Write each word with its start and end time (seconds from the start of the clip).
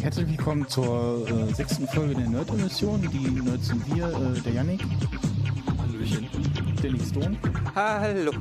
Herzlich 0.00 0.28
willkommen 0.28 0.66
zur 0.66 1.28
äh, 1.28 1.52
sechsten 1.52 1.86
Folge 1.88 2.14
der 2.14 2.26
Nerd-Emission. 2.26 3.02
Die 3.12 3.28
Nerds 3.28 3.66
sind 3.66 3.94
wir, 3.94 4.06
äh, 4.08 4.40
der 4.40 4.52
Yannick, 4.54 4.80
Hallöchen. 5.78 6.26
der 6.82 6.92
Nick 6.92 7.02
Stone 7.02 7.36
Hallo. 7.74 8.32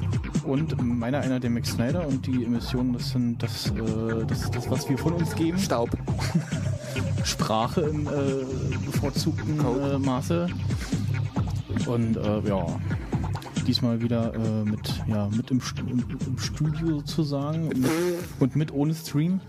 und 0.46 0.82
meiner 0.82 1.20
einer 1.20 1.42
der 1.42 1.50
Max 1.50 1.72
Snyder. 1.72 2.08
Und 2.08 2.26
die 2.26 2.46
Emissionen, 2.46 2.94
das 2.94 3.10
sind 3.10 3.44
das, 3.44 3.72
äh, 3.72 4.26
das, 4.26 4.50
das 4.52 4.70
was 4.72 4.90
wir 4.90 4.98
von 4.98 5.12
uns 5.16 5.36
geben. 5.36 5.60
Staub. 5.60 5.90
Sprache 7.26 7.82
im 7.82 8.08
äh, 8.08 8.46
bevorzugten 8.86 9.60
äh, 9.60 9.98
Maße. 10.00 10.48
Und 11.88 12.18
äh, 12.18 12.40
ja, 12.48 12.66
diesmal 13.66 14.02
wieder 14.02 14.34
äh, 14.34 14.64
mit, 14.70 14.94
ja, 15.08 15.30
mit 15.30 15.52
im, 15.52 15.62
Stu- 15.62 15.86
im, 15.88 16.38
Studio 16.38 17.00
sozusagen 17.00 17.68
und 17.70 17.78
mit, 17.80 17.92
und 18.40 18.56
mit 18.56 18.74
ohne 18.74 18.94
Stream. 18.96 19.40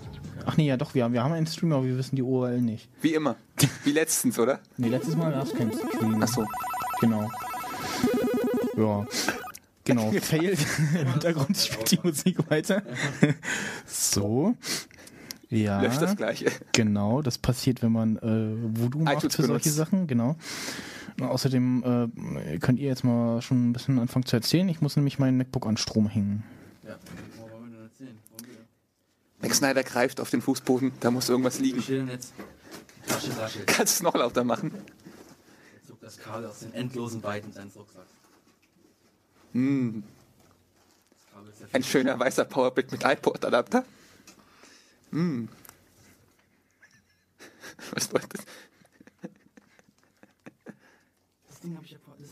Ach 0.47 0.57
nee, 0.57 0.67
ja 0.67 0.77
doch, 0.77 0.95
wir 0.95 1.05
haben, 1.05 1.13
wir 1.13 1.23
haben 1.23 1.33
einen 1.33 1.47
Stream, 1.47 1.73
aber 1.73 1.85
wir 1.85 1.99
wissen 1.99 2.17
die 2.17 2.23
URL 2.23 2.61
nicht. 2.61 2.89
Wie 3.03 3.15
immer. 3.15 3.37
Wie 3.85 3.93
letztens, 3.93 4.39
oder? 4.39 4.61
Nee, 4.77 4.89
letztes 4.89 5.17
Mal 5.17 5.33
gab 5.33 5.45
es 5.45 5.53
keinen 5.55 5.73
Stream. 5.73 6.23
Ach 6.23 6.29
so. 6.29 6.45
Genau. 7.01 7.29
Ja. 8.77 9.07
Genau, 9.85 10.11
failed. 10.21 10.59
Im 11.01 11.07
Hintergrund 11.13 11.57
spielt 11.57 11.91
die 11.91 11.99
Musik 12.03 12.51
weiter. 12.51 12.83
so. 13.87 14.55
Ja. 15.51 15.81
Löscht 15.81 16.03
das 16.03 16.15
gleiche. 16.17 16.47
Genau, 16.73 17.23
das 17.23 17.39
passiert, 17.39 17.83
wenn 17.83 17.93
man 17.93 18.17
äh, 18.19 18.79
Voodoo 18.81 19.01
macht 19.01 19.33
für 19.33 19.43
solche. 19.45 19.71
Sachen, 19.71 20.07
genau. 20.07 20.37
Und 21.21 21.27
außerdem 21.27 22.11
äh, 22.37 22.59
könnt 22.59 22.79
ihr 22.79 22.87
jetzt 22.89 23.03
mal 23.05 23.43
schon 23.43 23.71
ein 23.71 23.73
bisschen 23.73 23.99
anfangen 23.99 24.25
zu 24.27 24.37
erzählen. 24.37 24.69
Ich 24.69 24.81
muss 24.81 24.97
nämlich 24.97 25.19
meinen 25.19 25.37
MacBook 25.37 25.67
an 25.67 25.77
Strom 25.77 26.09
hängen. 26.09 26.45
Ja, 26.85 26.97
wo 27.37 27.51
wollen 27.51 27.65
wir 27.73 27.79
denn 27.79 27.87
erzählen? 27.87 28.19
Wollen 28.39 28.51
wir- 28.51 28.59
Max 29.49 29.59
Snyder 29.59 29.83
greift 29.83 30.21
auf 30.21 30.31
den 30.31 30.41
Fußboden, 30.43 30.93
da 31.01 31.11
muss 31.11 31.29
irgendwas 31.29 31.59
liegen. 31.59 32.09
jetzt? 32.09 32.35
Tasche, 33.07 33.31
Tasche. 33.31 33.65
Kannst 33.67 33.95
du 33.95 33.97
es 33.99 34.03
noch 34.03 34.15
lauter 34.15 34.45
machen? 34.45 34.73
Er 34.75 35.87
zog 35.89 36.01
das 36.01 36.19
Kabel 36.19 36.47
aus 36.47 36.61
den 36.61 36.73
endlosen 36.75 37.23
Weiten 37.23 37.53
seines 37.53 37.75
Rucksacks. 37.77 38.07
Hm, 39.53 40.03
ja 41.61 41.67
ein 41.73 41.83
schöner 41.83 42.19
weißer 42.19 42.45
Powerbrick 42.45 42.93
mit 42.93 43.03
iPod-Adapter. 43.05 43.85
Hm. 45.11 45.49
Was 47.93 48.13
war 48.13 48.21
das? 48.21 48.45
Das 49.23 49.25
Ding 49.25 49.25
habe 49.25 49.25
ich 49.25 49.27
ja, 50.67 50.67
das 51.49 51.58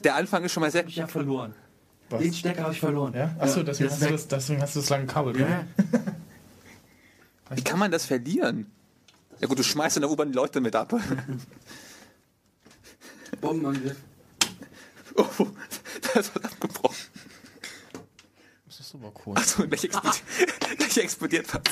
Der 0.05 0.15
Anfang 0.17 0.45
ist 0.45 0.53
schon 0.53 0.61
mal 0.63 0.71
sehr. 0.71 0.83
hab 0.83 0.89
ich 0.89 0.97
ja 0.97 1.07
verloren. 1.07 1.55
Was? 2.11 2.21
Den 2.23 2.33
Stecker 2.33 2.63
habe 2.63 2.73
ich 2.73 2.81
verloren. 2.81 3.15
Achso, 3.39 3.63
deswegen, 3.63 3.89
das 3.91 4.01
hast 4.01 4.11
du 4.11 4.15
ist 4.15 4.33
das, 4.33 4.41
deswegen 4.41 4.63
hast 4.63 4.77
du 4.77 4.81
das 4.81 4.89
lange 4.91 5.07
Kabel. 5.07 5.41
Ja, 5.41 5.65
drin. 5.77 6.03
Wie 7.51 7.63
kann 7.63 7.79
man 7.79 7.91
das 7.91 8.07
verlieren? 8.07 8.71
Ja 9.41 9.49
gut, 9.49 9.59
du 9.59 9.63
schmeißt 9.63 9.97
in 9.97 10.03
der 10.03 10.11
U-Bahn 10.11 10.29
die 10.29 10.35
Leute 10.37 10.61
mit 10.61 10.75
ab. 10.77 10.93
Bombenangriff. 13.41 13.97
Oh, 15.19 15.47
das 16.13 16.35
hat 16.35 16.45
abgebrochen. 16.45 17.07
Das 18.67 18.81
ist 18.81 18.95
aber 18.95 19.11
cool. 19.25 19.35
Achso, 19.39 19.67
gleich 19.67 19.85
explodiert, 19.89 20.77
gleich 20.77 20.99
explodiert 20.99 21.47
was. 21.55 21.63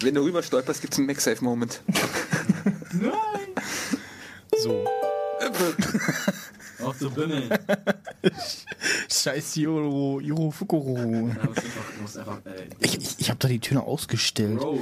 Wenn 0.00 0.14
du 0.14 0.22
rüber 0.22 0.42
stolperst, 0.42 0.80
gibt 0.80 0.92
es 0.94 0.98
einen 0.98 1.06
MagSafe-Moment. 1.08 1.82
So. 4.58 4.84
Auch 6.82 6.96
zu 6.96 7.10
bimmeln. 7.10 7.50
Scheiß 9.10 9.56
Yoro, 9.56 10.20
Yoro 10.20 10.50
Fukuro. 10.50 11.28
Äh, 11.28 12.68
Ich, 12.80 12.96
ich, 12.98 13.14
ich 13.18 13.28
habe 13.30 13.38
da 13.38 13.48
die 13.48 13.58
Töne 13.58 13.82
ausgestellt. 13.82 14.58
Bro. 14.58 14.80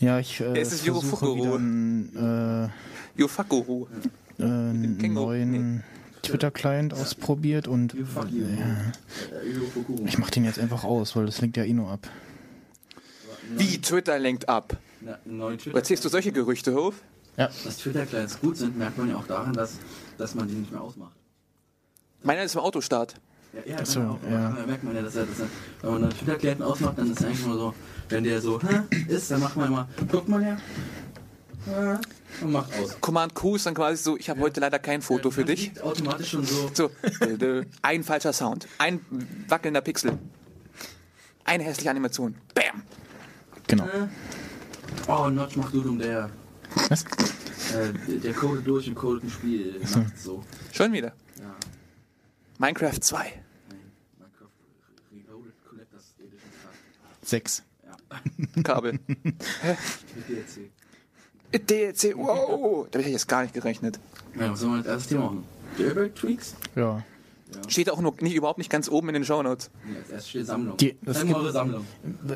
Ja, 0.00 0.18
ich 0.18 0.40
äh, 0.40 0.58
Es 0.60 0.72
ist 0.72 0.84
Yoro 0.86 1.00
Fukuro. 1.00 1.56
äh, 1.58 2.68
Yofakuru. 3.16 3.86
äh, 4.38 4.42
einen 4.44 4.98
Känguru. 4.98 5.80
Twitter-Client 6.30 6.94
ausprobiert 6.94 7.68
und 7.68 7.94
Äh, 7.94 7.98
ich 10.06 10.18
mach 10.18 10.30
den 10.30 10.44
jetzt 10.44 10.58
einfach 10.58 10.84
aus, 10.84 11.16
weil 11.16 11.26
das 11.26 11.40
lenkt 11.40 11.56
ja 11.56 11.64
eh 11.64 11.72
nur 11.72 11.90
ab. 11.90 12.08
Wie 13.56 13.80
Twitter 13.80 14.18
lenkt 14.18 14.48
ab. 14.48 14.76
Erzählst 15.72 16.04
du 16.04 16.08
solche 16.08 16.32
Gerüchte, 16.32 16.74
Hof? 16.74 16.96
Ja, 17.36 17.50
Dass 17.64 17.76
Twitter-Clients 17.78 18.40
gut 18.40 18.56
sind, 18.56 18.78
merkt 18.78 18.96
man 18.98 19.10
ja 19.10 19.16
auch 19.16 19.26
daran, 19.26 19.52
dass, 19.52 19.74
dass 20.16 20.34
man 20.34 20.48
die 20.48 20.54
nicht 20.54 20.72
mehr 20.72 20.80
ausmacht. 20.80 21.14
Meiner 22.22 22.42
ist 22.42 22.54
im 22.54 22.60
Autostart. 22.62 23.14
Ja, 23.52 23.72
ja, 23.72 23.76
Ach 23.82 23.86
so, 23.86 24.00
genau. 24.00 24.18
ja. 24.30 24.52
Da 24.58 24.66
merkt 24.66 24.84
man 24.84 24.96
ja, 24.96 25.02
dass 25.02 25.16
er, 25.16 25.26
dass 25.26 25.40
er 25.40 25.48
wenn 25.82 25.90
man 25.92 26.02
einen 26.04 26.12
Twitter-Clienten 26.12 26.62
ausmacht, 26.64 26.98
dann 26.98 27.10
ist 27.12 27.20
er 27.20 27.28
eigentlich 27.28 27.46
nur 27.46 27.56
so, 27.58 27.74
wenn 28.08 28.24
der 28.24 28.40
so 28.40 28.60
hä, 28.60 28.80
ist, 29.08 29.30
dann 29.30 29.40
macht 29.40 29.56
man 29.56 29.68
immer, 29.68 29.88
guckt 30.10 30.28
man 30.28 30.42
ja, 30.42 30.56
hä, 31.66 31.98
und 32.40 32.52
macht 32.52 32.72
aus. 32.78 33.00
Command 33.00 33.34
Q 33.34 33.56
ist 33.56 33.66
dann 33.66 33.74
quasi 33.74 34.02
so, 34.02 34.16
ich 34.16 34.28
habe 34.30 34.40
heute 34.40 34.60
leider 34.60 34.78
kein 34.78 35.02
Foto 35.02 35.30
für 35.30 35.44
dich. 35.44 35.80
automatisch 35.82 36.30
schon 36.30 36.44
so, 36.44 36.70
So, 36.74 36.90
äh, 37.20 37.32
äh, 37.32 37.66
ein 37.82 38.04
falscher 38.04 38.32
Sound, 38.32 38.66
ein 38.78 39.00
wackelnder 39.48 39.80
Pixel, 39.80 40.18
eine 41.44 41.64
hässliche 41.64 41.90
Animation. 41.90 42.34
Bam! 42.54 42.82
genau. 43.66 43.84
hä? 43.84 44.08
oh, 45.08 45.28
Notch 45.28 45.56
macht 45.56 45.74
Dudum, 45.74 45.98
der, 45.98 46.30
Was? 46.88 47.04
äh, 47.74 48.18
der, 48.18 48.32
codet 48.34 48.66
durch 48.66 48.88
und 48.88 48.94
codet 48.94 49.24
ein 49.24 49.30
Spiel 49.30 49.80
nachts 49.80 50.22
so. 50.24 50.44
Schon 50.72 50.92
wieder. 50.92 51.12
Ja, 51.40 51.54
Minecraft 52.58 53.00
2. 53.00 53.18
nein, 53.18 53.80
Minecraft 54.18 54.50
Reloaded 55.12 55.54
Collectors 55.68 56.04
Edition 56.18 56.50
Tag. 56.62 56.72
Sechs. 57.22 57.62
Ja, 57.84 58.62
Kabel. 58.62 58.98
mit 59.08 60.28
DLC. 60.28 60.70
DLC, 61.60 62.14
wow! 62.16 62.86
Da 62.90 62.98
hätte 62.98 63.08
ich 63.08 63.14
jetzt 63.14 63.28
gar 63.28 63.42
nicht 63.42 63.54
gerechnet. 63.54 63.98
Ja, 64.38 64.50
was 64.52 64.60
soll 64.60 64.70
man 64.70 64.78
als 64.78 64.86
erstes 64.88 65.08
Thema 65.08 65.24
machen? 65.26 65.44
Jailbreak-Tweaks? 65.78 66.54
Ja. 66.74 67.02
Steht 67.68 67.90
auch 67.90 68.00
noch 68.00 68.20
nicht, 68.20 68.34
überhaupt 68.34 68.58
nicht 68.58 68.70
ganz 68.70 68.88
oben 68.88 69.08
in 69.08 69.14
den 69.14 69.24
Shownotes. 69.24 69.70
Ja, 69.88 69.98
als 70.00 70.10
erstes 70.10 70.28
steht 70.30 70.46
Sammlung. 70.46 70.76
Die- 70.78 70.96
das 71.02 71.20
gibt- 71.22 71.34
eure 71.34 71.52
Sammlung. 71.52 71.84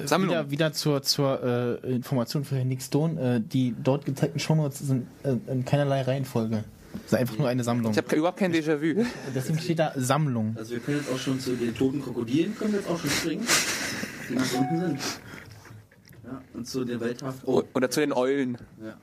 Sammlung. 0.05 0.31
Wieder, 0.31 0.51
wieder 0.51 0.73
zur, 0.73 1.03
zur 1.03 1.81
äh, 1.85 1.93
Information 1.95 2.45
für 2.45 2.57
Herrn 2.57 2.69
Nick 2.69 2.81
Stone. 2.83 3.21
Äh, 3.37 3.41
die 3.41 3.75
dort 3.83 4.05
gezeigten 4.05 4.39
Shownotes 4.39 4.79
sind 4.79 5.07
äh, 5.25 5.35
in 5.51 5.65
keinerlei 5.65 6.03
Reihenfolge. 6.03 6.65
Das 6.93 7.03
ist 7.07 7.15
einfach 7.15 7.39
nur 7.39 7.49
eine 7.49 7.63
Sammlung. 7.65 7.93
Ich 7.93 7.99
habe 7.99 8.17
überhaupt 8.17 8.39
kein 8.39 8.53
Déjà-vu. 8.53 9.05
Deswegen 9.35 9.59
steht 9.61 9.79
da 9.81 9.93
Sammlung. 9.97 10.55
Also 10.57 10.73
wir 10.73 10.81
können 10.81 10.99
jetzt 10.99 11.13
auch 11.13 11.19
schon 11.19 11.39
zu 11.41 11.55
den 11.57 11.75
toten 11.75 12.03
Krokodilen, 12.03 12.57
können 12.57 12.73
wir 12.73 12.81
jetzt 12.81 12.89
auch 12.89 12.99
schon 12.99 13.11
springen, 13.11 13.47
die 14.29 14.35
ganz 14.35 14.53
unten 14.55 14.81
sind. 14.81 14.99
Ja, 16.25 16.41
und 16.55 16.67
zu 16.69 16.85
der 16.85 17.01
Welthaft. 17.01 17.41
Oh, 17.47 17.63
Oder 17.75 17.91
zu 17.91 18.01
den 18.01 18.13
Eulen. 18.13 18.59
ja. 18.83 18.95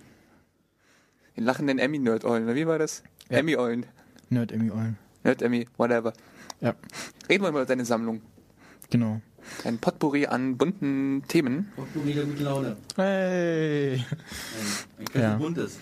Den 1.38 1.44
lachenden 1.46 1.80
Emmy-Nerd-Eulen. 1.80 2.44
oder 2.46 2.56
Wie 2.56 2.68
war 2.68 2.80
das? 2.80 3.04
Ja. 3.30 3.38
Emmy-Eulen. 3.38 3.86
Nerd 4.30 4.52
Emmy 4.52 4.72
Eulen. 4.72 4.98
Nerd-Emmy, 5.24 5.68
whatever. 5.78 6.12
Ja, 6.60 6.76
Reden 7.30 7.44
wir 7.44 7.52
mal 7.52 7.60
über 7.62 7.66
deine 7.66 7.86
Sammlung. 7.86 8.22
genau. 8.90 9.22
Ein 9.64 9.78
Potpourri 9.78 10.26
an 10.26 10.58
bunten 10.58 11.24
Themen. 11.30 11.72
Potpourri 11.78 12.14
der 12.14 12.26
guten 12.26 12.44
Laune. 12.44 12.76
Hey! 12.98 13.94
Ein, 13.94 14.06
ein 15.00 15.06
Kessel 15.06 15.22
Ja. 15.22 15.36
buntes. 15.38 15.78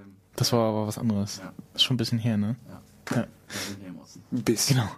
Ähm, 0.00 0.14
Das 0.36 0.50
war 0.54 0.60
aber 0.70 0.86
was 0.86 0.96
anderes. 0.96 1.38
Ja. 1.44 1.52
Ist 1.74 1.82
schon 1.82 1.94
ein 1.94 1.98
bisschen 1.98 2.18
her, 2.18 2.38
ne? 2.38 2.56
ja, 2.68 3.16
Ja. 3.16 3.26
Ein 4.32 4.42
bisschen. 4.44 4.76
Genau. 4.78 4.88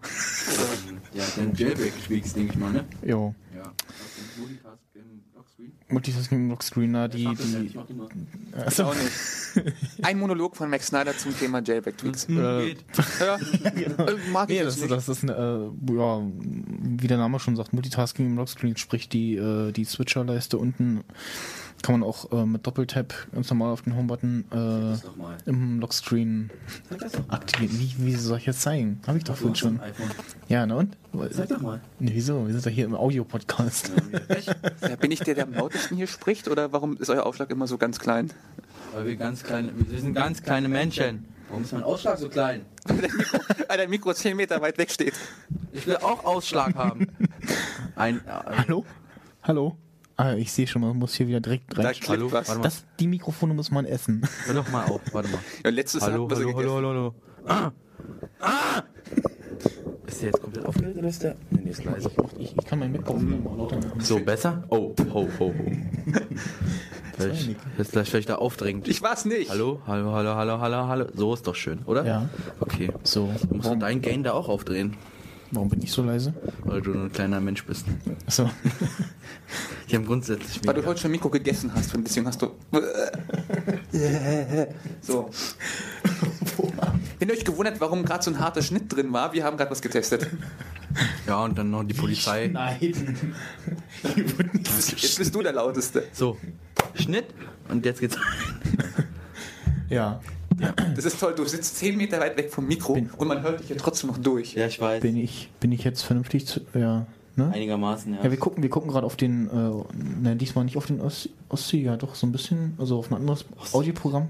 Ja, 1.14 1.24
den 1.36 1.54
Jailbreak-Tweaks, 1.56 2.34
denke 2.34 2.52
ich 2.52 2.58
mal, 2.58 2.72
ne? 2.72 2.84
Jo. 3.02 3.34
Ja. 3.56 3.62
Aus 3.62 3.74
dem 4.36 4.42
Multitask 4.42 4.78
im 4.94 5.22
Lockscreen. 5.60 5.72
Multitasking 5.88 6.48
Lockscreener, 6.48 7.08
die, 7.08 7.24
ja, 7.24 7.32
ich 7.32 7.38
die. 7.38 7.78
Auch 8.82 8.94
nicht. 8.94 9.74
Ein 10.02 10.18
Monolog 10.18 10.56
von 10.56 10.70
Max 10.70 10.86
Snyder 10.88 11.16
zum 11.16 11.36
Thema 11.36 11.60
Jailback-Tweaks. 11.60 12.28
Äh, 12.28 12.66
Geht. 12.66 12.84
Ja, 13.20 13.36
äh, 13.36 14.16
mag 14.32 14.48
ich 14.50 14.58
Nee, 14.58 14.64
das 14.64 14.74
das, 14.74 14.82
nicht. 14.82 14.92
das 14.92 15.08
ist 15.08 15.22
eine, 15.24 15.32
äh, 15.32 15.92
ja, 15.94 16.22
wie 16.22 17.06
der 17.06 17.18
Name 17.18 17.38
schon 17.40 17.56
sagt, 17.56 17.72
Multitasking 17.72 18.26
im 18.26 18.36
Lockscreen, 18.36 18.76
sprich 18.76 19.08
die, 19.08 19.36
äh, 19.36 19.72
die 19.72 19.84
Switcher-Leiste 19.84 20.58
unten 20.58 21.02
kann 21.82 21.98
man 21.98 22.08
auch 22.08 22.30
äh, 22.32 22.44
mit 22.46 22.66
Doppeltap 22.66 23.14
ganz 23.32 23.50
normal 23.50 23.72
auf 23.72 23.82
den 23.82 23.96
Homebutton 23.96 24.44
äh, 24.52 25.48
im 25.48 25.80
Lockscreen 25.80 26.50
aktivieren. 27.28 27.78
Wie, 27.78 28.06
wie 28.06 28.14
soll 28.14 28.38
ich 28.38 28.46
jetzt 28.46 28.62
zeigen? 28.62 29.00
Habe 29.06 29.18
ich 29.18 29.24
doch 29.24 29.36
vorhin 29.36 29.56
schon. 29.56 29.80
Ja, 30.48 30.66
na 30.66 30.76
und? 30.76 30.96
Zeig 31.32 31.48
doch 31.48 31.60
mal. 31.60 31.80
Nee, 31.98 32.12
wieso? 32.14 32.46
Wir 32.46 32.52
sind 32.52 32.66
doch 32.66 32.70
hier 32.70 32.84
im 32.84 32.94
Audio-Podcast. 32.94 33.92
Ja, 34.82 34.96
bin 34.96 35.10
ich 35.10 35.20
der, 35.20 35.34
der 35.34 35.44
am 35.44 35.54
lautesten 35.54 35.96
hier 35.96 36.06
spricht? 36.06 36.48
Oder 36.48 36.72
warum 36.72 36.96
ist 36.96 37.10
euer 37.10 37.24
Aufschlag 37.24 37.50
immer 37.50 37.66
so 37.66 37.78
ganz 37.78 37.98
klein? 37.98 38.30
weil 38.92 39.06
wir 39.06 39.16
ganz 39.16 39.42
kleine, 39.42 39.72
wir 39.74 40.00
sind 40.00 40.14
ganz 40.14 40.42
kleine 40.42 40.68
Menschen. 40.68 41.26
Warum 41.48 41.64
ist 41.64 41.72
mein 41.72 41.82
Ausschlag 41.82 42.18
so 42.18 42.28
klein? 42.28 42.64
Weil 42.86 43.00
dein 43.00 43.10
Mikro, 43.16 43.38
weil 43.68 43.76
dein 43.76 43.90
Mikro 43.90 44.14
10 44.14 44.36
Meter 44.36 44.60
weit 44.62 44.78
weg 44.78 44.90
steht. 44.90 45.14
Ich 45.72 45.86
will 45.86 45.96
auch 45.96 46.24
Ausschlag 46.24 46.76
haben. 46.76 47.08
Ein, 47.96 48.18
äh, 48.18 48.56
Hallo? 48.56 48.84
Hallo? 49.42 49.76
Ah, 50.22 50.34
ich 50.34 50.52
sehe 50.52 50.66
schon, 50.66 50.82
man 50.82 50.96
muss 50.98 51.14
hier 51.14 51.28
wieder 51.28 51.40
direkt 51.40 51.76
Da 51.78 51.82
rein. 51.82 51.92
klippt 51.94 52.08
Hallo, 52.10 52.26
was. 52.26 52.48
warte 52.48 52.58
mal. 52.60 52.62
Das, 52.64 52.84
die 52.98 53.06
Mikrofone 53.06 53.54
muss 53.54 53.70
man 53.70 53.86
essen. 53.86 54.20
Hör 54.44 54.54
doch 54.54 54.70
mal 54.70 54.84
auf, 54.84 55.00
warte 55.12 55.28
mal. 55.30 55.38
Ja, 55.64 55.70
letztes 55.70 56.02
Hallo, 56.02 56.28
so 56.28 56.36
hallo, 56.36 56.56
hallo, 56.56 56.56
gegessen. 56.56 56.86
hallo, 56.86 57.14
Ah! 57.46 57.70
Ah! 58.40 58.82
Ist 60.06 60.20
der 60.20 60.28
jetzt 60.30 60.42
komplett 60.42 60.66
aufgelegt 60.66 60.98
oder 60.98 61.08
ist 61.08 61.22
der? 61.22 61.36
Nee, 61.50 61.62
der 61.62 61.70
ist 61.72 61.84
leise. 61.84 62.10
Ich, 62.38 62.54
ich 62.58 62.64
kann 62.66 62.80
mein 62.80 62.92
Mikrofon 62.92 63.42
mal 63.44 63.56
lauter 63.56 63.76
machen. 63.76 64.00
So, 64.00 64.18
besser? 64.18 64.64
Oh, 64.68 64.94
ho, 65.14 65.14
ho, 65.14 65.28
ho. 65.38 65.54
Vielleicht, 67.16 67.56
jetzt 67.78 67.92
gleich 67.92 68.08
vielleicht 68.10 68.28
da 68.30 68.36
aufdringend. 68.36 68.88
Ich 68.88 69.02
war's 69.02 69.24
nicht. 69.26 69.50
Hallo, 69.50 69.80
hallo, 69.86 70.12
hallo, 70.12 70.34
hallo, 70.36 70.58
hallo, 70.58 70.86
hallo. 70.88 71.06
So 71.14 71.34
ist 71.34 71.46
doch 71.46 71.54
schön, 71.54 71.80
oder? 71.84 72.04
Ja. 72.06 72.28
Okay. 72.60 72.90
So, 73.04 73.30
Du 73.48 73.54
musst 73.56 73.66
warum, 73.66 73.80
dein 73.80 74.00
Gain 74.00 74.22
da 74.22 74.32
auch 74.32 74.48
aufdrehen, 74.48 74.96
warum 75.50 75.68
bin 75.68 75.82
ich 75.82 75.92
so 75.92 76.02
leise? 76.02 76.32
weil 76.64 76.80
du 76.80 76.90
nur 76.90 77.04
ein 77.04 77.12
kleiner 77.12 77.40
Mensch 77.40 77.64
bist. 77.64 77.84
Achso. 78.26 78.50
Die 79.88 79.96
haben 79.96 80.06
grundsätzlich 80.06 80.60
Weil 80.64 80.74
du 80.74 80.86
heute 80.86 81.00
schon 81.00 81.10
Mikro 81.10 81.28
gegessen 81.30 81.72
hast 81.74 81.92
und 81.94 82.06
deswegen 82.06 82.26
hast 82.26 82.40
du. 82.42 82.50
so. 85.00 85.30
Wenn 87.18 87.28
ihr 87.28 87.34
euch 87.34 87.44
gewundert, 87.44 87.80
warum 87.80 88.04
gerade 88.04 88.22
so 88.22 88.30
ein 88.30 88.38
harter 88.38 88.62
Schnitt 88.62 88.94
drin 88.94 89.12
war, 89.12 89.32
wir 89.32 89.42
haben 89.44 89.56
gerade 89.56 89.70
was 89.70 89.82
getestet. 89.82 90.28
Ja, 91.26 91.44
und 91.44 91.58
dann 91.58 91.70
noch 91.70 91.84
die 91.84 91.94
Polizei. 91.94 92.50
Nein. 92.52 92.76
Jetzt 92.80 93.04
bist 95.18 95.34
du 95.34 95.42
der 95.42 95.52
Lauteste. 95.52 96.04
So, 96.12 96.36
Schnitt 96.94 97.26
und 97.68 97.84
jetzt 97.84 98.00
geht's. 98.00 98.16
ja, 99.88 100.20
Das 100.94 101.04
ist 101.04 101.18
toll, 101.20 101.34
du 101.34 101.44
sitzt 101.44 101.76
10 101.78 101.96
Meter 101.96 102.20
weit 102.20 102.36
weg 102.36 102.52
vom 102.52 102.66
Mikro 102.66 102.94
Bin- 102.94 103.10
und 103.16 103.28
man 103.28 103.42
hört 103.42 103.60
dich 103.60 103.68
ja 103.68 103.76
trotzdem 103.76 104.10
noch 104.10 104.18
durch. 104.18 104.54
Ja, 104.54 104.66
ich 104.66 104.80
weiß. 104.80 105.00
bin 105.02 105.16
ich, 105.16 105.50
bin 105.60 105.72
ich 105.72 105.84
jetzt 105.84 106.02
vernünftig 106.02 106.46
zu. 106.46 106.60
Ja, 106.74 107.06
ne? 107.36 107.50
Einigermaßen, 107.52 108.14
ja. 108.14 108.24
Ja, 108.24 108.30
wir 108.30 108.38
gucken, 108.38 108.62
wir 108.62 108.70
gucken 108.70 108.90
gerade 108.90 109.06
auf 109.06 109.16
den, 109.16 109.48
äh, 109.48 109.84
nein, 110.22 110.38
diesmal 110.38 110.64
nicht 110.64 110.76
auf 110.76 110.86
den 110.86 111.00
Ost 111.00 111.30
Ostsee, 111.48 111.82
ja 111.82 111.96
doch, 111.96 112.14
so 112.14 112.26
ein 112.26 112.32
bisschen, 112.32 112.74
also 112.78 112.98
auf 112.98 113.10
ein 113.10 113.16
anderes 113.16 113.44
Audioprogramm. 113.72 114.28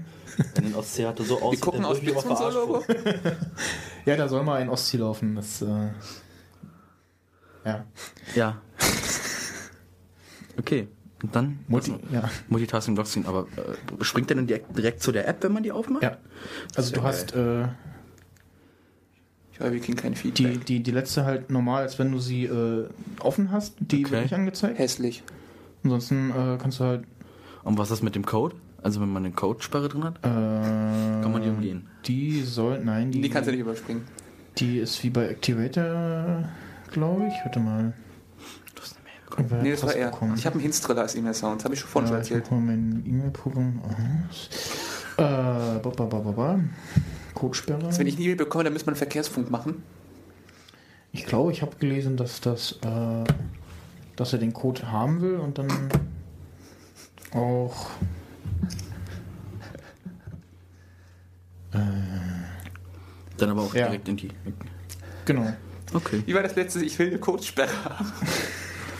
Wenn 0.55 0.63
den 0.63 0.75
Ostsee 0.75 1.05
hatte 1.05 1.23
so 1.23 1.35
Wir 1.35 1.43
aussieht, 1.43 1.61
gucken 1.61 1.85
aus 1.85 1.99
verarscht 1.99 2.55
Logo. 2.55 2.83
Ja, 4.05 4.15
da 4.15 4.27
soll 4.27 4.43
mal 4.43 4.59
ein 4.61 4.69
Ostsee 4.69 4.97
laufen, 4.97 5.35
das, 5.35 5.61
äh, 5.61 5.89
ja. 7.65 7.85
Ja. 8.35 8.61
Okay. 10.57 10.87
Und 11.23 11.35
dann? 11.35 11.59
Multi, 11.67 11.91
Also, 11.91 12.03
ja. 12.11 12.29
Multitasking 12.49 12.95
Blockchain, 12.95 13.25
aber 13.27 13.45
äh, 13.57 14.03
springt 14.03 14.29
der 14.29 14.37
dann 14.37 14.47
direkt, 14.47 14.75
direkt 14.77 15.01
zu 15.03 15.11
der 15.11 15.27
App, 15.27 15.43
wenn 15.43 15.53
man 15.53 15.61
die 15.63 15.71
aufmacht? 15.71 16.01
Ja. 16.03 16.17
Also 16.75 16.93
du 16.93 17.03
hast, 17.03 17.35
äh, 17.35 17.65
Ich 19.53 19.59
höre, 19.59 19.71
wir 19.71 19.79
kriegen 19.79 19.97
kein 19.97 20.13
die, 20.13 20.17
Feedback. 20.19 20.65
die, 20.65 20.81
die 20.81 20.91
letzte 20.91 21.25
halt 21.25 21.49
normal, 21.51 21.83
als 21.83 21.99
wenn 21.99 22.11
du 22.11 22.19
sie 22.19 22.45
äh, 22.45 22.87
offen 23.19 23.51
hast, 23.51 23.75
die 23.79 24.03
Okay. 24.05 24.11
wird 24.11 24.21
nicht 24.23 24.33
angezeigt. 24.33 24.79
Hässlich. 24.79 25.23
Ansonsten 25.83 26.31
äh, 26.31 26.57
kannst 26.59 26.79
du 26.79 26.83
halt, 26.85 27.03
Und 27.63 27.77
was 27.77 27.91
ist 27.91 28.01
mit 28.03 28.15
dem 28.15 28.25
Code? 28.25 28.55
Also 28.83 28.99
wenn 29.01 29.09
man 29.13 29.23
eine 29.25 29.33
Codesperre 29.33 29.89
drin 29.89 30.03
hat? 30.03 30.17
äh, 30.19 30.21
kann 31.21 31.31
man 31.31 31.43
die 31.43 31.49
umgehen? 31.49 31.87
Die 32.05 32.41
soll, 32.41 32.83
nein, 32.83 33.11
die, 33.11 33.21
Die 33.21 33.29
kannst 33.29 33.47
du 33.47 33.51
nicht 33.51 33.61
überspringen. 33.61 34.03
die 34.57 34.79
ist 34.79 35.03
wie 35.03 35.11
bei 35.11 35.27
Activator, 35.27 36.49
glaube 36.91 37.27
ich. 37.27 37.33
Warte 37.43 37.59
mal. 37.59 37.93
Nee, 39.61 39.71
das 39.71 39.83
war 39.83 39.95
er. 39.95 40.11
bekommen? 40.11 40.35
Ich 40.37 40.45
habe 40.45 40.53
einen 40.55 40.61
Hinstriller 40.63 41.01
als 41.01 41.15
E-Mail-Sound. 41.15 41.63
Habe 41.63 41.73
ich 41.73 41.79
schon 41.79 41.89
vorhin 41.89 42.07
schon 42.09 42.17
Ja, 42.17 42.23
ich 42.23 42.31
erzählt. 42.31 42.51
mal 42.51 42.59
mein 42.59 43.03
E-Mail-Programm 43.05 43.81
aus. 44.29 44.49
Äh, 45.17 45.21
ba, 45.23 45.79
ba, 45.79 46.05
ba, 46.05 46.19
ba. 46.19 46.59
Codesperre. 47.33 47.85
Also 47.85 47.99
wenn 47.99 48.07
ich 48.07 48.15
eine 48.15 48.23
E-Mail 48.25 48.35
bekomme, 48.37 48.63
dann 48.65 48.73
müsste 48.73 48.87
man 48.87 48.93
einen 48.93 48.99
Verkehrsfunk 48.99 49.49
machen. 49.51 49.83
Ich 51.11 51.25
glaube, 51.25 51.51
ich 51.51 51.61
habe 51.61 51.75
gelesen, 51.77 52.17
dass 52.17 52.39
das, 52.41 52.79
äh, 52.83 53.23
dass 54.15 54.33
er 54.33 54.39
den 54.39 54.53
Code 54.53 54.91
haben 54.91 55.21
will 55.21 55.35
und 55.35 55.57
dann 55.57 55.69
auch. 57.33 57.89
Dann 63.37 63.49
aber 63.49 63.61
auch 63.61 63.73
Ja. 63.73 63.87
direkt 63.87 64.07
in 64.07 64.17
die. 64.17 64.29
Genau. 65.25 65.53
Okay. 65.93 66.21
Wie 66.25 66.33
war 66.33 66.43
das 66.43 66.55
letzte? 66.55 66.83
Ich 66.83 66.97
will 66.99 67.07
eine 67.07 67.19
Codesperre 67.19 67.71
haben. 67.85 68.11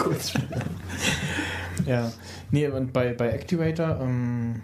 Ja. 1.86 2.12
Nee, 2.52 2.68
und 2.68 2.94
bei, 2.94 3.14
bei 3.14 3.30
Activator, 3.30 4.00
ähm, 4.02 4.62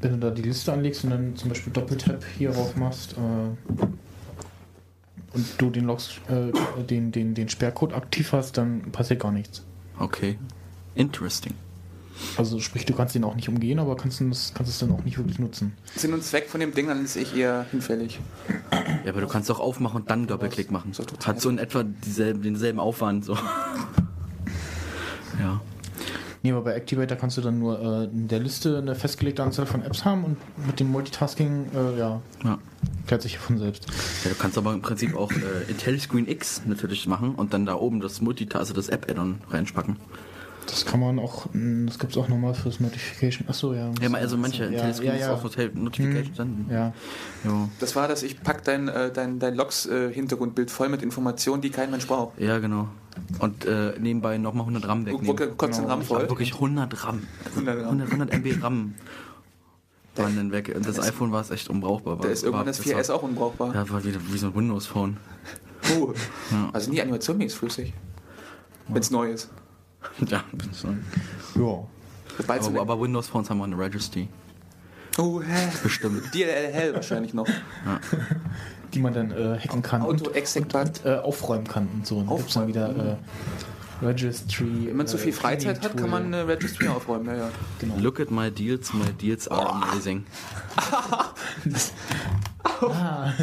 wenn 0.00 0.12
du 0.12 0.18
da 0.18 0.30
die 0.30 0.42
Liste 0.42 0.72
anlegst 0.72 1.04
und 1.04 1.10
dann 1.10 1.36
zum 1.36 1.50
Beispiel 1.50 1.72
Doppeltap 1.72 2.24
hier 2.38 2.50
drauf 2.50 2.76
machst 2.76 3.12
äh, 3.12 3.86
und 5.32 5.46
du 5.58 5.70
den 5.70 5.84
Logs, 5.84 6.20
äh, 6.28 6.82
den, 6.82 7.12
den, 7.12 7.34
den 7.34 7.48
Sperrcode 7.48 7.92
aktiv 7.92 8.32
hast, 8.32 8.58
dann 8.58 8.90
passiert 8.92 9.20
gar 9.20 9.32
nichts. 9.32 9.64
Okay. 9.98 10.38
Interesting. 10.94 11.54
Also 12.36 12.60
sprich, 12.60 12.84
du 12.84 12.94
kannst 12.94 13.14
den 13.14 13.24
auch 13.24 13.34
nicht 13.34 13.48
umgehen, 13.48 13.78
aber 13.78 13.96
kannst, 13.96 14.20
das, 14.20 14.52
kannst 14.54 14.70
es 14.70 14.78
dann 14.78 14.92
auch 14.92 15.04
nicht 15.04 15.16
wirklich 15.16 15.38
nutzen. 15.38 15.72
Sinn 15.94 16.12
und 16.12 16.22
Zweck 16.22 16.48
von 16.48 16.60
dem 16.60 16.74
Ding, 16.74 16.86
dann 16.88 17.02
ist 17.02 17.16
ich 17.16 17.34
eher 17.34 17.66
hinfällig. 17.70 18.20
Ja, 19.04 19.12
aber 19.12 19.22
du 19.22 19.28
kannst 19.28 19.50
auch 19.50 19.60
aufmachen 19.60 20.02
und 20.02 20.10
dann 20.10 20.26
Doppelklick 20.26 20.70
machen. 20.70 20.92
So. 20.92 21.04
Hat 21.24 21.40
so 21.40 21.48
in 21.48 21.58
etwa 21.58 21.82
dieselben, 21.82 22.42
denselben 22.42 22.78
Aufwand. 22.78 23.24
So. 23.24 23.38
Nee, 26.42 26.52
aber 26.52 26.62
bei 26.62 26.74
Activator 26.74 27.18
kannst 27.18 27.36
du 27.36 27.42
dann 27.42 27.58
nur 27.58 27.78
äh, 27.80 28.04
in 28.04 28.28
der 28.28 28.38
Liste 28.38 28.78
eine 28.78 28.94
festgelegte 28.94 29.42
Anzahl 29.42 29.66
von 29.66 29.82
Apps 29.82 30.04
haben 30.06 30.24
und 30.24 30.38
mit 30.66 30.80
dem 30.80 30.90
Multitasking, 30.90 31.66
äh, 31.74 31.98
ja, 31.98 32.22
ja. 32.44 32.58
klärt 33.06 33.20
sich 33.20 33.38
von 33.38 33.58
selbst. 33.58 33.86
Ja, 34.24 34.30
du 34.30 34.36
kannst 34.36 34.56
aber 34.56 34.72
im 34.72 34.80
Prinzip 34.80 35.14
auch 35.14 35.30
äh, 35.32 35.70
IntelliScreen 35.70 36.26
X 36.26 36.62
natürlich 36.64 37.06
machen 37.06 37.34
und 37.34 37.52
dann 37.52 37.66
da 37.66 37.74
oben 37.74 38.00
das 38.00 38.22
Multitask, 38.22 38.60
also 38.60 38.74
das 38.74 38.88
App-Add-on 38.88 39.40
reinspacken. 39.50 39.96
Das 40.66 40.84
kann 40.86 41.00
man 41.00 41.18
auch, 41.18 41.46
mh, 41.52 41.86
das 41.86 41.98
gibt 41.98 42.12
es 42.12 42.18
auch 42.18 42.28
nochmal 42.28 42.54
fürs 42.54 42.78
Notification. 42.80 43.48
Achso, 43.48 43.74
ja. 43.74 43.90
Ja, 44.00 44.10
also 44.12 44.36
manche 44.36 44.64
ja, 44.64 44.70
IntelliScreen 44.70 45.12
ja, 45.14 45.16
ja. 45.18 45.34
auch 45.34 45.42
Notif- 45.44 45.74
Notifications 45.74 46.36
dann. 46.36 46.66
Ja, 46.70 46.92
Ja. 47.44 47.68
Das 47.80 47.96
war 47.96 48.06
das, 48.06 48.22
ich 48.22 48.40
pack 48.42 48.62
dein, 48.64 48.86
äh, 48.88 49.10
dein, 49.12 49.38
dein 49.40 49.54
Logs-Hintergrundbild 49.56 50.70
voll 50.70 50.88
mit 50.88 51.02
Informationen, 51.02 51.60
die 51.62 51.70
kein 51.70 51.90
Mensch 51.90 52.06
braucht. 52.06 52.38
ja, 52.40 52.58
genau. 52.58 52.88
Und 53.40 53.64
äh, 53.64 53.94
nebenbei 53.98 54.38
nochmal 54.38 54.62
100 54.62 54.86
RAM 54.86 55.04
wegnehmen. 55.06 55.36
kotzt 55.56 55.78
den 55.78 55.82
Genau. 55.84 55.88
RAM 55.94 56.02
voll. 56.02 56.28
wirklich 56.28 56.54
100 56.54 57.04
RAM. 57.04 57.22
100 57.56 57.76
RAM. 57.78 57.84
100, 58.00 58.06
100 58.12 58.32
MB 58.32 58.62
RAM 58.62 58.94
waren 60.16 60.36
dann 60.36 60.52
weg. 60.52 60.72
Und 60.74 60.86
das 60.86 61.00
iPhone 61.00 61.32
war 61.32 61.40
es 61.40 61.50
echt 61.50 61.68
unbrauchbar. 61.68 62.18
Da 62.20 62.28
ist 62.28 62.44
irgendwann 62.44 62.66
das 62.66 62.80
4S 62.80 63.10
auch 63.10 63.22
unbrauchbar. 63.24 63.74
Ja, 63.74 63.88
war 63.90 64.04
wieder 64.04 64.20
wie 64.30 64.38
so 64.38 64.46
ein 64.48 64.54
Windows-Phone. 64.54 65.16
Puh. 65.82 66.12
Ja. 66.52 66.70
Also 66.72 66.90
die 66.92 67.02
Animation 67.02 67.40
ist 67.40 67.54
flüssig. 67.56 67.92
Wenn 68.88 68.98
es 69.00 69.10
neu 69.10 69.30
ist. 69.32 69.50
ja, 70.26 70.42
bin 70.52 70.72
so. 70.72 70.88
ja. 71.60 71.84
Aber, 72.48 72.80
aber 72.80 73.00
Windows-Phones 73.00 73.50
haben 73.50 73.60
auch 73.60 73.64
eine 73.64 73.78
Registry. 73.78 74.28
oh, 75.18 75.42
hä? 75.42 75.68
Bestimmt. 75.82 76.34
DLL 76.34 76.72
hell 76.72 76.94
wahrscheinlich 76.94 77.34
noch. 77.34 77.46
Die 78.94 78.98
man 78.98 79.14
dann 79.14 79.30
äh, 79.30 79.58
hacken 79.58 79.82
kann 79.82 80.02
und 80.02 80.22
Auto 80.22 80.30
exec 80.32 80.68
Bad. 80.68 81.04
äh, 81.04 81.16
aufräumen 81.16 81.66
kann 81.66 81.88
und 81.94 82.06
so. 82.06 82.16
Und 82.16 82.28
dann 82.28 82.36
gibt's 82.38 82.54
dann 82.54 82.66
wieder 82.66 83.18
äh, 84.00 84.04
Registry. 84.04 84.86
Wenn 84.86 84.96
man 84.96 85.06
zu 85.06 85.18
viel 85.18 85.32
Freizeit 85.32 85.84
hat, 85.84 85.96
kann 85.96 86.10
man 86.10 86.26
eine 86.26 86.48
Registry 86.48 86.88
aufräumen. 86.88 87.26
Ja, 87.26 87.36
ja. 87.36 87.50
Genau. 87.78 87.96
Look 87.98 88.18
at 88.18 88.30
my 88.30 88.50
deals, 88.50 88.92
my 88.92 89.12
deals 89.12 89.46
are 89.46 89.70
amazing. 89.70 90.24
Aluminium. 92.80 93.34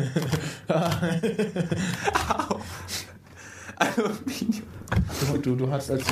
Du, 3.79 5.37
du, 5.37 5.55
du 5.55 5.71
hast 5.71 5.91
als. 5.91 6.03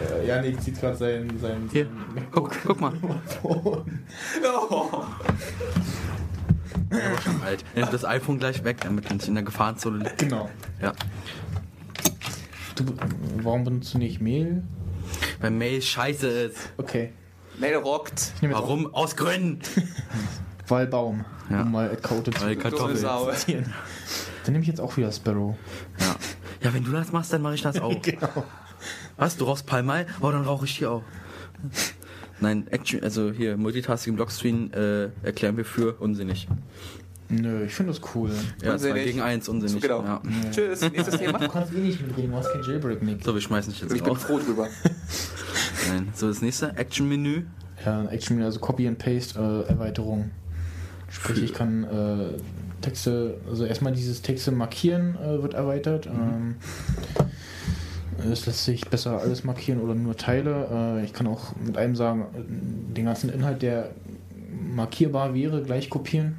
Äh, 0.00 0.26
Janik 0.26 0.60
zieht 0.62 0.80
gerade 0.80 0.96
sein, 0.96 1.30
sein, 1.40 1.68
Hier, 1.70 1.84
sein 1.84 2.26
guck, 2.30 2.56
guck 2.64 2.80
mal. 2.80 2.92
Oh. 3.42 3.82
Der 4.42 4.52
war 7.12 7.22
schon 7.22 7.42
alt. 7.42 7.64
Nimm 7.74 7.88
das 7.90 8.04
iPhone 8.04 8.38
gleich 8.38 8.64
weg, 8.64 8.78
damit 8.80 9.04
man 9.04 9.18
nicht 9.18 9.28
in 9.28 9.34
der 9.34 9.44
Gefahrenzone 9.44 9.98
liegt. 9.98 10.18
Genau. 10.18 10.48
Ja. 10.80 10.92
Du, 12.74 12.84
warum 13.42 13.64
benutzt 13.64 13.94
du 13.94 13.98
nicht 13.98 14.20
Mehl? 14.20 14.62
Weil 15.40 15.50
Mail 15.50 15.82
scheiße 15.82 16.28
ist. 16.28 16.72
Okay. 16.78 17.12
Mail 17.58 17.76
rockt. 17.76 18.32
Warum? 18.40 18.92
Aus 18.94 19.16
Gründen. 19.16 19.60
auch 20.70 20.76
Wahlbaum, 20.76 21.24
Ja. 21.50 21.62
um 21.62 21.72
mal 21.72 21.96
zu 22.00 22.10
Weil 22.10 22.22
Dumme 22.22 22.56
Kartoffel. 22.56 22.96
Sau. 22.96 23.30
zitieren. 23.32 23.72
Dann 24.44 24.52
nehme 24.52 24.62
ich 24.62 24.68
jetzt 24.68 24.80
auch 24.80 24.96
wieder 24.96 25.10
Sparrow. 25.12 25.54
Ja. 25.98 26.16
ja, 26.62 26.74
wenn 26.74 26.84
du 26.84 26.92
das 26.92 27.12
machst, 27.12 27.32
dann 27.32 27.42
mache 27.42 27.54
ich 27.54 27.62
das 27.62 27.78
auch. 27.80 27.94
Genau. 28.02 28.44
Was? 29.16 29.36
Du 29.36 29.44
rauchst 29.44 29.66
Palmal? 29.66 30.06
Oh, 30.20 30.30
dann 30.30 30.44
rauche 30.44 30.64
ich 30.64 30.78
hier 30.78 30.90
auch. 30.90 31.02
Nein, 32.40 32.66
Action, 32.70 33.02
also 33.02 33.30
hier, 33.30 33.58
Multitasking 33.58 34.16
Blockscreen 34.16 34.72
äh, 34.72 35.10
erklären 35.22 35.58
wir 35.58 35.66
für 35.66 35.94
unsinnig. 36.00 36.48
Nö, 37.28 37.64
ich 37.66 37.74
finde 37.74 37.92
das 37.92 38.00
cool. 38.14 38.30
Ja, 38.64 38.72
Unsinnig. 38.72 38.94
zwei 38.96 39.04
gegen 39.04 39.20
eins, 39.20 39.48
unsinnig. 39.48 39.82
Genau. 39.82 40.02
Ja. 40.02 40.22
Tschüss, 40.50 40.80
nächstes 40.80 41.18
Thema. 41.18 41.38
Du 41.38 41.48
kannst 41.48 41.72
eh 41.74 41.76
nicht 41.78 42.00
mitreden, 42.04 42.30
du 42.30 42.36
hast 42.38 42.50
kein 42.50 42.62
Jailbreak, 42.62 43.02
Nick. 43.02 43.22
So, 43.22 43.34
wir 43.34 43.40
schmeißen 43.42 43.72
dich 43.72 43.82
jetzt 43.82 43.92
Ich 43.94 44.02
bin 44.02 44.12
auf. 44.12 44.22
froh 44.22 44.38
drüber. 44.38 44.68
Nein. 45.90 46.08
So, 46.14 46.28
das 46.28 46.40
nächste, 46.40 46.74
Action-Menü. 46.76 47.42
Ja, 47.84 48.04
Action, 48.06 48.42
also 48.42 48.58
Copy 48.58 48.88
and 48.88 48.98
Paste 48.98 49.38
äh, 49.38 49.70
Erweiterung. 49.70 50.30
Sprich, 51.10 51.42
ich 51.42 51.52
kann 51.54 51.84
äh, 51.84 52.38
Texte, 52.80 53.38
also 53.48 53.64
erstmal 53.64 53.92
dieses 53.92 54.22
Texte 54.22 54.52
markieren 54.52 55.16
äh, 55.16 55.42
wird 55.42 55.54
erweitert. 55.54 56.06
Ähm, 56.06 56.56
es 58.30 58.46
lässt 58.46 58.64
sich 58.64 58.88
besser 58.88 59.18
alles 59.20 59.44
markieren 59.44 59.80
oder 59.80 59.94
nur 59.94 60.16
Teile. 60.16 60.98
Äh, 61.00 61.04
ich 61.04 61.12
kann 61.12 61.26
auch 61.26 61.54
mit 61.56 61.76
einem 61.76 61.96
sagen, 61.96 62.22
äh, 62.34 62.94
den 62.96 63.04
ganzen 63.06 63.30
Inhalt, 63.30 63.62
der 63.62 63.90
markierbar 64.74 65.34
wäre, 65.34 65.62
gleich 65.62 65.90
kopieren. 65.90 66.36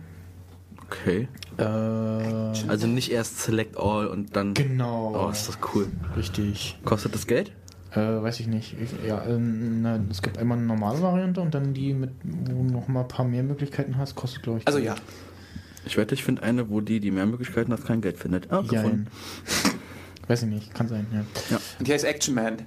Okay. 0.86 1.28
Äh, 1.58 1.64
Also 1.64 2.88
nicht 2.88 3.12
erst 3.12 3.40
Select 3.40 3.78
All 3.78 4.08
und 4.08 4.36
dann. 4.36 4.54
genau. 4.54 5.28
Oh, 5.28 5.30
ist 5.32 5.48
das 5.48 5.58
cool. 5.74 5.88
Richtig. 6.18 6.78
Kostet 6.86 7.14
das 7.16 7.28
Geld? 7.28 7.52
Äh, 7.92 8.00
weiß 8.22 8.40
ich 8.40 8.48
nicht. 8.48 8.76
Ich, 8.82 8.92
ja, 9.06 9.24
ähm, 9.26 9.82
na, 9.82 10.00
es 10.10 10.22
gibt 10.22 10.38
einmal 10.38 10.58
eine 10.58 10.66
normale 10.66 11.02
Variante 11.02 11.42
und 11.42 11.54
dann 11.54 11.74
die, 11.74 11.94
mit, 11.94 12.12
wo 12.24 12.64
du 12.64 12.72
noch 12.72 12.88
mal 12.88 13.02
ein 13.02 13.08
paar 13.08 13.26
mehr 13.26 13.44
Möglichkeiten 13.44 13.98
hast, 13.98 14.16
kostet, 14.16 14.44
glaube 14.44 14.60
ich. 14.60 14.68
Also 14.68 14.80
ja. 14.80 14.96
Ich 15.86 15.98
wette, 15.98 16.14
ich 16.14 16.24
finde 16.24 16.44
eine, 16.44 16.70
wo 16.70 16.80
die, 16.80 17.00
die 17.00 17.12
mehr 17.12 17.26
Möglichkeiten 17.26 17.74
hat, 17.74 17.86
kein 17.86 18.02
Geld 18.02 18.18
findet. 18.18 18.52
Ah, 18.52 18.62
gefunden. 18.62 19.08
Jein. 19.08 19.74
Weiß 20.28 20.44
ich 20.44 20.50
nicht, 20.50 20.74
kann 20.74 20.88
sein, 20.88 21.06
ja. 21.12 21.60
Und 21.80 21.86
hier 21.86 21.96
ist 21.96 22.04
Action 22.04 22.36
Man. 22.36 22.58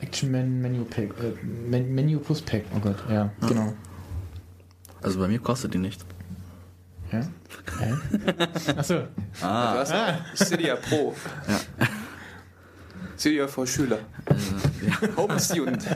Action 0.00 0.30
Man 0.30 0.60
Menu 0.60 0.84
Pack, 0.84 1.10
äh, 1.22 1.32
Men 1.46 1.94
Menu 1.94 2.18
Plus 2.18 2.42
Pack, 2.42 2.64
oh 2.76 2.80
Gott, 2.80 2.96
ja, 3.08 3.30
genau. 3.48 3.72
Also 5.00 5.18
bei 5.18 5.28
mir 5.28 5.38
kostet 5.38 5.72
die 5.72 5.78
nichts. 5.78 6.04
Ja? 7.12 7.20
Hä? 7.78 7.94
Achso, 8.76 8.94
Du 8.94 9.46
hast 9.46 9.92
Cydia 10.36 10.76
Pro. 10.76 11.14
Ja. 11.48 11.86
Cydia 13.22 13.46
für 13.46 13.66
Schüler. 13.66 14.00
Also, 14.26 14.54
ja. 14.84 15.16
Home 15.16 15.38
Student. 15.38 15.86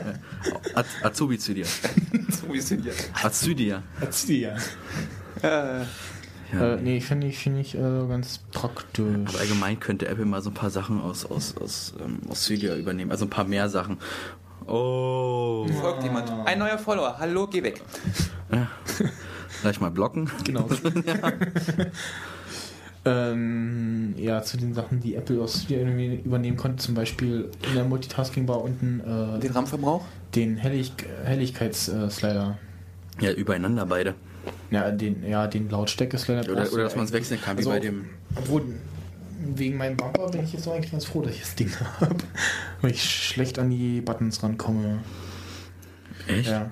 Az 0.75 0.85
Azubi 1.03 1.37
zu 1.37 1.53
dir. 1.53 1.65
so 1.65 2.53
wie 2.53 2.61
Cydia. 2.61 2.93
Azudia. 3.21 4.55
ja. 5.43 5.81
Äh, 5.81 5.85
Ja. 6.53 6.75
Äh, 6.75 6.81
nee, 6.81 7.01
finde 7.01 7.27
ich, 7.27 7.37
finde 7.37 7.59
ich 7.59 7.75
äh, 7.75 7.79
ganz 8.07 8.39
praktisch. 8.53 9.03
Aber 9.27 9.39
allgemein 9.39 9.77
könnte 9.81 10.07
Apple 10.07 10.23
mal 10.23 10.41
so 10.41 10.49
ein 10.49 10.53
paar 10.53 10.69
Sachen 10.69 11.01
aus, 11.01 11.25
aus, 11.25 11.57
aus, 11.57 11.93
ähm, 12.01 12.19
aus 12.29 12.45
Cydia 12.45 12.77
übernehmen. 12.77 13.11
Also 13.11 13.25
ein 13.25 13.29
paar 13.29 13.43
mehr 13.43 13.67
Sachen. 13.67 13.97
Oh. 14.65 15.67
folgt 15.81 16.03
jemand. 16.03 16.31
Ein 16.45 16.59
neuer 16.59 16.77
Follower. 16.77 17.17
Hallo, 17.19 17.47
geh 17.47 17.63
weg. 17.63 17.81
Gleich 19.61 19.81
mal 19.81 19.91
blocken. 19.91 20.29
Genau. 20.45 20.69
ähm, 23.07 24.13
ja, 24.17 24.41
zu 24.43 24.57
den 24.57 24.73
Sachen, 24.73 24.99
die 24.99 25.15
Apple 25.15 25.41
aus 25.41 25.61
Studio 25.61 25.79
irgendwie 25.79 26.15
übernehmen 26.23 26.57
konnte, 26.57 26.77
zum 26.83 26.95
Beispiel 26.95 27.49
in 27.67 27.75
der 27.75 27.85
Multitasking-Bar 27.85 28.61
unten 28.61 28.99
äh, 28.99 29.39
Den 29.39 29.51
RAM-Verbrauch? 29.51 30.05
den 30.35 30.57
Hellig 30.57 30.91
Helligkeitsslider. 31.23 32.57
Ja, 33.19 33.31
übereinander 33.31 33.85
beide. 33.85 34.13
Ja, 34.69 34.91
den, 34.91 35.23
ja, 35.27 35.47
den 35.47 35.69
Lautstärke-Slider. 35.69 36.51
Oder, 36.51 36.71
oder 36.71 36.83
dass 36.83 36.95
man 36.95 37.05
es 37.05 37.11
wechseln 37.13 37.41
kann, 37.41 37.57
Also, 37.57 37.69
wie 37.69 37.73
bei 37.73 37.79
dem. 37.79 38.05
Obwohl, 38.35 38.63
wegen 39.55 39.77
meinem 39.77 39.97
Bumper 39.97 40.29
bin 40.29 40.43
ich 40.43 40.53
jetzt 40.53 40.67
eigentlich 40.67 40.91
ganz 40.91 41.05
froh, 41.05 41.21
dass 41.21 41.33
ich 41.33 41.41
das 41.41 41.55
Ding 41.55 41.71
habe. 41.99 42.15
Weil 42.81 42.91
ich 42.91 43.03
schlecht 43.03 43.57
an 43.59 43.69
die 43.69 44.01
Buttons 44.01 44.43
rankomme. 44.43 44.99
Echt? 46.27 46.49
Ja. 46.49 46.69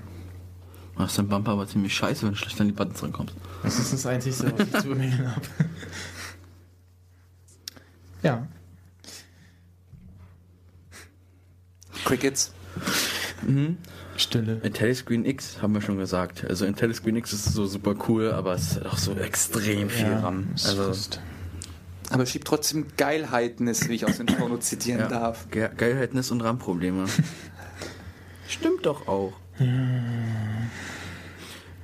Ach, 0.98 1.08
ist 1.08 1.18
dein 1.18 1.28
Bumper 1.28 1.52
aber 1.52 1.68
ziemlich 1.68 1.94
scheiße, 1.94 2.24
wenn 2.24 2.32
du 2.32 2.36
schlecht 2.38 2.60
an 2.62 2.68
die 2.68 2.74
Buttons 2.74 3.02
rankommst. 3.04 3.36
Das 3.64 3.80
ist 3.80 3.94
das 3.94 4.06
Einzige, 4.06 4.36
was 4.36 4.68
ich 4.68 4.82
zu 4.82 4.88
bemängeln 4.90 5.30
habe. 5.30 5.42
Ja. 8.26 8.48
Crickets. 12.06 12.54
Mhm. 13.46 13.78
Stille. 14.18 14.62
IntelliScreen 14.64 15.26
X 15.26 15.62
haben 15.62 15.74
wir 15.74 15.82
schon 15.82 15.98
gesagt. 15.98 16.44
Also 16.44 16.66
IntelliScreen 16.66 17.18
X 17.18 17.34
ist 17.34 17.46
so 17.46 17.68
super 17.68 17.96
cool, 18.08 18.32
aber 18.32 18.54
es 18.54 18.78
hat 18.78 18.88
auch 18.88 18.98
so 18.98 19.14
extrem 19.14 19.90
viel 19.90 20.12
RAM. 20.12 20.48
es 20.56 20.66
Also. 20.66 21.20
Aber 22.10 22.26
schiebt 22.26 22.48
trotzdem 22.48 22.88
Geilheitnis, 22.98 23.90
wie 23.90 23.94
ich 23.94 24.06
aus 24.06 24.18
den 24.18 24.28
Shownotes 24.28 24.70
zitieren 24.70 25.02
ja, 25.02 25.08
darf. 25.08 25.48
Ge 25.52 25.70
Geilheitnis 25.76 26.32
und 26.32 26.42
RAM-Probleme. 26.42 27.06
Stimmt 28.48 28.86
doch 28.86 29.08
auch. 29.08 29.34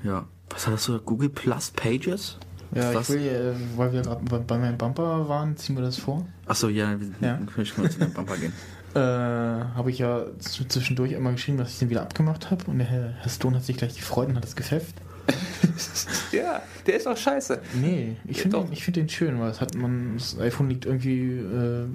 Ja. 0.03 0.27
Was 0.49 0.67
hattest 0.67 0.87
du? 0.87 0.99
Google 0.99 1.29
Plus 1.29 1.71
Pages? 1.71 2.37
Ja, 2.73 2.99
ich 2.99 3.09
will, 3.09 3.27
äh, 3.27 3.77
weil 3.77 3.91
wir 3.93 4.01
gerade 4.01 4.23
bei, 4.23 4.37
bei 4.39 4.57
meinem 4.57 4.77
Bumper 4.77 5.27
waren, 5.27 5.57
ziehen 5.57 5.75
wir 5.75 5.83
das 5.83 5.97
vor. 5.97 6.25
Achso, 6.45 6.69
ja, 6.69 6.95
wir 6.99 7.07
Ja. 7.19 7.39
ich 7.57 7.75
kann 7.75 7.89
zu 7.89 7.99
dem 7.99 8.11
Bumper 8.13 8.37
gehen. 8.37 8.53
Äh, 8.93 8.99
habe 8.99 9.89
ich 9.89 9.99
ja 9.99 10.25
zwischendurch 10.39 11.13
immer 11.13 11.31
geschrieben, 11.31 11.57
dass 11.57 11.69
ich 11.71 11.79
den 11.79 11.89
wieder 11.89 12.01
abgemacht 12.01 12.51
habe 12.51 12.65
und 12.69 12.77
der 12.79 12.87
Herr, 12.87 13.13
Herr 13.21 13.29
Stone 13.29 13.55
hat 13.55 13.63
sich 13.63 13.77
gleich 13.77 13.95
gefreut 13.95 14.27
und 14.27 14.35
hat 14.35 14.43
es 14.43 14.53
gepfefft. 14.55 14.95
Ja, 16.33 16.61
der 16.85 16.97
ist 16.97 17.05
doch 17.05 17.15
scheiße. 17.15 17.59
Nee, 17.79 18.17
ich 18.25 18.41
finde 18.41 18.57
den, 18.59 18.73
ich 18.73 18.83
find 18.83 18.97
den 18.97 19.07
schön, 19.07 19.39
weil 19.39 19.49
es 19.49 19.61
hat 19.61 19.75
man, 19.75 20.15
das 20.17 20.37
iPhone 20.39 20.69
liegt 20.69 20.85
irgendwie 20.85 21.37
äh, 21.37 21.85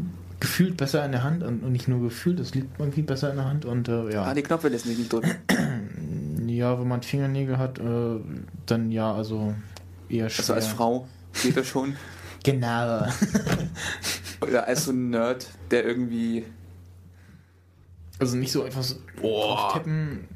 gefühlt 0.40 0.78
besser 0.78 1.04
in 1.04 1.12
der 1.12 1.22
Hand 1.22 1.42
und, 1.42 1.62
und 1.62 1.72
nicht 1.72 1.86
nur 1.86 2.00
gefühlt, 2.00 2.40
es 2.40 2.54
liegt 2.54 2.78
irgendwie 2.80 3.02
besser 3.02 3.28
in 3.30 3.36
der 3.36 3.44
Hand 3.44 3.66
und 3.66 3.88
äh, 3.88 4.12
ja. 4.14 4.22
Ah, 4.24 4.32
die 4.34 4.42
Knöpfe 4.42 4.68
lässt 4.68 4.86
mich 4.86 4.96
nicht 4.96 5.12
drücken. 5.12 5.32
Ja, 6.46 6.80
wenn 6.80 6.88
man 6.88 7.02
Fingernägel 7.02 7.58
hat, 7.58 7.78
äh, 7.78 7.82
dann 8.64 8.90
ja, 8.90 9.12
also 9.12 9.54
eher 10.08 10.28
schwer. 10.30 10.42
Also 10.42 10.54
als 10.54 10.66
Frau 10.66 11.08
geht 11.42 11.56
das 11.56 11.66
schon. 11.66 11.96
Genau. 12.44 13.04
Oder 14.40 14.68
als 14.68 14.84
so 14.84 14.92
ein 14.92 15.10
Nerd, 15.10 15.48
der 15.72 15.84
irgendwie. 15.84 16.44
Also 18.20 18.36
nicht 18.36 18.52
so 18.52 18.62
einfach 18.62 18.84
so 18.84 18.94
tippen. 19.72 20.28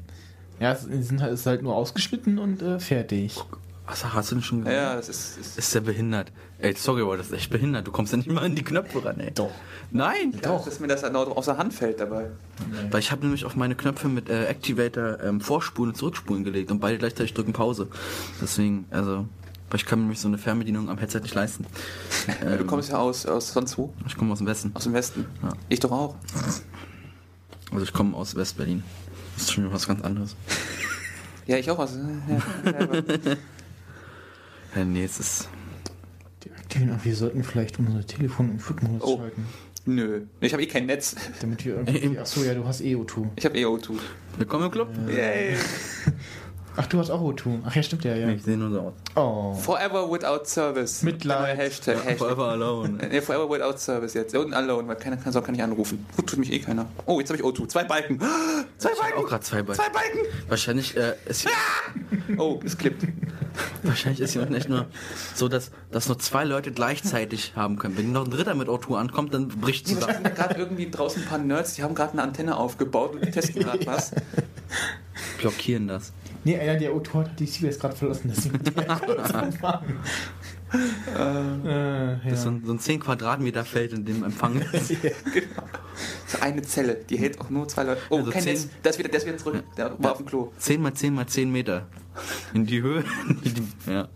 Ja, 0.59 0.73
es 0.73 0.81
sind 0.81 1.21
halt, 1.21 1.31
es 1.31 1.41
ist 1.41 1.45
halt 1.45 1.61
nur 1.61 1.73
ausgeschnitten 1.73 2.37
und 2.37 2.61
äh, 2.61 2.81
fertig. 2.81 3.39
Achso, 3.87 4.13
hast 4.13 4.29
du 4.31 4.35
den 4.35 4.43
schon 4.43 4.59
gesehen? 4.63 4.75
Ja, 4.75 4.95
das 4.95 5.07
ist. 5.07 5.37
ist 5.37 5.57
Ist 5.57 5.73
der 5.73 5.79
behindert? 5.79 6.31
Ey, 6.59 6.73
sorry, 6.75 7.01
aber 7.01 7.17
das 7.17 7.27
ist 7.27 7.33
echt 7.33 7.49
behindert. 7.49 7.87
Du 7.87 7.91
kommst 7.91 8.11
ja 8.11 8.17
nicht 8.17 8.29
mal 8.29 8.43
an 8.43 8.55
die 8.55 8.63
Knöpfe 8.63 9.03
ran, 9.03 9.19
ey. 9.19 9.31
Doch. 9.31 9.49
Nein! 9.89 10.33
ja, 10.43 10.59
dass 10.59 10.79
mir 10.79 10.87
das 10.87 11.01
genau 11.01 11.23
aus 11.23 11.45
der 11.45 11.57
Hand 11.57 11.73
fällt 11.73 11.99
dabei. 11.99 12.27
Weil 12.91 12.99
ich 12.99 13.11
habe 13.11 13.21
nämlich 13.23 13.45
auf 13.45 13.55
meine 13.55 13.75
Knöpfe 13.75 14.07
mit 14.07 14.29
äh, 14.29 14.45
Activator 14.45 15.19
ähm, 15.21 15.41
Vorspulen 15.41 15.91
und 15.91 15.95
Zurückspulen 15.97 16.43
gelegt 16.43 16.71
und 16.71 16.79
beide 16.79 16.97
gleichzeitig 16.97 17.33
drücken 17.33 17.53
Pause. 17.53 17.87
Deswegen, 18.41 18.85
also, 18.91 19.25
weil 19.71 19.77
ich 19.79 19.85
kann 19.85 19.97
mir 19.99 20.03
nämlich 20.03 20.19
so 20.19 20.27
eine 20.27 20.37
Fernbedienung 20.37 20.89
am 20.89 20.97
Headset 20.99 21.21
nicht 21.21 21.33
leisten. 21.33 21.65
Ja, 22.43 22.57
du 22.57 22.65
kommst 22.65 22.89
ja 22.89 22.97
aus, 22.97 23.25
aus 23.25 23.51
sonst 23.53 23.77
wo? 23.77 23.91
Ich 24.05 24.15
komme 24.15 24.31
aus 24.33 24.37
dem 24.37 24.47
Westen. 24.47 24.71
Aus 24.75 24.83
dem 24.83 24.93
Westen. 24.93 25.25
Ja. 25.41 25.53
Ich 25.69 25.79
doch 25.79 25.91
auch. 25.91 26.15
Also 27.71 27.83
ich 27.83 27.93
komme 27.93 28.15
aus 28.15 28.35
West-Berlin. 28.35 28.83
Das 29.35 29.43
ist 29.45 29.53
schon 29.53 29.71
was 29.73 29.87
ganz 29.87 30.01
anderes. 30.03 30.35
Ja, 31.47 31.57
ich 31.57 31.69
auch 31.71 31.79
aus. 31.79 31.95
Ja, 31.95 32.71
ja, 32.71 32.79
aber- 32.79 32.97
Ja, 34.75 34.85
nee, 34.85 35.03
es 35.03 35.19
ist. 35.19 35.49
Aber 36.75 37.03
wir 37.03 37.15
sollten 37.15 37.43
vielleicht 37.43 37.79
unser 37.79 38.05
Telefon 38.05 38.51
im 38.51 38.59
Flugmodus 38.59 39.01
Oh. 39.03 39.17
schalten. 39.17 39.45
Nö. 39.85 40.21
Ich 40.39 40.53
habe 40.53 40.61
eh 40.63 40.67
kein 40.67 40.85
Netz. 40.85 41.15
Damit 41.41 41.65
wir 41.65 41.77
irgendwie. 41.77 42.17
Achso, 42.19 42.43
ja, 42.43 42.53
du 42.53 42.63
hast 42.65 42.81
eh 42.81 42.95
O2. 42.95 43.27
Ich 43.35 43.43
habe 43.45 43.57
eh 43.57 43.65
O2. 43.65 43.93
Willkommen 44.37 44.65
im 44.65 44.71
Club. 44.71 44.89
Yay. 45.09 45.57
Ach, 46.77 46.85
du 46.87 46.99
hast 46.99 47.09
auch 47.09 47.21
O2. 47.21 47.59
Ach 47.65 47.75
ja, 47.75 47.83
stimmt 47.83 48.05
ja, 48.05 48.15
ja. 48.15 48.27
Nee, 48.27 48.35
ich 48.35 48.43
sehe 48.43 48.55
nur 48.55 48.69
so 48.71 48.79
aus. 48.79 48.93
Oh. 49.15 49.53
Forever 49.55 50.09
without 50.09 50.45
service. 50.45 51.03
Mitleid. 51.03 51.57
Hashtag. 51.57 51.97
Hashtag. 51.97 52.17
Forever 52.17 52.47
alone. 52.49 52.97
Nee, 53.11 53.19
forever 53.21 53.49
without 53.49 53.77
service 53.77 54.13
jetzt. 54.13 54.33
Und 54.35 54.53
alone, 54.53 54.87
weil 54.87 54.95
keiner 54.95 55.17
kann, 55.17 55.33
kann 55.33 55.53
ich 55.53 55.61
anrufen. 55.61 56.05
Gut, 56.15 56.27
tut 56.27 56.39
mich 56.39 56.51
eh 56.53 56.59
keiner. 56.59 56.85
Oh, 57.05 57.19
jetzt 57.19 57.29
habe 57.29 57.39
ich 57.39 57.45
O2. 57.45 57.67
Zwei 57.67 57.83
Balken. 57.83 58.19
Zwei 58.77 58.89
Ich 58.91 58.95
hab 58.97 59.03
Balken. 59.03 59.19
auch 59.19 59.27
gerade 59.27 59.43
zwei 59.43 59.61
Balken. 59.63 59.83
Zwei 59.83 59.89
Balken. 59.89 60.19
Wahrscheinlich, 60.47 60.95
äh, 60.95 61.13
ist 61.25 61.41
hier, 61.41 61.51
Oh, 62.37 62.59
es 62.63 62.77
klippt. 62.77 63.05
wahrscheinlich 63.83 64.21
ist 64.21 64.31
hier 64.31 64.41
unten 64.41 64.53
echt 64.55 64.69
nur 64.69 64.85
so, 65.35 65.49
dass, 65.49 65.71
dass 65.91 66.07
nur 66.07 66.17
zwei 66.19 66.45
Leute 66.45 66.71
gleichzeitig 66.71 67.51
haben 67.57 67.77
können. 67.77 67.97
Wenn 67.97 68.13
noch 68.13 68.23
ein 68.23 68.31
dritter 68.31 68.55
mit 68.55 68.69
O2 68.69 68.95
ankommt, 68.97 69.33
dann 69.33 69.49
bricht 69.49 69.87
Nee, 69.89 69.95
zusammen. 69.95 70.23
sind 70.23 70.35
gerade 70.35 70.55
irgendwie 70.55 70.89
draußen 70.89 71.23
ein 71.23 71.27
paar 71.27 71.37
Nerds, 71.37 71.73
die 71.73 71.83
haben 71.83 71.95
gerade 71.95 72.13
eine 72.13 72.23
Antenne 72.23 72.55
aufgebaut 72.55 73.13
und 73.15 73.25
die 73.25 73.31
testen 73.31 73.61
gerade 73.61 73.85
was. 73.85 74.11
Blockieren 75.39 75.87
das. 75.89 76.13
Nee, 76.43 76.57
einer 76.57 76.75
der 76.79 76.91
O2 76.91 77.13
hat 77.19 77.39
die 77.39 77.45
CBS 77.45 77.77
gerade 77.79 77.95
verlassen, 77.95 78.33
deswegen 78.35 78.59
kurz 78.63 79.31
anfangen. 79.31 79.99
Äh, 80.73 82.17
Das 82.23 82.33
ist 82.33 82.41
so 82.43 82.49
ja. 82.49 82.55
ein, 82.55 82.65
so 82.65 82.73
ein 82.73 82.79
10 82.79 82.99
Quadratmeter 83.01 83.65
Feld, 83.65 83.93
in 83.93 84.05
dem 84.05 84.23
Empfang 84.23 84.59
ist. 84.73 84.87
So 86.27 86.39
eine 86.39 86.61
Zelle, 86.61 86.95
die 86.95 87.17
hält 87.17 87.39
auch 87.41 87.49
nur 87.49 87.67
zwei 87.67 87.83
Leute. 87.83 88.01
Oh, 88.09 88.17
Also 88.19 88.31
kein 88.31 88.41
zehn- 88.43 88.53
Netz. 88.53 88.69
Das 88.81 88.95
ist 88.95 88.99
wieder, 88.99 89.09
das 89.09 89.25
wieder 89.25 89.37
zurück. 89.37 89.63
Der 89.77 89.93
war 90.01 90.11
auf 90.13 90.17
dem 90.17 90.25
Klo. 90.25 90.51
10 90.57 90.81
mal 90.81 90.93
10 90.93 91.13
mal 91.13 91.27
10 91.27 91.51
Meter. 91.51 91.87
In 92.53 92.65
die 92.65 92.81
Höhe. 92.81 93.03
Ja. 93.87 94.07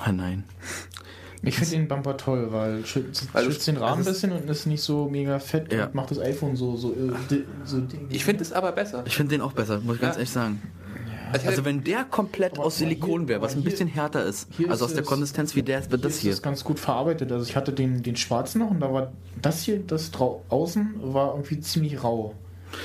Ah 0.00 0.12
nein. 0.12 0.44
Ich 1.42 1.56
finde 1.56 1.70
den 1.76 1.88
Bumper 1.88 2.16
toll, 2.16 2.48
weil 2.50 2.84
schützt, 2.84 3.28
du- 3.32 3.40
schützt 3.44 3.66
den 3.68 3.76
Rahmen 3.76 3.92
ein 3.92 3.98
also 3.98 4.10
bisschen 4.10 4.32
und 4.32 4.48
ist 4.50 4.66
nicht 4.66 4.82
so 4.82 5.08
mega 5.08 5.38
fett 5.38 5.72
Ja. 5.72 5.86
und 5.86 5.94
macht 5.94 6.10
das 6.10 6.18
iPhone 6.18 6.56
so 6.56 6.76
so 6.76 6.92
äh, 6.92 7.12
di- 7.30 7.44
so 7.64 7.78
Ding. 7.80 8.06
Ich 8.10 8.24
finde 8.24 8.42
es 8.42 8.52
aber 8.52 8.72
besser. 8.72 9.02
Ich 9.06 9.14
finde 9.16 9.30
den 9.36 9.40
auch 9.40 9.52
besser, 9.52 9.80
muss 9.80 9.96
ich 9.96 10.00
ganz 10.00 10.14
Ja. 10.16 10.18
ehrlich 10.20 10.30
sagen. 10.30 10.62
Also, 11.32 11.46
Also 11.46 11.64
wenn 11.66 11.84
der 11.84 12.04
komplett 12.04 12.54
Aber 12.54 12.64
aus 12.64 12.78
Silikon 12.78 13.28
wäre, 13.28 13.42
was 13.42 13.54
ein 13.54 13.60
hier- 13.60 13.70
bisschen 13.70 13.88
härter 13.88 14.24
ist, 14.24 14.48
hier 14.56 14.70
also 14.70 14.86
ist 14.86 14.90
aus 14.90 14.94
der 14.94 15.02
es- 15.02 15.08
Konsistenz 15.08 15.54
wie 15.54 15.62
der, 15.62 15.90
wird 15.90 16.04
das 16.04 16.14
ist 16.14 16.20
hier. 16.22 16.30
das 16.30 16.40
ganz 16.42 16.64
gut 16.64 16.78
verarbeitet. 16.80 17.30
Also 17.30 17.44
ich 17.44 17.54
hatte 17.54 17.72
den, 17.72 18.02
den 18.02 18.16
schwarzen 18.16 18.60
noch 18.60 18.70
und 18.70 18.80
da 18.80 18.92
war 18.92 19.12
das 19.42 19.60
hier, 19.62 19.78
das 19.86 20.10
drau 20.10 20.42
außen 20.48 20.94
war 21.02 21.32
irgendwie 21.34 21.60
ziemlich 21.60 22.02
rau. 22.02 22.34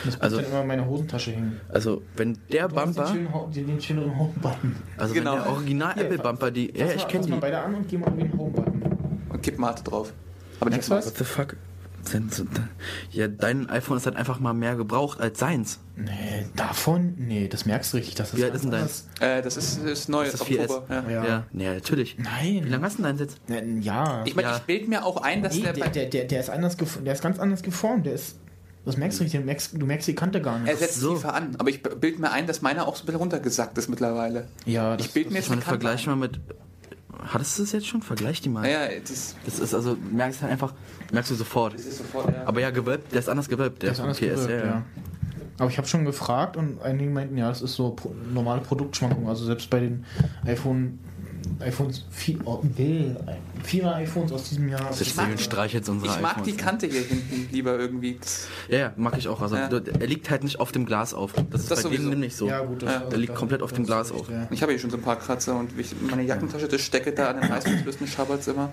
Das 0.05 0.19
Also- 0.21 0.37
dann 0.37 0.45
immer 0.45 0.61
in 0.61 0.67
meiner 0.67 0.85
Hosentasche 0.85 1.31
hängen. 1.31 1.59
Also, 1.69 2.01
wenn 2.15 2.37
der 2.51 2.67
Du 2.67 2.75
hast 2.75 2.85
den, 2.87 2.93
Bumper, 2.95 3.07
schönen, 3.51 3.67
den, 3.67 3.81
schöneren 3.81 4.17
Home-Button. 4.17 4.75
also 4.97 5.13
Genau. 5.13 5.33
wenn 5.35 5.43
der 5.43 5.49
Original 5.51 5.99
Apple 5.99 6.17
Bumper, 6.19 6.51
die, 6.51 6.73
ja, 6.77 6.87
ich 6.91 7.07
kenne 7.07 7.23
fass 7.23 7.29
mal 7.29 7.35
die. 7.35 7.41
beide 7.41 7.59
an 7.59 7.75
und 7.75 7.87
geh 7.87 7.97
mal 7.97 8.07
auf 8.07 8.15
den 8.17 8.37
Home-Button. 8.37 8.81
Und 9.29 9.43
kipp 9.43 9.57
Mate 9.59 9.83
drauf. 9.83 10.13
Aber 10.59 10.69
nicht 10.69 10.87
Merkst 10.87 10.89
du 10.89 10.95
was? 10.95 11.05
What 11.07 11.17
the 11.17 11.23
fuck? 11.23 11.55
Ja, 13.11 13.29
dein 13.29 13.69
iPhone 13.69 13.95
ist 13.95 14.05
halt 14.05 14.17
einfach 14.17 14.39
mal 14.41 14.53
mehr 14.53 14.75
gebraucht 14.75 15.21
als 15.21 15.39
seins. 15.39 15.79
Nee, 15.95 16.45
davon? 16.55 17.13
Nee, 17.17 17.47
das 17.47 17.65
merkst 17.65 17.93
du 17.93 17.97
richtig. 17.97 18.15
Das 18.15 18.33
ist 18.33 18.39
Wie 18.39 18.43
alt 18.43 18.53
ist 18.55 18.63
denn 18.65 18.71
deins? 18.71 19.07
anders. 19.21 19.37
Äh, 19.37 19.41
das 19.41 19.55
ist, 19.55 19.77
ist 19.83 20.09
neu, 20.09 20.25
Das 20.25 20.33
ist 20.33 20.41
ist 20.41 20.47
4S. 20.49 20.69
Oktober. 20.69 20.85
Ja. 20.89 21.09
Ja. 21.09 21.23
Ja, 21.25 21.43
ja 21.53 21.73
natürlich. 21.75 22.17
Nein. 22.19 22.65
Wie 22.65 22.69
lange 22.69 22.83
hast 22.85 22.97
du 22.99 23.03
denn 23.03 23.17
deins 23.17 23.21
jetzt? 23.21 23.39
Ja. 23.81 24.21
Ich 24.25 24.35
meine, 24.35 24.49
Ja. 24.49 24.57
ich 24.57 24.63
bild 24.63 24.89
mir 24.89 25.05
auch 25.05 25.21
ein, 25.21 25.43
dass 25.43 25.55
nee, 25.55 25.61
der, 25.61 25.71
der, 25.73 25.89
der, 25.89 26.05
der, 26.07 26.25
der, 26.25 26.39
ist 26.41 26.49
anders 26.49 26.75
der 26.77 27.13
ist 27.13 27.23
ganz 27.23 27.39
anders 27.39 27.63
geformt. 27.63 28.05
Der 28.05 28.13
ist. 28.15 28.35
Das 28.85 28.97
merkst 28.97 29.19
du 29.19 29.23
nicht. 29.23 29.33
Du 29.35 29.39
merkst, 29.39 29.71
du 29.81 29.85
merkst 29.85 30.07
die 30.09 30.15
Kante 30.15 30.41
gar 30.41 30.59
nicht. 30.59 30.69
er 30.69 30.75
setzt 30.77 30.99
so. 30.99 31.15
tiefer 31.15 31.33
an. 31.33 31.55
Aber 31.57 31.69
ich 31.69 31.81
bild 31.81 32.19
mir 32.19 32.31
ein, 32.31 32.47
dass 32.47 32.61
meiner 32.61 32.87
auch 32.87 32.95
so 32.95 33.03
ein 33.03 33.05
bisschen 33.05 33.19
runtergesackt 33.21 33.77
ist 33.77 33.89
mittlerweile. 33.89 34.47
ja, 34.65 34.95
Ich 34.99 35.11
bild 35.11 35.27
mir 35.31 35.39
Ich 35.39 35.45
jetzt 35.45 35.49
meine, 35.49 35.61
eine 35.61 35.65
Kante 35.65 35.69
vergleich 35.85 36.07
mal 36.07 36.15
mit. 36.17 36.39
Hattest 37.25 37.57
du 37.57 37.63
das 37.63 37.71
jetzt 37.71 37.87
schon? 37.87 38.01
Vergleich 38.01 38.41
die 38.41 38.49
mal. 38.49 38.61
Naja, 38.61 38.87
das, 38.99 39.35
Das 39.45 39.59
ist 39.59 39.73
also, 39.73 39.95
merkst 40.11 40.41
halt 40.41 40.51
einfach, 40.51 40.73
merkst 41.13 41.31
du 41.31 41.35
sofort. 41.35 41.75
das 41.75 41.85
ist 41.85 41.99
sofort. 41.99 42.27
Ja. 42.33 42.43
Aber 42.45 42.59
ja, 42.59 42.71
gewölbt, 42.71 43.11
der 43.13 43.19
ist 43.19 43.29
anders 43.29 43.47
gewölbt, 43.47 43.81
der, 43.81 43.87
Der 43.87 43.91
ist 43.93 43.99
von 43.99 44.09
anders 44.09 44.17
PS. 44.17 44.23
gewölbt, 44.47 44.49
ja, 44.49 44.57
ja. 44.57 44.65
ja. 44.65 44.83
Aber 45.59 45.69
ich 45.69 45.77
habe 45.77 45.87
schon 45.87 46.03
gefragt 46.03 46.57
und 46.57 46.81
einige 46.81 47.09
meinten, 47.11 47.37
ja, 47.37 47.47
das 47.47 47.61
ist 47.61 47.75
so 47.75 47.95
normale 48.33 48.59
Produktschwankung. 48.61 49.29
Also 49.29 49.45
selbst 49.45 49.69
bei 49.69 49.79
den 49.81 50.03
iPhone, 50.45 50.99
iPhones 51.59 52.05
4, 52.11 52.37
oh, 52.45 52.61
nee, 52.77 53.15
4er 53.65 53.95
iPhones 53.95 54.31
aus 54.31 54.49
diesem 54.49 54.67
Jahr. 54.69 54.91
Sitzt 54.93 55.15
mag- 55.17 55.29
jetzt 55.73 55.89
unsere 55.89 56.13
Ich 56.15 56.21
mag 56.21 56.31
iPhones, 56.33 56.45
die 56.45 56.51
ne? 56.51 56.57
Kante 56.57 56.87
hier 56.87 57.01
hinten 57.01 57.47
lieber 57.51 57.77
irgendwie. 57.79 58.17
Das- 58.19 58.47
Ja, 58.69 58.77
ja, 58.77 58.93
mag 58.97 59.17
ich 59.17 59.27
auch. 59.27 59.41
Also, 59.41 59.55
Ja. 59.55 59.67
er 59.69 60.07
liegt 60.07 60.29
halt 60.29 60.43
nicht 60.43 60.59
auf 60.59 60.71
dem 60.71 60.85
Glas 60.85 61.13
auf. 61.13 61.33
Das 61.51 61.61
ist 61.61 61.71
Das 61.71 61.83
bei 61.83 61.89
dem 61.89 62.03
sowieso. 62.03 62.17
nicht 62.17 62.35
so. 62.35 62.47
Ja, 62.47 62.59
gut, 62.61 62.83
das- 62.83 62.91
Ja, 62.93 62.99
der 63.01 63.17
liegt 63.19 63.35
komplett 63.35 63.61
auf 63.61 63.71
dem 63.73 63.85
das 63.85 63.87
Glas 63.87 64.11
auf. 64.11 64.29
ja. 64.29 64.47
Ich 64.51 64.61
habe 64.61 64.71
hier 64.71 64.79
schon 64.79 64.89
so 64.89 64.97
ein 64.97 65.03
paar 65.03 65.17
Kratzer 65.19 65.57
und 65.57 65.71
ich, 65.79 65.93
meine 66.09 66.23
Jackentasche, 66.23 66.67
das 66.67 66.81
stecke 66.81 67.11
da 67.13 67.29
an 67.31 67.41
den 67.41 67.51
reißverschlüssen, 67.51 68.07
schabbert's 68.07 68.47
immer. 68.47 68.69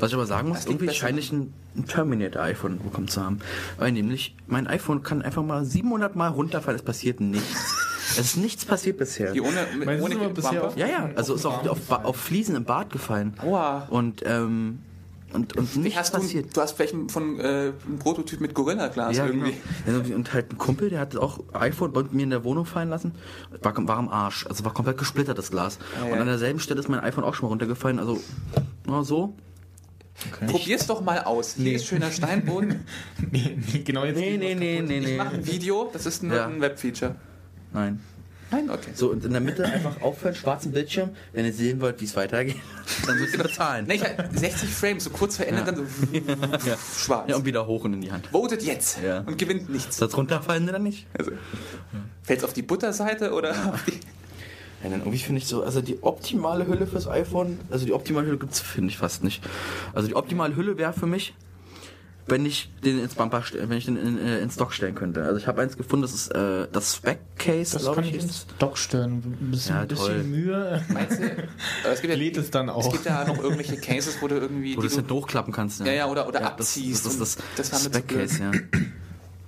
Was 0.00 0.10
ich 0.10 0.14
aber 0.14 0.26
sagen 0.26 0.48
muss, 0.50 0.58
Das 0.58 0.66
irgendwie 0.66 0.94
scheine 0.94 1.18
ich 1.18 1.32
ein, 1.32 1.52
ein 1.76 1.84
Terminator-iPhone 1.86 2.78
bekommen 2.78 3.08
zu 3.08 3.20
haben. 3.20 3.40
Weil 3.78 3.90
nämlich, 3.90 4.36
mein 4.46 4.68
iPhone 4.68 5.02
kann 5.02 5.22
einfach 5.22 5.42
mal 5.42 5.64
700 5.64 6.14
Mal 6.14 6.28
runterfallen, 6.28 6.78
es 6.78 6.84
passiert 6.84 7.20
nichts. 7.20 7.77
Es 8.12 8.18
ist 8.18 8.36
nichts 8.36 8.64
passiert 8.64 8.98
bisher. 8.98 9.32
Die 9.32 9.40
ohne, 9.40 9.66
mit, 9.76 9.86
Meinst 9.86 10.02
du, 10.02 10.06
ohne 10.06 10.24
aber 10.24 10.28
bisher 10.34 10.64
auf- 10.64 10.76
Ja, 10.76 10.86
ja, 10.86 11.10
also 11.14 11.34
auf 11.34 11.38
ist 11.40 11.46
auch 11.46 11.66
auf, 11.68 11.90
auf 11.90 12.16
Fliesen 12.16 12.54
im 12.56 12.64
Bad 12.64 12.90
gefallen. 12.90 13.34
Aua. 13.42 13.86
Und, 13.90 14.22
ähm, 14.26 14.78
und, 15.34 15.56
und 15.56 15.76
nichts 15.76 15.98
hast 15.98 16.14
du, 16.14 16.18
passiert. 16.20 16.56
du 16.56 16.60
hast 16.62 16.72
vielleicht 16.76 16.94
einen- 16.94 17.08
von 17.10 17.38
äh, 17.38 17.72
einen 17.86 17.98
Prototyp 17.98 18.40
mit 18.40 18.54
Gorilla-Glas 18.54 19.16
Ja, 19.16 19.26
irgendwie. 19.26 19.54
genau. 19.84 19.98
Also, 19.98 20.14
und 20.14 20.32
halt 20.32 20.52
ein 20.52 20.58
Kumpel, 20.58 20.88
der 20.90 21.00
hat 21.00 21.16
auch 21.16 21.40
iPhone 21.52 21.92
bei 21.92 22.02
mir 22.10 22.22
in 22.22 22.30
der 22.30 22.44
Wohnung 22.44 22.64
fallen 22.64 22.88
lassen. 22.88 23.12
War, 23.62 23.74
war 23.86 23.96
am 23.98 24.08
Arsch. 24.08 24.46
Also 24.46 24.64
war 24.64 24.72
komplett 24.72 24.96
gesplittert, 24.96 25.36
das 25.36 25.50
Glas. 25.50 25.78
ja. 26.02 26.12
Und 26.12 26.18
an 26.18 26.26
derselben 26.26 26.60
Stelle 26.60 26.80
ist 26.80 26.88
mein 26.88 27.00
iPhone 27.00 27.24
auch 27.24 27.34
schon 27.34 27.44
mal 27.46 27.50
runtergefallen. 27.50 27.98
Also, 27.98 28.18
na, 28.86 29.02
so. 29.02 29.34
Probier's 30.48 30.86
doch 30.88 31.00
mal 31.00 31.20
aus. 31.24 31.54
Hier 31.54 31.64
Nee. 31.64 31.74
ist 31.74 31.86
schöner 31.86 32.10
Steinboden. 32.10 32.84
Nee, 33.30 33.56
nee, 33.72 33.80
genau 33.80 34.04
jetzt. 34.04 34.16
Nee, 34.18 34.36
nee, 34.36 34.54
nee, 34.54 34.80
nee, 34.82 34.98
Ich 34.98 35.04
nee. 35.06 35.16
mache 35.16 35.34
ein 35.36 35.46
Video, 35.46 35.90
das 35.92 36.06
ist 36.06 36.22
nur 36.24 36.36
Ja. 36.36 36.46
ein 36.46 36.60
Webfeature. 36.60 37.14
Nein. 37.72 38.00
Nein, 38.50 38.70
okay. 38.70 38.92
So, 38.94 39.10
und 39.10 39.22
in 39.26 39.32
der 39.32 39.42
Mitte 39.42 39.62
einfach 39.66 40.00
aufhören, 40.00 40.34
schwarzen 40.34 40.72
Bildschirm. 40.72 41.10
Wenn 41.34 41.44
ihr 41.44 41.52
sehen 41.52 41.82
wollt, 41.82 42.00
wie 42.00 42.06
es 42.06 42.16
weitergeht, 42.16 42.56
dann 43.06 43.18
müsst 43.18 43.34
ihr 43.36 43.42
bezahlen. 43.42 43.84
Nee, 43.86 43.96
ich 43.96 44.02
hab 44.02 44.32
60 44.34 44.70
Frames, 44.70 45.04
so 45.04 45.10
kurz 45.10 45.36
verändert, 45.36 45.68
dann 45.68 45.76
so 45.76 45.86
schwarz. 46.98 47.28
Ja, 47.28 47.36
und 47.36 47.44
wieder 47.44 47.66
hoch 47.66 47.84
und 47.84 47.92
in 47.92 48.00
die 48.00 48.10
Hand. 48.10 48.28
Votet 48.28 48.62
jetzt 48.62 49.00
Ja. 49.02 49.20
und 49.20 49.36
gewinnt 49.36 49.68
nichts. 49.68 49.90
Ist 49.90 50.00
das 50.02 50.16
runterfallen 50.16 50.66
oder 50.66 50.78
nicht? 50.78 51.06
Also, 51.18 51.32
Fällt's 52.22 52.42
auf 52.44 52.54
die 52.54 52.62
Butterseite 52.62 53.32
oder 53.34 53.50
auf 53.74 53.84
die... 53.84 54.00
Ja, 54.82 54.90
dann 54.90 55.00
irgendwie 55.00 55.18
finde 55.18 55.40
ich 55.40 55.46
so, 55.46 55.62
also 55.64 55.82
die 55.82 56.02
optimale 56.02 56.66
Hülle 56.66 56.86
fürs 56.86 57.08
iPhone, 57.08 57.58
also 57.68 57.84
die 57.84 57.92
optimale 57.92 58.28
Hülle 58.28 58.38
gibt's 58.38 58.60
finde 58.60 58.90
ich 58.90 58.96
fast 58.96 59.24
nicht. 59.24 59.42
Also 59.92 60.06
die 60.08 60.14
optimale 60.14 60.54
Hülle 60.56 60.78
wäre 60.78 60.92
für 60.94 61.06
mich, 61.06 61.34
wenn 62.28 62.44
ich 62.46 62.70
den 62.84 62.98
ins 63.00 63.14
Bumper, 63.14 63.42
wenn 63.54 63.78
ich 63.78 63.86
den 63.86 63.96
in, 63.96 64.18
äh, 64.18 64.40
in 64.40 64.50
Stock 64.50 64.72
stellen 64.72 64.94
könnte. 64.94 65.24
Also 65.24 65.38
ich 65.38 65.46
habe 65.46 65.62
eins 65.62 65.76
gefunden, 65.76 66.02
das 66.02 66.12
ist 66.12 66.28
äh, 66.28 66.68
das 66.72 66.96
Spec 66.96 67.18
Case, 67.38 67.72
Das 67.74 67.82
glaube 67.82 68.02
kann 68.02 68.04
ich. 68.04 68.14
ins 68.22 68.46
Dock 68.58 68.76
stellen. 68.78 69.22
Ein 69.40 69.50
bisschen, 69.50 69.74
Ja, 69.74 69.80
ein 69.82 69.88
bisschen 69.88 70.06
toll. 70.06 70.22
Mühe. 70.24 70.84
Meinst 70.88 71.18
du? 71.20 71.24
Aber 71.84 71.92
es 71.92 72.00
gibt 72.02 72.12
ja, 72.12 72.18
Lädt 72.18 72.36
es 72.36 72.50
dann 72.50 72.68
auch. 72.68 72.84
Es 72.86 72.92
gibt 72.92 73.04
ja 73.06 73.24
noch 73.24 73.38
irgendwelche 73.38 73.76
Cases, 73.78 74.16
wo 74.20 74.28
du 74.28 74.36
irgendwie... 74.36 74.72
Wo 74.76 74.80
du 74.80 74.82
die 74.82 74.88
das 74.88 74.96
hinten 74.96 75.12
hochklappen 75.14 75.52
kannst. 75.52 75.80
Ja, 75.80 75.92
ja, 75.92 76.06
oder- 76.06 76.28
oder 76.28 76.40
das, 76.40 76.48
abziehst 76.50 77.06
Das, 77.06 77.18
das, 77.18 77.38
das 77.56 77.72
mir 77.72 77.78
Spec. 77.90 78.08
Case, 78.08 78.42
ja. 78.42 78.50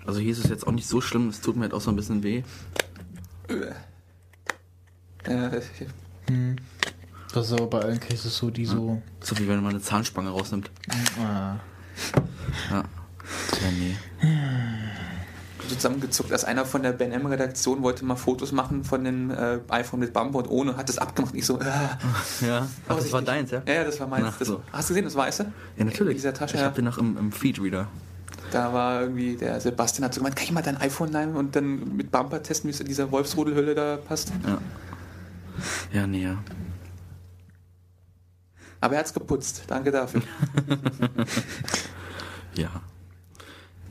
Also 0.07 0.21
hier 0.21 0.33
ist 0.33 0.43
es 0.45 0.49
jetzt 0.51 0.67
auch 0.67 0.73
nicht 0.73 0.89
so 0.89 1.01
schlimm, 1.01 1.29
es 1.29 1.41
tut 1.41 1.57
mir 1.57 1.63
halt 1.63 1.75
auch 1.75 1.81
so 1.81 1.91
ein 1.91 1.97
bisschen 1.97 2.23
weh. 2.23 2.43
äh, 5.25 5.61
Das 7.33 7.47
ist 7.47 7.53
aber 7.53 7.67
bei 7.67 7.81
allen 7.81 8.01
Cases 8.01 8.35
so, 8.37 8.51
die 8.51 8.65
so. 8.65 9.01
So 9.21 9.39
wie 9.39 9.47
wenn 9.47 9.61
man 9.63 9.71
eine 9.71 9.81
Zahnspange 9.81 10.31
rausnimmt. 10.31 10.71
Ah. 11.23 11.57
Ja. 12.71 12.83
Ja, 13.63 13.71
nee. 13.79 13.97
zusammengezuckt, 15.69 16.33
als 16.33 16.45
einer 16.45 16.65
von 16.65 16.83
der 16.83 16.93
Ben 16.93 17.13
M 17.13 17.27
Redaktion 17.27 17.83
wollte 17.83 18.05
mal 18.05 18.17
Fotos 18.17 18.53
machen 18.53 18.85
von 18.85 19.05
dem 19.05 19.31
äh, 19.31 19.59
iPhone 19.69 20.01
mit 20.01 20.13
Bumper 20.13 20.39
und 20.39 20.51
ohne, 20.51 20.77
hat 20.77 20.89
das 20.89 20.99
abgemacht. 20.99 21.35
Ich 21.35 21.47
so, 21.47 21.61
äh, 21.61 21.65
Ja. 22.47 22.67
Ach, 22.89 22.97
das 22.97 23.13
war 23.13 23.23
deins, 23.23 23.51
ja? 23.51 23.63
Ja, 23.67 23.85
das 23.85 24.01
war 24.01 24.07
meins. 24.09 24.27
Ach 24.29 24.39
Das, 24.39 24.49
so. 24.49 24.63
Hast 24.73 24.91
du 24.91 24.95
gesehen, 24.95 25.05
das 25.05 25.15
weiße? 25.15 25.53
Ja, 25.77 25.85
natürlich. 25.85 26.13
In 26.13 26.17
dieser 26.17 26.35
Tasche, 26.35 26.55
ich 26.55 26.61
ja. 26.61 26.67
habe 26.67 26.75
den 26.77 26.85
noch 26.85 26.99
im, 26.99 27.17
im 27.17 27.33
Feedreader. 27.33 27.87
Da 28.51 28.73
war 28.73 29.03
irgendwie, 29.03 29.37
der 29.37 29.61
Sebastian 29.61 30.05
hat 30.05 30.15
so 30.15 30.21
gemeint, 30.21 30.35
kann 30.35 30.45
ich 30.45 30.53
mal 30.53 30.63
dein 30.63 30.77
iPhone 30.79 31.13
leihen 31.13 31.37
und 31.37 31.55
dann 31.55 31.97
mit 31.97 32.11
Bumper 32.11 32.43
testen, 32.43 32.69
wie 32.69 32.73
es 32.75 32.81
in 32.81 32.87
dieser 32.87 33.11
Wolfsrudelhülle 33.13 33.75
da 33.75 33.97
passt. 33.97 34.33
Ja. 34.45 34.59
Ja, 35.93 36.07
nee, 36.07 36.25
ja. 36.25 36.39
Aber 38.81 38.95
er 38.95 39.01
hat's 39.01 39.13
geputzt. 39.13 39.65
Danke 39.69 39.91
dafür. 39.91 40.23
Ja. 42.55 42.69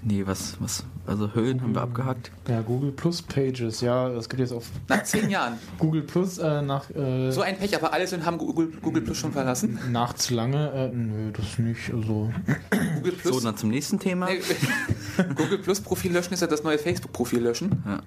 Nee, 0.02 0.26
was, 0.26 0.56
was, 0.62 0.86
also 1.06 1.34
Höhen 1.34 1.62
haben 1.62 1.76
wir 1.76 1.82
abgehackt. 1.82 2.32
Ja, 2.48 2.62
Google 2.62 2.93
Plus 2.93 3.22
Pages, 3.22 3.82
ja, 3.82 4.08
es 4.08 4.30
gibt 4.30 4.39
jetzt 4.39 4.54
auf 4.54 4.69
Nach 4.88 5.04
zehn 5.04 5.30
Jahren. 5.30 5.56
Google 5.78 6.04
Plus 6.04 6.38
äh, 6.38 6.62
nach, 6.62 6.89
äh, 6.91 7.32
So 7.32 7.41
ein 7.41 7.58
Pech, 7.58 7.76
aber 7.76 7.91
alle 7.91 8.08
sind, 8.08 8.26
haben 8.26 8.38
Google, 8.38 8.72
Google 8.82 9.02
Plus 9.02 9.17
schon 9.17 9.34
verlassen. 9.34 9.78
nach 9.91 10.13
zu 10.13 10.36
lange. 10.36 10.72
Äh, 10.72 10.95
nö, 10.95 11.32
das 11.34 11.60
nicht. 11.60 11.91
Also, 11.93 12.32
Google 12.95 13.12
Plus, 13.12 13.36
So, 13.36 13.41
dann 13.41 13.58
zum 13.58 13.72
nächsten 13.72 14.00
Thema. 14.00 14.28
nee, 14.28 14.39
Google 15.36 15.58
Plus 15.58 15.82
Profil 15.82 16.13
löschen 16.13 16.34
ist 16.34 16.39
ja 16.39 16.48
das 16.48 16.63
neue 16.63 16.78
Facebook 16.78 17.12
Profil 17.12 17.41
löschen. 17.41 17.84
Ja. 17.86 18.00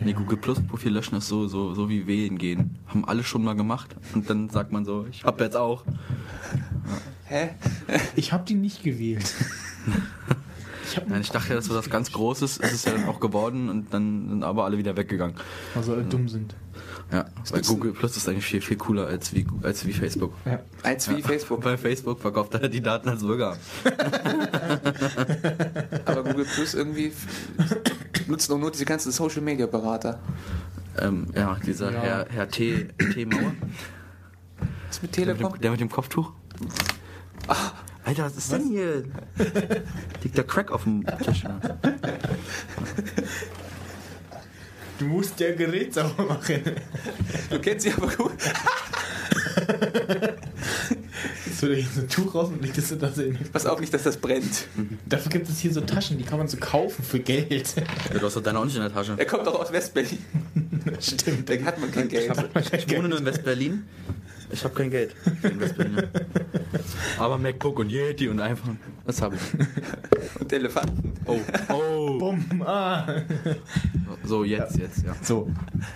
Nee, 0.00 0.14
Google 0.14 0.38
Plus 0.38 0.60
Profil 0.66 0.92
löschen 0.92 1.16
ist 1.18 1.28
so, 1.28 1.46
so, 1.46 1.74
so 1.74 1.90
wie 1.90 2.06
wählen 2.06 2.38
gehen. 2.38 2.78
Haben 2.86 3.04
alle 3.04 3.22
schon 3.22 3.44
mal 3.44 3.54
gemacht. 3.54 3.94
Und 4.14 4.30
dann 4.30 4.48
sagt 4.48 4.72
man 4.72 4.86
so, 4.86 5.06
ich 5.10 5.24
hab 5.24 5.38
jetzt 5.42 5.56
auch. 5.56 5.84
Hä? 7.32 7.48
ich 8.14 8.34
habe 8.34 8.44
die 8.44 8.52
nicht 8.54 8.82
gewählt. 8.82 9.24
ich 10.86 11.00
Nein, 11.06 11.22
ich 11.22 11.30
dachte 11.30 11.48
ja, 11.48 11.54
das 11.54 11.70
war 11.70 11.76
das 11.76 11.88
ganz 11.88 12.12
Großes. 12.12 12.58
Es 12.60 12.72
ist 12.74 12.84
ja 12.84 12.92
dann 12.92 13.06
auch 13.06 13.20
geworden 13.20 13.70
und 13.70 13.94
dann 13.94 14.28
sind 14.28 14.44
aber 14.44 14.66
alle 14.66 14.76
wieder 14.76 14.94
weggegangen. 14.98 15.34
also 15.74 15.94
alle 15.94 16.04
dumm 16.04 16.28
sind. 16.28 16.54
Ja, 17.10 17.24
weil 17.50 17.62
Google 17.62 17.92
Plus 17.92 18.18
ist 18.18 18.28
eigentlich 18.28 18.44
viel, 18.44 18.60
viel 18.60 18.76
cooler 18.76 19.06
als 19.06 19.32
wie, 19.34 19.46
als 19.62 19.86
wie 19.86 19.94
Facebook. 19.94 20.34
Ja. 20.44 20.60
Als 20.82 21.08
wie 21.08 21.22
Facebook. 21.22 21.62
Bei 21.62 21.78
Facebook 21.78 22.20
verkauft 22.20 22.52
er 22.54 22.68
die 22.68 22.82
Daten 22.82 23.08
als 23.08 23.22
Bürger. 23.22 23.56
Aber 26.04 26.24
Google 26.24 26.44
Plus 26.44 26.74
irgendwie 26.74 27.12
nutzen 28.28 28.52
auch 28.52 28.58
nur 28.58 28.70
diese 28.70 28.84
ganzen 28.84 29.10
Social 29.10 29.40
Media 29.40 29.66
Berater. 29.66 30.20
Ähm, 30.98 31.28
ja, 31.34 31.56
dieser 31.66 31.92
Ja. 31.92 32.00
Herr, 32.00 32.26
Herr 32.28 32.48
T. 32.48 32.88
T. 33.14 33.24
Mauer. 33.24 33.54
Was 34.88 35.00
mit 35.00 35.16
Der 35.16 35.26
mit, 35.26 35.36
Telekom? 35.36 35.52
dem, 35.54 35.62
der 35.62 35.70
mit 35.70 35.80
dem 35.80 35.88
Kopftuch. 35.90 36.32
Alter, 38.04 38.24
was 38.24 38.36
ist 38.36 38.52
denn 38.52 38.68
hier? 38.68 39.04
Liegt 40.22 40.36
der 40.36 40.44
Crack 40.44 40.70
auf 40.70 40.84
dem 40.84 41.04
Tisch. 41.24 41.44
Ja. 41.44 41.60
Du 44.98 45.06
musst 45.06 45.40
der 45.40 45.54
Gerät 45.54 45.94
sauber 45.94 46.24
machen. 46.24 46.62
Du 47.50 47.58
kennst 47.58 47.84
sie 47.84 47.92
aber 47.92 48.08
gut. 48.08 48.32
Jetzt 51.46 51.62
hol 51.62 51.72
ich 51.72 51.88
so 51.88 52.00
ein 52.00 52.08
Tuch 52.08 52.34
raus 52.34 52.48
und 52.48 52.62
leg 52.62 52.74
das 52.74 52.90
in 52.90 52.98
das 52.98 53.18
in. 53.18 53.38
Pass 53.52 53.66
auf 53.66 53.80
nicht, 53.80 53.92
dass 53.92 54.02
das 54.02 54.16
brennt. 54.16 54.66
Dafür 55.06 55.30
gibt 55.30 55.48
es 55.48 55.58
hier 55.58 55.72
so 55.72 55.80
Taschen, 55.80 56.18
die 56.18 56.24
kann 56.24 56.38
man 56.38 56.48
so 56.48 56.56
kaufen 56.56 57.04
für 57.04 57.20
Geld. 57.20 57.74
Ja, 58.12 58.18
du 58.18 58.26
hast 58.26 58.36
doch 58.36 58.42
deine 58.42 58.58
auch 58.58 58.64
nicht 58.64 58.76
in 58.76 58.82
der 58.82 58.92
Tasche. 58.92 59.14
Er 59.16 59.26
kommt 59.26 59.46
doch 59.46 59.58
aus 59.58 59.72
Westberlin. 59.72 60.18
Stimmt. 61.00 61.48
Da 61.48 61.54
hat 61.64 61.80
man 61.80 61.90
kein 61.90 62.08
Geld. 62.08 62.32
Ich 62.72 62.96
wohne 62.96 63.08
nur 63.08 63.18
in 63.18 63.24
West-Berlin. 63.24 63.84
Ich 64.52 64.62
habe 64.64 64.74
kein 64.74 64.90
Geld. 64.90 65.14
Aber 67.18 67.38
MacBook 67.38 67.78
und 67.78 67.90
Yeti 67.90 68.28
und 68.28 68.38
iPhone, 68.40 68.78
das 69.06 69.22
habe 69.22 69.36
ich. 69.36 69.42
Und 70.40 70.52
Elefanten. 70.52 71.12
Oh, 71.26 71.38
oh. 71.72 72.18
Bumm, 72.18 72.62
ah. 72.66 73.06
So, 74.24 74.44
jetzt, 74.44 74.76
jetzt, 74.76 75.04
ja. 75.04 75.14
So, 75.22 75.48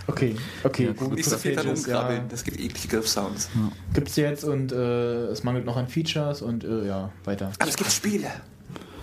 okay, 0.07 0.37
okay. 0.65 0.87
Ja, 0.87 0.93
Google 0.93 1.17
Nicht 1.17 1.29
so 1.29 1.37
viel 1.37 1.55
dann 1.55 1.67
Pages, 1.67 1.85
umkrabbeln. 1.87 2.21
ja, 2.23 2.27
Das 2.29 2.43
gibt 2.45 2.59
eklige 2.59 2.97
Griffsounds. 2.97 3.51
gibt's 3.93 4.17
jetzt 4.17 4.45
und 4.45 4.73
äh, 4.73 5.27
es 5.27 5.45
mangelt 5.45 5.67
noch 5.67 5.77
an 5.77 5.87
Features 5.89 6.41
und 6.43 6.65
äh, 6.65 6.87
ja, 6.87 7.11
weiter. 7.25 7.53
Aber 7.59 7.69
es 7.69 7.77
gibt 7.77 7.93
Spiele. 7.93 8.31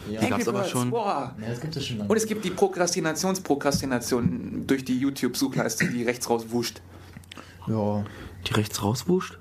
Die 0.09 0.17
Angry 0.17 0.29
gab's 0.31 0.47
aber 0.47 0.63
schon. 0.65 0.89
Boah. 0.89 1.35
Ja, 1.41 1.49
das 1.49 1.61
gibt 1.61 1.75
es 1.77 1.85
schon 1.85 1.99
lange. 1.99 2.09
Und 2.09 2.17
es 2.17 2.25
gibt 2.25 2.43
die 2.43 2.49
Prokrastinations-Prokrastination 2.49 4.65
durch 4.67 4.83
die 4.83 4.97
YouTube-Suchleiste, 4.99 5.87
die 5.89 6.03
rechts 6.03 6.27
rauswuscht. 6.29 6.81
ja. 7.67 8.03
Die 8.47 8.53
rechts 8.55 8.83
rauswuscht? 8.83 9.37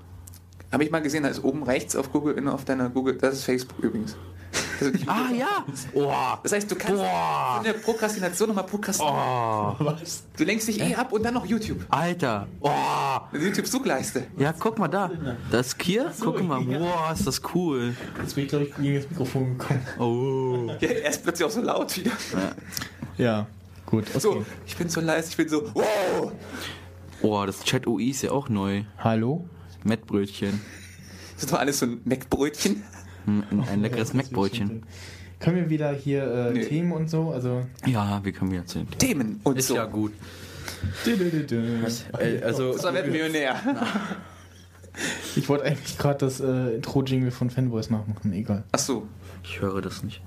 Habe 0.73 0.83
ich 0.83 0.91
mal 0.91 1.01
gesehen, 1.01 1.23
da 1.23 1.29
ist 1.29 1.43
oben 1.43 1.63
rechts 1.63 1.95
auf 1.95 2.11
Google, 2.11 2.35
in- 2.35 2.47
auf 2.49 2.65
deiner 2.65 2.89
Google, 2.89 3.15
das 3.17 3.35
ist 3.35 3.43
Facebook 3.45 3.79
übrigens. 3.79 4.15
Das, 4.79 4.89
ist- 4.89 5.07
Ah 5.07 5.29
ja! 5.37 5.63
Oh, 5.93 6.11
das 6.41 6.51
heißt, 6.51 6.69
du 6.69 6.75
kannst 6.75 6.97
Boah. 7.01 7.53
von 7.57 7.63
der 7.63 7.73
Prokrastination 7.73 8.49
nochmal 8.49 8.65
prokrastinieren. 8.65 9.17
oh, 9.17 9.75
Was? 9.79 10.23
Du 10.35 10.43
lenkst 10.43 10.67
dich 10.67 10.81
eh 10.81 10.95
ab 10.95 11.11
und 11.13 11.23
dann 11.23 11.35
noch 11.35 11.45
YouTube. 11.45 11.85
Alter! 11.89 12.47
Oh! 12.59 12.69
Eine 13.31 13.43
YouTube-Suchleiste. 13.43 14.25
Ja, 14.37 14.51
guck 14.57 14.77
mal 14.79 14.87
da. 14.87 15.11
Das 15.51 15.77
Kier? 15.77 16.11
Guck 16.19 16.41
mal. 16.43 16.61
ja. 16.63 16.79
Boah, 16.79 17.11
ist 17.13 17.25
das 17.27 17.39
cool. 17.53 17.95
Jetzt 18.19 18.33
bin 18.35 18.43
ich, 18.45 18.49
glaube 18.49 18.65
ich, 18.65 18.75
gegen 18.75 18.95
das 18.95 19.09
Mikrofon 19.09 19.57
gekommen. 19.57 19.87
Oh. 19.99 20.71
Ja, 20.79 20.89
er 20.89 21.09
ist 21.11 21.23
plötzlich 21.23 21.45
auch 21.47 21.51
so 21.51 21.61
laut 21.61 21.95
wieder. 21.95 22.11
Ja, 23.17 23.45
gut. 23.85 24.05
Okay. 24.09 24.19
So, 24.19 24.43
ich 24.65 24.75
bin 24.75 24.89
so 24.89 25.01
leise, 25.01 25.29
ich 25.29 25.37
bin 25.37 25.47
so, 25.49 25.63
wow. 25.75 26.31
Oh, 27.21 27.43
das 27.45 27.63
Chat 27.63 27.85
UI 27.87 28.09
ist 28.09 28.23
ja 28.23 28.31
auch 28.31 28.49
neu. 28.49 28.83
Hallo? 28.97 29.47
Mettbrötchen. 29.83 30.61
Das 31.35 31.43
ist 31.43 31.53
doch 31.53 31.59
alles 31.59 31.79
so 31.79 31.85
ein 31.85 32.01
Meckbrötchen. 32.05 32.83
Ein, 33.25 33.63
ein 33.71 33.81
leckeres 33.81 34.13
Mettbrötchen. 34.13 34.83
Können 35.39 35.57
wir 35.57 35.69
wieder 35.69 35.91
hier 35.91 36.23
äh, 36.23 36.51
Nee. 36.53 36.65
Themen 36.65 36.91
und 36.91 37.09
so? 37.09 37.31
Also. 37.31 37.65
Ja, 37.85 38.23
wir 38.23 38.31
können 38.31 38.51
wieder 38.51 38.61
erzählen. 38.61 38.87
Themen 38.97 39.39
und 39.43 39.57
Ist 39.57 39.67
so. 39.67 39.75
ja 39.75 39.85
gut. 39.85 40.13
Ich 41.05 41.07
Äh, 42.17 42.41
also, 42.43 42.77
So 42.77 42.93
wird 42.93 43.07
Millionär. 43.07 43.55
wollte 45.49 45.65
eigentlich 45.65 45.97
gerade 45.97 46.19
das 46.19 46.39
äh, 46.39 46.75
Intro-Jingle 46.75 47.31
von 47.31 47.49
Fanboys 47.49 47.89
nachmachen. 47.89 48.31
Egal. 48.33 48.63
Ach 48.71 48.79
so, 48.79 49.07
ich 49.43 49.59
höre 49.59 49.81
das 49.81 50.03
nicht. 50.03 50.21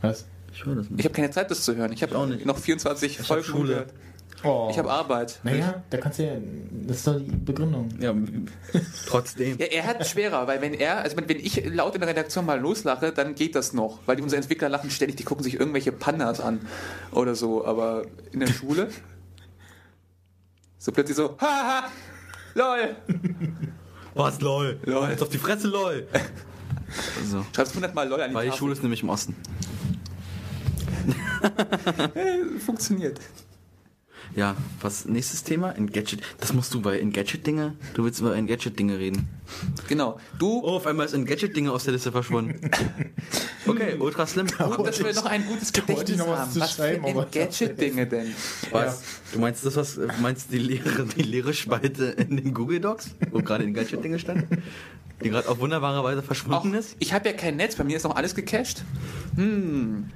Was? 0.00 0.26
Ich 0.52 0.64
höre 0.64 0.74
das 0.76 0.86
ich 0.86 0.90
nicht. 0.92 1.04
habe 1.04 1.14
keine 1.14 1.30
Zeit, 1.30 1.50
das 1.50 1.64
zu 1.64 1.76
hören. 1.76 1.92
Ich 1.92 2.02
habe 2.02 2.16
auch 2.18 2.26
nicht. 2.26 2.44
noch 2.44 2.58
24 2.58 3.20
hab 3.20 3.26
Folgen 3.26 3.66
gehört. 3.66 3.94
Oh. 4.42 4.68
Ich 4.70 4.78
habe 4.78 4.90
Arbeit. 4.90 5.38
Naja, 5.42 5.82
da 5.90 5.98
kannst 5.98 6.18
du 6.18 6.24
ja. 6.24 6.32
Das 6.86 6.98
ist 6.98 7.06
doch 7.06 7.18
die 7.18 7.24
Begründung. 7.24 7.90
Ja, 8.00 8.14
trotzdem. 9.06 9.58
Ja, 9.58 9.66
er 9.66 9.86
hat 9.86 10.00
es 10.00 10.10
schwerer, 10.10 10.46
weil 10.46 10.60
wenn 10.62 10.72
er, 10.74 10.98
also 10.98 11.16
wenn 11.16 11.28
ich 11.28 11.64
laut 11.66 11.94
in 11.94 12.00
der 12.00 12.08
Redaktion 12.08 12.46
mal 12.46 12.58
loslache, 12.58 13.12
dann 13.12 13.34
geht 13.34 13.54
das 13.54 13.72
noch, 13.72 13.98
weil 14.06 14.16
die, 14.16 14.22
unsere 14.22 14.40
Entwickler 14.40 14.68
lachen 14.68 14.90
ständig, 14.90 15.16
die 15.16 15.24
gucken 15.24 15.44
sich 15.44 15.54
irgendwelche 15.60 15.92
Pandas 15.92 16.40
an 16.40 16.60
oder 17.12 17.34
so, 17.34 17.66
aber 17.66 18.04
in 18.32 18.40
der 18.40 18.48
Schule 18.48 18.88
so 20.78 20.92
plötzlich 20.92 21.16
so, 21.16 21.36
haha, 21.38 21.90
lol, 22.54 22.96
Was, 24.14 24.40
lol? 24.40 24.80
Lol. 24.84 25.10
Jetzt 25.10 25.22
auf 25.22 25.28
die 25.28 25.38
Fresse, 25.38 25.68
lol. 25.68 26.08
So. 27.24 27.44
schreibst 27.54 27.72
100 27.72 27.94
Mal 27.94 28.08
lol 28.08 28.20
an 28.22 28.30
die 28.30 28.34
Weil 28.34 28.44
die 28.44 28.48
Tafel. 28.48 28.58
Schule 28.58 28.72
ist 28.72 28.82
nämlich 28.82 29.02
im 29.02 29.10
Osten. 29.10 29.36
Äh, 32.14 32.58
funktioniert. 32.58 33.18
Ja, 34.36 34.54
was 34.80 35.06
nächstes 35.06 35.42
Thema? 35.42 35.72
Engadget. 35.72 36.20
Das 36.38 36.52
musst 36.52 36.72
du 36.72 36.80
bei 36.80 37.00
Engadget-Dinge. 37.00 37.74
Du 37.94 38.04
willst 38.04 38.20
über 38.20 38.36
Engadget-Dinge 38.36 38.98
reden. 38.98 39.28
Genau. 39.88 40.20
Du, 40.38 40.60
Oh, 40.62 40.76
auf 40.76 40.86
einmal 40.86 41.06
ist 41.06 41.14
Engadget-Dinge 41.14 41.72
aus 41.72 41.84
der 41.84 41.94
Liste 41.94 42.12
verschwunden. 42.12 42.70
Okay, 43.66 43.96
ultra 43.98 44.26
slim. 44.26 44.46
gut, 44.76 44.86
dass 44.86 45.02
wir 45.02 45.12
noch 45.14 45.26
ein 45.26 45.44
gutes 45.46 45.72
Gedächtnis 45.72 46.16
noch 46.18 46.28
was 46.28 46.38
haben. 46.38 46.60
Was 46.60 46.70
für 46.72 46.76
schreiben, 46.82 47.04
aber- 47.04 47.26
Gadget-Dinge 47.26 48.06
denn? 48.06 48.32
Was? 48.70 49.02
Du 49.32 49.40
meinst 49.40 49.66
das, 49.66 49.74
was, 49.76 49.98
meinst 50.22 50.52
die 50.52 50.58
leere, 50.58 51.06
die 51.06 51.22
leere 51.22 51.52
Spalte 51.52 52.04
in 52.04 52.36
den 52.36 52.54
Google 52.54 52.80
Docs, 52.80 53.10
wo 53.32 53.40
gerade 53.42 53.64
Engadget-Dinge 53.64 54.18
stand? 54.20 54.44
Die 55.24 55.28
gerade 55.28 55.48
auf 55.48 55.58
wunderbare 55.58 56.02
Weise 56.04 56.20
Auch, 56.20 56.24
verschwunden 56.24 56.74
ist? 56.74 56.94
ich 57.00 57.12
habe 57.12 57.28
ja 57.28 57.34
kein 57.34 57.56
Netz, 57.56 57.74
bei 57.74 57.84
mir 57.84 57.96
ist 57.96 58.04
noch 58.04 58.14
alles 58.16 58.34
gecached. 58.34 58.84
Hm, 59.36 60.08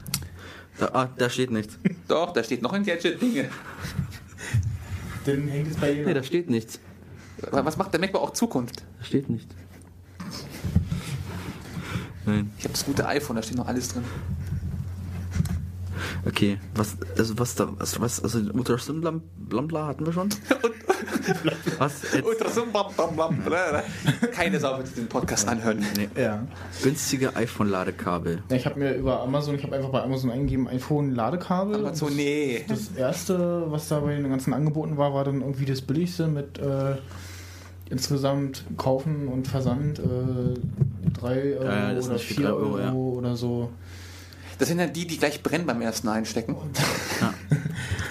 Da, 0.79 0.87
ah, 0.93 1.09
da 1.17 1.31
steht 1.31 1.51
nichts. 1.51 1.79
doch, 2.09 2.33
da 2.33 2.43
steht 2.43 2.63
noch 2.63 2.73
ein 2.73 2.85
Gadget-Dinge. 2.85 3.49
Dann 5.25 5.49
hängt 5.49 5.71
es 5.71 5.77
bei 5.77 5.91
Nee, 5.93 5.99
jeder. 6.01 6.15
da 6.15 6.23
steht 6.23 6.51
nichts. 6.51 6.79
Was 7.51 7.77
macht 7.77 7.93
der 7.93 8.01
MacBook 8.01 8.23
auch 8.23 8.33
Zukunft? 8.33 8.83
Da 8.99 9.05
steht 9.05 9.29
nichts. 9.31 9.55
Nein. 12.27 12.51
Ich 12.59 12.65
habe 12.65 12.73
das 12.73 12.85
gute 12.85 13.07
iPhone, 13.07 13.37
da 13.37 13.43
steht 13.43 13.57
noch 13.57 13.67
alles 13.67 13.89
drin. 13.89 14.05
Okay, 16.27 16.59
was, 16.75 16.97
also 17.19 17.38
was 17.38 17.55
da, 17.55 17.69
was, 17.79 18.01
was 18.01 18.23
also 18.23 18.38
Ultra 18.53 18.79
Slim 18.79 19.01
Blam, 19.01 19.23
Blambla 19.37 19.87
hatten 19.87 20.07
wir 20.07 20.12
schon? 20.12 20.29
was? 21.79 22.03
Jetzt, 22.12 22.25
Ultrasum, 22.25 22.71
blam, 22.73 22.87
blam, 22.97 23.14
blam, 23.14 23.43
bla. 23.45 23.83
Keine 24.33 24.61
Sau 24.61 24.79
wird 24.79 24.97
den 24.97 25.07
Podcast 25.09 25.49
anhören. 25.49 25.85
nee. 25.97 26.09
Ja. 26.21 26.47
Günstige 26.83 27.37
iPhone-Ladekabel. 27.37 28.43
Ja, 28.51 28.57
Ich 28.57 28.67
habe 28.67 28.79
mir 28.79 28.95
über 28.95 29.21
Amazon, 29.23 29.55
ich 29.55 29.62
habe 29.62 29.77
einfach 29.77 29.90
bei 29.90 30.03
Amazon 30.03 30.31
eingegeben, 30.31 30.69
iPhone 30.69 31.14
Ladekabel. 31.14 31.87
Aber 31.87 31.95
so, 31.95 32.09
nee. 32.09 32.64
Das 32.69 32.90
erste, 32.97 33.64
was 33.71 33.88
da 33.88 34.01
bei 34.01 34.14
den 34.14 34.29
ganzen 34.29 34.53
Angeboten 34.55 34.97
war, 34.97 35.14
war 35.14 35.25
dann 35.25 35.40
irgendwie 35.40 35.67
das 35.67 35.83
billigste 35.83 36.27
mit 36.27 36.59
äh, 36.59 36.97
insgesamt 37.90 38.64
Kaufen 38.77 39.29
und 39.29 39.47
Versand 39.47 39.99
äh, 39.99 40.03
3 41.12 41.57
Euro 41.59 41.64
Ja, 41.64 41.88
ja, 41.88 41.95
das 41.95 42.07
oder 42.07 42.14
nicht 42.14 42.27
für 42.27 42.35
4 42.35 42.45
drei 42.45 42.53
Euro, 42.53 42.64
Euro, 42.64 42.79
ja. 42.79 42.93
oder 42.93 43.37
so. 43.37 43.71
Das 44.59 44.69
sind 44.69 44.79
dann 44.79 44.93
die, 44.93 45.07
die 45.07 45.19
gleich 45.19 45.43
brennen 45.43 45.67
beim 45.67 45.81
ersten 45.83 46.09
Einstecken. 46.09 46.57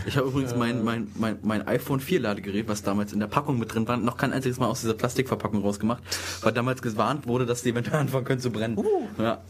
Ich 0.06 0.18
habe 0.18 0.28
übrigens 0.28 0.56
mein, 0.56 0.84
mein, 0.84 1.08
mein, 1.16 1.40
mein 1.44 1.68
iPhone 1.68 2.00
4 2.00 2.20
Ladegerät, 2.20 2.68
was 2.68 2.84
damals 2.84 3.14
in 3.14 3.20
der 3.20 3.28
Packung 3.28 3.58
mit 3.58 3.74
drin 3.74 3.88
war, 3.88 3.98
noch 3.98 4.18
kein 4.18 4.34
einziges 4.34 4.60
Mal 4.60 4.68
aus 4.68 4.82
dieser 4.82 4.94
Plastikverpackung 4.94 5.62
rausgemacht, 5.62 6.04
weil 6.42 6.52
damals 6.52 6.82
gewarnt 6.82 7.26
wurde, 7.28 7.46
dass 7.46 7.64
die 7.64 7.70
eventuell 7.70 8.00
anfangen 8.00 8.26
können 8.26 8.42
zu 8.42 8.52
brennen. 8.52 8.78
Ja. 9.18 9.42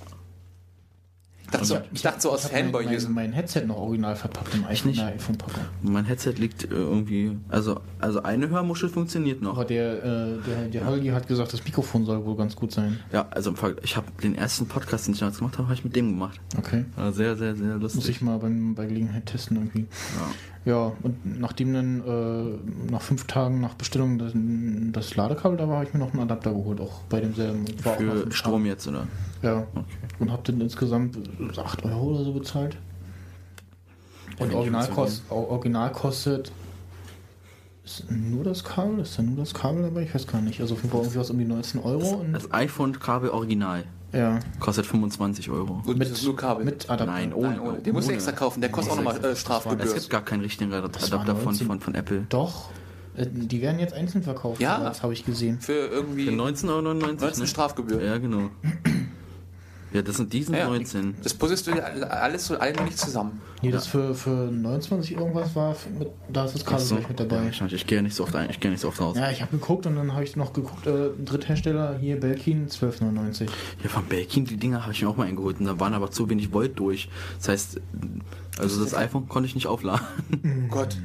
Ich 1.53 1.59
dachte 1.59 1.65
so, 1.65 1.77
ich 1.93 2.01
dachte 2.01 2.21
so 2.21 2.31
aus 2.31 2.45
Ich 2.45 2.53
hab 2.53 2.71
mein, 2.71 2.85
mein, 2.85 3.13
mein 3.13 3.33
Headset 3.33 3.65
noch 3.65 3.77
original 3.77 4.15
verpackt 4.15 4.55
im 4.55 4.65
iPhone, 4.65 4.89
nicht? 4.89 5.01
der 5.01 5.07
iPhone-Packung. 5.09 5.63
Mein 5.83 6.05
Headset 6.05 6.31
liegt 6.31 6.63
äh, 6.63 6.67
irgendwie, 6.73 7.37
also, 7.49 7.79
also 7.99 8.23
eine 8.23 8.49
Hörmuschel 8.49 8.89
funktioniert 8.89 9.41
noch. 9.41 9.53
Aber 9.53 9.65
der, 9.65 10.03
äh, 10.03 10.27
der, 10.47 10.67
der 10.71 10.85
Helgi 10.85 11.09
hat 11.09 11.27
gesagt, 11.27 11.53
das 11.53 11.63
Mikrofon 11.63 12.05
soll 12.05 12.25
wohl 12.25 12.35
ganz 12.35 12.55
gut 12.55 12.71
sein. 12.71 12.99
Ja, 13.11 13.27
also 13.29 13.51
im 13.51 13.55
Fall, 13.55 13.75
ich 13.83 13.95
habe 13.95 14.07
den 14.23 14.35
ersten 14.35 14.67
Podcast, 14.67 15.07
den 15.07 15.13
ich 15.13 15.19
damals 15.19 15.37
gemacht 15.37 15.57
habe, 15.57 15.67
habe 15.67 15.75
ich 15.75 15.83
mit 15.83 15.95
dem 15.95 16.09
gemacht. 16.09 16.39
Okay. 16.57 16.85
War 16.95 17.11
sehr, 17.13 17.35
sehr, 17.35 17.55
sehr 17.55 17.77
Muss 17.77 17.95
lustig. 17.95 18.15
ich 18.15 18.21
mal 18.21 18.39
beim, 18.39 18.73
bei 18.73 18.85
Gelegenheit 18.85 19.25
testen 19.27 19.57
irgendwie. 19.57 19.81
Ja, 20.17 20.31
und 20.65 21.39
nachdem 21.39 21.73
dann 21.73 22.01
äh, 22.07 22.91
nach 22.91 23.01
fünf 23.01 23.27
Tagen 23.27 23.59
nach 23.59 23.73
Bestellung 23.73 24.17
das, 24.17 24.31
das 24.93 25.15
Ladekabel 25.15 25.57
da 25.57 25.67
war, 25.67 25.75
habe 25.77 25.85
ich 25.85 25.93
mir 25.93 25.99
noch 25.99 26.13
einen 26.13 26.21
Adapter 26.21 26.53
geholt, 26.53 26.79
auch 26.79 27.01
bei 27.09 27.19
demselben. 27.19 27.65
War 27.83 27.97
Für 27.97 28.31
Strom 28.31 28.65
jetzt, 28.65 28.87
oder? 28.87 29.07
Ja. 29.41 29.67
Und 30.19 30.31
habe 30.31 30.41
dann 30.45 30.61
insgesamt 30.61 31.17
8 31.57 31.83
Euro 31.83 32.13
oder 32.13 32.23
so 32.23 32.33
bezahlt. 32.33 32.77
Und 34.39 34.51
Ja, 34.51 34.57
original, 34.57 34.87
kost, 34.89 35.23
original 35.29 35.91
kostet. 35.91 36.51
Ist 37.83 38.09
nur 38.09 38.45
das 38.45 38.63
Kabel? 38.63 38.99
Ist 38.99 39.19
da 39.19 39.23
nur 39.23 39.35
das 39.35 39.53
Kabel 39.53 39.83
dabei? 39.83 40.03
Ich 40.03 40.15
weiß 40.15 40.25
gar 40.27 40.41
nicht. 40.41 40.61
Also 40.61 40.75
auf 40.75 40.81
jeden 40.81 40.91
Fall 40.91 41.01
irgendwie 41.01 41.19
was 41.19 41.29
um 41.29 41.37
die 41.37 41.45
19 41.45 41.81
Euro. 41.81 42.21
Und, 42.21 42.31
Das 42.31 42.51
iPhone-Kabel 42.53 43.29
original 43.29 43.83
ja. 44.13 44.39
kostet 44.59 44.85
25 44.85 45.49
Euro. 45.49 45.81
Und 45.85 45.97
Mit, 45.97 46.09
das 46.09 46.19
ist 46.19 46.25
nur 46.25 46.35
Kabel. 46.35 46.63
mit 46.65 46.89
Adapter. 46.89 47.05
Nein, 47.11 47.33
ohne. 47.33 47.49
Nein, 47.49 47.59
ohne. 47.59 47.79
Den 47.79 47.93
musst 47.93 48.07
du 48.09 48.13
extra 48.13 48.31
kaufen, 48.31 48.61
der 48.61 48.69
kostet 48.71 48.93
auch 48.93 48.97
nochmal 48.97 49.17
äh, 49.23 49.27
Es 49.29 49.41
Strafgebühr. 49.41 49.93
gibt 49.93 50.09
gar 50.09 50.23
keinen 50.23 50.41
richtigen 50.41 50.73
Adapter 50.73 50.99
von, 51.35 51.43
19. 51.45 51.67
von, 51.67 51.79
von 51.79 51.95
Apple. 51.95 52.25
Doch. 52.29 52.69
Äh, 53.15 53.27
Die 53.29 53.61
werden 53.61 53.79
jetzt 53.79 53.93
einzeln 53.93 54.23
verkauft. 54.23 54.61
Ja. 54.61 54.79
Das 54.79 55.03
habe 55.03 55.13
ich 55.13 55.25
gesehen. 55.25 55.59
Für 55.59 55.73
irgendwie 55.73 56.25
Für 56.25 56.31
19,99 56.31 56.69
Euro. 56.69 56.93
19 56.93 57.39
ne? 57.39 57.47
Strafgebühr. 57.47 58.01
Ja, 58.03 58.17
genau. 58.17 58.49
Ja, 59.93 60.01
das 60.01 60.17
sind 60.17 60.33
diesen 60.33 60.55
Ja, 60.55 60.67
19. 60.67 61.15
Das 61.21 61.35
puzzlest 61.35 61.67
du 61.67 61.71
dir 61.71 62.11
alles 62.11 62.47
so 62.47 62.57
alle 62.57 62.83
nicht 62.83 62.97
zusammen. 62.97 63.41
Nee, 63.61 63.69
das 63.69 63.85
für, 63.85 64.15
für 64.15 64.51
29 64.51 65.15
irgendwas 65.15 65.55
war, 65.55 65.75
mit, 65.97 66.09
da 66.27 66.45
ist 66.45 66.55
das 66.55 66.65
Kabel 66.65 66.85
gleich 66.85 67.07
mit 67.07 67.19
dabei. 67.19 67.51
Ja, 67.51 67.65
ich 67.67 67.85
gehe 67.85 67.97
ja 67.97 68.01
nicht 68.01 68.15
so 68.15 68.23
oft 68.23 68.35
ein, 68.35 68.49
ich 68.49 68.59
gehe 68.59 68.71
nicht 68.71 68.81
so 68.81 68.87
oft 68.87 68.99
raus. 68.99 69.15
Ja, 69.15 69.29
ich 69.29 69.41
habe 69.41 69.51
geguckt 69.51 69.85
und 69.85 69.95
dann 69.95 70.13
habe 70.13 70.23
ich 70.23 70.35
noch 70.35 70.51
geguckt, 70.51 70.87
äh, 70.87 71.09
Dritthersteller 71.23 71.97
hier 71.99 72.19
Belkin 72.19 72.67
12,99. 72.67 73.47
Ja, 73.83 73.89
von 73.89 74.05
Belkin, 74.05 74.45
die 74.45 74.57
Dinger 74.57 74.81
habe 74.81 74.93
ich 74.93 75.01
mir 75.03 75.09
auch 75.09 75.15
mal 75.15 75.27
eingeholt 75.27 75.59
und 75.59 75.65
da 75.65 75.79
waren 75.79 75.93
aber 75.93 76.09
zu 76.09 76.27
wenig 76.27 76.51
Volt 76.51 76.79
durch. 76.79 77.07
Das 77.37 77.49
heißt, 77.49 77.81
also 78.57 78.83
das 78.83 78.95
iPhone 78.95 79.29
konnte 79.29 79.47
ich 79.47 79.53
nicht 79.53 79.67
aufladen. 79.67 80.05
Oh 80.43 80.67
Gott. 80.69 80.97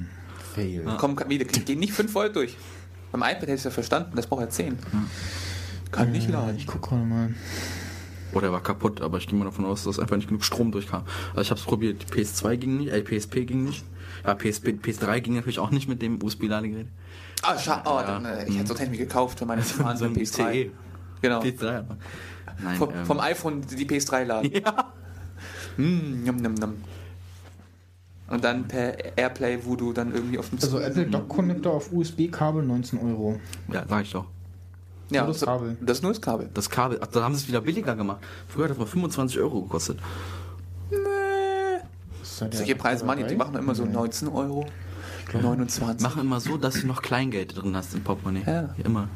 Fail. 0.54 0.84
Komm, 0.98 1.16
wie, 1.28 1.38
der 1.38 1.46
geht 1.46 1.78
nicht 1.78 1.92
5 1.92 2.14
Volt 2.14 2.34
durch. 2.34 2.56
Beim 3.12 3.20
iPad 3.22 3.42
hätte 3.42 3.52
ich 3.52 3.58
es 3.58 3.64
ja 3.64 3.70
verstanden, 3.70 4.12
das 4.16 4.26
braucht 4.26 4.40
ja 4.40 4.48
10. 4.48 4.78
Kann 5.92 6.12
nicht 6.12 6.28
laden. 6.28 6.56
Ich 6.56 6.66
gucke 6.66 6.88
gerade 6.88 7.04
mal. 7.04 7.34
Oder 8.32 8.48
er 8.48 8.52
war 8.52 8.62
kaputt, 8.62 9.00
aber 9.00 9.18
ich 9.18 9.26
gehe 9.26 9.38
mal 9.38 9.44
davon 9.46 9.64
aus, 9.64 9.84
dass 9.84 9.98
einfach 9.98 10.16
nicht 10.16 10.28
genug 10.28 10.44
Strom 10.44 10.70
durchkam. 10.72 11.02
Also 11.30 11.40
ich 11.42 11.50
habe 11.50 11.60
es 11.60 11.66
probiert, 11.66 12.02
die 12.02 12.06
PS2 12.22 12.56
ging 12.56 12.76
nicht, 12.78 12.92
äh, 12.92 13.00
PSP 13.02 13.44
ging 13.46 13.64
nicht. 13.64 13.84
Ja, 14.26 14.34
PSP, 14.34 14.68
PS3 14.82 15.20
ging 15.20 15.34
natürlich 15.34 15.58
auch 15.58 15.70
nicht 15.70 15.88
mit 15.88 16.02
dem 16.02 16.22
USB-Ladegerät. 16.22 16.88
Ah, 17.42 17.56
schade. 17.58 17.82
Oh, 17.86 17.98
Ja. 17.98 18.02
dann, 18.02 18.24
äh, 18.24 18.46
ich 18.48 18.58
hätte 18.58 18.74
so 18.74 18.74
mir 18.74 18.96
gekauft 18.98 19.38
für 19.38 19.46
meine 19.46 19.62
So 19.62 19.82
andere 19.84 20.08
ein 20.08 20.14
PS3. 20.16 20.52
CE. 20.52 20.70
Genau. 21.22 21.40
PS3. 21.40 21.78
aber- 21.78 21.96
Nein, 22.62 22.76
Vom, 22.76 22.90
ähm, 22.92 23.06
vom 23.06 23.20
iPhone 23.20 23.60
die 23.62 23.86
PS3 23.86 24.24
laden. 24.24 24.50
Ja. 24.64 24.92
Mm, 25.76 26.26
yum, 26.26 26.38
yum, 26.44 26.54
yum. 26.56 26.74
Und 28.28 28.42
dann 28.44 28.66
per 28.68 29.16
Airplay, 29.16 29.58
wo 29.64 29.76
du 29.76 29.92
dann 29.92 30.12
irgendwie 30.12 30.38
auf 30.38 30.50
dem 30.50 30.58
Also 30.60 30.80
Apple 30.80 31.06
Dock 31.06 31.28
Connector 31.28 31.72
auf 31.72 31.92
USB-Kabel 31.92 32.62
19 32.64 32.98
Euro. 32.98 33.40
ja, 33.72 33.84
sag 33.88 34.02
ich 34.02 34.12
doch. 34.12 34.26
Ja, 35.10 35.22
nur 35.24 35.32
das 35.32 35.42
Kabel. 35.42 35.76
Das 35.80 35.98
ist 35.98 36.02
nur 36.02 36.12
das 36.12 36.20
Kabel. 36.20 36.50
Das 36.54 36.68
Kabel, 36.70 36.98
ach, 37.00 37.06
da 37.08 37.22
haben 37.22 37.34
sie 37.34 37.42
es 37.42 37.48
wieder 37.48 37.60
billiger 37.60 37.94
gemacht. 37.96 38.18
Früher 38.48 38.64
hat 38.64 38.70
das 38.72 38.78
mal 38.78 38.86
25 38.86 39.38
Euro 39.40 39.62
gekostet. 39.62 39.98
da 40.90 42.46
der 42.46 42.58
Solche 42.58 42.74
Preise 42.76 43.04
machen 43.04 43.20
die, 43.22 43.26
die 43.28 43.36
machen 43.36 43.54
immer 43.56 43.74
so 43.74 43.84
Nee. 43.84 43.92
19 43.92 44.28
Euro, 44.28 44.66
29. 45.32 46.02
Machen 46.02 46.22
immer 46.22 46.40
so, 46.40 46.56
dass 46.56 46.80
du 46.80 46.86
noch 46.86 47.02
Kleingeld 47.02 47.56
drin 47.60 47.74
hast 47.76 47.94
im 47.94 48.02
Portemonnaie. 48.02 48.44
Ja. 48.46 48.74
Immer. 48.84 49.08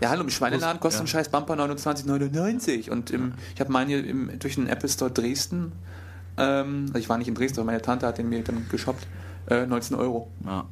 Ja, 0.00 0.10
hallo, 0.10 0.22
im 0.22 0.30
Schweineladen 0.30 0.80
kostet 0.80 1.00
Ja. 1.00 1.04
ein 1.04 1.08
scheiß 1.08 1.28
Bumper 1.28 1.54
29,99 1.54 2.90
und 2.90 3.10
im, 3.10 3.34
ich 3.54 3.60
habe 3.60 3.72
meinen 3.72 3.88
hier 3.88 4.04
im, 4.04 4.30
durch 4.38 4.56
den 4.56 4.66
Apple 4.66 4.88
Store 4.88 5.10
Dresden, 5.10 5.72
ähm, 6.36 6.86
also 6.88 6.98
ich 6.98 7.08
war 7.08 7.18
nicht 7.18 7.28
in 7.28 7.34
Dresden, 7.34 7.60
aber 7.60 7.66
meine 7.66 7.82
Tante 7.82 8.06
hat 8.06 8.18
den 8.18 8.28
mir 8.28 8.42
dann 8.42 8.66
geshoppt, 8.70 9.06
äh, 9.48 9.64
19 9.66 9.96
Euro. 9.96 10.28
Ja. 10.44 10.64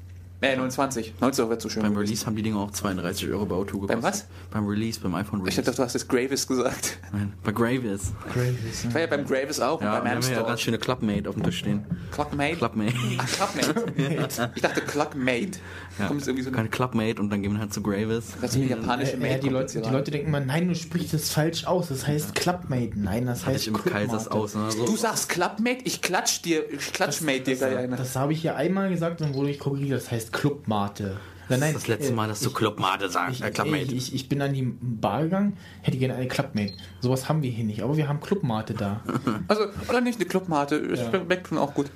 Äh, 0.52 0.56
29. 0.56 1.14
19 1.20 1.42
Euro 1.42 1.50
wird 1.50 1.62
so 1.62 1.68
schön. 1.68 1.82
Beim. 1.82 1.96
Release 1.96 2.26
haben 2.26 2.36
die 2.36 2.42
Dinger 2.42 2.58
auch 2.58 2.70
32 2.70 3.28
Euro 3.30 3.46
bei 3.46 3.54
O2 3.56 3.64
gekostet. 3.66 3.88
Beim 3.88 4.02
was? 4.02 4.26
Beim 4.50 4.66
Release, 4.66 5.00
beim 5.00 5.14
iPhone 5.14 5.40
Ich 5.40 5.46
Release. 5.46 5.62
dachte, 5.62 5.76
du 5.76 5.82
hast 5.84 5.94
jetzt 5.94 6.08
Gravis 6.08 6.46
gesagt. 6.46 6.98
Nein, 7.12 7.32
bei 7.42 7.52
Gravis. 7.52 8.12
Gravis, 8.32 8.84
Ich 8.84 8.94
war 8.94 9.00
ja 9.00 9.06
beim 9.06 9.24
Gravis 9.26 9.60
auch 9.60 9.80
Ja, 9.80 9.98
und 9.98 10.04
beim 10.04 10.20
wir 10.22 10.26
haben 10.28 10.34
ja 10.34 10.42
ganz 10.42 10.60
schöne 10.60 10.78
Clubmate 10.78 11.28
auf 11.28 11.34
dem 11.34 11.44
Tisch 11.44 11.58
stehen. 11.58 11.84
Clockmate? 12.12 12.56
Clubmate. 12.56 12.94
Ach, 13.18 13.28
Clockmate. 13.32 14.50
ich 14.54 14.62
dachte 14.62 14.80
Clockmate. 14.82 15.58
Ja. 15.98 16.08
Kommt 16.08 16.22
irgendwie 16.26 16.42
so 16.42 16.48
eine, 16.48 16.56
Keine 16.56 16.68
Clubmate 16.68 17.20
und 17.22 17.30
dann 17.30 17.42
gehen 17.42 17.52
wir 17.52 17.60
halt 17.60 17.72
zu 17.72 17.82
Gravis. 17.82 18.32
das 18.40 18.50
ist 18.50 18.56
eine 18.56 18.66
japanische 18.66 19.12
Äh, 19.12 19.14
äh, 19.16 19.28
Mate. 19.34 19.40
die, 19.40 19.48
Leute, 19.48 19.80
die 19.80 19.90
Leute 19.90 20.10
denken 20.10 20.28
immer, 20.28 20.40
nein, 20.40 20.68
du 20.68 20.74
sprichst 20.74 21.14
das 21.14 21.30
falsch 21.30 21.64
aus. 21.66 21.88
Das 21.88 22.06
heißt 22.06 22.34
Clubmate. 22.34 22.92
Nein, 22.96 23.26
das 23.26 23.42
Hatte 23.42 23.52
heißt 23.54 23.62
ich 23.62 23.68
im 23.68 23.74
Kaisers 23.74 24.28
Clubmate. 24.28 24.32
aus. 24.32 24.54
Ne? 24.54 24.70
So, 24.72 24.84
Du 24.86 24.96
sagst 24.96 25.28
Clubmate, 25.28 25.78
ich 25.84 26.02
klatsch 26.02 26.42
dir, 26.42 26.64
ich 26.72 26.92
klatschmate 26.92 27.40
dir 27.42 27.56
gleich 27.56 27.76
eine. 27.78 27.96
Das 27.96 28.16
habe 28.16 28.32
ich 28.32 28.40
hier 28.42 28.56
einmal 28.56 28.90
gesagt 28.90 29.20
und 29.20 29.34
wurde 29.34 29.50
ich 29.50 29.58
korrigiert. 29.58 30.00
Das 30.00 30.10
heißt 30.10 30.32
Clubmate. 30.34 31.16
Nein, 31.48 31.60
das 31.60 31.68
ist 31.68 31.74
das 31.76 31.86
letzte 31.88 32.12
Mal, 32.14 32.28
dass 32.28 32.40
du 32.40 32.50
Clubmate 32.50 33.08
sagst. 33.10 33.42
Ich, 33.44 33.58
äh, 33.58 33.76
ich, 33.82 33.92
ich, 33.94 34.14
ich 34.14 34.28
bin 34.28 34.40
an 34.42 34.52
die 34.54 34.62
Bar 34.80 35.22
gegangen, 35.24 35.56
hätte 35.82 35.98
gerne 35.98 36.14
eine 36.14 36.26
Clubmate. 36.28 36.72
Sowas 37.00 37.28
haben 37.28 37.42
wir 37.42 37.50
hier 37.50 37.64
nicht, 37.64 37.82
aber 37.82 37.96
wir 37.96 38.08
haben 38.08 38.20
Clubmate 38.20 38.74
da. 38.74 39.00
Also, 39.48 39.64
oder 39.88 40.00
nicht 40.00 40.18
eine 40.18 40.26
Clubmate, 40.28 40.76
es 40.76 41.00
Ja. 41.00 41.10
schmeckt 41.10 41.48
schon 41.48 41.58
auch 41.58 41.74
gut. 41.74 41.90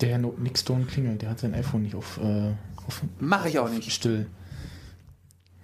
Der 0.00 0.10
Herr 0.10 0.18
No- 0.18 0.34
Nick 0.38 0.58
Stone 0.58 0.84
klingelt, 0.84 1.22
der 1.22 1.30
hat 1.30 1.38
sein 1.40 1.54
iPhone 1.54 1.82
nicht 1.82 1.94
auf, 1.94 2.18
äh, 2.22 2.52
auf 2.86 3.02
Mache 3.20 3.48
ich 3.48 3.58
auch 3.58 3.68
nicht. 3.68 3.90
still. 3.92 4.26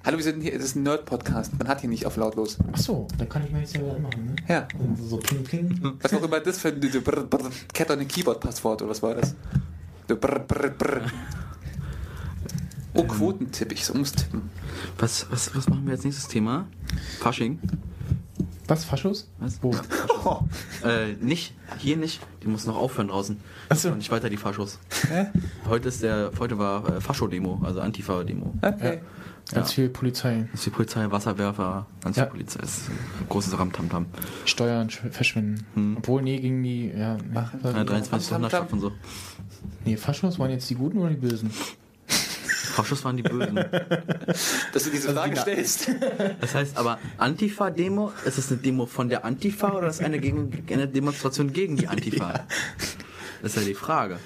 Hallo, 0.04 0.18
wir 0.18 0.24
sind 0.24 0.42
hier, 0.42 0.52
das 0.52 0.64
ist 0.64 0.76
ein 0.76 0.82
Nerd-Podcast. 0.82 1.58
Man 1.58 1.66
hat 1.66 1.80
hier 1.80 1.88
nicht 1.88 2.04
auf 2.04 2.16
lautlos. 2.16 2.58
Achso, 2.72 3.08
dann 3.16 3.26
kann 3.28 3.42
ich 3.46 3.52
mir 3.52 3.60
jetzt 3.60 3.74
ja 3.74 3.80
wieder 3.80 3.96
anmachen, 3.96 4.26
ne? 4.26 4.36
Ja. 4.48 4.68
Und 4.78 4.98
So 4.98 5.16
pling 5.16 5.44
pling. 5.44 5.94
Was 6.02 6.12
auch 6.12 6.22
immer 6.22 6.40
das 6.40 6.58
für 6.58 6.68
ein 6.68 6.80
Cat 7.72 7.90
on 7.90 8.00
a 8.00 8.04
Keyboard-Passwort 8.04 8.82
oder 8.82 8.90
was 8.90 9.02
war 9.02 9.14
das? 9.14 9.34
So 10.08 10.16
Brr, 10.16 10.40
Brr, 10.40 10.68
Brr. 10.70 11.00
Oh, 12.96 13.02
Quotentipp, 13.04 13.72
ich 13.72 13.92
muss 13.94 14.12
tippen. 14.12 14.42
Was, 14.98 15.26
was, 15.30 15.54
was 15.56 15.68
machen 15.68 15.84
wir 15.86 15.92
als 15.92 16.04
nächstes 16.04 16.28
Thema? 16.28 16.66
Fasching? 17.20 17.58
Was, 18.68 18.84
Faschos? 18.84 19.28
Was? 19.38 19.62
Wo? 19.62 19.74
Oh, 20.24 20.40
Äh, 20.86 21.14
nicht, 21.20 21.54
hier 21.78 21.96
nicht. 21.96 22.20
Die 22.42 22.46
muss 22.48 22.66
noch 22.66 22.76
aufhören 22.76 23.08
draußen. 23.08 23.38
Ach 23.70 23.76
so. 23.76 23.88
Und 23.90 23.98
nicht 23.98 24.10
weiter 24.10 24.28
die 24.30 24.36
Faschos. 24.36 24.78
Hä? 25.08 25.26
Heute 25.68 25.88
ist 25.88 26.02
der, 26.02 26.30
heute 26.38 26.58
war 26.58 26.86
äh, 26.96 27.00
Fascho-Demo, 27.00 27.60
also 27.64 27.80
Antifa-Demo. 27.80 28.54
okay. 28.62 29.00
Ganz 29.52 29.72
viel 29.72 29.90
Polizei. 29.90 30.48
Das 30.52 30.60
ist 30.60 30.66
die 30.66 30.70
Polizei, 30.70 31.10
Wasserwerfer, 31.10 31.86
ganz 32.02 32.16
Ja. 32.16 32.24
viel 32.24 32.30
Polizei. 32.32 32.60
Das 32.60 32.78
ist 32.78 32.88
ein 32.88 33.26
großes 33.28 33.58
Ramtamtam. 33.58 34.06
Steuern 34.46 34.88
sch- 34.88 35.10
verschwinden. 35.10 35.66
Hm. 35.74 35.96
Obwohl, 35.98 36.22
nee, 36.22 36.38
gegen 36.38 36.62
die, 36.62 36.88
ja, 36.88 37.16
nee, 37.16 37.22
Ach, 37.34 37.52
Ja, 37.62 37.84
23 37.84 38.10
Tamtam. 38.10 38.20
Sonderstoff 38.20 38.72
und 38.72 38.80
so. 38.80 38.92
Nee, 39.84 39.96
Faschos 39.96 40.38
waren 40.38 40.50
jetzt 40.50 40.68
die 40.70 40.74
Guten 40.74 40.98
oder 40.98 41.10
die 41.10 41.16
Bösen? 41.16 41.50
Faschos 42.06 43.04
waren 43.04 43.16
die 43.16 43.22
Bösen. 43.22 43.54
Dass 44.72 44.84
du 44.84 44.90
diese 44.90 45.12
Frage 45.12 45.34
die- 45.34 45.40
stellst. 45.40 45.90
Das 46.40 46.54
heißt 46.54 46.76
aber, 46.76 46.98
Antifa-Demo, 47.18 48.12
ist 48.24 48.38
es 48.38 48.50
eine 48.50 48.60
Demo 48.60 48.86
von 48.86 49.08
der 49.08 49.24
Antifa 49.24 49.72
oder 49.72 49.88
ist 49.88 50.02
eine, 50.02 50.18
gegen, 50.18 50.64
eine 50.70 50.88
Demonstration 50.88 51.52
gegen 51.52 51.76
die 51.76 51.86
Antifa? 51.86 52.44
Das 53.42 53.52
ist 53.54 53.62
ja 53.62 53.68
die 53.68 53.74
Frage. 53.74 54.18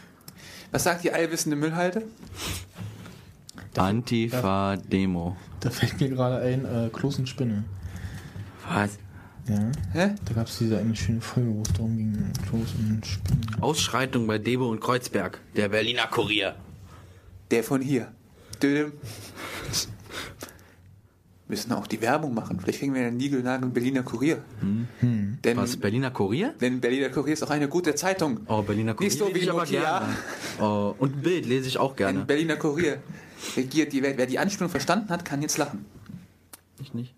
Was 0.70 0.84
sagt 0.84 1.04
die 1.04 1.12
allwissende 1.12 1.56
Müllhalde? 1.56 2.02
Antifa-Demo. 3.76 5.36
Da 5.60 5.70
fällt 5.70 6.00
mir 6.00 6.08
gerade 6.08 6.38
ein, 6.44 6.64
äh, 6.64 6.88
Klos 6.92 7.18
und 7.18 7.28
Spinne. 7.28 7.64
Was? 8.68 8.98
Ja. 9.48 9.72
Hä? 9.92 10.14
Da 10.26 10.34
gab 10.34 10.46
es 10.46 10.58
diese 10.58 10.78
eine 10.78 10.94
schöne 10.94 11.20
Folge, 11.20 11.54
wo 11.54 11.62
es 11.62 11.72
darum 11.72 11.96
ging, 11.96 12.32
Klos 12.48 12.68
und 12.78 13.06
Spinnen. 13.06 13.46
Ausschreitung 13.60 14.26
bei 14.26 14.38
Debo 14.38 14.68
und 14.68 14.80
Kreuzberg. 14.80 15.40
Der 15.56 15.68
Berliner 15.70 16.06
Kurier. 16.06 16.54
Der 17.50 17.64
von 17.64 17.80
hier. 17.80 18.12
Dödem. 18.62 18.92
Müssen 21.50 21.72
auch 21.72 21.86
die 21.86 22.02
Werbung 22.02 22.34
machen. 22.34 22.60
Vielleicht 22.60 22.80
kriegen 22.80 22.92
wir 22.94 23.06
einen 23.06 23.16
Nigelnagel 23.16 23.70
Berliner 23.70 24.02
Kurier. 24.02 24.42
Denn, 25.00 25.56
Was? 25.56 25.78
Berliner 25.78 26.10
Kurier? 26.10 26.52
denn 26.60 26.78
Berliner 26.78 27.08
Kurier 27.08 27.32
ist 27.32 27.42
auch 27.42 27.48
eine 27.50 27.68
gute 27.68 27.94
Zeitung. 27.94 28.40
Oh, 28.48 28.60
Berliner 28.60 28.92
Kurier. 28.92 29.08
Nicht 29.08 29.18
so 29.18 29.28
wie 29.28 29.32
lese 29.32 29.44
ich 29.44 29.50
aber 29.50 29.64
gerne. 29.64 30.16
Oh, 30.60 30.94
und 30.98 31.22
Bild 31.22 31.46
lese 31.46 31.68
ich 31.68 31.78
auch 31.78 31.92
Ein 31.92 31.96
gerne. 31.96 32.24
Berliner 32.26 32.56
Kurier. 32.56 32.98
Regiert 33.56 33.94
die 33.94 34.02
Welt. 34.02 34.18
Wer 34.18 34.26
die 34.26 34.38
Anspielung 34.38 34.68
verstanden 34.68 35.08
hat, 35.08 35.24
kann 35.24 35.40
jetzt 35.40 35.56
lachen. 35.56 35.86
Ich 36.82 36.92
nicht. 36.92 37.14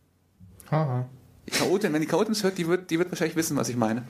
Haha. 0.70 1.08
Die 1.52 1.58
Chaotin, 1.58 1.92
wenn 1.92 2.00
die 2.00 2.06
Chaotin 2.06 2.32
es 2.32 2.42
hört, 2.42 2.58
die 2.58 2.66
wird, 2.66 2.90
die 2.90 2.98
wird 2.98 3.10
wahrscheinlich 3.10 3.36
wissen, 3.36 3.56
was 3.56 3.68
ich 3.68 3.76
meine. 3.76 4.04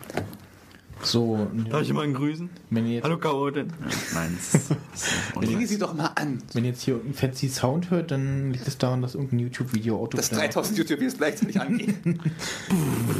So, 1.03 1.49
Darf 1.71 1.81
ich 1.81 1.89
jemanden 1.89 2.15
grüßen? 2.15 2.51
jetzt, 2.71 3.05
Hallo 3.05 3.17
Chaotin. 3.19 3.73
Nein, 4.15 4.39
das 4.53 4.69
das 4.69 5.11
Bring 5.35 5.67
sie 5.67 5.79
doch 5.79 5.95
mal 5.95 6.09
an. 6.15 6.43
wenn 6.53 6.65
ihr 6.65 6.71
jetzt 6.73 6.83
hier 6.83 7.01
einen 7.03 7.15
fancy 7.15 7.49
Sound 7.49 7.91
hört, 7.91 8.11
dann 8.11 8.53
liegt 8.53 8.69
es 8.69 8.77
daran, 8.77 9.01
dass 9.01 9.15
irgendein 9.15 9.39
YouTube-Video 9.39 9.99
Auto 9.99 10.19
Dass 10.19 10.29
3000 10.29 10.77
YouTube-Videos 10.77 11.17
gleichzeitig 11.17 11.59
angehen. 11.59 11.97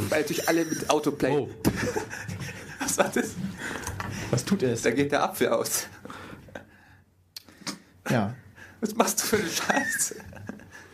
Weil 0.09 0.21
natürlich 0.21 0.47
alle 0.47 0.65
mit 0.65 0.89
Autoplay. 0.91 1.31
Oh. 1.31 1.49
Was 2.79 2.97
war 2.99 3.09
das? 3.13 3.31
Was 4.29 4.45
tut 4.45 4.61
es? 4.61 4.83
Da 4.83 4.91
geht 4.91 5.11
der 5.11 5.23
Apfel 5.23 5.49
aus. 5.49 5.87
Ja. 8.09 8.35
Was 8.79 8.95
machst 8.95 9.21
du 9.21 9.25
für 9.25 9.37
eine 9.37 9.49
Scheiße? 9.49 10.15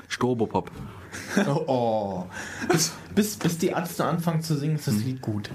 Stobopop. 0.07 0.71
Oh, 1.45 1.63
oh. 1.67 2.23
Bis, 2.71 2.91
bis, 3.13 3.35
bis 3.37 3.57
die 3.57 3.67
Ärzte 3.67 4.05
anfangen 4.05 4.41
zu 4.41 4.55
singen, 4.57 4.75
ist 4.75 4.87
das 4.87 4.95
Lied 4.95 5.21
gut. 5.21 5.49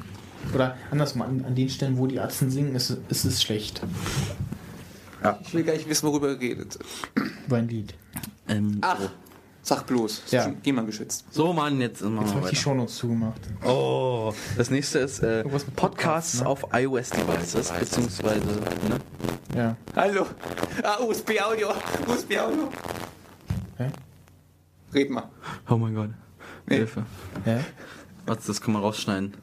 Oder 0.55 0.77
andersmal, 0.91 1.29
an, 1.29 1.45
an 1.45 1.55
den 1.55 1.69
Stellen, 1.69 1.97
wo 1.99 2.07
die 2.07 2.17
Ärzte 2.17 2.51
singen, 2.51 2.75
ist, 2.75 2.91
es- 2.91 2.99
ist 3.09 3.25
es 3.25 3.43
schlecht. 3.43 3.81
Ich 5.43 5.55
will 5.55 5.63
gar 5.63 5.75
nicht 5.75 5.89
wissen, 5.89 6.07
worüber 6.09 6.31
ihr 6.31 6.41
redet. 6.41 6.79
Über 7.47 7.57
ein 7.59 7.69
Lied. 7.69 7.95
Ähm, 8.49 8.79
Ach, 8.81 8.99
sag 9.63 9.87
bloß. 9.87 10.25
Ja. 10.33 10.43
schon 10.43 10.61
GEMA 10.63 10.83
geschützt. 10.83 11.25
So, 11.31 11.53
Mann, 11.53 11.81
jetzt 11.81 12.03
machen 12.03 12.23
Jetzt 12.27 12.35
habe 12.35 12.45
ich 12.47 12.51
die. 12.51 12.57
Shownotes 12.57 12.97
zugemacht. 12.97 13.41
Oh, 13.65 14.35
das 14.57 14.71
nächste 14.71 14.99
ist 14.99 15.21
äh, 15.21 15.45
Podcasts 15.45 15.71
Podcasts, 15.77 16.41
ne? 16.41 16.47
auf 16.47 16.65
iOS-Devices, 16.73 17.71
beziehungsweise, 17.79 18.41
ne? 19.55 19.77
Hallo. 19.95 20.27
Ah, 20.83 20.99
USB-Audio. 21.05 21.69
USB-Audio. 22.09 22.69
Hä? 23.79 23.91
Red 24.95 25.11
mal. 25.11 25.29
Oh 25.69 25.77
mein 25.77 25.95
Gott. 25.95 26.11
Nee. 26.67 26.77
Hilfe. 26.77 27.05
Hä? 27.45 27.61
Was, 28.27 28.47
das 28.47 28.61
kann 28.61 28.73
man 28.75 28.83
rausschneiden. 28.83 29.35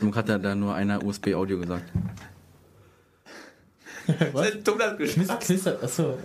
Nun 0.00 0.14
hat 0.14 0.28
ja 0.28 0.38
da 0.38 0.54
nur 0.54 0.74
einer 0.74 1.02
USB-Audio 1.04 1.58
gesagt. 1.58 1.90
Was? 4.32 4.46
Das 4.46 4.54
ist 4.56 4.68
dumm, 4.68 4.78
das 4.78 4.96
Knist, 4.96 5.16
geschnappt. 5.16 5.44
knistert, 5.44 5.82
achso. 5.82 6.10
Äh. 6.10 6.16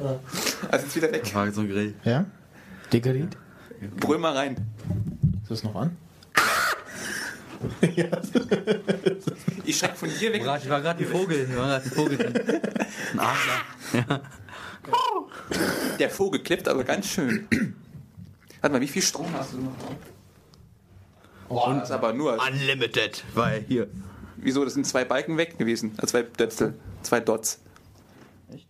Also 0.70 0.86
jetzt 0.86 0.96
wieder 0.96 1.12
weg. 1.12 1.34
War 1.34 1.52
so 1.52 1.62
ein 1.62 1.70
Grill. 1.70 1.94
Ja? 2.04 2.26
Der 2.92 3.00
Gerät? 3.00 3.38
Brüll 4.00 4.18
mal 4.18 4.34
rein. 4.36 4.58
Ist 5.44 5.52
das 5.52 5.64
noch 5.64 5.76
an? 5.76 5.96
Ich 9.66 9.78
schreck 9.78 9.96
von 9.96 10.10
dir 10.10 10.34
weg. 10.34 10.42
Ich 10.42 10.70
war 10.70 10.82
gerade 10.82 11.04
ein 11.04 11.10
Vogel. 11.10 11.48
Ich 11.50 11.56
war 11.56 11.68
gerade 11.68 11.86
ein 11.86 11.92
Vogel. 11.92 12.18
drin. 12.18 12.34
Ein 13.14 13.20
Adler. 13.20 14.22
Der 16.00 16.10
Vogel 16.10 16.42
klippt 16.42 16.68
aber 16.68 16.84
ganz 16.84 17.08
schön. 17.08 17.48
Warte 18.62 18.74
mal, 18.74 18.82
wie 18.82 18.88
viel 18.88 19.02
Strom 19.02 19.28
hast 19.34 19.54
du 19.54 19.58
noch? 19.58 19.72
Oh, 21.50 21.74
das 21.74 21.86
ist 21.86 21.92
aber 21.92 22.14
nur. 22.14 22.38
Unlimited. 22.46 23.24
Weil 23.34 23.64
hier. 23.68 23.88
Wieso? 24.38 24.64
Das 24.64 24.74
sind 24.74 24.86
zwei 24.86 25.06
Balken 25.06 25.38
weg 25.38 25.58
gewesen. 25.58 25.94
Also 25.98 26.12
zwei 26.12 26.24
Döpsel. 26.24 26.74
Zwei 27.02 27.20
Dots. 27.20 27.60
Echt? 28.54 28.68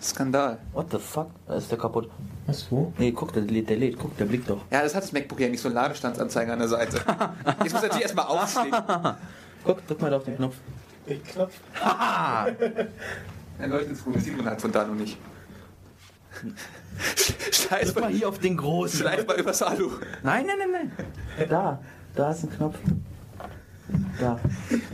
Skandal. 0.00 0.58
What 0.72 0.90
the 0.90 0.98
fuck? 0.98 1.30
Da 1.46 1.54
ist 1.56 1.70
der 1.70 1.78
kaputt. 1.78 2.10
Was, 2.46 2.70
wo? 2.70 2.92
Nee, 2.98 3.12
guck, 3.12 3.32
der 3.32 3.42
lädt, 3.42 3.68
der 3.70 3.76
lädt. 3.76 3.98
Guck, 3.98 4.16
der 4.16 4.24
blickt 4.24 4.50
doch. 4.50 4.62
Ja, 4.70 4.82
das 4.82 4.94
hat 4.94 5.04
das 5.04 5.12
MacBook 5.12 5.40
ja 5.40 5.48
nicht 5.48 5.60
so 5.60 5.68
einen 5.68 5.76
Ladestandsanzeiger 5.76 6.52
an 6.52 6.58
der 6.58 6.68
Seite. 6.68 6.96
Jetzt 7.62 7.72
muss 7.72 7.82
er 7.82 7.82
natürlich 7.82 8.02
erstmal 8.02 8.26
aufstehen. 8.26 8.74
Guck, 9.64 9.86
drück 9.86 10.00
mal 10.00 10.10
da 10.10 10.16
auf 10.16 10.24
den 10.24 10.36
Knopf. 10.36 10.56
Ich 11.06 11.22
Knopf. 11.24 11.54
Er 13.60 13.68
leuchtet 13.68 13.90
ins 13.90 14.02
Grün, 14.02 14.14
das 14.14 14.24
sieht 14.24 14.36
man 14.38 14.46
halt 14.46 14.58
von 14.60 14.72
da 14.72 14.84
noch 14.86 14.94
nicht. 14.94 15.18
Drück 17.70 17.94
mal 17.94 18.00
mal, 18.02 18.10
hier 18.10 18.28
auf 18.28 18.38
den 18.38 18.56
großen. 18.56 19.00
schleif 19.00 19.26
mal 19.26 19.38
übers 19.38 19.62
Alu. 19.62 19.90
Nein, 20.22 20.46
nein, 20.46 20.56
nein, 20.58 20.90
nein. 21.36 21.48
Da. 21.48 21.80
Da 22.14 22.30
ist 22.32 22.44
ein 22.44 22.50
Knopf. 22.50 22.76
Da. 24.18 24.40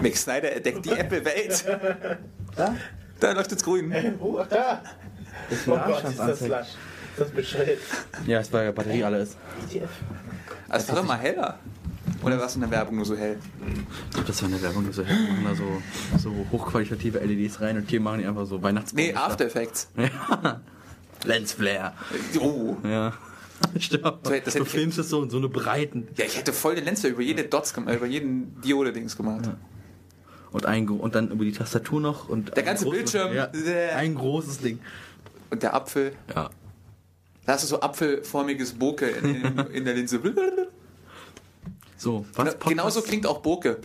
Mick 0.01 0.17
Snyder 0.17 0.53
entdeckt 0.53 0.85
die 0.85 0.91
Apple-Welt. 0.91 1.65
Da. 2.55 2.75
Da 3.21 3.33
leuchtet's 3.33 3.65
grün. 3.65 3.93
Oh, 4.21 4.43
da! 4.49 4.83
Das 5.49 5.59
ist 5.59 5.69
eine 5.69 5.83
Abstandsanzeige. 5.83 6.67
Das 7.17 7.31
bescheuert. 7.31 7.79
Ja, 8.27 8.41
es 8.41 8.53
war 8.53 8.63
ja 8.63 8.73
Batterie 8.73 9.05
alle 9.05 9.19
ist. 9.19 9.39
Also, 10.69 10.89
war 10.89 10.97
doch 10.97 11.05
mal 11.05 11.19
heller. 11.19 11.59
Oder 12.23 12.39
war 12.39 12.47
es 12.47 12.55
in 12.55 12.61
der 12.63 12.71
Werbung 12.71 12.97
nur 12.97 13.05
so 13.05 13.17
hell? 13.17 13.39
Ich 14.09 14.11
glaube, 14.11 14.27
das 14.27 14.43
war 14.43 14.49
eine 14.49 14.61
Werbung, 14.61 14.87
die 14.87 14.93
so 14.93 15.05
hey, 15.05 15.17
machen 15.29 15.45
da 15.45 15.55
so, 15.55 15.83
so 16.19 16.47
hochqualitative 16.51 17.19
LEDs 17.19 17.61
rein 17.61 17.77
und 17.77 17.89
hier 17.89 18.01
machen 18.01 18.19
die 18.21 18.27
einfach 18.27 18.47
so 18.47 18.63
Weihnachtsbaum. 18.63 19.05
Nee, 19.05 19.15
After 19.15 19.47
Effects. 19.47 19.89
Ja. 19.97 20.61
Lensflare. 21.27 21.93
Oh. 22.41 22.77
Ja. 22.85 23.13
Stimmt. 23.79 24.05
Das 24.23 24.33
hätte 24.33 24.59
du 24.59 24.65
ich- 24.65 24.69
filmst 24.71 24.99
es 24.99 25.09
so 25.09 25.23
in 25.23 25.31
so 25.31 25.39
eine 25.39 25.49
breiten. 25.49 26.09
Ja, 26.17 26.25
ich 26.25 26.37
hätte 26.37 26.53
voll 26.53 26.75
den 26.75 26.85
Lenser 26.85 27.09
über 27.09 27.23
jede 27.23 27.45
Dots 27.45 27.73
gemacht, 27.75 27.95
über 27.97 28.07
jeden 28.07 28.61
Diode-Dings 28.63 29.17
gemacht. 29.17 29.49
Und, 30.53 30.67
ein, 30.67 30.89
und 30.89 31.15
dann 31.15 31.31
über 31.31 31.45
die 31.45 31.53
Tastatur 31.53 32.01
noch. 32.01 32.29
und 32.29 32.57
Der 32.57 32.63
ganze 32.63 32.85
großes- 32.87 32.91
Bildschirm. 32.91 33.35
Ja, 33.35 33.51
ein 33.97 34.15
großes 34.15 34.59
Ding. 34.59 34.79
Und 35.51 35.63
der 35.63 35.75
Apfel. 35.75 36.13
Ja. 36.35 36.51
Da 37.45 37.53
hast 37.53 37.63
du 37.65 37.69
so 37.69 37.81
apfelformiges 37.81 38.73
Bokeh 38.75 39.11
in, 39.11 39.35
in, 39.45 39.59
in 39.73 39.85
der 39.85 39.95
Linse. 39.95 40.21
So, 41.97 42.27
was? 42.35 42.59
Genauso 42.59 43.01
klingt 43.03 43.27
auch 43.27 43.39
Bokeh. 43.41 43.77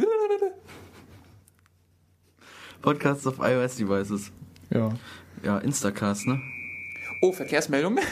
Podcasts 2.81 3.27
auf 3.27 3.35
iOS-Devices. 3.39 4.31
Ja. 4.71 4.89
Ja, 5.43 5.57
Instacast, 5.59 6.27
ne? 6.27 6.41
Oh, 7.21 7.31
Verkehrsmeldung. 7.31 7.99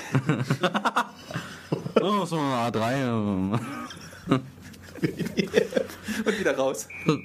Oh, 2.01 2.23
so 2.23 2.37
eine 2.37 2.71
A3. 2.71 3.11
Und 4.29 4.41
wieder 6.39 6.55
raus. 6.55 6.87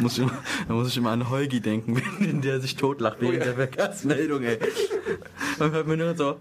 muss 0.00 0.14
ich 0.14 0.18
immer, 0.24 0.38
da 0.66 0.74
muss 0.74 0.88
ich 0.88 0.96
immer 0.96 1.10
an 1.10 1.30
Holgi 1.30 1.60
denken, 1.60 2.02
wenn 2.18 2.40
der 2.40 2.60
sich 2.60 2.74
totlacht 2.76 3.20
wegen 3.20 3.34
Oh 3.34 3.38
ja. 3.38 3.44
der 3.44 3.54
Verkehrsmeldung, 3.54 4.42
ey. 4.42 4.58
Man 5.58 5.70
hört 5.70 5.86
mir 5.86 5.96
nur 5.96 6.16
so. 6.16 6.38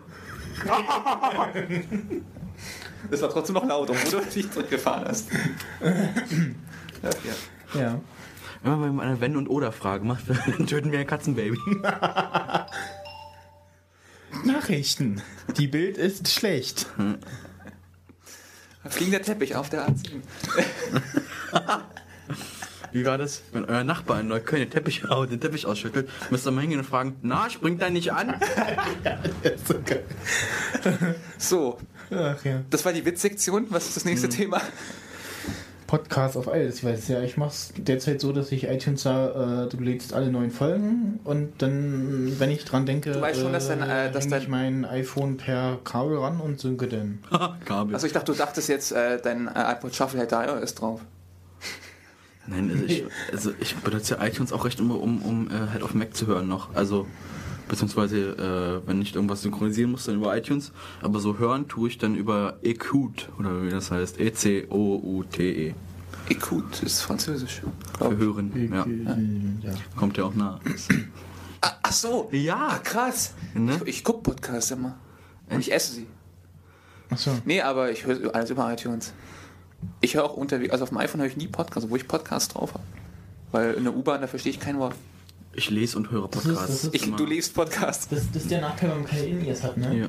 Das 3.11 3.21
war 3.21 3.29
trotzdem 3.29 3.55
noch 3.55 3.67
laut, 3.67 3.89
obwohl 3.89 4.21
du 4.21 4.25
dich 4.25 4.49
zurückgefahren 4.51 5.07
hast. 5.07 5.29
Ja, 7.03 7.09
ja. 7.79 7.99
Wenn 8.65 8.95
man 8.95 8.99
eine 9.07 9.21
Wenn- 9.21 9.37
und 9.37 9.47
Oder-Frage 9.47 10.03
macht, 10.05 10.23
dann 10.57 10.65
töten 10.65 10.91
wir 10.91 10.99
ein 10.99 11.05
Katzenbaby. 11.07 11.57
Nachrichten. 14.43 15.21
Die 15.57 15.67
Bild 15.67 15.97
ist 15.97 16.27
schlecht. 16.29 16.87
Fliegender 18.87 19.21
Teppich 19.21 19.55
auf 19.55 19.69
der 19.69 19.87
A10. 19.87 20.21
Wie 22.91 23.05
war 23.05 23.17
das? 23.17 23.43
Wenn 23.51 23.65
euer 23.65 23.83
Nachbar 23.83 24.21
in 24.21 24.29
Neukölln 24.29 24.61
den 24.63 24.71
Teppich, 24.71 25.03
den 25.29 25.39
Teppich 25.41 25.65
ausschüttelt, 25.65 26.09
müsst 26.31 26.47
ihr 26.47 26.51
mal 26.51 26.61
hingehen 26.61 26.79
und 26.79 26.85
fragen, 26.85 27.17
na, 27.21 27.49
springt 27.49 27.81
er 27.81 27.89
nicht 27.91 28.13
an? 28.13 28.39
So, 31.37 31.77
Ach 32.11 32.43
ja. 32.45 32.61
das 32.69 32.85
war 32.85 32.93
die 32.93 33.03
Witzsektion. 33.05 33.67
Was 33.69 33.87
ist 33.87 33.97
das 33.97 34.05
nächste 34.05 34.29
Thema? 34.29 34.61
Podcast 35.97 36.35
auf 36.35 36.47
iOS. 36.47 36.75
Ich 36.79 36.83
weiß 36.83 37.07
ja, 37.07 37.21
ich 37.21 37.37
mach's 37.37 37.71
derzeit 37.77 38.19
so, 38.19 38.31
dass 38.33 38.51
ich 38.51 38.65
iTunes 38.67 39.03
da, 39.03 39.63
äh, 39.65 39.69
du 39.69 39.77
lädst 39.77 40.13
alle 40.13 40.29
neuen 40.29 40.51
Folgen 40.51 41.19
und 41.23 41.61
dann, 41.61 42.33
wenn 42.37 42.51
ich 42.51 42.65
dran 42.65 42.85
denke, 42.85 43.11
Du 43.13 43.21
weißt 43.21 43.39
schon, 43.41 43.53
dass 43.53 43.67
dein, 43.69 43.81
äh, 43.81 44.11
dass 44.11 44.25
häng 44.25 44.31
dein- 44.31 44.41
ich 44.41 44.47
mein 44.49 44.85
iPhone 44.85 45.37
per 45.37 45.79
Kabel 45.85 46.17
ran 46.17 46.41
und 46.41 46.59
synke 46.59 46.87
dann. 46.87 47.19
Kabel. 47.65 47.93
Also 47.93 48.07
ich 48.07 48.13
dachte, 48.13 48.31
du 48.33 48.37
dachtest 48.37 48.67
jetzt, 48.67 48.91
äh, 48.91 49.19
dein 49.21 49.47
äh, 49.47 49.71
iPod 49.71 49.95
Shuffle 49.95 50.19
hätte 50.19 50.35
iOS 50.35 50.75
drauf. 50.75 51.01
Nein, 52.47 52.69
also 52.71 52.83
ich, 52.85 53.03
also 53.31 53.51
ich 53.59 53.75
benutze 53.77 54.15
ja 54.15 54.23
iTunes 54.25 54.51
auch 54.53 54.65
recht 54.65 54.79
immer, 54.79 54.99
um, 55.01 55.21
um 55.21 55.47
äh, 55.49 55.69
halt 55.71 55.81
auf 55.81 55.91
dem 55.91 55.99
Mac 55.99 56.15
zu 56.15 56.27
hören 56.27 56.47
noch. 56.47 56.75
Also, 56.75 57.07
beziehungsweise, 57.67 58.81
äh, 58.83 58.87
wenn 58.87 59.01
ich 59.01 59.15
irgendwas 59.15 59.41
synchronisieren 59.41 59.91
muss, 59.91 60.05
dann 60.05 60.15
über 60.15 60.35
iTunes. 60.35 60.71
Aber 61.01 61.19
so 61.19 61.37
hören 61.37 61.67
tue 61.67 61.89
ich 61.89 61.97
dann 61.97 62.15
über 62.15 62.57
Ecoute, 62.63 63.27
oder 63.39 63.63
wie 63.63 63.69
das 63.69 63.91
heißt. 63.91 64.19
E 64.19 64.27
E-C-O-U-T-E. 64.27 65.73
Écoute 66.29 66.83
ist 66.83 67.01
französisch. 67.01 67.61
Für 67.97 68.17
hören. 68.17 68.51
Ja. 68.71 68.85
ja. 69.69 69.77
Kommt 69.95 70.17
ja 70.17 70.25
auch 70.25 70.33
nah. 70.33 70.59
Ah, 71.61 71.71
ach 71.83 71.91
so. 71.91 72.29
Ja. 72.31 72.69
Ah, 72.71 72.79
krass. 72.79 73.33
Ne? 73.53 73.75
Ich, 73.85 73.97
ich 73.97 74.03
gucke 74.03 74.21
Podcasts 74.23 74.71
immer. 74.71 74.97
Und 75.49 75.59
ich 75.59 75.71
esse 75.71 75.93
sie. 75.93 76.07
Achso. 77.09 77.31
Nee, 77.45 77.61
aber 77.61 77.91
ich 77.91 78.05
höre 78.05 78.33
alles 78.33 78.49
über 78.49 78.71
iTunes. 78.71 79.13
Ich 80.01 80.15
höre 80.15 80.23
auch 80.23 80.35
unterwegs, 80.35 80.71
also 80.71 80.83
auf 80.83 80.89
dem 80.89 80.97
iPhone 80.97 81.21
höre 81.21 81.27
ich 81.27 81.37
nie 81.37 81.47
Podcasts, 81.47 81.89
wo 81.89 81.95
ich 81.95 82.07
Podcasts 82.07 82.53
drauf 82.53 82.73
habe. 82.73 82.83
Weil 83.51 83.73
in 83.75 83.83
der 83.83 83.95
U-Bahn, 83.95 84.21
da 84.21 84.27
verstehe 84.27 84.51
ich 84.51 84.59
kein 84.59 84.79
Wort. 84.79 84.95
Ich 85.57 85.69
lese 85.69 85.97
und 85.97 86.11
höre 86.11 86.25
ist- 86.25 86.31
Podcasts. 86.31 86.67
das 86.67 86.83
ist- 86.85 86.95
Ich, 86.95 87.07
Immer. 87.07 87.17
du 87.17 87.25
liest 87.25 87.53
Podcasts. 87.53 88.07
Das, 88.09 88.23
das 88.31 88.41
ist 88.43 88.51
der 88.51 88.61
Nachteil, 88.61 88.89
wenn 88.91 88.97
man 88.99 89.05
keine 89.07 89.23
In-Ears 89.23 89.63
hat, 89.63 89.77
ne? 89.77 89.95
Ja. 89.97 90.07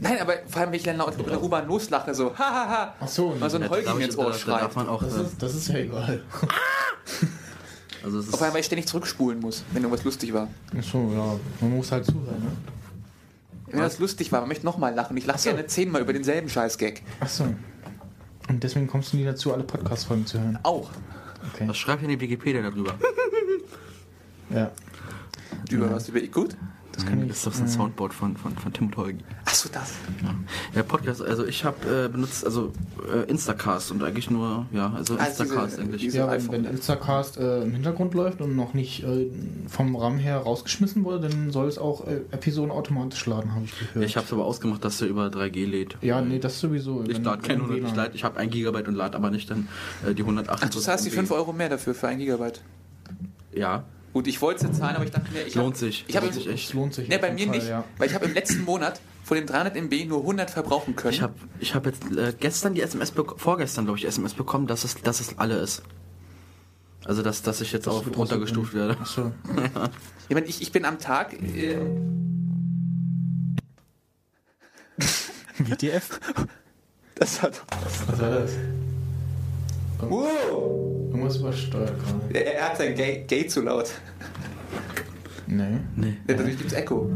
Nein, 0.00 0.18
aber 0.20 0.34
vor 0.48 0.60
allem, 0.62 0.70
wenn 0.70 0.76
ich 0.78 0.82
dann 0.84 0.96
laut 0.96 1.18
in 1.18 1.24
der 1.26 1.42
U-Bahn 1.42 1.66
loslache, 1.68 2.14
so, 2.14 2.34
hahaha. 2.36 2.94
Ach 2.98 3.08
so, 3.08 3.34
Mal 3.38 3.50
so 3.50 3.56
ein 3.58 3.62
Ja, 3.64 3.68
da 3.68 3.76
ich- 3.98 4.04
ins 4.04 4.16
da- 4.16 4.22
Ohr 4.22 4.30
da 4.32 4.38
schreit. 4.38 4.62
darf 4.62 4.76
man 4.76 4.88
auch. 4.88 5.02
das, 5.02 5.14
ist, 5.16 5.42
das 5.42 5.54
ist 5.54 5.68
ja 5.68 5.76
egal. 5.76 6.22
also 8.04 8.18
es 8.18 8.26
ist, 8.28 8.36
Vor 8.36 8.42
allem, 8.44 8.54
weil 8.54 8.60
ich 8.60 8.66
ständig 8.66 8.86
zurückspulen 8.88 9.40
muss, 9.40 9.64
wenn 9.72 9.82
irgendwas 9.82 10.04
lustig 10.04 10.32
war. 10.32 10.48
Achso, 10.76 11.12
ja. 11.12 11.38
Man 11.60 11.76
muss 11.76 11.92
halt 11.92 12.06
zuhören, 12.06 12.40
ne? 12.40 12.52
Wenn 13.66 13.80
das 13.80 13.98
lustig 14.00 14.32
war, 14.32 14.40
man 14.40 14.48
möchte 14.48 14.66
nochmal 14.66 14.94
lachen. 14.94 15.16
Ich 15.16 15.26
lache 15.26 15.40
gerne 15.44 15.66
zehnmal 15.66 16.00
über 16.02 16.12
denselben 16.12 16.48
Scheiß-Gag. 16.48 17.02
Achso. 17.20 17.44
Und 18.48 18.64
deswegen 18.64 18.88
kommst 18.88 19.12
du 19.12 19.16
nie 19.18 19.24
dazu, 19.24 19.52
alle 19.52 19.62
Podcast-Folgen 19.62 20.26
zu 20.26 20.40
hören. 20.40 20.58
Auch. 20.64 20.90
Okay. 21.54 21.68
was 21.68 21.76
schreibt 21.78 22.02
denn 22.02 22.08
die 22.08 22.20
Wikipedia 22.20 22.62
darüber? 22.62 22.94
Ja. 24.54 24.70
Über 25.70 25.90
was? 25.92 26.08
Über 26.08 26.22
Igut? 26.22 26.56
Das 26.92 27.06
kann 27.06 27.22
ich. 27.22 27.28
Das 27.28 27.36
ist 27.38 27.46
doch 27.46 27.52
so 27.54 27.62
ein 27.62 27.68
Soundboard 27.68 28.12
von, 28.12 28.36
von, 28.36 28.56
von 28.56 28.72
Tim 28.72 28.86
und 28.86 28.96
Holgi. 28.96 29.24
Achso, 29.44 29.68
das. 29.72 29.92
Ja. 30.22 30.34
ja, 30.74 30.82
Podcast, 30.82 31.22
also 31.22 31.46
ich 31.46 31.64
habe 31.64 32.06
äh, 32.06 32.08
benutzt 32.08 32.44
also 32.44 32.72
äh, 33.10 33.30
Instacast 33.30 33.92
und 33.92 34.02
eigentlich 34.02 34.28
nur, 34.28 34.66
ja, 34.72 34.92
also 34.96 35.14
Ah, 35.16 35.24
Instacast 35.26 35.72
diese- 35.76 35.80
eigentlich. 35.82 36.00
diese- 36.02 36.18
Ja, 36.18 36.30
wenn, 36.32 36.50
wenn 36.50 36.64
Instacast 36.64 37.36
äh, 37.38 37.62
im 37.62 37.72
Hintergrund 37.72 38.12
läuft 38.14 38.40
und 38.40 38.56
noch 38.56 38.74
nicht 38.74 39.04
äh, 39.04 39.30
vom 39.68 39.94
RAM 39.94 40.18
her 40.18 40.38
rausgeschmissen 40.38 41.04
wurde, 41.04 41.28
dann 41.28 41.52
soll 41.52 41.68
es 41.68 41.78
auch 41.78 42.06
äh, 42.08 42.16
Episoden 42.32 42.72
automatisch 42.72 43.24
laden, 43.26 43.54
habe 43.54 43.64
ich 43.66 43.78
gehört. 43.78 44.04
Ich 44.04 44.16
habe 44.16 44.26
es 44.26 44.32
aber 44.32 44.44
ausgemacht, 44.44 44.84
dass 44.84 45.00
er 45.00 45.06
über 45.08 45.28
3G 45.28 45.66
lädt. 45.66 45.96
ja, 46.02 46.20
nee, 46.20 46.40
das 46.40 46.58
sowieso. 46.58 47.04
Ich 47.08 47.22
lade 47.22 47.40
kein 47.42 47.60
wenn 47.60 47.66
100, 47.70 47.88
ich, 47.90 47.96
lad, 47.96 48.14
ich 48.16 48.24
habe 48.24 48.36
1 48.38 48.50
Gigabyte 48.52 48.88
und 48.88 48.94
lade 48.96 49.16
aber 49.16 49.30
nicht 49.30 49.48
dann 49.48 49.68
äh, 50.06 50.12
die 50.12 50.22
108. 50.22 50.60
Ach, 50.64 50.68
du 50.68 50.80
zahlst 50.80 51.06
die 51.06 51.10
5 51.10 51.30
Euro 51.30 51.52
mehr 51.52 51.68
dafür 51.68 51.94
für 51.94 52.08
ein 52.08 52.18
Gigabyte. 52.18 52.60
Ja, 53.52 53.84
Gut, 54.12 54.26
ich 54.26 54.40
wollte 54.42 54.66
sie 54.66 54.72
zahlen, 54.72 54.96
aber 54.96 55.04
ich 55.04 55.12
dachte 55.12 55.30
mir, 55.32 55.46
ich 55.46 55.54
lohnt 55.54 55.74
hab, 55.74 55.78
sich. 55.80 56.04
Ich 56.08 56.16
habe 56.16 56.26
lohnt 56.26 56.34
sich 56.34 56.48
echt. 56.48 56.68
Das 56.68 56.74
lohnt 56.74 56.94
sich. 56.94 57.08
Ne, 57.08 57.14
auf 57.16 57.20
bei 57.20 57.32
mir 57.32 57.46
Fall, 57.46 57.56
nicht, 57.56 57.68
Ja. 57.68 57.84
weil 57.98 58.08
ich 58.08 58.14
habe 58.14 58.24
im 58.24 58.34
letzten 58.34 58.64
Monat 58.64 59.00
von 59.22 59.36
den 59.36 59.46
300 59.46 59.76
MB 59.76 60.06
nur 60.08 60.20
100 60.20 60.50
verbrauchen 60.50 60.96
können. 60.96 61.14
Ich 61.14 61.22
habe 61.22 61.34
ich 61.60 61.74
hab 61.76 61.86
jetzt 61.86 62.02
äh, 62.16 62.34
gestern 62.38 62.74
die 62.74 62.80
SMS, 62.82 63.12
vorgestern 63.36 63.84
glaube 63.84 63.98
ich, 63.98 64.02
die 64.02 64.08
SMS 64.08 64.34
bekommen, 64.34 64.66
dass 64.66 64.82
es, 64.84 64.96
dass 65.00 65.20
es 65.20 65.38
alle 65.38 65.58
ist. 65.60 65.82
Also, 67.04 67.22
dass, 67.22 67.42
dass 67.42 67.60
ich 67.60 67.72
jetzt 67.72 67.86
auch 67.88 68.02
du- 68.04 68.10
runtergestuft 68.10 68.74
werde. 68.74 68.98
Achso. 69.00 69.32
ich, 70.28 70.34
meine, 70.34 70.46
ich, 70.46 70.60
ich 70.60 70.72
bin 70.72 70.84
am 70.84 70.98
Tag. 70.98 71.32
Äh, 71.34 71.78
WTF? 75.58 76.20
das 77.14 77.42
hat. 77.42 77.62
Was 78.08 78.18
war 78.20 78.30
das? 78.30 78.50
Wow! 80.08 81.08
Irgendwas 81.10 81.36
übersteuert 81.38 81.92
gerade. 82.02 82.34
Er, 82.44 82.54
er 82.56 82.68
hat 82.70 82.76
sein 82.76 82.94
Gate, 82.94 83.28
Gate 83.28 83.50
zu 83.50 83.62
laut. 83.62 83.90
Nee. 85.46 85.78
Nee, 85.96 86.16
Ja, 86.28 86.34
dadurch 86.34 86.56
gibt's 86.56 86.72
Echo. 86.72 87.10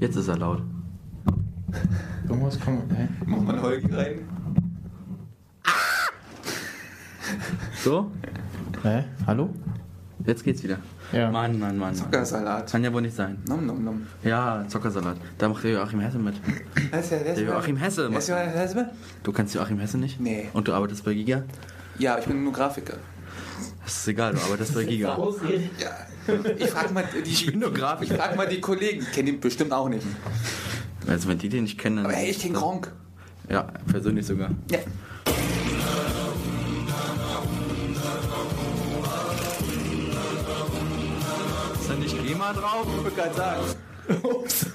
jetzt 0.00 0.16
ist 0.16 0.28
er 0.28 0.38
laut. 0.38 0.62
Irgendwas 2.28 2.58
kommt. 2.58 2.90
Hä? 2.96 3.08
Mach 3.26 3.40
mal 3.42 3.54
einen 3.54 3.62
Holgi 3.62 3.94
rein. 3.94 4.18
So, 7.82 8.10
Hä? 8.82 9.04
Hallo? 9.26 9.50
jetzt 10.26 10.44
geht's 10.44 10.62
wieder. 10.62 10.78
Ja. 11.12 11.30
Mann, 11.30 11.58
Mann, 11.58 11.76
Mann. 11.76 11.94
Zuckersalat. 11.94 12.70
Kann 12.70 12.84
ja 12.84 12.92
wohl 12.92 13.02
nicht 13.02 13.16
sein. 13.16 13.38
Nom 13.48 13.66
nom 13.66 13.82
nom. 13.84 14.06
Ja, 14.22 14.64
Zockersalat. 14.68 15.16
Da 15.38 15.48
macht 15.48 15.64
der 15.64 15.72
Joachim 15.72 16.00
Hesse 16.00 16.18
mit. 16.18 16.34
Der 16.92 17.42
Joachim 17.42 17.76
Hesse 17.76 18.08
macht. 18.08 18.28
Hesse? 18.28 18.90
Du 19.22 19.32
kennst 19.32 19.54
Joachim 19.54 19.78
Hesse 19.78 19.98
nicht? 19.98 20.20
Nee. 20.20 20.48
Und 20.52 20.68
du 20.68 20.72
arbeitest 20.72 21.04
bei 21.04 21.14
Giga? 21.14 21.42
Ja, 21.98 22.18
ich 22.18 22.26
bin 22.26 22.44
nur 22.44 22.52
Grafiker. 22.52 22.94
Das 23.84 23.96
ist 23.96 24.08
egal, 24.08 24.34
du 24.34 24.40
arbeitest 24.40 24.74
bei 24.74 24.84
Giga. 24.84 25.16
Ja. 25.78 25.90
Ich 26.58 26.70
frag 26.70 26.92
mal 26.92 27.04
die, 27.12 27.28
Ich 27.28 27.46
bin 27.46 27.58
nur 27.58 27.72
Grafiker. 27.72 28.14
Ich 28.14 28.20
frag 28.20 28.36
mal 28.36 28.46
die 28.46 28.60
Kollegen, 28.60 29.04
kennen 29.12 29.28
ihn 29.28 29.40
bestimmt 29.40 29.72
auch 29.72 29.88
nicht. 29.88 30.06
Also 31.08 31.28
wenn 31.28 31.38
die 31.38 31.48
den 31.48 31.64
nicht 31.64 31.78
kennen, 31.78 31.96
dann... 31.96 32.04
Aber 32.06 32.14
hey, 32.14 32.30
ich 32.30 32.38
kenn 32.38 32.52
Gronk. 32.52 32.92
Ja, 33.48 33.62
persönlich 33.90 34.26
sogar. 34.26 34.50
Ja. 34.70 34.78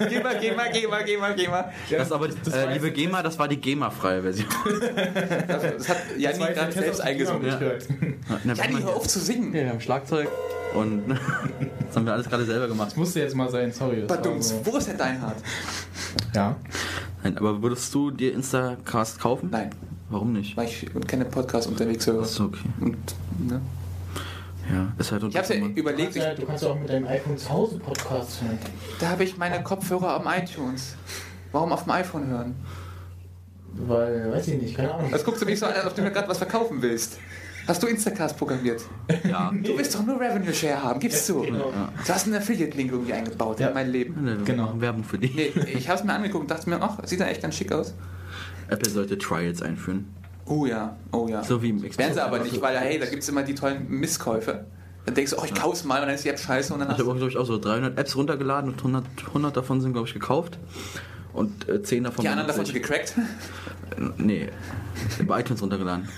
Geh 0.08 0.20
mal, 0.22 0.38
geh 0.40 0.52
mal, 0.54 0.70
geh 0.72 0.86
mal, 0.86 1.04
geh 1.04 1.16
mal, 1.18 1.34
geh 1.34 1.48
mal. 1.48 1.72
Das 1.90 2.10
aber, 2.12 2.28
äh, 2.28 2.72
liebe 2.72 2.90
GEMA, 2.90 3.22
das 3.22 3.38
war 3.38 3.48
die 3.48 3.58
GEMA-freie 3.60 4.22
Version. 4.22 4.48
Das 5.46 5.88
hat 5.88 5.96
Janni 6.16 6.38
gerade 6.54 6.72
selbst 6.72 7.00
eingesungen. 7.00 7.46
Ja. 7.46 7.60
Na, 8.44 8.52
Janni, 8.54 8.80
hör 8.82 8.96
auf 8.96 9.06
zu 9.06 9.18
singen. 9.18 9.54
Ja, 9.54 9.62
wir 9.64 9.68
haben 9.70 9.80
Schlagzeug 9.80 10.28
und 10.74 11.08
das 11.86 11.96
haben 11.96 12.06
wir 12.06 12.12
alles 12.14 12.28
gerade 12.28 12.44
selber 12.44 12.68
gemacht. 12.68 12.96
Musste 12.96 13.20
jetzt 13.20 13.34
mal 13.34 13.50
sein, 13.50 13.72
sorry. 13.72 14.04
das 14.06 14.16
Badums, 14.16 14.48
so- 14.50 14.60
wo 14.64 14.76
ist 14.76 14.88
der 14.88 14.94
Deinhard? 14.96 15.36
Ja. 16.34 16.56
Nein, 17.22 17.36
aber 17.38 17.62
würdest 17.62 17.94
du 17.94 18.10
dir 18.10 18.32
Instacast 18.32 19.18
kaufen? 19.20 19.50
Nein, 19.50 19.70
Warum 20.08 20.32
nicht? 20.32 20.56
weil 20.56 20.66
ich 20.68 20.86
keine 21.06 21.24
Podcasts 21.24 21.66
unterwegs 21.66 22.06
höre. 22.06 22.22
Achso, 22.22 22.44
okay. 22.44 22.60
Und, 22.80 22.96
ne? 23.38 23.60
Ja, 24.72 24.92
ist 24.98 25.12
halt 25.12 25.22
Ich 25.24 25.36
habe 25.36 25.54
ja 25.54 25.60
Du 25.60 25.66
überlegt, 25.68 26.02
kannst, 26.02 26.16
ich, 26.16 26.22
ja, 26.22 26.34
du 26.34 26.44
kannst 26.46 26.64
ja 26.64 26.70
auch 26.70 26.78
mit 26.80 26.88
deinem 26.88 27.06
iPhone 27.06 27.38
zu 27.38 27.48
Hause 27.50 27.78
Podcasts 27.78 28.42
hören. 28.42 28.58
da 29.00 29.08
habe 29.10 29.24
ich 29.24 29.36
meine 29.36 29.62
Kopfhörer 29.62 30.14
am 30.14 30.26
iTunes. 30.26 30.96
Warum 31.52 31.72
auf 31.72 31.84
dem 31.84 31.92
iPhone 31.92 32.26
hören? 32.26 32.54
Weil, 33.74 34.32
weiß 34.32 34.48
ich 34.48 34.60
nicht, 34.62 34.76
keine 34.76 34.94
Ahnung. 34.94 35.10
Das 35.10 35.22
guckst 35.24 35.42
du 35.42 35.46
mich 35.46 35.58
so 35.58 35.66
an, 35.66 35.72
als 35.74 35.86
ob 35.86 35.94
du 35.94 36.02
mir 36.02 36.10
gerade 36.10 36.28
was 36.28 36.38
verkaufen 36.38 36.80
willst. 36.80 37.18
Hast 37.68 37.82
du 37.82 37.88
Instacast 37.88 38.38
programmiert? 38.38 38.80
Ja. 39.28 39.52
Du 39.52 39.76
willst 39.76 39.94
doch 39.94 40.04
nur 40.06 40.20
Revenue 40.20 40.54
Share 40.54 40.82
haben, 40.82 41.00
gibst 41.00 41.28
du. 41.28 41.42
Genau. 41.42 41.72
Du 42.06 42.12
hast 42.14 42.26
einen 42.26 42.36
Affiliate-Link 42.36 42.92
irgendwie 42.92 43.12
eingebaut 43.12 43.58
Ja. 43.60 43.68
in 43.68 43.74
mein 43.74 43.90
Leben. 43.90 44.40
Genau. 44.44 44.72
Werbung 44.80 45.02
für 45.04 45.18
die. 45.18 45.28
Nee, 45.34 45.52
ich 45.74 45.88
habe 45.88 45.98
es 45.98 46.04
mir 46.04 46.12
angeguckt 46.12 46.42
und 46.42 46.50
dachte 46.50 46.70
mir, 46.70 46.80
ach, 46.80 46.98
sieht 47.04 47.18
ja 47.20 47.26
echt 47.26 47.42
ganz 47.42 47.56
schick 47.56 47.72
aus. 47.72 47.92
Apple 48.68 48.88
sollte 48.88 49.18
Trials 49.18 49.62
einführen. 49.62 50.06
Oh 50.46 50.64
ja, 50.64 50.96
oh 51.12 51.26
ja. 51.28 51.42
So 51.42 51.60
wie 51.62 51.70
im 51.70 51.82
Werden 51.82 52.14
sie 52.14 52.22
aber 52.22 52.38
nicht, 52.38 52.60
weil 52.62 52.78
hey, 52.78 52.98
da 52.98 53.06
gibt 53.06 53.22
es 53.22 53.28
immer 53.28 53.42
die 53.42 53.54
tollen 53.54 53.88
Misskäufe. 53.88 54.66
Dann 55.04 55.14
denkst 55.14 55.32
du, 55.32 55.38
oh, 55.38 55.44
ich 55.44 55.54
kauf's 55.54 55.84
mal 55.84 56.00
und 56.00 56.06
dann 56.06 56.14
ist 56.14 56.24
die 56.24 56.28
App 56.28 56.38
scheiße 56.38 56.72
und 56.72 56.80
dann 56.80 56.88
Ich 56.88 56.94
hast 56.94 57.04
habe, 57.04 57.16
glaube 57.16 57.30
ich, 57.30 57.36
auch 57.36 57.46
so 57.46 57.58
300 57.58 57.96
Apps 57.98 58.16
runtergeladen 58.16 58.72
und 58.72 58.78
100, 58.78 59.04
100 59.28 59.56
davon 59.56 59.80
sind, 59.80 59.92
glaube 59.92 60.08
ich, 60.08 60.14
gekauft. 60.14 60.58
Und 61.32 61.68
äh, 61.68 61.82
10 61.82 62.04
davon 62.04 62.22
die 62.22 62.28
anderen 62.28 62.48
davon 62.48 62.64
benutze 62.64 62.80
gecrackt. 62.80 63.14
ich. 63.16 64.24
Nee, 64.24 64.48
bei 65.26 65.40
iTunes 65.40 65.62
runtergeladen. 65.62 66.08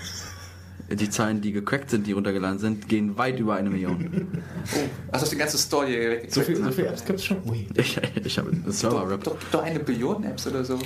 Die 0.91 1.09
Zahlen, 1.09 1.41
die 1.41 1.51
gecrackt 1.51 1.91
sind, 1.91 2.07
die 2.07 2.13
runtergeladen 2.13 2.57
sind, 2.57 2.89
gehen 2.89 3.15
weit 3.17 3.37
über 3.39 3.55
eine 3.55 3.69
Million. 3.69 4.27
Oh, 4.75 4.77
hast 5.11 5.25
du 5.27 5.29
die 5.29 5.37
ganze 5.37 5.59
Story 5.59 5.87
hier 5.89 5.99
weggecrackt? 6.09 6.33
So, 6.33 6.41
viel, 6.41 6.55
so 6.55 6.71
viele 6.71 6.87
Apps 6.87 7.05
gibt 7.05 7.19
es 7.19 7.25
schon? 7.25 7.37
Ui. 7.47 7.67
Ich, 7.75 7.99
ich 8.25 8.37
habe 8.39 8.49
einen 8.49 8.71
Server 8.71 9.01
Doch, 9.01 9.09
Rap. 9.11 9.23
doch, 9.23 9.37
doch 9.51 9.61
eine 9.63 9.79
Billion 9.79 10.23
Apps 10.23 10.47
oder 10.47 10.65
so. 10.65 10.79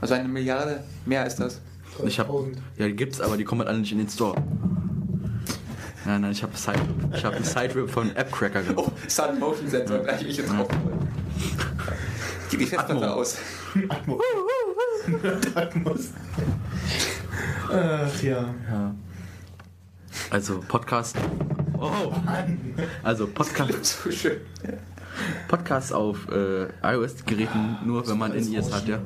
Also 0.00 0.14
eine 0.14 0.28
Milliarde, 0.28 0.84
mehr 1.04 1.26
ist 1.26 1.36
das. 1.36 1.60
Ich 2.04 2.18
habe, 2.18 2.30
1000. 2.30 2.58
ja, 2.78 2.86
die 2.86 2.96
gibt's, 2.96 3.20
aber 3.20 3.36
die 3.36 3.44
kommen 3.44 3.60
halt 3.60 3.68
alle 3.70 3.78
nicht 3.78 3.92
in 3.92 3.98
den 3.98 4.08
Store. 4.08 4.34
Nein, 6.04 6.22
nein, 6.22 6.32
ich 6.32 6.42
habe 6.42 6.56
Side, 6.56 6.80
ich 7.14 7.24
habe 7.24 7.36
einen 7.36 7.44
Side-Rip 7.44 7.90
von 7.90 8.16
AppCracker 8.16 8.62
gemacht. 8.62 8.86
Oh, 8.88 8.92
Sun 9.06 9.38
Motion 9.38 9.68
Sensor, 9.68 9.98
gleich 9.98 10.22
ich 10.22 10.36
jetzt 10.38 10.50
drauf. 10.50 10.68
Gib 12.50 12.60
die 12.60 12.66
Festplatte 12.66 13.14
aus. 13.14 13.38
Atmos. 13.88 14.20
Atmos. 15.54 16.08
Ach 17.70 18.22
ja. 18.22 18.54
Ja. 18.70 18.94
Also 20.30 20.60
Podcast. 20.66 21.16
Oh. 21.78 22.12
Also 23.02 23.26
Podcast, 23.26 24.02
So 24.02 24.10
schön. 24.10 24.38
Podcast 25.48 25.92
auf 25.92 26.28
äh, 26.30 26.66
iOS-Geräten 26.82 27.78
nur, 27.84 28.06
wenn 28.08 28.18
man 28.18 28.34
in 28.34 28.52
ears 28.52 28.72
hat, 28.72 28.86
ja. 28.88 28.98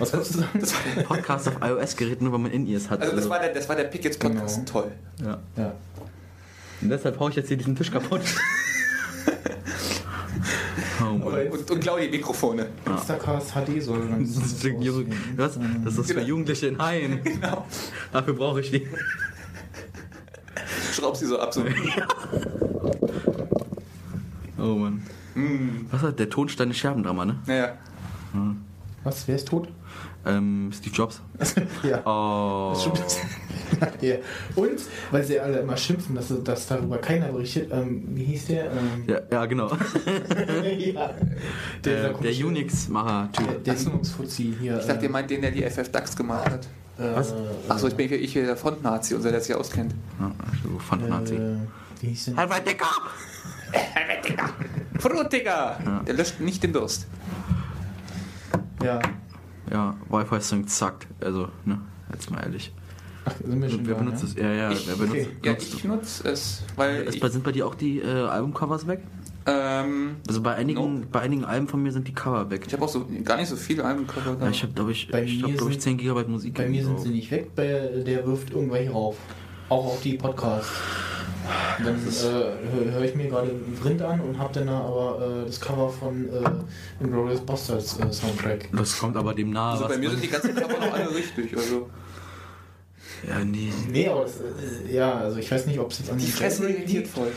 Was 0.00 0.12
wolltest 0.12 0.34
du 0.34 0.38
sagen? 0.66 1.04
Podcast 1.06 1.46
auf 1.48 1.56
iOS-Geräten 1.62 2.24
nur, 2.24 2.32
wenn 2.32 2.42
man 2.42 2.50
in 2.50 2.66
ears 2.66 2.90
hat. 2.90 3.00
Also 3.00 3.14
das 3.14 3.28
war 3.28 3.38
der, 3.38 3.52
das 3.54 3.68
war 3.68 3.76
der 3.76 3.84
Pick 3.84 4.04
jetzt 4.04 4.18
Podcast. 4.18 4.56
Genau. 4.66 4.70
Toll. 4.70 4.92
ja. 5.22 5.38
Ja. 5.56 5.72
Und 6.82 6.88
deshalb 6.88 7.20
hau 7.20 7.28
ich 7.28 7.36
jetzt 7.36 7.48
hier 7.48 7.58
diesen 7.58 7.76
Tisch 7.76 7.90
kaputt. 7.92 8.22
oh 11.02 11.04
Mann. 11.04 11.48
Und, 11.48 11.70
und 11.70 11.80
Claudia 11.80 12.08
Mikrofone. 12.10 12.68
Instacast 12.86 13.52
HD 13.52 13.82
soll 13.82 14.00
dann. 14.08 14.20
Das 14.24 14.30
ist, 14.46 14.62
für 14.62 14.70
Jugend- 14.70 15.12
was? 15.36 15.58
das 15.84 15.98
ist 15.98 16.06
für 16.08 16.14
Genau. 16.14 16.26
Jugendliche 16.26 16.66
in 16.68 16.78
Haien. 16.82 17.20
Genau. 17.24 17.66
Dafür 18.12 18.34
brauche 18.34 18.60
ich 18.60 18.70
die. 18.70 18.86
Schraub 20.94 21.16
sie 21.16 21.26
so 21.26 21.38
ab. 21.38 21.52
So. 21.52 21.64
Oh 24.58 24.74
Mann. 24.74 25.02
Hm. 25.34 25.86
Was 25.90 26.02
hat 26.02 26.18
der 26.18 26.28
Tonsteine 26.30 26.74
Scherbendrama, 26.74 27.24
ne? 27.24 27.38
Naja. 27.46 27.76
Was? 29.04 29.26
Wer 29.28 29.36
ist 29.36 29.48
tot? 29.48 29.68
Ähm, 30.26 30.70
Steve 30.74 30.94
Jobs. 30.94 31.20
ja. 31.82 32.02
Oh. 32.06 32.76
Ja. 34.00 34.16
Und, 34.56 34.80
weil 35.12 35.22
sie 35.24 35.38
alle 35.40 35.60
immer 35.60 35.76
schimpfen, 35.76 36.14
dass, 36.16 36.26
dass 36.44 36.66
darüber 36.66 36.98
keiner 36.98 37.28
berichtet, 37.28 37.70
ähm, 37.72 38.02
wie 38.10 38.24
hieß 38.24 38.46
der? 38.48 38.64
Ähm, 38.64 39.04
Ja, 39.06 39.20
ja, 39.30 39.46
genau. 39.46 39.68
ja. 40.76 41.10
Der, 41.84 42.02
der 42.02 42.12
komische- 42.12 42.46
Unix-Macher-Typ. 42.46 43.46
Der, 43.64 43.74
der 43.74 43.82
Linux-Fuzzi 43.82 44.56
hier. 44.60 44.78
Ich 44.80 44.86
dachte, 44.86 45.04
ihr 45.04 45.10
meint 45.10 45.30
den, 45.30 45.40
der 45.40 45.52
die 45.52 45.62
FF 45.62 45.88
DAX 45.90 46.16
gemacht 46.16 46.50
hat. 46.50 46.66
äh, 46.98 47.14
Was? 47.14 47.30
äh, 47.30 47.34
Achso, 47.68 47.86
ich 47.86 47.94
bin 47.94 48.08
hier, 48.08 48.20
ich 48.20 48.32
hier 48.32 48.44
der 48.44 48.56
Font-Nazi 48.56 49.14
und 49.14 49.22
der, 49.24 49.30
der 49.32 49.40
sich 49.40 49.54
auskennt. 49.54 49.94
Ja, 50.18 50.32
so 50.64 50.78
Fand 50.80 51.08
Nazi. 51.08 51.36
Äh, 51.36 51.56
wie 52.00 52.08
hieß 52.08 52.24
der? 52.26 52.36
Halber 52.36 52.58
Dicker! 52.60 52.90
Frutiger! 54.98 55.78
Der 56.06 56.14
löscht 56.14 56.40
nicht 56.40 56.62
den 56.62 56.72
Durst. 56.72 57.06
Ja. 58.82 58.98
Ja, 59.70 59.96
Wi-Fi-Sync 60.08 60.68
zackt. 60.68 61.06
Also, 61.20 61.48
ne, 61.64 61.80
jetzt 62.12 62.30
mal 62.30 62.40
ehrlich. 62.42 62.72
Ach, 63.24 63.32
sind 63.44 63.60
wir 63.62 63.68
schon 63.68 63.86
Wer 63.86 63.94
da, 63.94 64.00
benutzt 64.02 64.22
ja? 64.22 64.28
es? 64.28 64.34
Ja, 64.36 64.52
ja, 64.52 64.70
Ich- 64.72 64.88
wer 64.88 64.96
benutzt, 64.96 65.12
okay. 65.12 65.28
Ja, 65.44 65.52
ich 65.52 65.84
nutze 65.84 66.28
es, 66.28 66.62
weil 66.76 67.06
es? 67.06 67.14
ich, 67.16 67.22
Sind 67.22 67.44
bei 67.44 67.52
dir 67.52 67.66
auch 67.66 67.74
die 67.74 67.98
äh, 68.00 68.06
Albumcovers 68.06 68.86
weg? 68.86 69.00
ähm, 69.46 70.16
Also 70.26 70.40
bei 70.42 70.54
einigen, 70.54 70.94
Nope. 70.96 71.06
bei 71.12 71.20
einigen 71.20 71.44
Alben 71.44 71.68
von 71.68 71.82
mir 71.82 71.92
sind 71.92 72.08
die 72.08 72.12
Cover 72.14 72.50
weg. 72.50 72.64
ich 72.66 72.72
habe 72.72 72.84
auch 72.84 72.88
so 72.88 73.06
gar 73.24 73.36
nicht 73.36 73.48
so 73.48 73.56
viele 73.56 73.84
Albencover 73.84 74.36
da. 74.38 74.46
Ja, 74.46 74.50
ich 74.50 74.62
habe, 74.62 74.72
glaube 74.72 74.92
ich, 74.92 75.08
Bei 75.10 75.22
ich 75.24 75.42
hab, 75.42 75.50
glaub 75.54 75.68
ich, 75.68 75.74
sind- 75.74 75.82
10 75.82 75.98
GB 75.98 76.24
Musik. 76.28 76.54
Bei 76.54 76.68
mir 76.68 76.82
sind 76.82 76.92
irgendwo. 76.92 77.02
sie 77.04 77.10
nicht 77.10 77.30
weg, 77.30 77.54
bei, 77.54 77.64
der 78.06 78.26
wirft 78.26 78.50
irgendwelche 78.52 78.90
rauf. 78.90 79.16
Auch 79.70 79.86
auf 79.86 80.00
die 80.02 80.14
Podcasts. 80.14 80.72
Dann 81.78 81.96
äh, 81.96 82.92
höre 82.92 83.02
ich 83.02 83.14
mir 83.14 83.28
gerade 83.28 83.50
Vrind 83.80 84.02
an 84.02 84.20
und 84.20 84.38
habe 84.38 84.52
dann 84.52 84.66
da 84.66 84.80
aber 84.80 85.42
äh, 85.42 85.46
das 85.46 85.60
Cover 85.60 85.88
von 85.88 86.28
äh, 86.28 87.02
Inglourious 87.02 87.40
Bastards 87.40 87.98
äh, 87.98 88.12
Soundtrack. 88.12 88.68
Das 88.72 88.98
kommt 88.98 89.16
aber 89.16 89.32
dem 89.32 89.50
nahe. 89.50 89.72
also 89.72 89.88
bei 89.88 89.96
mir 89.96 90.10
sind 90.10 90.22
die 90.22 90.28
ganzen 90.28 90.54
Cover 90.54 90.78
noch 90.78 90.92
alle 90.92 91.14
richtig. 91.14 91.56
Also 91.56 91.88
Ja, 93.28 93.44
nee. 93.44 93.70
Nee, 93.90 94.08
aber 94.08 94.22
das, 94.22 94.36
äh, 94.40 94.94
ja, 94.94 95.12
also 95.12 95.38
ich 95.38 95.50
weiß 95.50 95.66
nicht, 95.66 95.78
ob 95.78 95.90
es 95.90 95.98
jetzt 95.98 96.10
an 96.10 96.18
die 96.18 96.26
Fresse 96.26 96.68
irritiert 96.68 97.06
voll. 97.06 97.30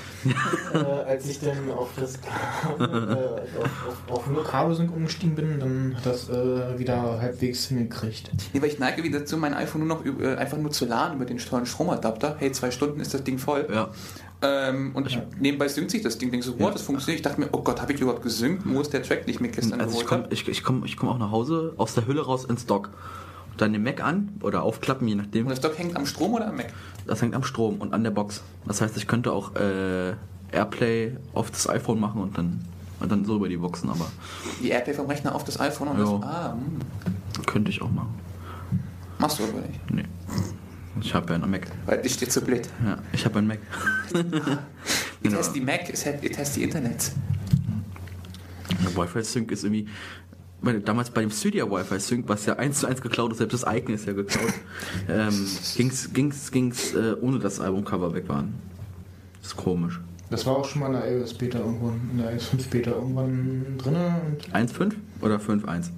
äh, 0.74 0.78
als 0.78 1.28
ich 1.28 1.40
dann 1.42 1.70
auf 1.72 1.90
das 1.96 2.16
äh, 2.80 2.84
auf, 2.84 3.70
auf, 4.08 4.12
auf 4.12 4.28
nur 4.28 4.44
Kabelsync 4.44 4.96
umgestiegen 4.96 5.36
bin, 5.36 5.60
dann 5.60 5.96
hat 5.98 6.06
das 6.06 6.30
äh, 6.30 6.80
wieder 6.80 7.20
halbwegs 7.22 7.68
hingekriegt. 7.68 8.32
Nee, 8.54 8.62
weil 8.62 8.70
ich 8.70 8.80
neige 8.80 9.04
wieder 9.04 9.20
dazu, 9.20 9.38
mein 9.38 9.54
iPhone 9.54 9.86
nur 9.88 9.98
noch 9.98 10.06
äh, 10.06 10.36
einfach 10.36 10.58
nur 10.58 10.72
zu 10.72 10.86
laden 10.86 11.16
über 11.18 11.26
den 11.26 11.38
tollen 11.38 11.66
Stromadapter. 11.66 12.36
Hey, 12.40 12.52
zwei 12.54 12.72
Stunden 12.72 13.00
ist 13.00 13.14
das 13.14 13.24
Ding 13.24 13.38
voll. 13.38 13.68
Ja, 13.72 13.90
Ähm, 14.42 14.92
und 14.94 15.10
Ja. 15.12 15.24
nebenbei 15.40 15.68
synkt 15.70 15.92
sich 15.92 16.02
das 16.02 16.18
Ding. 16.18 16.30
Denk 16.32 16.44
so, 16.44 16.54
Ja. 16.54 16.60
what, 16.66 16.76
das 16.76 16.82
funktioniert. 16.82 17.20
Ich 17.20 17.24
dachte 17.24 17.40
mir, 17.40 17.48
oh 17.54 17.62
Gott, 17.62 17.82
habe 17.82 17.94
ich 17.94 18.02
überhaupt 18.02 18.24
gesynkt? 18.24 18.64
Wo 18.66 18.82
ist 18.82 18.92
der 18.94 19.02
Track, 19.04 19.26
den 19.26 19.30
ich 19.32 19.40
mir 19.40 19.48
gestern 19.50 19.80
also 19.80 19.92
ich 19.92 20.00
geholt 20.00 20.08
komme 20.08 20.24
habe? 20.24 20.34
ich, 20.34 20.48
ich 20.48 20.64
komm, 20.64 20.84
ich 20.86 20.98
komm 20.98 21.10
auch 21.10 21.18
nach 21.18 21.32
Hause, 21.32 21.74
aus 21.78 21.94
der 21.94 22.08
Hülle 22.08 22.22
raus 22.26 22.44
ins 22.46 22.66
Dock. 22.66 22.90
Dann 23.58 23.74
den 23.74 23.84
Mac 23.84 24.04
an 24.04 24.30
oder 24.42 24.64
aufklappen, 24.64 25.08
je 25.08 25.16
nachdem. 25.16 25.46
Und 25.46 25.52
das 25.52 25.62
Dock 25.62 25.78
hängt 25.78 25.96
am 25.96 26.06
Strom 26.06 26.34
oder 26.34 26.48
am 26.48 26.56
Mac? 26.58 26.74
Das 27.06 27.22
hängt 27.22 27.36
am 27.36 27.44
Strom 27.44 27.78
und 27.78 27.94
an 27.94 28.04
der 28.04 28.12
Box. 28.12 28.42
Das 28.66 28.82
heißt, 28.82 28.98
ich 28.98 29.08
könnte 29.08 29.32
auch 29.32 29.56
äh, 29.56 30.14
Airplay 30.52 31.18
auf 31.34 31.52
das 31.52 31.70
iPhone 31.70 32.00
machen 32.00 32.22
und 32.22 32.38
dann, 32.38 32.66
und 33.00 33.12
dann 33.12 33.26
so 33.26 33.36
über 33.36 33.50
die 33.50 33.58
Boxen, 33.58 33.90
aber 33.90 34.08
Die 34.62 34.70
Airplay 34.70 34.94
vom 34.94 35.08
Rechner 35.08 35.36
auf 35.36 35.44
das 35.44 35.60
iPhone 35.60 35.90
und 35.90 36.00
Ja. 36.00 36.04
das. 36.04 36.24
Ah, 36.24 36.54
hm. 36.54 37.46
könnte 37.46 37.70
ich 37.70 37.82
auch 37.82 37.92
machen. 37.92 38.14
Machst 39.20 39.40
du 39.40 39.44
aber 39.44 39.62
nicht. 39.62 39.92
Nee. 39.92 40.06
Ich 41.02 41.14
habe 41.14 41.30
ja 41.30 41.36
einen 41.36 41.50
Mac. 41.50 41.68
Weil 41.86 42.02
dich 42.02 42.14
steht 42.14 42.32
so 42.32 42.42
blöd. 42.42 42.68
Ja, 42.86 42.98
ich 43.12 43.26
habe 43.26 43.40
einen 43.40 43.48
Mac. 43.48 43.60
Genau. 45.24 45.38
has 45.38 45.54
the 45.54 45.62
Mac, 45.62 45.90
it 45.90 46.38
has 46.38 46.54
the 46.54 46.64
Internet. 46.64 47.12
Der 48.84 48.96
Wi-Fi-Sync 48.96 49.52
ist 49.52 49.64
irgendwie. 49.64 49.88
Weil 50.64 50.80
damals 50.80 51.10
bei 51.10 51.22
dem 51.22 51.30
Studio 51.30 51.70
Wi-Fi 51.70 52.00
Sync, 52.00 52.30
was 52.30 52.46
ja 52.46 52.56
eins 52.56 52.80
zu 52.80 52.88
eins 52.88 53.02
geklaut 53.02 53.34
ist, 53.34 53.40
selbst 53.40 53.64
das 53.64 53.76
Icon 53.76 53.94
ist 53.94 54.08
ja 54.08 54.14
geklaut, 54.14 54.54
ähm, 55.10 55.46
ging's, 55.76 56.14
ging's, 56.14 56.52
ging's, 56.52 56.94
äh, 56.94 57.16
ohne 57.20 57.38
dass 57.38 57.58
das 57.58 57.66
Albumcover 57.66 58.14
weg 58.14 58.30
waren. 58.30 58.54
Das 59.42 59.50
ist 59.50 59.58
komisch. 59.58 60.00
Das 60.30 60.46
war 60.46 60.56
auch 60.56 60.66
schon 60.66 60.80
mal 60.80 60.88
in 60.88 60.94
der 60.94 61.20
iOS 61.20 61.34
Beta 61.34 61.60
irgendwann, 61.60 62.10
in 62.12 62.18
der 62.18 62.34
iOS 62.34 62.46
5 62.46 62.70
Beta 62.70 62.92
irgendwann 62.92 63.78
drin. 63.78 63.96
Und 63.96 64.56
1.5 64.56 64.94
oder 65.22 65.36
5.1? 65.36 65.90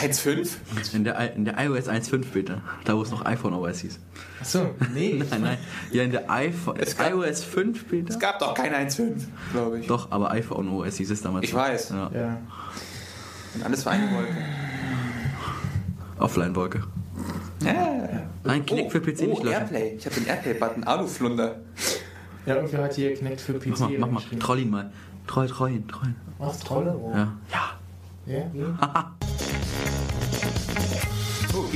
1,5? 0.00 0.94
In 0.94 1.04
der, 1.04 1.34
in 1.34 1.44
der 1.44 1.58
iOS 1.58 1.88
1.5 1.88 2.24
Beta, 2.32 2.62
da 2.84 2.96
wo 2.96 3.02
es 3.02 3.10
noch 3.10 3.24
iPhone 3.24 3.54
OS 3.54 3.80
hieß. 3.80 3.98
achso, 4.40 4.74
nee. 4.92 5.22
Nein, 5.30 5.40
nein, 5.42 5.58
ja 5.92 6.02
in 6.02 6.10
der 6.10 6.28
iPhone, 6.30 6.76
Es 6.78 6.96
gab- 6.96 7.12
iOS 7.12 7.44
5 7.44 7.84
Beta? 7.86 8.08
Es 8.12 8.18
gab 8.18 8.38
doch 8.40 8.54
kein 8.54 8.72
1,5, 8.72 9.14
glaube 9.52 9.80
ich. 9.80 9.86
Doch, 9.86 10.10
aber 10.10 10.32
iPhone 10.32 10.68
OS 10.68 10.96
hieß 10.96 11.10
es 11.10 11.22
damals. 11.22 11.44
Ich 11.44 11.54
weiß. 11.54 11.90
Ja. 11.90 12.10
Ja. 12.12 12.38
Und 13.54 13.64
alles 13.64 13.86
war 13.86 13.92
eine 13.92 14.10
Wolke. 14.12 14.36
Offline-Wolke. 16.18 16.82
Ja. 17.64 17.98
Nein, 18.44 18.66
Kinect 18.66 18.92
für 18.92 19.00
PC 19.00 19.20
oh, 19.22 19.26
nicht 19.26 19.42
löschen. 19.42 19.60
Airplay. 19.60 19.94
Ich 19.96 20.06
habe 20.06 20.14
den 20.16 20.26
Airplay-Button. 20.26 20.84
Aluflunder. 20.84 21.56
ja, 22.46 22.56
irgendwer 22.56 22.84
hat 22.84 22.94
hier 22.94 23.14
Kinect 23.14 23.40
für 23.40 23.54
PC 23.54 23.68
Mach 23.68 23.80
mal, 23.80 23.98
mach 23.98 24.10
mal, 24.10 24.22
troll 24.38 24.58
ihn 24.60 24.70
mal. 24.70 24.92
Troll, 25.26 25.48
troll 25.48 25.70
ihn, 25.70 25.88
troll 25.88 26.08
ihn. 26.08 26.16
Was, 26.38 26.58
Trolle? 26.60 26.96
Oh. 26.96 27.12
Ja. 27.14 27.32
Ja. 27.52 27.76
Ja, 28.26 28.42
wie? 28.52 28.64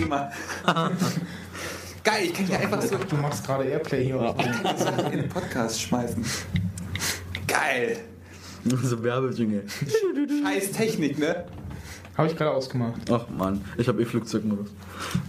Geh 0.00 0.06
mal. 0.06 0.32
Geil, 2.04 2.24
ich 2.24 2.32
kann 2.32 2.46
hier 2.46 2.58
einfach 2.58 2.80
so 2.80 2.96
Du 2.96 3.16
machst 3.16 3.44
gerade 3.46 3.64
Airplay 3.64 4.04
hier. 4.06 4.18
auf 4.20 4.36
den- 4.36 5.12
in 5.12 5.18
den 5.22 5.28
Podcast 5.28 5.80
schmeißen. 5.82 6.24
Geil. 7.46 7.98
so 8.64 9.02
Werbejingle. 9.02 9.64
Scheiß 10.42 10.72
Technik, 10.72 11.18
ne? 11.18 11.44
Habe 12.16 12.28
ich 12.28 12.36
gerade 12.36 12.50
ausgemacht. 12.52 13.10
Ach 13.10 13.26
man, 13.36 13.62
ich 13.76 13.88
habe 13.88 14.00
eh 14.00 14.04
Flugzeugmodus. 14.06 14.70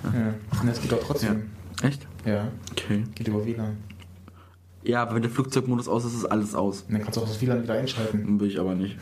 Ja. 0.04 0.34
Und 0.62 0.68
das 0.68 0.82
geht 0.82 0.92
doch 0.92 1.04
trotzdem. 1.04 1.50
Echt? 1.84 2.08
Ja. 2.26 2.48
Okay. 2.72 3.04
Geht 3.16 3.28
über 3.28 3.46
WLAN. 3.46 3.78
Ja, 4.84 5.02
aber 5.04 5.16
wenn 5.16 5.22
der 5.22 5.32
Flugzeugmodus 5.32 5.88
aus 5.88 6.06
ist, 6.06 6.14
ist 6.16 6.26
alles 6.26 6.56
aus. 6.56 6.84
Und 6.84 6.94
dann 6.94 7.04
kannst 7.04 7.18
du 7.18 7.22
auch 7.22 7.28
das 7.28 7.42
WLAN 7.42 7.64
wieder 7.64 7.74
einschalten. 7.76 8.40
Will 8.40 8.48
ich 8.48 8.60
aber 8.60 8.76
nicht. 8.76 8.98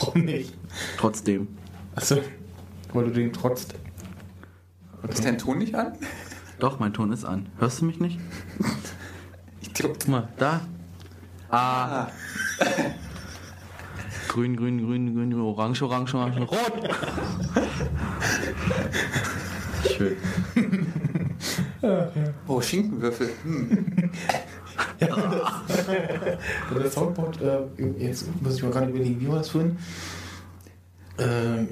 Warum 0.00 0.24
nicht? 0.24 0.54
Trotzdem. 0.98 1.48
Achso. 1.94 2.18
Weil 2.92 3.04
du 3.04 3.10
den 3.10 3.32
trotzt. 3.32 3.74
Ist 5.08 5.24
dein 5.24 5.38
Ton 5.38 5.58
nicht 5.58 5.74
an? 5.74 5.92
Doch, 6.58 6.78
mein 6.78 6.92
Ton 6.92 7.12
ist 7.12 7.24
an. 7.24 7.48
Hörst 7.58 7.80
du 7.80 7.84
mich 7.86 8.00
nicht? 8.00 8.18
Ich 9.60 9.72
glaube, 9.72 9.96
Guck 9.98 10.08
mal, 10.08 10.28
da. 10.36 10.60
Ah. 11.50 12.06
ah, 12.60 12.66
Grün, 14.28 14.56
grün, 14.56 14.78
grün, 14.78 15.14
grün, 15.14 15.34
orange, 15.40 15.82
orange, 15.82 16.14
orange, 16.14 16.40
rot. 16.42 16.72
Schön. 19.96 20.16
oh, 22.46 22.60
Schinkenwürfel. 22.60 23.30
Hm. 23.42 24.10
Also 26.68 26.80
der 26.80 26.90
Soundboard, 26.90 27.40
äh, 27.42 27.58
jetzt 27.98 28.26
muss 28.42 28.56
ich 28.56 28.62
mal 28.62 28.70
gerade 28.70 28.90
überlegen, 28.90 29.20
wie 29.20 29.28
war 29.28 29.38
das 29.38 29.48
vorhin? 29.48 29.76
Äh, 31.18 31.64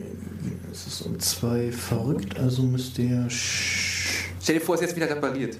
es 0.70 0.86
ist 0.86 1.02
um 1.02 1.18
zwei 1.18 1.72
verrückt, 1.72 2.38
also 2.38 2.62
müsste 2.62 3.02
der. 3.02 3.28
Sch 3.30 4.28
Stell 4.40 4.56
dir 4.58 4.60
vor, 4.60 4.74
es 4.74 4.80
ist 4.80 4.88
jetzt 4.88 4.96
wieder 4.96 5.08
repariert. 5.10 5.56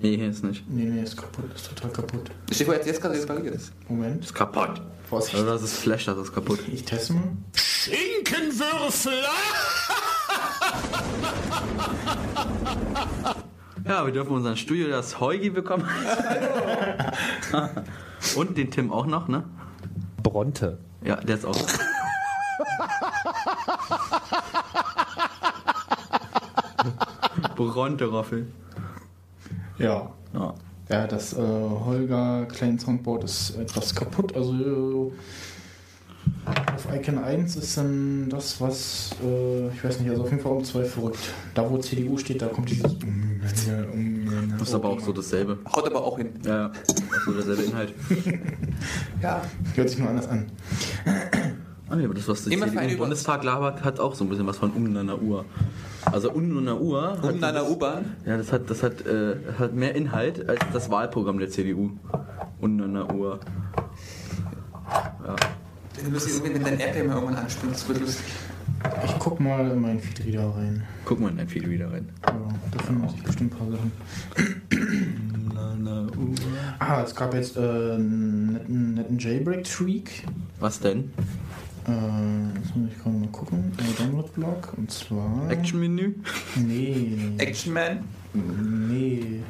Nee, 0.00 0.16
hier 0.16 0.30
ist 0.30 0.42
nicht. 0.44 0.64
nee, 0.70 0.84
nee, 0.84 1.02
ist 1.02 1.16
kaputt, 1.16 1.44
ist 1.54 1.68
total 1.68 1.90
kaputt. 1.90 2.30
Stell 2.50 2.58
dir 2.58 2.64
vor, 2.72 2.74
ist 2.80 2.86
jetzt 2.86 3.00
gerade 3.02 3.20
repariert. 3.20 3.54
ist. 3.54 3.72
Moment. 3.88 4.24
Ist 4.24 4.34
kaputt. 4.34 4.80
Vorsicht. 5.08 5.34
Also 5.34 5.46
das 5.46 5.62
ist 5.62 5.74
Flash, 5.74 6.06
das 6.06 6.16
ist 6.18 6.32
kaputt. 6.32 6.60
Ich 6.72 6.84
teste 6.84 7.12
mal. 7.14 7.22
Schinkenwürfel! 7.54 9.12
Ja, 13.86 14.04
wir 14.04 14.12
dürfen 14.12 14.32
unseren 14.32 14.56
Studio 14.56 14.88
das 14.88 15.18
Heugi 15.18 15.50
bekommen. 15.50 15.84
Und 18.36 18.56
den 18.56 18.70
Tim 18.70 18.92
auch 18.92 19.06
noch, 19.06 19.26
ne? 19.26 19.42
Bronte. 20.22 20.78
Ja, 21.02 21.16
der 21.16 21.36
ist 21.36 21.44
auch. 21.44 21.56
Bronte 27.68 28.06
Roffel. 28.06 28.46
Ja. 29.78 30.10
Ja. 30.32 30.54
Ja, 30.88 31.06
das 31.06 31.34
äh, 31.34 31.36
Holger 31.36 32.46
Klein 32.46 32.78
Soundboard 32.78 33.24
ist 33.24 33.56
etwas 33.56 33.94
kaputt. 33.94 34.34
Also 34.34 35.12
äh, 36.46 36.50
auf 36.74 36.88
Icon 36.92 37.18
1 37.18 37.56
ist 37.56 37.76
dann 37.76 38.30
das, 38.30 38.62
was, 38.62 39.10
äh, 39.22 39.68
ich 39.68 39.84
weiß 39.84 40.00
nicht, 40.00 40.08
also 40.10 40.22
auf 40.22 40.30
jeden 40.30 40.42
Fall 40.42 40.52
um 40.52 40.64
zwei 40.64 40.84
verrückt. 40.84 41.18
Da 41.54 41.70
wo 41.70 41.76
CDU 41.76 42.16
steht, 42.16 42.40
da 42.40 42.46
kommt 42.46 42.70
dieses. 42.70 42.96
Das 44.58 44.68
ist 44.68 44.74
aber 44.74 44.88
auch 44.88 45.00
so 45.00 45.12
dasselbe. 45.12 45.58
Haut 45.70 45.86
aber 45.86 46.02
auch 46.02 46.16
hin. 46.16 46.30
Ja, 46.44 46.72
so 47.26 47.32
derselbe 47.32 47.62
Inhalt. 47.62 47.94
Ja. 49.22 49.42
Hört 49.74 49.90
sich 49.90 49.98
nur 49.98 50.08
anders 50.08 50.28
an. 50.28 50.50
Ah, 51.90 51.96
ja, 51.98 52.06
aber 52.06 52.14
das, 52.14 52.26
was 52.26 52.44
die 52.44 52.54
Immer 52.54 52.68
für 52.68 52.78
CDU 52.78 52.88
im 52.92 52.98
Bundestag 52.98 53.44
labert, 53.44 53.84
hat 53.84 54.00
auch 54.00 54.14
so 54.14 54.24
ein 54.24 54.30
bisschen 54.30 54.46
was 54.46 54.56
von 54.56 54.70
um 54.70 54.96
einer 54.96 55.20
Uhr. 55.20 55.44
Also 56.06 56.32
um 56.32 56.56
einer 56.58 56.80
Uhr. 56.80 57.12
hat 57.12 57.22
Um 57.22 57.28
einer 57.42 57.52
das- 57.52 57.68
U-Bahn. 57.70 58.16
Ja, 58.24 58.36
das 58.36 58.52
hat, 58.52 58.70
das 58.70 58.82
hat, 58.82 59.06
äh, 59.06 59.36
hat 59.58 59.74
mehr 59.74 59.94
Inhalt 59.94 60.48
als 60.48 60.60
das 60.72 60.90
Wahlprogramm 60.90 61.38
der 61.38 61.50
CDU. 61.50 61.90
Und 62.60 62.82
einer 62.82 63.12
Uhr. 63.14 63.40
Ja. 65.26 65.36
Lustig, 66.10 66.42
wenn 66.42 66.62
dein 66.64 66.78
Airplay 66.80 67.02
mal 67.04 67.14
irgendwann 67.16 67.36
anspringt, 67.36 67.74
das 67.74 67.86
wird 67.88 68.00
lustig. 68.00 68.24
Ich 69.04 69.18
guck 69.18 69.38
mal 69.40 69.70
in 69.70 69.80
meinen 69.80 70.00
Feedreader 70.00 70.54
rein. 70.56 70.82
Guck 71.04 71.20
mal 71.20 71.28
in 71.30 71.36
dein 71.36 71.48
Feed 71.48 71.68
wieder 71.68 71.92
rein. 71.92 72.08
Ja, 72.26 72.34
da 72.70 72.82
finden 72.84 73.08
sich 73.10 73.22
bestimmt 73.22 73.52
ein 73.52 73.58
paar 73.58 73.70
Sachen. 73.70 73.92
Ah, 76.78 77.02
es 77.02 77.14
gab 77.14 77.34
jetzt 77.34 77.56
äh, 77.56 77.60
einen 77.60 78.52
netten, 78.54 78.94
netten 78.94 79.18
Jailbreak-Tweak. 79.18 80.24
Was 80.58 80.80
denn? 80.80 81.12
Äh, 81.86 82.58
jetzt 82.58 82.76
muss 82.76 82.90
ich 82.90 82.98
gerade 83.02 83.16
mal 83.16 83.28
gucken. 83.28 83.72
Download-Blog. 83.98 84.74
Und 84.76 84.90
zwar. 84.90 85.50
Action-Menü? 85.50 86.14
Nee. 86.56 87.32
Action 87.38 87.72
Man? 87.72 88.04
Nee. 88.34 89.42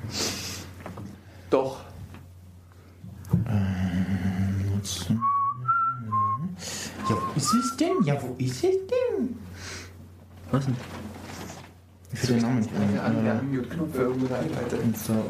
Doch. 1.50 1.84
Nutzen. 4.74 5.20
Ja, 7.08 7.16
wo 7.16 7.36
ist 7.36 7.54
es 7.54 7.76
denn? 7.76 8.02
Ja, 8.04 8.22
wo 8.22 8.34
ist 8.38 8.64
es 8.64 8.76
denn? 8.86 9.36
Was 10.50 10.66
denn? 10.66 10.76
Ich 12.12 12.18
finde 12.20 12.34
den 12.34 12.42
Namen 12.42 12.58
nicht 12.60 12.70
ein. 12.74 13.26
Äh, 13.26 14.76
Install 14.82 15.24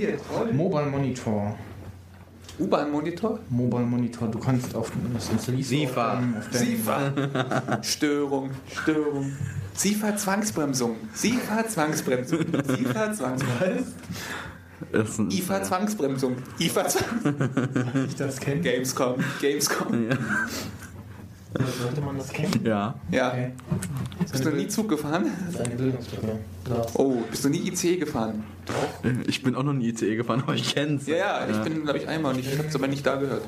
jetzt. 0.00 0.24
Mobile 0.52 0.86
Monitor. 0.86 1.56
U-Bahn-Monitor? 2.58 3.38
Mobile 3.48 3.84
Monitor. 3.84 4.28
Du 4.28 4.38
kannst 4.38 4.74
auf 4.74 4.92
das 5.14 5.30
installierst 5.30 5.70
SIFA. 5.70 6.22
SIFA. 6.50 7.80
Störung, 7.82 8.50
Störung. 8.82 9.32
SIFA-Zwangsbremsung. 9.74 10.96
SIFA-Zwangsbremsung. 11.14 12.40
SIFA-Zwangsbremsung. 12.40 13.86
IFA-Zwangsbremsung. 15.30 16.36
IFA-Zwangsbremsung. 16.58 18.06
ich 18.06 18.16
das 18.16 18.38
kennen. 18.38 18.62
Gamescom. 18.62 19.14
Gamescom. 19.40 20.08
Sollte 21.80 22.00
man 22.00 22.16
das 22.18 22.28
kennen? 22.30 22.60
Ja. 22.64 22.94
Ja. 23.10 23.28
Okay. 23.28 23.52
Bist 24.30 24.44
du 24.44 24.50
noch 24.50 24.56
nie 24.56 24.68
Zug 24.68 24.88
gefahren? 24.88 25.26
Das 25.46 25.54
ist 25.54 25.60
eine 25.60 25.74
Bildungslücke. 25.76 26.38
Klar. 26.64 26.86
Oh, 26.94 27.16
bist 27.30 27.44
du 27.44 27.48
nie 27.50 27.68
ICE 27.70 27.96
gefahren? 27.96 28.44
Ich 29.26 29.42
bin 29.42 29.54
auch 29.54 29.62
noch 29.62 29.72
nie 29.72 29.88
ICE 29.90 30.16
gefahren, 30.16 30.42
aber 30.42 30.54
ich 30.54 30.74
kenn's. 30.74 31.06
Ja, 31.06 31.16
ja, 31.16 31.48
ich 31.50 31.58
bin, 31.58 31.82
glaube 31.84 31.98
ich, 31.98 32.08
einmal 32.08 32.32
und 32.34 32.40
ich 32.40 32.56
habe 32.56 32.68
es 32.68 32.74
aber 32.74 32.88
nicht 32.88 33.04
da 33.06 33.16
gehört. 33.16 33.42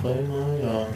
Dreimal, 0.00 0.60
ja. 0.62 0.86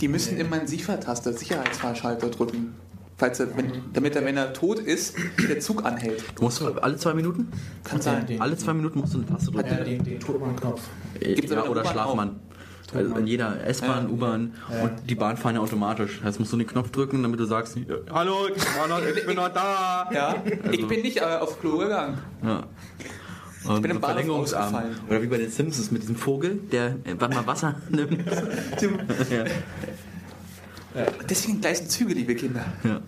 Die 0.00 0.08
müssen 0.08 0.38
immer 0.38 0.56
einen 0.56 0.68
SIFA-Taster, 0.68 1.32
Sicherheitsfahrschalter 1.32 2.28
drücken. 2.28 2.74
Falls 3.16 3.40
er, 3.40 3.56
wenn, 3.56 3.72
damit 3.94 4.14
er, 4.14 4.24
wenn 4.24 4.36
er 4.36 4.52
tot 4.52 4.78
ist, 4.78 5.16
der 5.48 5.58
Zug 5.58 5.84
anhält. 5.84 6.22
Du 6.36 6.44
musst 6.44 6.62
alle 6.62 6.96
zwei 6.98 7.14
Minuten? 7.14 7.48
Kann 7.82 8.00
sein. 8.00 8.24
Den- 8.26 8.40
Alle 8.40 8.56
zwei 8.56 8.74
Minuten 8.74 9.00
musst 9.00 9.14
du 9.14 9.18
eine 9.18 9.26
Taste 9.26 9.50
drücken. 9.50 9.68
Ja, 9.68 9.82
den, 9.82 10.04
den 10.04 10.20
Totmann-Knopf. 10.20 10.82
Gibt's 11.18 11.50
ja, 11.50 11.64
oder 11.64 11.84
Schlafmann. 11.84 12.36
Also 12.94 13.14
in 13.16 13.26
jeder 13.26 13.64
S-Bahn, 13.66 14.06
Ja. 14.06 14.12
U-Bahn 14.14 14.54
und 14.82 14.92
die 15.10 15.14
Bahn 15.14 15.36
fahren 15.36 15.56
ja 15.56 15.60
automatisch. 15.60 16.16
Das 16.18 16.24
heißt, 16.28 16.40
musst 16.40 16.52
du 16.52 16.56
den 16.56 16.66
Knopf 16.66 16.90
drücken, 16.90 17.22
damit 17.22 17.38
du 17.38 17.44
sagst, 17.44 17.76
hallo, 18.10 18.48
ich 18.48 18.54
bin 18.64 18.88
noch, 18.88 19.02
ich 19.16 19.26
bin 19.26 19.36
noch 19.36 19.48
da. 19.52 20.08
Ja, 20.12 20.36
ich 20.72 20.86
bin 20.88 21.02
nicht 21.02 21.18
äh, 21.18 21.20
auf 21.20 21.60
Klo 21.60 21.78
gegangen. 21.78 22.18
Ja. 22.42 22.64
Und 23.66 23.82
bin 23.82 23.90
im 23.90 24.00
Verlängerungsarm. 24.00 24.74
Oder 25.08 25.20
wie 25.22 25.26
bei 25.26 25.36
den 25.36 25.50
Simpsons 25.50 25.90
mit 25.90 26.00
diesem 26.02 26.16
Vogel, 26.16 26.60
der 26.72 26.86
äh, 27.04 27.14
wann 27.18 27.30
mal 27.34 27.46
Wasser 27.46 27.74
nimmt. 27.90 28.24
ja. 29.30 29.44
Deswegen 31.28 31.60
gleichen 31.60 31.88
Züge, 31.88 32.14
liebe 32.14 32.34
Kinder. 32.34 32.64
ja. 32.84 33.00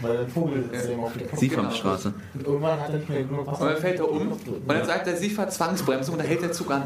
Weil 0.00 0.16
der 0.18 0.28
Vogel 0.28 0.64
sitzt 0.72 0.90
eben 0.90 1.00
auf 1.04 1.12
der 1.16 1.26
Knopf. 1.28 1.38
Siefamstraße. 1.40 2.12
Und 2.34 2.44
irgendwann 2.46 2.80
hat 2.80 2.88
er 2.90 2.96
nicht 2.96 3.08
mehr 3.08 3.22
genug 3.22 3.46
Wasser. 3.46 3.60
Und 3.62 3.68
dann 3.70 3.76
fällt 3.78 3.98
er 4.00 4.10
um 4.10 4.32
und 4.32 4.40
dann 4.66 4.84
sagt 4.84 5.06
er 5.06 5.16
SIFA-Zwangsbremsung 5.16 6.14
und 6.14 6.18
dann 6.18 6.26
hält 6.26 6.42
der 6.42 6.50
Zug 6.52 6.70
an. 6.72 6.82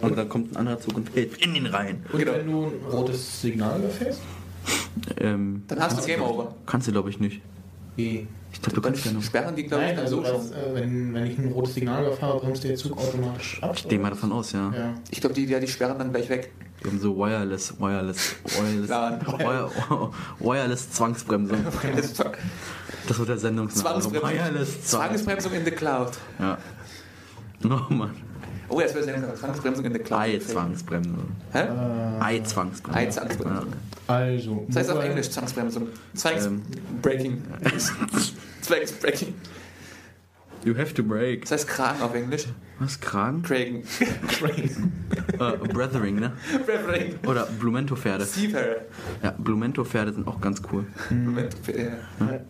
Und 0.00 0.16
dann 0.16 0.28
kommt 0.28 0.52
ein 0.52 0.56
anderer 0.56 0.78
Zug 0.80 0.96
und 0.96 1.08
fällt 1.10 1.36
in 1.38 1.54
den 1.54 1.66
rein. 1.66 2.04
Und 2.12 2.18
Genau. 2.20 2.32
wenn 2.32 2.46
du 2.46 2.66
ein 2.66 2.90
rotes 2.92 3.40
Signal 3.42 3.78
überfährst? 3.80 4.20
Ähm, 5.18 5.62
Dann 5.68 5.80
hast 5.80 5.98
du 6.00 6.06
Game 6.06 6.22
Over. 6.22 6.54
kannst 6.66 6.86
du, 6.88 6.92
glaube 6.92 7.10
ich, 7.10 7.18
nicht. 7.20 7.40
Wie? 7.96 8.26
Ich 8.52 8.62
glaube, 8.62 8.76
du 8.76 8.80
kannst 8.82 9.04
ja 9.04 9.12
noch. 9.12 9.22
sperren 9.22 9.54
die, 9.56 9.64
glaube 9.64 9.84
ich, 9.84 9.90
dann 9.90 10.00
also 10.00 10.16
so 10.16 10.24
schon. 10.24 10.52
äh, 10.52 10.74
wenn, 10.74 11.14
wenn 11.14 11.26
ich 11.26 11.38
ein 11.38 11.52
rotes 11.52 11.74
Signal 11.74 12.02
überfahre, 12.06 12.38
bremst 12.40 12.64
der 12.64 12.76
Zug 12.76 12.96
automatisch 12.98 13.62
ab. 13.62 13.74
Ich 13.76 13.88
gehe 13.88 13.98
mal 13.98 14.10
davon 14.10 14.32
aus, 14.32 14.52
ja. 14.52 14.72
Ja. 14.74 14.94
Ich 15.10 15.20
glaube, 15.20 15.34
die, 15.34 15.44
ja, 15.46 15.58
die 15.60 15.68
sperren 15.68 15.98
dann 15.98 16.10
gleich 16.12 16.28
weg. 16.28 16.50
Die 16.82 16.86
haben 16.88 16.98
so 17.00 17.16
Wireless, 17.16 17.78
Wireless, 17.80 18.36
Wireless, 18.44 18.88
Nein. 18.88 19.20
Wire, 19.26 19.70
Wireless 20.38 20.90
Zwangsbremsung. 20.92 21.58
Das 23.08 23.18
wird 23.18 23.28
der 23.28 23.38
Sendungsname. 23.38 24.00
Zwangsbremsung. 24.00 24.30
Wireless 24.30 24.84
Zwangs. 24.84 24.90
Zwangsbremsung 25.24 25.52
in 25.52 25.64
the 25.64 25.70
Cloud. 25.70 26.10
Ja. 26.38 26.58
Oh 27.64 27.92
Mann. 27.92 28.14
Oh, 28.68 28.80
das 28.80 28.94
wäre 28.94 29.04
Sendung. 29.04 29.34
Zwangsbremsung 29.34 29.84
in 29.86 29.92
the 29.94 29.98
Cloud. 29.98 30.20
Ei-Zwangsbremsung. 30.20 31.30
Hä? 31.52 31.68
Ei-Zwangsbremsung. 32.20 32.94
Ei-Zwangsbremsung. 32.94 33.72
Also, 34.06 34.64
Das 34.68 34.76
heißt 34.76 34.90
auf 34.90 35.02
Englisch 35.04 35.30
Zwangsbremsung. 35.30 35.82
Ähm. 35.84 35.90
Zwangsbreaking. 36.14 37.42
Zwangsbreaking. 38.62 39.34
You 40.64 40.76
have 40.76 40.92
to 40.94 41.02
break. 41.02 41.42
Das 41.42 41.52
heißt 41.52 41.68
Kragen 41.68 42.02
auf 42.02 42.14
Englisch. 42.14 42.46
Was, 42.78 43.00
Kragen? 43.00 43.42
Kragen. 43.42 43.82
Äh, 45.38 45.56
Brethering, 45.68 46.16
ne? 46.16 46.32
Brevering. 46.66 47.14
Oder 47.26 47.46
Blumento-Pferde. 47.46 48.24
Seafarer. 48.24 48.76
Ja, 49.22 49.34
Blumento-Pferde 49.38 50.12
sind 50.12 50.26
auch 50.26 50.40
ganz 50.40 50.60
cool. 50.72 50.84
Moment. 51.10 51.54
ja. 51.68 52.40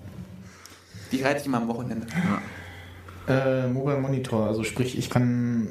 Die 1.12 1.22
reite 1.22 1.40
ich 1.42 1.48
mal 1.48 1.58
am 1.58 1.68
Wochenende. 1.68 2.06
Äh, 3.28 3.66
Mobile 3.68 3.98
Monitor, 3.98 4.46
also 4.46 4.64
sprich, 4.64 4.96
ich 4.98 5.10
kann 5.10 5.66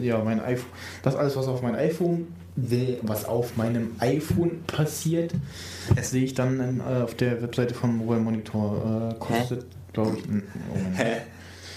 äh, 0.00 0.04
ja, 0.06 0.22
mein 0.24 0.40
iPhone, 0.40 0.70
das 1.02 1.14
alles, 1.16 1.36
was 1.36 1.46
auf 1.46 1.62
mein 1.62 1.74
iPhone, 1.76 2.26
will- 2.56 2.98
was 3.02 3.24
auf 3.24 3.56
meinem 3.56 3.92
iPhone 4.00 4.62
passiert, 4.66 5.32
das 5.94 6.10
sehe 6.10 6.24
ich 6.24 6.34
dann 6.34 6.60
ähm, 6.60 6.80
äh, 6.80 7.02
auf 7.02 7.14
der 7.14 7.40
Webseite 7.42 7.74
vom 7.74 7.96
Mobile 7.98 8.20
Monitor. 8.20 9.12
Äh, 9.12 9.18
kostet, 9.18 9.66
glaube 9.92 10.16
ich. 10.18 10.24
Hä? 10.98 11.18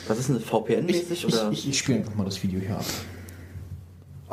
Was 0.07 0.17
ist 0.17 0.29
denn 0.29 0.37
Ich, 0.37 0.45
VPN-mäßig 0.45 1.11
ich, 1.11 1.25
oder? 1.27 1.51
ich, 1.51 1.69
ich 1.69 1.77
spiele 1.77 1.99
einfach 1.99 2.15
mal 2.15 2.23
das 2.25 2.41
Video 2.41 2.59
hier 2.59 2.75
ab. 2.75 2.85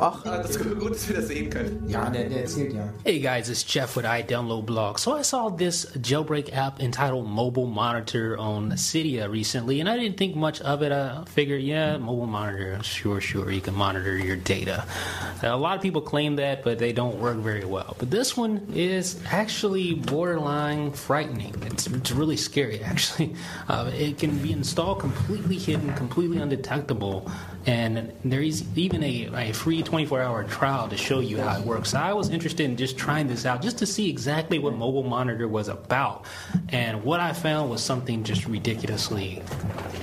Ach, 0.01 0.25
Ah, 0.25 0.37
das 0.37 0.51
ist 0.51 0.59
gut, 0.79 0.91
dass 0.91 1.09
wir 1.09 1.17
das 1.17 1.27
sehen 1.27 1.49
können. 1.49 1.83
Ja, 1.89 2.09
der, 2.09 2.29
der 2.29 2.43
erzählt 2.43 2.73
ja. 2.73 2.87
Hey 3.03 3.19
guys, 3.19 3.49
it's 3.49 3.65
Jeff 3.67 3.97
with 3.97 4.05
iDownload 4.05 4.65
Blog. 4.65 4.97
So 4.97 5.17
I 5.17 5.23
saw 5.23 5.49
this 5.49 5.85
jailbreak 5.97 6.55
app 6.55 6.79
entitled 6.79 7.27
Mobile 7.27 7.65
Monitor 7.67 8.37
on 8.37 8.71
Cydia 8.77 9.29
recently, 9.29 9.81
and 9.81 9.89
I 9.89 9.97
didn't 9.97 10.17
think 10.17 10.37
much 10.37 10.61
of 10.61 10.83
it. 10.83 10.93
I 10.93 11.25
figured, 11.25 11.61
yeah, 11.63 11.97
mobile 11.97 12.27
monitor, 12.27 12.81
sure, 12.81 13.19
sure, 13.19 13.51
you 13.51 13.59
can 13.59 13.75
monitor 13.75 14.15
your 14.17 14.37
data. 14.37 14.85
A 15.43 15.57
lot 15.57 15.75
of 15.75 15.81
people 15.81 16.01
claim 16.01 16.37
that, 16.37 16.63
but 16.63 16.79
they 16.79 16.93
don't 16.93 17.19
work 17.19 17.35
very 17.37 17.65
well. 17.65 17.97
But 17.99 18.09
this 18.09 18.37
one 18.37 18.67
is 18.73 19.19
actually 19.29 19.95
borderline 19.95 20.93
frightening. 20.93 21.53
It's, 21.65 21.87
it's 21.87 22.11
really 22.11 22.37
scary, 22.37 22.81
actually. 22.83 23.35
Uh, 23.67 23.91
it 23.93 24.17
can 24.17 24.37
be 24.37 24.53
installed 24.53 25.01
completely 25.01 25.57
hidden, 25.57 25.93
completely 25.95 26.37
undetectable, 26.37 27.29
and 27.65 28.13
there 28.23 28.41
is 28.41 28.63
even 28.75 29.03
a, 29.03 29.29
a 29.33 29.53
free 29.53 29.83
24 29.83 30.21
hour 30.21 30.43
trial 30.45 30.87
to 30.89 30.97
show 30.97 31.19
you 31.19 31.41
how 31.41 31.59
it 31.59 31.65
works. 31.65 31.91
So 31.91 31.99
I 31.99 32.13
was 32.13 32.29
interested 32.29 32.63
in 32.63 32.77
just 32.77 32.97
trying 32.97 33.27
this 33.27 33.45
out 33.45 33.61
just 33.61 33.77
to 33.79 33.85
see 33.85 34.09
exactly 34.09 34.59
what 34.59 34.75
Mobile 34.75 35.03
Monitor 35.03 35.47
was 35.47 35.67
about. 35.67 36.25
And 36.69 37.03
what 37.03 37.19
I 37.19 37.33
found 37.33 37.69
was 37.69 37.83
something 37.83 38.23
just 38.23 38.45
ridiculously 38.45 39.41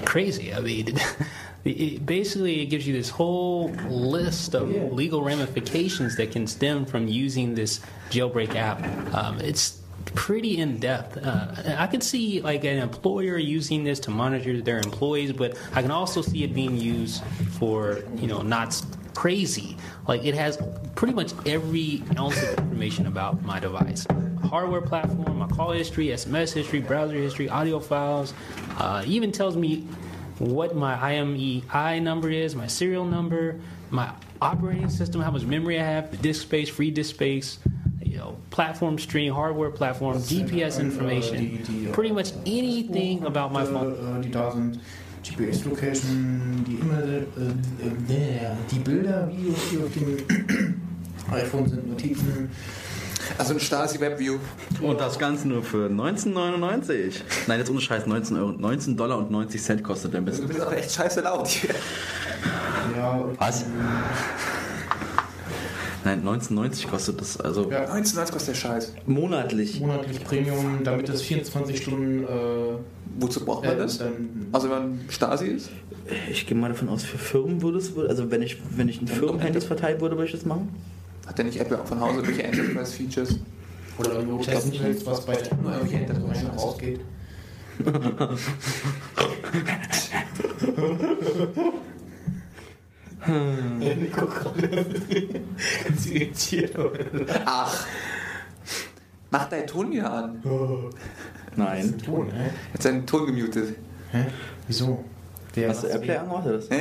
crazy. 0.04 0.52
I 0.52 0.61
mean, 0.61 0.98
it, 1.64 2.04
basically, 2.04 2.62
it 2.62 2.66
gives 2.66 2.86
you 2.86 2.92
this 2.92 3.09
whole 3.09 3.70
list 3.88 4.54
of 4.54 4.70
legal 4.92 5.22
ramifications 5.22 6.16
that 6.16 6.32
can 6.32 6.46
stem 6.46 6.84
from 6.84 7.09
using 7.09 7.54
this 7.54 7.80
jailbreak 8.11 8.54
app. 8.54 8.82
Um, 9.14 9.40
it's 9.40 9.80
pretty 10.14 10.59
in 10.59 10.78
depth. 10.78 11.18
Uh, 11.18 11.76
I 11.78 11.86
can 11.86 12.00
see 12.00 12.40
like 12.40 12.64
an 12.64 12.78
employer 12.78 13.38
using 13.38 13.84
this 13.84 14.00
to 14.00 14.11
monitor 14.11 14.61
their 14.61 14.78
employees, 14.78 15.32
but 15.32 15.57
I 15.74 15.82
can 15.82 15.90
also 15.90 16.22
see 16.22 16.44
it 16.44 16.54
being 16.54 16.76
used 16.76 17.22
for 17.59 18.02
you 18.16 18.26
know 18.26 18.42
not 18.42 18.80
crazy. 19.14 19.76
Like 20.07 20.24
it 20.24 20.34
has 20.34 20.59
pretty 20.94 21.14
much 21.14 21.32
every 21.46 22.02
ounce 22.18 22.42
of 22.42 22.59
information 22.59 23.07
about 23.07 23.42
my 23.42 23.59
device. 23.59 24.07
Hardware 24.44 24.82
platform, 24.82 25.38
my 25.38 25.48
call 25.48 25.72
history, 25.72 26.09
SMS 26.09 26.52
history, 26.52 26.80
browser 26.80 27.14
history, 27.14 27.48
audio 27.48 27.80
files. 27.80 28.32
Uh, 28.78 29.02
even 29.07 29.32
tells 29.32 29.57
me 29.57 29.86
what 30.38 30.76
my 30.76 30.94
IMEI 30.94 32.02
number 32.02 32.30
is, 32.30 32.54
my 32.54 32.66
serial 32.66 33.04
number, 33.04 33.59
my 33.90 34.11
operating 34.40 34.90
system, 34.90 35.20
how 35.20 35.30
much 35.30 35.44
memory 35.44 35.80
I 35.80 35.84
have, 35.84 36.11
the 36.11 36.18
disk 36.18 36.42
space, 36.42 36.68
free 36.68 36.90
disk 36.90 37.14
space, 37.14 37.59
you 38.16 38.22
know, 38.22 38.36
platform 38.50 38.98
stream, 38.98 39.34
hardware 39.34 39.70
platform, 39.70 40.16
GPS 40.16 40.80
information, 40.80 41.92
pretty 41.92 42.12
much 42.12 42.32
anything 42.46 43.24
about 43.24 43.52
my 43.52 43.64
phone. 43.64 43.92
Äh, 43.92 44.22
die 44.22 44.30
da 44.30 44.50
sind. 44.50 44.80
GPS-Location, 45.22 46.64
die 46.66 46.76
E-Mail, 46.76 47.26
äh, 47.36 48.14
äh, 48.14 48.50
die 48.70 48.78
Bilder, 48.78 49.28
Videos, 49.28 49.58
die 49.72 49.78
auf 49.78 49.92
dem 49.92 50.80
iPhone 51.32 51.68
sind, 51.68 51.88
Notizen. 51.88 52.48
Also 53.36 53.54
ein 53.54 53.60
Stasi-Webview. 53.60 54.38
und 54.80 55.00
das 55.00 55.18
Ganze 55.18 55.48
nur 55.48 55.64
für 55.64 55.88
19,99. 55.88 57.22
Nein, 57.48 57.58
jetzt 57.58 57.70
ohne 57.70 57.80
Scheiß, 57.80 58.06
19 58.06 58.36
Euro, 58.36 58.52
19 58.52 58.96
Dollar 58.96 59.18
und 59.18 59.32
90 59.32 59.60
Cent 59.60 59.82
kostet 59.82 60.14
der 60.14 60.20
Mist. 60.20 60.44
Du 60.44 60.46
bist 60.46 60.60
aber 60.60 60.76
echt 60.76 60.92
scheiße 60.92 61.22
laut 61.22 61.48
hier. 61.48 61.74
Ja, 62.96 63.24
Was? 63.38 63.64
Nein, 66.07 66.22
19,90 66.24 66.86
kostet 66.86 67.20
das, 67.20 67.40
also 67.40 67.68
Ja. 67.68 67.92
19,90 67.92 68.30
kostet 68.30 68.48
der 68.50 68.54
Scheiß. 68.54 68.92
monatlich. 69.07 69.80
monatlich 69.80 70.22
Premium, 70.22 70.84
damit 70.84 71.09
es 71.09 71.22
24 71.22 71.82
Stunden 71.82 72.22
äh, 72.22 72.26
Wozu 73.18 73.44
braucht 73.44 73.64
man 73.64 73.74
äh, 73.74 73.78
das? 73.78 73.98
dann 73.98 74.46
Also 74.52 74.70
wenn 74.70 74.78
man 74.78 75.00
Stasi 75.09 75.48
ist? 75.48 75.70
Ich 76.30 76.46
gehe 76.46 76.57
mal 76.57 76.68
davon 76.68 76.88
aus, 76.90 77.02
für 77.02 77.18
Firmen 77.18 77.61
würde 77.61 77.78
es, 77.78 77.98
also 77.98 78.30
wenn 78.30 78.40
ich, 78.40 78.59
wenn 78.76 78.88
ich 78.88 79.02
ein 79.02 79.09
Firmenhandys 79.09 79.64
verteilen 79.64 80.00
würde, 80.00 80.14
würde 80.14 80.26
ich 80.26 80.32
das 80.32 80.44
machen. 80.44 80.68
Hat 81.26 81.38
der 81.38 81.44
nicht 81.44 81.59
Apple 81.59 81.80
auch 81.80 81.86
von 81.86 81.98
Hause 81.98 82.24
welche 82.24 82.44
Enterprise-Features? 82.44 83.40
oder 83.98 84.12
irgendwo 84.12 84.44
testen 84.44 84.74
willst, 84.80 85.04
was 85.07 85.24
bei 85.24 85.36
Nur 85.61 85.72
irgendwelche 85.72 86.04
Enterprise 86.04 86.46
rausgeht. 86.57 87.00
Gerade 93.27 94.87
ganz 95.85 96.07
irritiert. 96.07 96.77
Ach. 97.45 97.87
Mach 99.31 99.49
deinen 99.49 99.66
Ton 99.66 99.91
wieder 99.91 100.12
an. 100.12 100.43
Nein. 101.57 101.99
Ton, 101.99 102.31
hä? 102.31 102.51
Hat 102.72 102.83
seinen 102.83 103.07
Ton 103.07 103.27
gemutet. 103.27 103.77
Hä? 104.12 104.27
Wieso? 104.66 105.05
Der 105.57 105.70
Hast 105.70 105.85
du 105.85 105.89
Airplay 105.89 106.16
angemacht 106.16 106.47
oder 106.47 106.57
das? 106.59 106.68
Ja. 106.68 106.77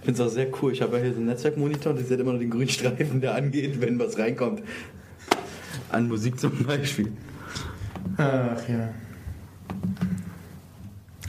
Ich 0.00 0.04
finde 0.04 0.22
es 0.22 0.28
auch 0.28 0.32
sehr 0.32 0.48
cool. 0.62 0.72
Ich 0.72 0.82
habe 0.82 0.96
ja 0.96 1.02
hier 1.04 1.12
so 1.12 1.18
einen 1.18 1.26
Netzwerkmonitor 1.26 1.92
und 1.92 2.00
ich 2.00 2.06
sehe 2.06 2.16
immer 2.16 2.32
nur 2.32 2.40
den 2.40 2.50
grünen 2.50 2.68
Streifen, 2.68 3.20
der 3.20 3.34
angeht, 3.34 3.80
wenn 3.80 3.98
was 3.98 4.18
reinkommt. 4.18 4.62
An 5.90 6.08
Musik 6.08 6.40
zum 6.40 6.64
Beispiel. 6.64 7.12
Ach 8.16 8.68
ja. 8.68 8.88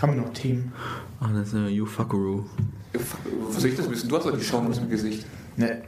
Haben 0.01 0.15
wir 0.15 0.21
noch 0.21 0.33
Themen? 0.33 0.71
Ah, 1.19 1.29
das 1.33 1.49
ist 1.49 1.55
eine 1.55 1.69
You 1.69 1.85
Fuckaroo. 1.85 2.45
Ich 3.65 3.75
das 3.75 3.89
wissen? 3.89 4.09
Du 4.09 4.17
hast 4.17 4.25
doch 4.25 4.37
die 4.37 4.43
Chance 4.43 4.81
im 4.81 4.89
Gesicht. 4.89 5.25
Ne. 5.55 5.81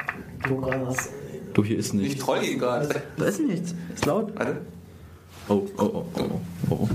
Du 0.48 0.58
gerade 0.62 0.86
hast. 0.88 1.10
Du, 1.54 1.64
hier 1.64 1.78
ist 1.78 1.88
Ich 1.88 1.94
nichts. 1.94 2.24
troll 2.24 2.44
ihn 2.44 2.60
gerade. 2.60 3.02
Da 3.18 3.26
ist 3.26 3.40
nichts. 3.42 3.74
Ist 3.94 4.06
laut. 4.06 4.32
Warte. 4.38 4.62
Oh, 5.48 5.64
oh, 5.78 5.84
oh, 5.84 6.06
oh, 6.16 6.22
oh, 6.70 6.76
oh. 6.76 6.90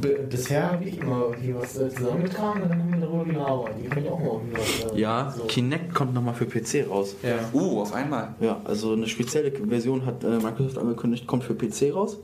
B 0.00 0.08
bisher 0.30 0.70
habe 0.72 0.84
ich 0.84 0.98
immer 0.98 1.34
hier 1.40 1.56
was 1.56 1.76
äh, 1.76 1.90
zusammengetragen 1.90 2.62
und 2.62 2.70
dann 2.70 2.78
haben 2.80 2.92
wir 2.92 3.00
darüber 3.00 3.24
gelabert. 3.24 3.70
Die 3.82 3.88
können 3.88 4.06
ja 4.06 4.12
auch 4.12 4.20
mal 4.20 4.40
irgendwie 4.40 4.56
was. 4.86 4.92
Äh, 4.92 5.00
Ja, 5.00 5.34
so. 5.36 5.44
Kinect 5.44 5.92
kommt 5.94 6.14
nochmal 6.14 6.34
für 6.34 6.46
PC 6.46 6.88
raus. 6.88 7.16
Ja. 7.22 7.38
Uh, 7.52 7.80
auf 7.82 7.92
einmal. 7.92 8.34
Ja, 8.40 8.60
also 8.64 8.92
eine 8.92 9.08
spezielle 9.08 9.50
Version 9.50 10.06
hat 10.06 10.22
äh, 10.22 10.38
Microsoft 10.38 10.78
angekündigt, 10.78 11.26
kommt 11.26 11.42
für 11.44 11.54
PC 11.54 11.92
raus. 11.94 12.18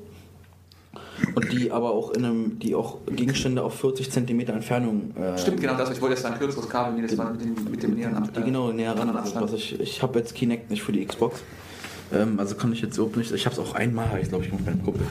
Und 1.34 1.52
die 1.52 1.70
aber 1.72 1.90
auch 1.92 2.10
in 2.12 2.24
einem, 2.24 2.58
die 2.58 2.74
auch 2.74 2.98
Gegenstände 3.06 3.62
auf 3.62 3.74
40 3.80 4.10
cm 4.10 4.40
Entfernung. 4.40 5.14
Äh, 5.16 5.38
Stimmt, 5.38 5.60
genau 5.60 5.74
das. 5.76 5.90
Ich 5.90 6.00
wollte 6.00 6.14
jetzt 6.14 6.24
ein 6.26 6.38
kürzeres 6.38 6.68
Kabel, 6.68 6.96
wie 7.02 7.06
das 7.06 7.16
war 7.16 7.32
mit 7.32 7.40
dem, 7.42 7.54
mit 7.70 7.82
dem 7.82 7.94
näheren 7.94 8.12
Die 8.14 8.18
Abstand. 8.18 8.46
genau 8.46 8.72
näher 8.72 8.90
ran. 8.92 9.00
anderen 9.00 9.18
Also, 9.20 9.36
Abstand. 9.38 9.52
was 9.52 9.58
ich 9.58 9.80
ich 9.80 10.02
habe 10.02 10.18
jetzt 10.18 10.34
Kinect 10.34 10.70
nicht 10.70 10.82
für 10.82 10.92
die 10.92 11.04
Xbox. 11.04 11.40
Ähm, 12.12 12.38
also 12.38 12.54
kann 12.54 12.72
ich 12.72 12.82
jetzt 12.82 12.96
überhaupt 12.98 13.16
nicht. 13.16 13.32
Ich 13.32 13.46
habe 13.46 13.54
es 13.54 13.58
auch 13.60 13.74
einmal, 13.74 14.18
ich 14.22 14.28
glaube 14.28 14.44
ich, 14.44 14.52
mit 14.52 14.64
meinem 14.64 14.82
Kumpel. 14.84 15.06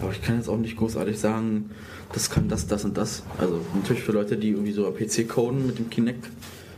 Aber 0.00 0.12
ich 0.12 0.22
kann 0.22 0.36
jetzt 0.36 0.48
auch 0.48 0.58
nicht 0.58 0.76
großartig 0.76 1.18
sagen, 1.18 1.70
das 2.12 2.30
kann 2.30 2.48
das, 2.48 2.66
das 2.66 2.84
und 2.84 2.96
das. 2.96 3.22
Also 3.38 3.60
natürlich 3.74 4.02
für 4.02 4.12
Leute, 4.12 4.36
die 4.36 4.50
irgendwie 4.50 4.72
so 4.72 4.86
am 4.86 4.94
PC 4.94 5.28
coden 5.28 5.66
mit 5.66 5.78
dem 5.78 5.90
Kinect, 5.90 6.26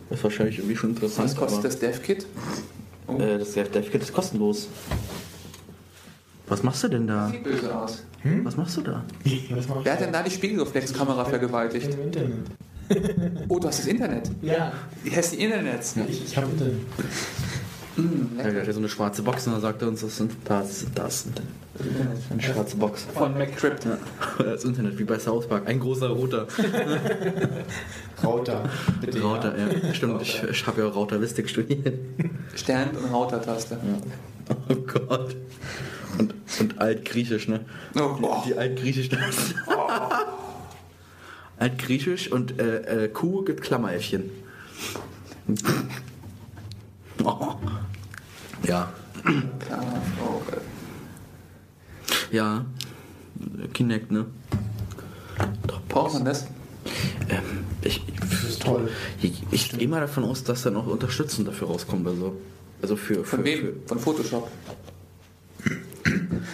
das 0.09 0.19
ist 0.19 0.25
wahrscheinlich 0.25 0.59
irgendwie 0.59 0.77
schon 0.77 0.91
interessant. 0.91 1.29
Was 1.31 1.37
kostet 1.37 1.65
das 1.65 1.79
Dev-Kit? 1.79 2.27
Oh. 3.09 3.19
Äh, 3.19 3.39
das 3.39 3.53
Dev-Kit 3.53 4.03
ist 4.03 4.13
kostenlos. 4.13 4.69
Was 6.47 6.63
machst 6.63 6.83
du 6.85 6.89
denn 6.89 7.07
da? 7.07 7.29
Sieht 7.29 7.45
böse 7.45 7.75
aus. 7.77 8.05
Was 8.45 8.57
machst 8.57 8.77
du 8.77 8.81
da? 8.83 9.05
Was 9.51 9.69
mach 9.69 9.79
ich 9.79 9.85
Wer 9.85 9.93
hat 9.93 10.01
denn 10.01 10.13
da 10.13 10.23
die 10.23 10.31
Spiegelreflexkamera 10.31 11.25
vergewaltigt? 11.25 11.93
Im 11.95 12.03
Internet. 12.03 12.39
Oh, 13.49 13.59
du 13.59 13.69
hast 13.69 13.81
das 13.81 13.87
Internet. 13.87 14.31
Ja. 14.41 14.73
Die 15.05 15.11
heißt 15.15 15.35
die 15.35 15.43
Internets. 15.45 15.95
Ich, 16.09 16.25
ich 16.25 16.37
habe 16.37 16.47
Internet. 16.51 16.77
Mm, 17.97 18.39
Er 18.39 18.45
hat 18.61 18.67
ja 18.69 18.73
so 18.73 18.79
eine 18.79 18.89
schwarze 18.89 19.23
Box 19.25 19.49
und 19.49 19.55
dann 19.55 19.61
sagt 19.61 19.83
er 19.83 19.89
uns, 19.89 20.03
das 20.03 20.17
sind 20.17 20.31
das, 20.45 20.87
das 20.95 21.23
sind 21.25 21.43
eine 22.31 22.41
schwarze 22.41 22.77
Box. 22.77 23.07
Von 23.13 23.37
McCrypt. 23.37 23.85
Ja, 23.87 23.99
das 24.39 24.63
Internet 24.63 24.97
wie 25.01 25.03
bei 25.05 25.19
South 25.19 25.49
Park, 25.49 25.67
ein 25.67 25.81
großer 25.81 26.07
roter. 26.11 26.47
Router. 28.23 28.71
Bitte. 29.01 29.21
Router, 29.21 29.55
ja. 29.59 29.95
Stimmt, 29.95 30.23
ich, 30.23 30.41
ich 30.49 30.67
habe 30.69 30.81
ja 30.83 30.87
Routerlistik 30.87 31.49
studiert. 31.49 31.93
Stern- 32.55 32.91
und 32.91 33.13
Router-Taste. 33.13 33.77
Oh 34.69 34.75
Gott. 34.75 35.37
Und, 36.19 36.35
und 36.61 36.79
Altgriechisch, 36.81 37.49
ne? 37.49 37.65
Oh, 37.95 38.15
boah. 38.21 38.43
Die 38.47 38.57
Altgriechisch 38.57 39.09
das. 39.09 39.55
Altgriechisch 41.59 42.31
und 42.31 42.59
äh, 42.61 43.05
äh, 43.05 43.09
Kuh 43.09 43.43
gibt 43.45 43.63
Klammeräffchen. 43.63 44.31
Oh. 47.25 47.55
Ja. 48.65 48.93
Ja, 52.31 52.65
oh. 52.71 53.67
Kinect, 53.73 54.11
ne? 54.11 54.27
Braucht 55.89 56.15
man 56.15 56.25
das? 56.25 56.47
Ähm, 57.29 57.43
ich, 57.83 58.03
Das 58.21 58.45
ist 58.45 58.63
toll. 58.63 58.91
ich, 59.23 59.43
ich 59.51 59.71
gehe 59.71 59.89
mal 59.89 60.01
davon 60.01 60.25
aus, 60.25 60.45
dass 60.45 60.63
dann 60.63 60.77
auch 60.77 60.87
Unterstützung 60.87 61.45
dafür 61.45 61.69
rauskommt. 61.69 62.07
Also, 62.07 62.37
also 62.83 62.97
für, 62.97 63.17
für, 63.17 63.25
Von 63.25 63.45
wem? 63.45 63.77
Von 63.87 63.99
Photoshop. 63.99 64.49
für, 65.59 65.71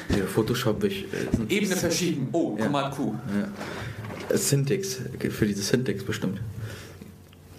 für 0.08 0.26
Photoshop. 0.26 0.84
Ich, 0.84 1.04
äh, 1.04 1.54
Ebene 1.54 1.76
verschieben. 1.76 2.28
Oh, 2.32 2.56
Ja. 2.58 2.66
Command 2.66 2.94
Q. 2.94 3.14
Ja. 3.38 4.34
Äh, 4.34 4.38
Syntax, 4.38 5.00
für 5.30 5.46
diese 5.46 5.62
Syntax 5.62 6.02
bestimmt. 6.02 6.40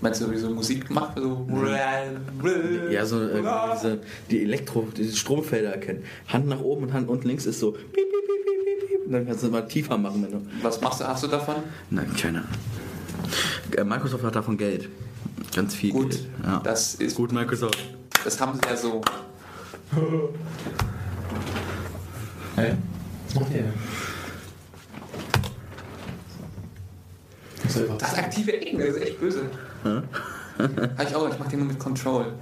Meinst 0.01 0.22
du, 0.22 0.30
wie 0.30 0.38
so 0.38 0.49
Musik 0.49 0.89
macht? 0.91 1.18
So 1.18 1.47
Ja, 2.91 3.05
so 3.05 3.22
äh, 3.22 3.41
diese, 3.76 3.99
die 4.30 4.43
Elektro, 4.43 4.88
diese 4.95 5.16
Stromfelder 5.16 5.72
erkennen. 5.72 6.03
Hand 6.28 6.47
nach 6.47 6.59
oben 6.59 6.84
und 6.84 6.93
Hand 6.93 7.09
unten 7.09 7.28
links 7.28 7.45
ist 7.45 7.59
so. 7.59 7.72
Piep, 7.72 7.82
piep, 7.93 8.03
piep, 8.03 8.66
piep, 8.66 8.89
piep. 8.89 9.05
Und 9.05 9.11
dann 9.13 9.26
kannst 9.26 9.43
du 9.43 9.47
mal 9.47 9.61
tiefer 9.68 9.97
machen, 9.97 10.24
wenn 10.24 10.32
du. 10.32 10.41
Was 10.61 10.82
machst 10.82 10.99
du, 10.99 11.07
hast 11.07 11.24
du 11.24 11.28
davon? 11.28 11.55
Nein, 11.89 12.11
keine 12.20 12.39
Ahnung. 12.39 12.49
Äh, 13.76 13.84
Microsoft 13.84 14.24
hat 14.24 14.36
davon 14.36 14.57
Geld. 14.57 14.89
Ganz 15.55 15.74
viel 15.76 15.91
Gut, 15.91 16.11
Geld. 16.11 16.28
Ja. 16.43 16.61
das 16.63 16.95
ist 16.95 17.16
Gut, 17.16 17.32
Microsoft. 17.32 17.80
Das 18.26 18.41
haben 18.41 18.55
sie 18.55 18.67
ja 18.67 18.76
so. 18.76 19.01
Hä? 22.55 22.76
Was 23.28 23.36
macht 23.36 23.51
ihr 23.51 23.61
denn? 23.61 23.73
Das 27.99 28.15
aktive 28.15 28.59
Ecken, 28.59 28.80
das 28.80 28.88
ist 28.89 29.01
echt 29.03 29.19
böse. 29.19 29.51
Hab 29.84 31.07
ich 31.07 31.15
auch, 31.15 31.30
ich 31.30 31.38
mach 31.38 31.47
den 31.49 31.59
nur 31.59 31.67
mit 31.67 31.78
Control. 31.78 32.34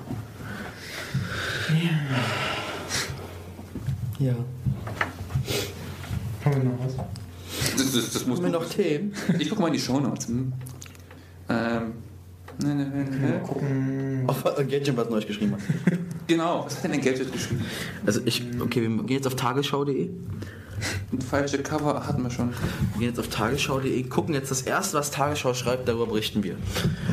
Ja. 4.20 4.36
Haben 6.46 6.56
wir 6.56 6.64
noch 6.64 6.80
was? 6.86 6.96
Das, 7.76 7.92
das, 7.92 8.14
das 8.14 8.26
muss 8.26 8.38
Haben 8.38 8.46
wir 8.46 8.52
noch 8.52 8.70
Themen? 8.70 9.14
Ich 9.38 9.50
guck 9.50 9.60
mal 9.60 9.68
in 9.68 9.74
die 9.74 9.80
Shownotes. 9.80 10.28
Hm. 10.28 10.54
Ähm. 11.50 11.94
Ne, 12.62 12.76
ne, 12.76 12.86
ne, 12.86 13.28
Mal 13.28 13.40
gucken. 13.42 14.24
Auf 14.28 14.44
Gadget 14.44 14.96
was 14.96 15.10
Neues 15.10 15.28
geschrieben 15.28 15.54
hat. 15.54 15.60
Genau, 16.26 16.64
was 16.66 16.82
hat 16.82 16.86
denn 16.86 17.02
Gadget 17.02 17.34
geschrieben? 17.34 17.66
Also 18.06 18.22
ich, 18.24 18.42
okay, 18.62 18.82
wir 18.82 18.90
gehen 18.90 19.18
jetzt 19.18 19.28
auf 19.28 19.36
tagesschau.de. 19.36 20.10
Falsche 21.30 21.60
Cover 21.60 22.08
hatten 22.08 22.24
wir 22.24 22.30
schon. 22.30 22.50
Wir 22.94 23.00
gehen 23.00 23.10
jetzt 23.10 23.20
auf 23.20 23.28
tagesschau.de, 23.28 24.04
gucken 24.04 24.34
jetzt 24.34 24.50
das 24.50 24.62
erste, 24.62 24.98
was 24.98 25.12
Tagesschau 25.12 25.54
schreibt, 25.54 25.88
darüber 25.88 26.08
berichten 26.08 26.44
wir. 26.44 26.56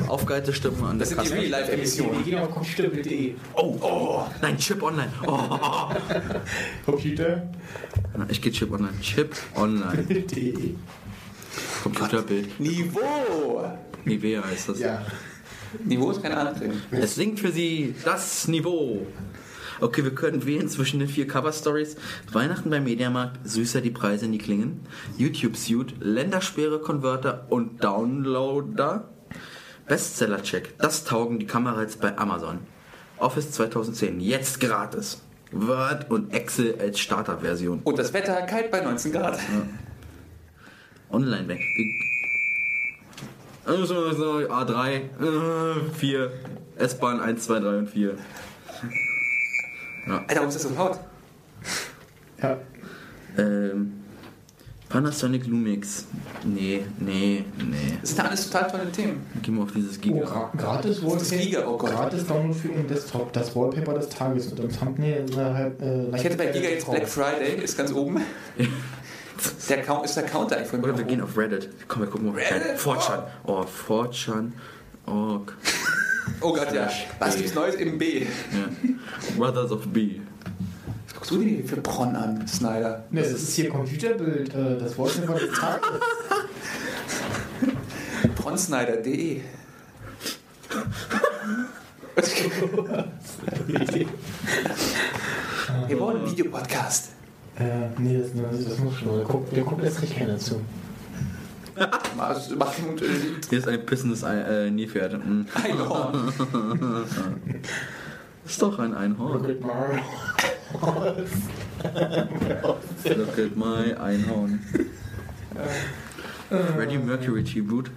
Aufgeheite 0.08 0.52
Stimmung 0.52 0.86
an 0.86 0.98
der 0.98 1.08
Das 1.08 1.08
sind 1.10 1.22
die 1.22 1.28
Kasse. 1.28 1.40
Real-Life-Emissionen. 1.42 2.24
gehen 2.24 2.38
auf 2.38 2.50
computerbild.de. 2.50 3.34
Oh, 3.54 3.76
oh, 3.80 4.24
nein, 4.40 4.56
Chip 4.58 4.82
Online. 4.82 5.12
Oh, 5.26 5.38
Computer? 6.86 7.48
ich 8.28 8.40
gehe 8.40 8.52
Chip 8.52 8.72
Online. 8.72 8.98
Chip 9.00 9.34
Online. 9.56 10.04
.de. 10.04 10.74
Computerbild. 11.82 12.60
Niveau! 12.60 13.64
Nivea 14.04 14.42
heißt 14.44 14.68
das. 14.70 14.78
Ja. 14.80 15.02
Niveau 15.84 16.10
ist 16.10 16.22
keine 16.22 16.36
Ahnung. 16.36 16.54
Es 16.90 17.14
singt 17.14 17.40
für 17.40 17.52
Sie 17.52 17.94
das 18.04 18.48
Niveau. 18.48 19.06
Okay, 19.80 20.04
wir 20.04 20.14
können 20.14 20.44
wählen 20.44 20.68
zwischen 20.68 21.00
den 21.00 21.08
vier 21.08 21.26
Cover-Stories. 21.26 21.96
Weihnachten 22.32 22.68
beim 22.68 22.84
Mediamarkt, 22.84 23.38
süßer 23.44 23.80
die 23.80 23.90
Preise 23.90 24.26
nie 24.26 24.38
klingen. 24.38 24.80
YouTube-Suit, 25.16 25.94
Ländersperre, 26.00 26.80
Converter 26.80 27.46
und 27.48 27.82
Downloader. 27.82 29.08
Bestseller-Check, 29.86 30.78
das 30.78 31.04
taugen 31.04 31.38
die 31.38 31.46
Kameras 31.46 31.96
bei 31.96 32.16
Amazon. 32.18 32.58
Office 33.18 33.52
2010, 33.52 34.20
jetzt 34.20 34.60
gratis. 34.60 35.22
Word 35.52 36.10
und 36.10 36.32
Excel 36.32 36.76
als 36.78 37.00
Starterversion. 37.00 37.80
Und 37.82 37.98
das 37.98 38.12
Wetter 38.12 38.40
kalt 38.42 38.70
bei 38.70 38.80
19 38.80 39.12
Grad. 39.12 39.38
Online 41.10 41.48
weg. 41.48 41.60
Also, 43.64 43.94
A3, 44.48 44.94
äh, 44.94 45.00
4, 45.94 46.32
S-Bahn 46.76 47.20
1, 47.20 47.44
2, 47.44 47.60
3 47.60 47.78
und 47.78 47.90
4. 47.90 48.14
Alter, 50.06 50.34
warum 50.36 50.48
ist 50.48 50.54
das 50.54 50.62
so 50.62 50.74
laut? 50.74 50.98
Ja. 52.42 52.56
Ähm, 53.38 53.92
Panasonic 54.88 55.46
Lumix. 55.46 56.06
Nee, 56.42 56.82
nee, 56.98 57.44
nee. 57.58 57.98
Das 58.00 58.10
sind 58.10 58.20
alles 58.20 58.50
total 58.50 58.70
tolle 58.70 58.90
Themen. 58.90 59.24
Gehen 59.40 59.54
wir 59.54 59.62
auf 59.62 59.72
dieses 59.72 59.98
Oh, 59.98 60.00
Giga. 60.00 60.50
gratis 60.56 61.00
oh 61.04 61.76
Gott. 61.76 61.90
Gratis 61.92 62.26
Download 62.26 62.58
für 62.58 62.68
den 62.68 62.88
Desktop. 62.88 63.32
Das 63.32 63.54
Wallpaper 63.54 63.94
des 63.94 64.08
Tages 64.08 64.48
und 64.48 64.58
im 64.58 64.68
Thumbnail 64.68 65.26
eine 65.32 65.54
halb, 65.54 65.80
äh, 65.80 66.16
Ich 66.16 66.24
hätte 66.24 66.36
bei 66.36 66.46
Giga 66.46 66.70
jetzt 66.70 66.90
Black 66.90 67.08
Friday, 67.08 67.62
ist 67.62 67.76
ganz 67.78 67.92
oben. 67.92 68.20
Der 69.68 69.82
Count, 69.82 70.04
ist 70.04 70.16
der 70.16 70.24
Counter 70.24 70.56
eigentlich 70.56 70.68
von 70.68 70.82
Oder 70.82 70.98
wir 70.98 71.04
gehen 71.04 71.20
auf 71.20 71.36
Reddit. 71.36 71.68
Komm, 71.88 72.02
wir 72.02 72.08
gucken 72.08 72.28
auf 72.28 72.36
Reddit? 72.36 72.52
Reddit. 72.52 72.78
4chan. 72.80 73.22
Oh, 73.44 73.64
4chan. 73.88 74.52
Org. 75.06 75.56
Oh 76.42 76.52
Gott, 76.52 76.72
ja. 76.72 76.88
Was 77.18 77.36
gibt's 77.36 77.54
Neues 77.54 77.74
im 77.74 77.98
B? 77.98 78.20
Ja. 78.20 78.26
Brothers 79.36 79.72
of 79.72 79.86
B. 79.88 80.20
Was 81.06 81.14
guckst 81.14 81.30
du 81.32 81.38
denn 81.38 81.48
hier 81.48 81.64
für 81.64 81.78
Bronn 81.78 82.14
an, 82.14 82.46
Snyder? 82.46 83.04
Ne, 83.10 83.22
das 83.22 83.32
ist 83.32 83.54
hier 83.54 83.68
Computerbild. 83.68 84.54
Äh, 84.54 84.78
das 84.78 84.96
Wallpaper 84.96 85.38
des 85.38 85.58
Tages. 85.58 85.90
Bronsnyder.de. 88.36 89.40
Wir 95.88 95.98
wollen 95.98 96.18
einen 96.18 96.30
Videopodcast. 96.30 97.10
Äh, 97.60 97.88
nee, 97.98 98.18
das, 98.18 98.28
das, 98.34 98.64
das 98.64 98.78
muss 98.78 98.94
schon. 98.96 99.16
Der 99.16 99.24
guckt, 99.24 99.54
der 99.56 99.62
guckt 99.62 99.84
jetzt 99.84 100.00
nicht 100.00 100.16
keiner 100.16 100.38
zu. 100.38 100.56
Und, 101.80 103.02
äh, 103.02 103.06
Hier 103.48 103.58
ist 103.58 103.68
ein 103.68 103.86
pissendes 103.86 104.22
Ei- 104.24 104.40
äh, 104.66 104.70
Nilpferd. 104.70 105.12
Hm. 105.14 105.46
Einhorn. 105.54 106.32
Ist 108.44 108.60
doch 108.60 108.78
ein 108.80 108.94
Einhorn. 108.94 109.32
Look 109.42 109.48
at 109.48 109.60
my 109.60 110.00
Look 113.04 113.38
at 113.38 113.56
my 113.56 113.94
Einhorn. 113.94 114.60
Freddie 116.76 116.98
Mercury 116.98 117.44
Tribute. 117.44 117.90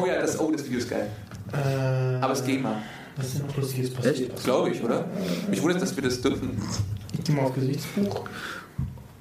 Oh 0.00 0.06
ja, 0.06 0.20
das, 0.20 0.38
oh, 0.38 0.50
das 0.52 0.64
Video 0.64 0.78
ist 0.78 0.88
geil. 0.88 1.08
Äh, 1.52 2.20
Aber 2.22 2.32
es 2.32 2.44
geht 2.44 2.62
mal. 2.62 2.76
Was 3.16 3.26
ist 3.26 3.38
denn 3.40 3.46
noch 3.48 3.56
Lustiges 3.56 3.90
passiert? 3.90 4.42
Glaube 4.44 4.70
ich, 4.70 4.82
oder? 4.82 5.04
Mich 5.48 5.60
wundert, 5.62 5.82
dass 5.82 5.94
wir 5.96 6.02
das 6.04 6.20
dürfen. 6.20 6.56
Ich 7.12 7.24
geh 7.24 7.32
mal 7.32 7.42
auf 7.42 7.54
Gesichtsbuch. 7.54 8.24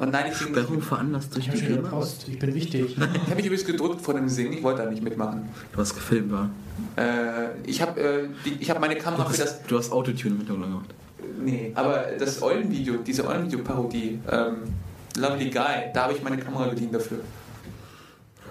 Und 0.04 0.12
nein, 0.12 0.26
ich, 0.32 0.38
Sperrung 0.38 0.82
veranlasst 0.82 1.34
durch 1.36 1.46
Ich 1.46 1.50
habe 1.50 1.58
die 1.60 1.66
schon 1.66 1.74
eine 1.74 1.84
GEMA. 1.84 1.96
Post. 1.98 2.28
Ich 2.28 2.40
bin 2.40 2.54
wichtig. 2.54 2.96
ich 2.98 3.00
habe 3.00 3.36
mich 3.36 3.46
übrigens 3.46 3.66
gedrückt 3.66 4.02
vor 4.02 4.14
dem 4.14 4.28
Singen. 4.30 4.54
Ich 4.54 4.64
wollte 4.64 4.84
da 4.84 4.90
nicht 4.90 5.02
mitmachen. 5.04 5.50
Du 5.72 5.80
hast 5.80 5.94
gefilmt, 5.96 6.32
war. 6.32 6.50
Äh, 6.96 7.50
ich 7.66 7.82
habe 7.82 8.00
äh, 8.00 8.28
die- 8.46 8.58
ich 8.60 8.70
hab 8.70 8.80
meine 8.80 8.96
Kamera 8.96 9.26
für 9.26 9.38
das. 9.42 9.64
Du 9.64 9.78
hast 9.78 9.92
Autotune 9.92 10.34
im 10.36 10.38
Hintergrund 10.40 10.66
gemacht. 10.68 10.90
Nee, 11.42 11.72
aber 11.76 12.06
das 12.20 12.42
Eulenvideo, 12.42 12.96
diese 12.98 13.26
Eulenvideo-Parodie, 13.28 14.20
ähm, 14.32 14.56
Lovely 15.18 15.50
Guy, 15.50 15.92
da 15.94 16.04
habe 16.04 16.14
ich 16.14 16.24
meine 16.24 16.38
Kamera 16.38 16.68
bedient 16.68 16.94
dafür. 16.94 17.20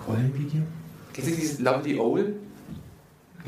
Rollenvideo? 0.08 0.62
Kennst 1.12 1.30
du 1.30 1.34
dieses 1.34 1.58
Lovely 1.60 1.98
Owl? 1.98 2.34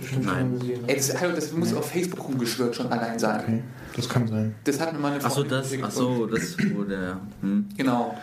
Bestimmt 0.00 0.26
Nein. 0.26 0.58
gesehen. 0.58 0.84
Ey, 0.88 0.96
das, 0.96 1.20
hallo, 1.20 1.34
das 1.34 1.52
muss 1.52 1.72
auf 1.72 1.88
Facebook 1.90 2.26
rumgeschwirrt 2.26 2.74
schon 2.74 2.90
allein 2.90 3.18
sein. 3.18 3.40
Okay, 3.40 3.62
das 3.94 4.08
kann 4.08 4.26
sein. 4.26 4.54
Das 4.64 4.80
hat 4.80 4.92
mir 4.92 4.98
meine 4.98 5.16
Achso, 5.16 5.28
Freundin 5.28 5.50
das, 5.50 5.62
geschickt. 5.68 5.84
achso, 5.84 6.26
das, 6.26 6.56
wo 6.74 6.82
der. 6.82 7.20
Hm. 7.42 7.68
Genau. 7.76 8.18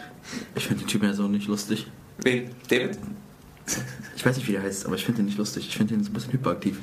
Ich 0.55 0.67
finde 0.67 0.83
den 0.83 0.87
Typ 0.87 1.03
ja 1.03 1.13
so 1.13 1.27
nicht 1.27 1.47
lustig. 1.47 1.87
Wen? 2.23 2.51
David? 2.69 2.97
Ich 4.15 4.25
weiß 4.25 4.35
nicht, 4.35 4.47
wie 4.47 4.51
der 4.51 4.63
heißt, 4.63 4.85
aber 4.85 4.95
ich 4.95 5.05
finde 5.05 5.19
den 5.21 5.27
nicht 5.27 5.37
lustig. 5.37 5.67
Ich 5.67 5.77
finde 5.77 5.93
den 5.95 6.03
so 6.03 6.09
ein 6.09 6.13
bisschen 6.13 6.33
hyperaktiv. 6.33 6.77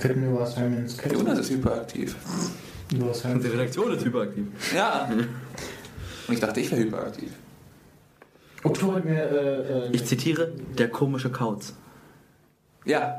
Könnten 0.00 0.22
wir 0.22 0.40
was 0.40 0.56
haben 0.56 0.76
ins 0.76 0.96
Jonas 1.10 1.38
ist 1.38 1.50
hyperaktiv. 1.50 2.16
Was 2.98 3.24
haben 3.24 3.34
Unsere 3.34 3.54
Redaktion 3.54 3.92
ist 3.92 4.04
hyperaktiv. 4.04 4.46
Ja. 4.74 5.08
Und 6.28 6.34
ich 6.34 6.40
dachte, 6.40 6.60
ich 6.60 6.70
wäre 6.70 6.82
hyperaktiv. 6.82 7.30
Otto 8.62 8.94
hat 8.94 9.04
mir, 9.04 9.22
äh, 9.22 9.86
äh, 9.88 9.90
Ich 9.92 10.04
zitiere, 10.04 10.52
der 10.78 10.88
komische 10.88 11.30
Kauz. 11.30 11.74
Ja. 12.84 13.14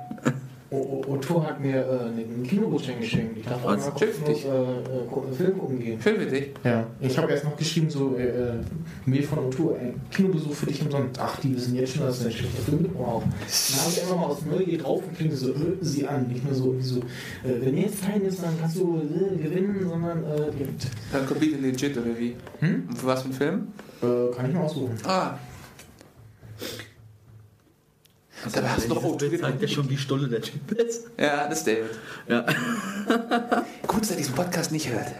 O- 0.74 0.78
O- 0.78 1.14
Otto 1.16 1.46
hat 1.46 1.60
mir 1.60 1.76
äh, 1.86 2.00
einen 2.08 2.44
Kinogutschein 2.44 2.98
geschenkt. 3.02 3.38
Ich 3.38 3.46
darf 3.46 3.62
Was? 3.66 3.86
einmal 3.86 4.00
Schimpft 4.00 4.26
kostenlos 4.26 4.42
dich? 4.42 4.46
äh, 4.46 5.32
äh, 5.32 5.36
Film 5.36 5.60
gucken 5.60 5.80
gehen. 5.80 6.02
Schön 6.02 6.16
für 6.16 6.26
dich. 6.28 6.52
Ja, 6.64 6.86
ich 7.02 7.18
habe 7.18 7.30
erst 7.30 7.44
noch 7.44 7.58
geschrieben, 7.58 7.90
so, 7.90 8.16
äh, 8.16 8.24
äh, 8.28 8.54
Mail 9.06 9.24
von 9.24 9.40
Otto, 9.40 9.76
ein 9.78 10.00
Kinobesuch 10.10 10.54
für 10.54 10.68
dich 10.68 10.82
umsonst. 10.82 11.20
Ach, 11.20 11.38
die 11.42 11.54
wissen 11.58 11.76
jetzt 11.76 11.94
schon, 11.98 12.06
dass 12.06 12.20
du 12.20 12.28
ein 12.28 12.32
schlechter 12.32 12.62
Film 12.62 12.84
mit 12.84 12.92
Wow. 12.98 13.22
Dann 13.24 13.80
habe 13.82 13.92
ich 13.92 14.02
einfach 14.02 14.16
mal 14.16 14.26
aus 14.28 14.46
Neugier 14.50 14.78
drauf 14.78 15.04
und 15.06 15.18
klinge 15.18 15.36
so, 15.36 15.50
äh, 15.50 15.56
sie 15.82 16.08
an. 16.08 16.28
Nicht 16.30 16.46
nur 16.46 16.54
so, 16.54 16.78
wie 16.78 16.82
so, 16.82 17.00
äh, 17.00 17.04
wenn 17.60 17.78
jetzt 17.78 18.02
kein 18.06 18.22
ist, 18.22 18.42
dann 18.42 18.58
kannst 18.58 18.78
du 18.78 19.02
äh, 19.02 19.36
gewinnen, 19.44 19.86
sondern 19.90 20.24
äh, 20.24 20.52
direkt. 20.58 20.88
Dann 21.12 21.26
Computer 21.28 21.58
legit 21.58 21.98
oder 21.98 22.18
wie? 22.18 22.38
Hm? 22.62 22.86
Und 22.90 22.98
für 22.98 23.08
was 23.08 23.20
für 23.24 23.26
einen 23.26 23.34
Film? 23.34 23.68
Äh, 24.02 24.34
kann 24.34 24.48
ich 24.48 24.54
mal 24.56 24.62
aussuchen. 24.64 24.96
Ah. 25.06 25.34
Dabei 28.54 28.70
hast 28.70 28.86
du 28.86 28.94
noch 28.94 29.04
oh, 29.04 29.16
Bild 29.16 29.40
zeigt 29.40 29.62
ja 29.62 29.68
schon, 29.68 29.90
wie 29.90 29.98
stulle 29.98 30.28
der 30.28 30.42
Typ 30.42 30.72
ist. 30.72 31.06
Ja, 31.18 31.48
das 31.48 31.60
ist 31.60 31.68
David. 31.68 31.92
Ja. 32.28 32.42
Gut, 33.88 34.02
dass 34.02 34.12
er 34.12 34.18
diesen 34.18 34.36
Podcast 34.36 34.72
nicht 34.72 34.90
hört. 34.90 35.08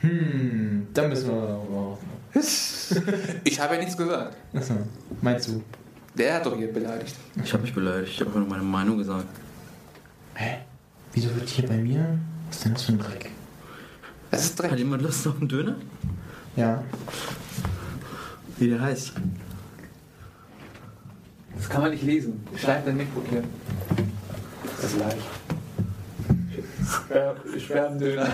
Hm, 0.00 0.88
dann 0.92 1.08
müssen 1.10 1.28
wir 1.28 1.34
aber. 1.34 1.96
Ich 3.44 3.60
habe 3.60 3.74
ja 3.74 3.80
nichts 3.80 3.96
gesagt. 3.96 4.36
Achso, 4.52 4.74
meinst 5.20 5.46
du? 5.46 5.62
Der 6.18 6.34
hat 6.34 6.44
doch 6.44 6.56
hier 6.56 6.72
beleidigt. 6.72 7.14
Ich 7.42 7.52
habe 7.52 7.62
mich 7.62 7.72
beleidigt. 7.72 8.10
Ich 8.12 8.20
habe 8.20 8.30
einfach 8.30 8.40
nur 8.40 8.48
meine 8.48 8.64
Meinung 8.64 8.98
gesagt. 8.98 9.26
Hä? 10.34 10.58
Wieso 11.12 11.32
wird 11.36 11.48
hier 11.48 11.68
bei 11.68 11.76
mir? 11.76 12.18
Was 12.48 12.56
ist 12.56 12.64
denn 12.64 12.74
das 12.74 12.82
für 12.82 12.92
ein 12.92 12.98
Dreck? 12.98 13.30
Das 14.32 14.44
ist 14.44 14.58
Hat 14.60 14.70
Dreck. 14.70 14.78
jemand 14.78 15.02
Lust 15.02 15.26
auf 15.26 15.38
einen 15.38 15.48
Döner? 15.48 15.76
Ja. 16.56 16.82
Wie 18.58 18.68
der 18.70 18.80
heißt? 18.80 19.12
Das 21.56 21.68
kann 21.68 21.82
man 21.82 21.90
nicht 21.90 22.02
lesen. 22.02 22.44
Schreib 22.56 22.84
dein 22.84 22.96
MacBook 22.96 23.24
hier. 23.28 23.44
Das 24.80 24.92
ist 24.92 24.98
leicht. 24.98 25.18
Sperrendöner. 27.58 28.28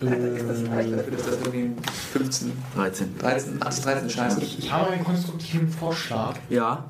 Das 0.00 0.58
ist 0.58 0.66
leicht 0.68 0.92
dafür, 0.92 1.12
dass 1.12 1.26
das 1.26 1.40
irgendwie 1.40 1.70
15, 2.12 2.52
13. 2.76 3.18
13, 3.18 3.62
18, 3.62 3.84
13 3.84 4.10
Scheiße. 4.10 4.40
Ich, 4.40 4.58
ich 4.60 4.72
habe 4.72 4.90
einen 4.90 5.04
konstruktiven 5.04 5.68
Vorschlag. 5.68 6.36
Ja, 6.48 6.84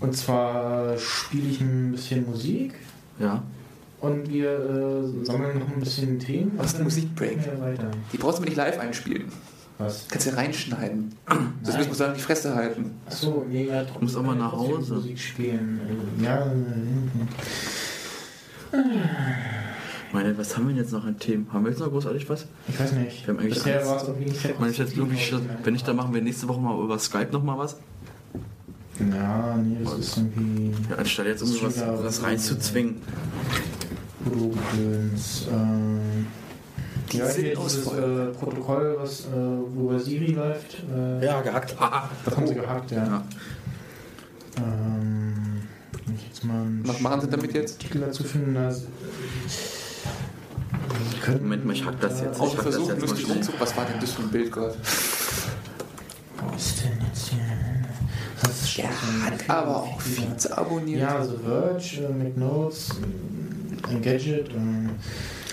Und 0.00 0.16
zwar 0.16 0.96
spiele 0.98 1.48
ich 1.48 1.60
ein 1.60 1.92
bisschen 1.92 2.26
Musik 2.26 2.74
ja. 3.18 3.42
und 4.00 4.28
wir 4.28 4.50
äh, 4.50 5.24
sammeln 5.24 5.58
noch 5.58 5.68
ein 5.68 5.80
bisschen 5.80 6.18
Themen. 6.20 6.52
Was 6.56 6.68
ist 6.68 6.78
ein 6.78 6.84
Musikbreak? 6.84 7.38
Die 8.12 8.18
brauchst 8.18 8.38
du 8.38 8.42
mir 8.42 8.48
nicht 8.48 8.56
live 8.58 8.78
einspielen. 8.78 9.32
Was? 9.78 10.06
Kannst 10.08 10.26
du 10.28 10.36
reinschneiden. 10.36 11.14
Das 11.64 11.76
müssen 11.76 11.90
wir 11.90 11.94
sagen, 11.96 12.14
die 12.14 12.20
Fresse 12.20 12.54
halten. 12.54 12.92
Achso, 13.06 13.44
nee, 13.48 13.66
ja, 13.66 13.82
Du 13.82 14.00
musst 14.00 14.16
auch 14.16 14.22
mal 14.22 14.36
nach 14.36 14.52
Hause. 14.52 14.94
Musik 14.94 15.18
spielen. 15.18 15.80
Ja, 16.22 16.46
Meine, 20.12 20.38
was 20.38 20.56
haben 20.56 20.68
wir 20.68 20.74
denn 20.74 20.82
jetzt 20.84 20.92
noch 20.92 21.04
an 21.04 21.18
Themen? 21.18 21.48
Haben 21.52 21.64
wir 21.64 21.70
jetzt 21.70 21.80
noch 21.80 21.90
großartig 21.90 22.28
was? 22.28 22.46
ich 22.68 22.78
weiß 22.78 22.92
nicht. 22.92 23.26
Wir 23.26 23.34
haben 23.34 23.40
eigentlich 23.40 23.54
Bisher 23.54 23.84
war 23.84 23.96
es 23.96 24.04
irgendwie 24.04 24.30
nicht 24.30 24.44
Ich 24.44 24.58
meine, 24.60 24.70
ich 24.70 24.78
jetzt 24.78 24.96
irgendwie 24.96 25.18
schon, 25.18 25.48
wenn 25.64 25.72
nicht, 25.72 25.88
dann 25.88 25.96
machen 25.96 26.14
wir 26.14 26.22
nächste 26.22 26.46
Woche 26.46 26.60
mal 26.60 26.80
über 26.82 26.98
Skype 26.98 27.32
nochmal 27.32 27.58
was. 27.58 27.76
Ja, 29.00 29.56
nee, 29.56 29.78
das 29.82 29.98
ist 29.98 30.16
irgendwie. 30.18 30.72
Ja, 30.88 30.96
anstatt 30.96 31.26
jetzt 31.26 31.42
irgendwie 31.42 31.66
was, 31.66 31.80
was 31.80 32.22
reinzuzwingen. 32.22 32.96
Gedöns. 34.24 35.48
Ähm, 35.52 36.26
Die 37.12 37.18
ja, 37.18 37.26
sind 37.26 37.44
hier 37.44 37.58
aus 37.58 37.74
dieses 37.74 37.92
äh, 37.92 38.26
Protokoll, 38.38 38.96
was 38.98 39.20
äh, 39.20 39.26
wo 39.74 39.88
bei 39.88 39.98
Siri 39.98 40.32
läuft. 40.32 40.76
Äh, 40.94 41.24
Ja, 41.24 41.40
gehackt. 41.42 41.74
Ah, 41.78 42.08
Das 42.24 42.36
haben 42.36 42.46
sie 42.46 42.54
gehackt, 42.54 42.90
ja. 42.90 43.04
Ja. 43.04 43.22
Ähm, 44.58 45.62
jetzt 46.26 46.44
mal 46.44 46.66
Was 46.84 47.00
machen 47.00 47.20
sie 47.20 47.28
damit 47.28 47.52
jetzt? 47.54 47.74
Artikel 47.74 48.00
dazu 48.00 48.24
finden, 48.24 48.56
äh, 48.56 48.72
können, 51.22 51.42
Moment 51.42 51.64
mal, 51.64 51.72
ich 51.72 51.84
hack 51.84 51.98
das 52.00 52.20
jetzt. 52.20 52.38
Auch 52.40 52.52
Ich 52.52 52.58
hack 52.58 52.64
das 52.64 52.74
versuchen, 52.74 53.00
jetzt 53.00 53.10
lustig. 53.10 53.54
Was 53.58 53.76
war 53.76 53.84
denn 53.86 54.00
das 54.00 54.10
für 54.12 54.22
ein 54.22 54.28
Bild 54.28 54.52
gerade? 54.52 54.74
Wo 56.38 56.56
ist 56.56 56.82
denn 56.84 56.98
jetzt 57.06 57.28
hier? 57.28 57.40
Das 58.42 58.62
ist 58.62 58.76
Der 58.78 58.88
hat 58.90 59.48
aber 59.48 59.76
auch 59.76 60.00
Vize 60.00 60.56
abonniert. 60.58 61.00
Ja, 61.00 61.24
The 61.24 61.36
Verge, 61.42 62.04
äh, 62.06 62.12
McNotes, 62.12 62.90
Engadget, 63.90 64.48
äh, 64.50 64.52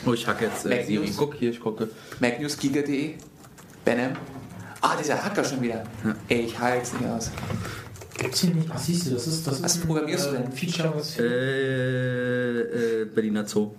Oh, 0.06 0.14
ich 0.14 0.26
hacke 0.28 0.46
jetzt 0.46 0.66
äh, 0.66 0.84
Siri. 0.84 1.06
News. 1.06 1.18
Guck 1.18 1.36
hier, 1.36 1.52
ich 1.52 1.60
gucke. 1.60 1.90
MacNewsGiga.de. 2.20 3.14
Benham. 3.86 4.14
Ah, 4.82 4.96
dieser 4.98 5.24
Hacker 5.24 5.44
schon 5.44 5.62
wieder. 5.62 5.84
Ey, 6.28 6.42
ich 6.42 6.58
halte 6.60 6.84
es 6.84 6.94
nicht 6.94 7.06
aus. 7.10 7.32
gibt's 8.18 8.42
hier 8.42 8.54
nicht. 8.56 8.68
Ach, 8.74 8.80
siehst 8.80 9.08
du, 9.08 9.12
das 9.12 9.28
ist, 9.28 9.46
das 9.46 9.62
Was 9.62 9.76
ist 9.76 9.84
ein, 9.84 9.88
programmierst 9.88 10.26
du 10.32 10.36
äh, 10.36 10.38
denn? 10.42 10.52
Feature, 10.52 10.94
was 10.96 11.20
Äh, 11.20 13.02
äh, 13.02 13.06
Berliner 13.06 13.46
Zoo. 13.48 13.72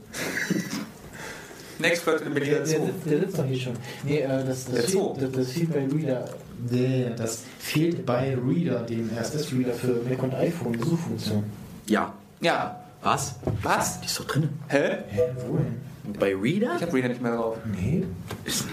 Next 1.78 2.04
Person 2.04 2.28
in 2.28 2.34
Der, 2.34 2.40
Berlin 2.40 2.54
der, 2.58 2.66
Zoo. 2.66 2.86
sitzt, 2.86 3.10
der 3.10 3.18
sitzt 3.20 3.38
doch 3.38 3.44
hier 3.44 3.58
schon. 3.60 3.72
Nee, 4.04 4.20
äh, 4.20 4.44
das, 4.44 4.64
Der 4.66 4.82
das, 4.82 4.92
Zoo. 4.92 5.14
fehlt, 5.14 5.34
das, 5.36 5.44
das 5.46 5.52
fehlt 5.52 5.72
bei 5.72 5.86
Reader. 5.86 6.28
Nee, 6.70 7.06
das 7.16 7.42
fehlt 7.58 8.06
bei 8.06 8.36
Reader, 8.36 8.80
dem 8.82 9.10
RSS-Reader 9.18 9.72
für 9.74 10.00
Mac 10.08 10.22
und 10.22 10.34
iPhone, 10.34 10.72
die 10.74 10.78
Suchfunktion. 10.88 11.42
Ja. 11.86 12.12
Ja. 12.40 12.78
Was? 13.02 13.34
Was? 13.62 14.00
Die 14.00 14.06
ist 14.06 14.20
doch 14.20 14.26
drin. 14.26 14.48
Hä? 14.68 14.98
Hä, 15.08 15.20
wo 15.48 15.56
denn? 15.56 15.80
Bei 16.18 16.34
Reader? 16.34 16.76
Ich 16.76 16.82
hab 16.82 16.92
Reader 16.94 17.08
nicht 17.08 17.22
mehr 17.22 17.36
drauf. 17.36 17.58
Nee, 17.64 18.04
Ist, 18.44 18.64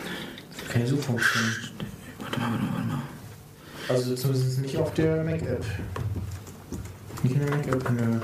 keine 0.69 0.87
Suchfunktion. 0.87 1.43
warte 2.19 2.39
mal, 2.39 2.51
warte 2.51 2.63
mal, 2.65 2.73
warte 2.73 2.87
mal. 2.87 3.01
Also 3.89 4.15
zumindest 4.15 4.59
nicht 4.61 4.77
auf 4.77 4.93
der 4.93 5.23
Mac-App. 5.23 5.63
Nicht 7.23 7.35
in 7.35 7.45
der 7.45 7.49
Mac-App, 7.55 7.89
nö. 7.91 8.19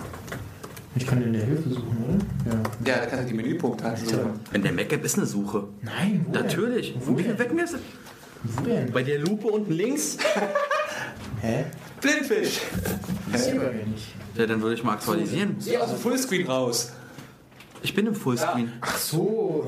Ich 0.95 1.05
kann 1.05 1.21
in 1.21 1.33
der 1.33 1.43
Hilfe 1.43 1.69
suchen, 1.69 1.97
oder? 2.07 2.51
Ja. 2.51 2.59
Ja, 2.93 2.99
da 3.01 3.05
kannst 3.07 3.25
du 3.25 3.27
die 3.29 3.33
Menüpunkte 3.33 3.83
halt 3.83 3.97
suchen. 3.99 4.39
In 4.53 4.63
der 4.63 4.71
Mac-App 4.71 5.03
ist 5.03 5.17
eine 5.17 5.25
Suche. 5.27 5.65
Nein, 5.81 6.25
wo 6.27 6.33
Natürlich. 6.33 6.93
Denn? 6.93 7.01
Wo 7.05 7.11
Wo 7.13 7.17
wie 7.17 7.23
viel 7.23 7.31
denn? 7.33 7.39
wecken 7.39 7.57
wir 7.57 7.63
es? 7.65 7.75
Wo 8.43 8.61
denn? 8.63 8.91
Bei 8.91 9.03
der 9.03 9.19
Lupe 9.19 9.47
unten 9.47 9.73
links? 9.73 10.17
Hä? 11.41 11.65
Blindfisch. 12.01 12.61
Das 13.31 13.45
sieht 13.45 13.55
aber 13.55 13.65
gar 13.65 13.73
nicht. 13.73 14.13
Ja, 14.35 14.45
dann 14.47 14.61
würde 14.61 14.75
ich 14.75 14.83
mal 14.83 14.93
aktualisieren. 14.93 15.57
Geh 15.63 15.77
aus 15.77 15.89
dem 15.89 15.99
Fullscreen 15.99 16.47
raus. 16.47 16.91
Ich 17.86 17.93
bin 17.93 18.07
im 18.07 18.15
Fullscreen. 18.15 18.71
Ach 18.81 18.97
so. 18.97 19.67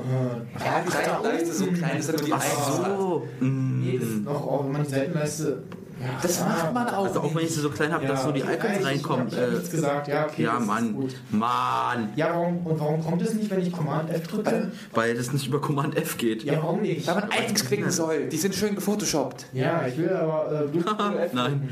Ja, 0.58 0.82
die 0.84 0.90
Seitenleiste 0.90 1.52
so 1.54 1.66
klein 1.66 1.98
ist, 1.98 2.08
dass 2.08 2.16
du 2.16 2.24
die 2.24 2.32
Ach 2.32 2.42
so. 2.42 3.28
Mm. 3.38 3.80
nee, 3.80 3.96
das 3.98 4.08
ist 4.08 4.24
noch, 4.24 4.34
auch 4.46 4.64
wenn 4.64 4.72
man 4.72 4.82
die 4.82 4.90
Seitenleiste. 4.90 5.62
Ja, 6.00 6.06
Das 6.20 6.40
macht 6.44 6.74
man 6.74 6.88
auch. 6.88 7.04
Also 7.06 7.20
auch 7.20 7.34
wenn 7.34 7.44
ich 7.44 7.54
sie 7.54 7.60
so 7.60 7.70
klein 7.70 7.92
habe, 7.92 8.06
dass 8.06 8.24
so 8.24 8.32
die 8.32 8.40
Icons 8.40 8.78
ich- 8.80 8.86
reinkommen. 8.86 9.28
Ich, 9.28 9.34
ich 9.34 9.38
Äh, 9.38 9.50
nichts 9.50 9.70
gesagt, 9.70 10.08
ja, 10.08 10.26
okay. 10.26 10.42
ja, 10.42 10.58
ist 10.58 10.66
Mann. 10.66 10.96
Mann. 11.30 12.08
Ja, 12.16 12.30
warum, 12.34 12.66
und 12.66 12.80
warum 12.80 13.04
kommt 13.04 13.22
es 13.22 13.34
nicht, 13.34 13.50
wenn 13.50 13.60
ich 13.60 13.72
Command 13.72 14.10
F 14.10 14.26
drücke? 14.26 14.72
Weil 14.94 15.14
das 15.16 15.32
nicht 15.32 15.46
über 15.46 15.60
Command 15.60 15.96
F 15.96 16.16
geht. 16.16 16.42
Ja, 16.42 16.54
warum 16.60 16.82
nicht? 16.82 17.06
Weil 17.06 17.14
man 17.16 17.28
Icons 17.30 17.64
klicken 17.66 17.90
soll. 17.92 18.28
Die 18.28 18.36
sind 18.36 18.54
schön 18.54 18.74
gefotoshoppt. 18.74 19.46
Ja, 19.52 19.86
ich 19.86 19.96
will 19.96 20.10
aber 20.10 20.64
äh, 20.64 20.66
Bluetooth 20.68 21.14
F 21.20 21.32
Nein. 21.32 21.68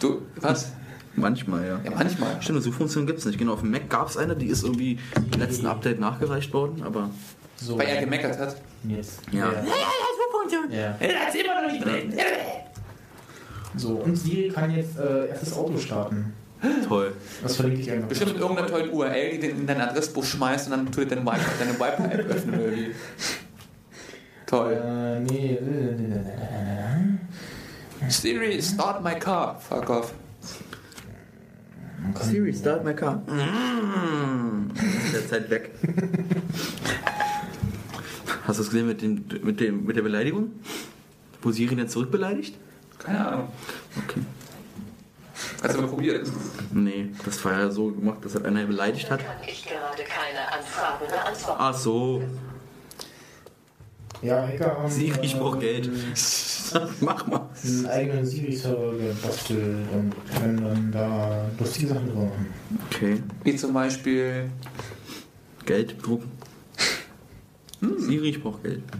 Du, 0.00 0.22
was? 0.40 0.72
Manchmal, 1.14 1.66
ja. 1.66 1.80
Ja, 1.84 1.90
manchmal. 1.96 2.40
Stimmt, 2.40 2.56
eine 2.56 2.62
Suchfunktion 2.62 3.06
gibt 3.06 3.18
es 3.18 3.24
nicht. 3.26 3.38
Genau, 3.38 3.52
auf 3.54 3.60
dem 3.60 3.70
Mac 3.70 3.88
gab 3.90 4.08
es 4.08 4.16
eine, 4.16 4.34
die 4.34 4.46
ist 4.46 4.62
irgendwie 4.64 4.98
im 5.32 5.40
letzten 5.40 5.66
Update 5.66 6.00
nachgereicht 6.00 6.52
worden, 6.52 6.82
aber. 6.82 7.10
So. 7.56 7.78
Weil 7.78 7.86
er 7.88 8.00
gemeckert 8.00 8.38
hat. 8.38 8.56
Jetzt. 8.88 9.20
Ja. 9.30 9.52
Ja. 9.52 9.62
ja. 10.70 10.96
Er 11.00 11.26
hat 11.26 11.34
immer 11.34 11.62
noch 11.62 11.72
nicht 11.72 11.84
drin. 11.84 12.14
So, 13.76 13.94
und 13.96 14.16
Siri 14.16 14.48
kann 14.50 14.70
jetzt 14.74 14.98
äh, 14.98 15.28
erstes 15.28 15.54
Auto 15.54 15.78
starten. 15.78 16.32
Toll. 16.86 17.12
Das 17.42 17.56
verlinke 17.56 17.80
ich 17.80 17.90
einfach. 17.90 18.08
Bestimmt 18.08 18.32
mit 18.34 18.40
irgendeiner 18.40 18.68
tollen 18.68 18.90
URL, 18.90 19.30
die 19.32 19.38
du 19.40 19.46
in 19.48 19.66
dein 19.66 19.80
Adressbuch 19.80 20.24
schmeißt 20.24 20.66
und 20.66 20.72
dann 20.72 20.86
tut 20.92 21.04
er 21.10 21.16
deine 21.16 21.22
Wi-Fi- 21.26 21.58
deine 21.58 21.78
Wi-Fi-App 21.80 22.30
öffnen 22.30 22.60
oder 22.60 22.72
wie. 22.72 22.90
Toll. 24.46 24.72
Äh, 24.72 25.20
nee. 25.20 25.58
Siri, 28.08 28.60
start 28.62 29.02
my 29.02 29.14
car. 29.18 29.58
Fuck 29.60 29.90
off. 29.90 30.14
Siri, 32.20 32.52
start 32.52 32.84
my 32.84 32.94
car. 32.94 33.16
Mm. 33.26 34.70
Der 35.12 35.28
Zeit 35.28 35.50
weg. 35.50 35.70
Hast 38.46 38.58
du 38.58 38.62
es 38.62 38.70
gesehen 38.70 38.86
mit, 38.88 39.02
dem, 39.02 39.24
mit, 39.42 39.60
dem, 39.60 39.84
mit 39.84 39.96
der 39.96 40.02
Beleidigung? 40.02 40.52
Wo 41.40 41.52
Siri 41.52 41.76
dann 41.76 41.88
zurückbeleidigt? 41.88 42.56
Keine 42.98 43.26
Ahnung. 43.26 43.48
Okay. 43.96 44.20
Hast 45.62 45.76
du 45.76 45.80
mal 45.80 45.88
probiert? 45.88 46.28
Nee, 46.72 47.10
das 47.24 47.44
war 47.44 47.52
ja 47.52 47.70
so 47.70 47.92
gemacht, 47.92 48.24
dass 48.24 48.34
halt 48.34 48.46
einer 48.46 48.64
beleidigt 48.64 49.10
hat. 49.10 49.20
Ich 49.46 49.64
gerade 49.64 50.02
keine 50.02 50.52
Anfragen 50.52 51.06
beantworten. 51.08 51.60
Ach 51.60 51.74
so. 51.74 52.22
Ja, 54.22 54.46
Hacker 54.46 54.78
haben. 54.78 54.88
Siri, 54.88 55.18
ich 55.22 55.36
brauch 55.36 55.58
Geld. 55.58 55.90
Mach 57.00 57.26
mal. 57.26 57.48
einen 57.64 57.86
eigenen 57.86 58.24
Siri-Server 58.24 58.96
gebastelt 58.96 59.88
und 59.92 60.14
können 60.38 60.64
dann 60.64 60.92
da 60.92 61.50
lustige 61.58 61.88
Sachen 61.88 62.06
drüber 62.06 62.26
machen. 62.26 62.46
Okay. 62.86 63.22
Wie 63.42 63.56
zum 63.56 63.72
Beispiel. 63.72 64.48
Geld 65.66 66.04
drucken. 66.04 66.30
Siri, 67.98 68.30
ich 68.30 68.42
brauch 68.42 68.62
Geld. 68.62 68.82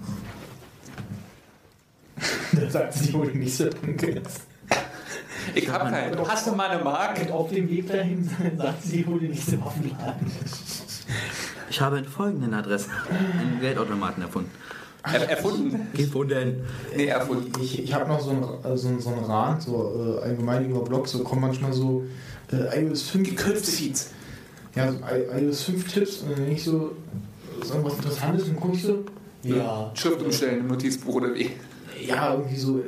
Da 2.54 2.68
sagt 2.68 2.92
sie 2.92 3.14
wohl 3.14 3.32
nicht 3.32 3.56
so 3.56 3.70
danke. 3.70 4.20
Ich 5.54 5.68
hab 5.70 5.90
keinen. 5.90 6.28
Hast 6.28 6.46
du 6.46 6.52
mal 6.52 6.68
eine 6.68 6.84
Mark? 6.84 7.18
Und 7.18 7.30
auf 7.30 7.48
dem 7.48 7.66
Weg 7.70 7.88
dahin 7.88 8.28
sagt 8.58 8.82
sie 8.82 9.06
wohl 9.06 9.22
nicht 9.22 9.46
so 9.46 9.58
Waffenladen. 9.64 10.30
Ich 11.70 11.80
habe 11.80 11.98
in 11.98 12.04
folgenden 12.04 12.52
Adressen 12.52 12.90
einen 13.08 13.58
Geldautomaten 13.60 14.22
erfunden. 14.22 14.50
Er, 15.04 15.30
erfunden. 15.30 15.88
Gefunden. 15.94 16.62
Nee, 16.96 17.06
erfunden. 17.06 17.50
Ich, 17.60 17.82
ich 17.82 17.92
habe 17.92 18.08
noch 18.08 18.20
so 18.20 18.30
einen 18.30 18.76
so, 18.76 18.88
ein- 18.88 19.00
so 19.00 19.10
einen 19.10 19.24
Rand, 19.24 19.62
so 19.62 20.18
äh, 20.20 20.24
allgemein 20.24 20.68
über 20.70 20.80
Blogs, 20.84 21.10
so 21.12 21.24
kommen 21.24 21.40
manchmal 21.42 21.72
so 21.72 22.04
äh, 22.52 22.82
iOS 22.84 23.02
5 23.02 23.28
Gekürzte 23.30 23.64
Tipps. 23.70 23.76
Feeds. 23.78 24.10
Ja, 24.76 24.92
so 24.92 24.98
I- 24.98 25.44
iOS 25.44 25.62
5 25.64 25.92
Tipps 25.92 26.18
und 26.18 26.32
dann 26.38 26.48
nicht 26.48 26.62
so, 26.64 26.92
so 27.64 27.74
irgendwas 27.74 27.96
Interessantes 27.96 28.48
und 28.48 28.56
guck 28.60 28.74
ich 28.74 28.82
so. 28.82 29.04
Ja. 29.42 29.90
Schrift 29.94 30.22
umstellen 30.22 30.60
im 30.60 30.68
Notizbuch 30.68 31.16
oder 31.16 31.34
wie? 31.34 31.50
Ja, 32.06 32.34
irgendwie 32.34 32.56
so 32.56 32.78
äh, 32.78 32.82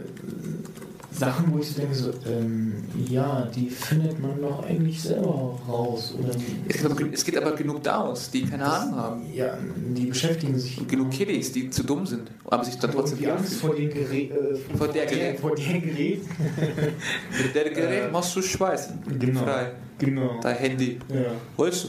Sachen, 1.16 1.52
wo 1.52 1.58
ich 1.58 1.68
so 1.68 1.80
denke, 1.80 1.94
so, 1.94 2.10
ähm, 2.26 2.74
ja, 3.08 3.46
die 3.54 3.70
findet 3.70 4.20
man 4.20 4.40
doch 4.40 4.64
eigentlich 4.66 5.00
selber 5.00 5.56
raus. 5.68 6.12
Oder 6.18 6.30
Es 6.68 6.76
gibt, 6.78 6.84
aber, 6.90 7.12
es 7.12 7.24
gibt 7.24 7.38
aber 7.38 7.52
genug 7.52 7.82
DAOs, 7.84 8.30
die 8.30 8.42
keine 8.44 8.64
Ahnung 8.64 8.96
haben. 8.96 9.22
ja, 9.32 9.56
die 9.96 10.06
beschäftigen 10.06 10.58
sich. 10.58 10.78
Und 10.80 10.88
genug 10.88 11.10
Kiddies, 11.10 11.52
die 11.52 11.70
zu 11.70 11.84
dumm 11.84 12.04
sind, 12.04 12.30
aber 12.44 12.64
sich 12.64 12.76
dann 12.78 12.90
trotzdem 12.90 13.18
irgendwie 13.20 13.38
Angst 13.38 13.54
vor 13.60 13.74
dem 13.74 13.90
Gerät. 13.90 14.30
Äh, 14.32 14.76
Vor 14.76 14.88
der 14.88 15.06
Gerät. 15.06 15.38
Vor 15.38 15.54
dem 15.54 15.82
Gerät. 15.82 16.22
Mit 17.42 17.54
der 17.54 17.70
Gerät 17.70 18.12
machst 18.12 18.34
du 18.34 18.42
schweißen. 18.42 18.98
Genau. 19.18 19.40
Frei. 19.44 19.72
Genau. 19.98 20.40
Dein 20.42 20.56
Handy. 20.56 20.98
Ja. 21.08 21.30
Weißt 21.56 21.84
du? 21.84 21.88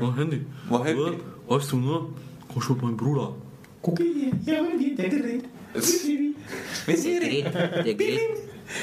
Mein 0.00 0.16
Handy. 0.16 0.44
Mein 0.68 0.82
Handy. 0.84 1.02
Ja, 1.02 1.10
Weißt 1.56 1.72
du, 1.72 1.76
ne? 1.78 2.00
Komm 2.52 2.62
schon 2.62 2.76
mit 2.76 2.84
meinem 2.84 2.96
Bruder. 2.96 3.32
Guck 3.82 3.98
hier, 3.98 4.32
hier 4.44 4.56
irgendwie, 4.56 4.94
der 4.94 5.08
Gerät. 5.08 5.44
Mit 5.74 6.98
Siri. 6.98 7.42
Der 7.42 7.94
Gerät. 7.94 8.20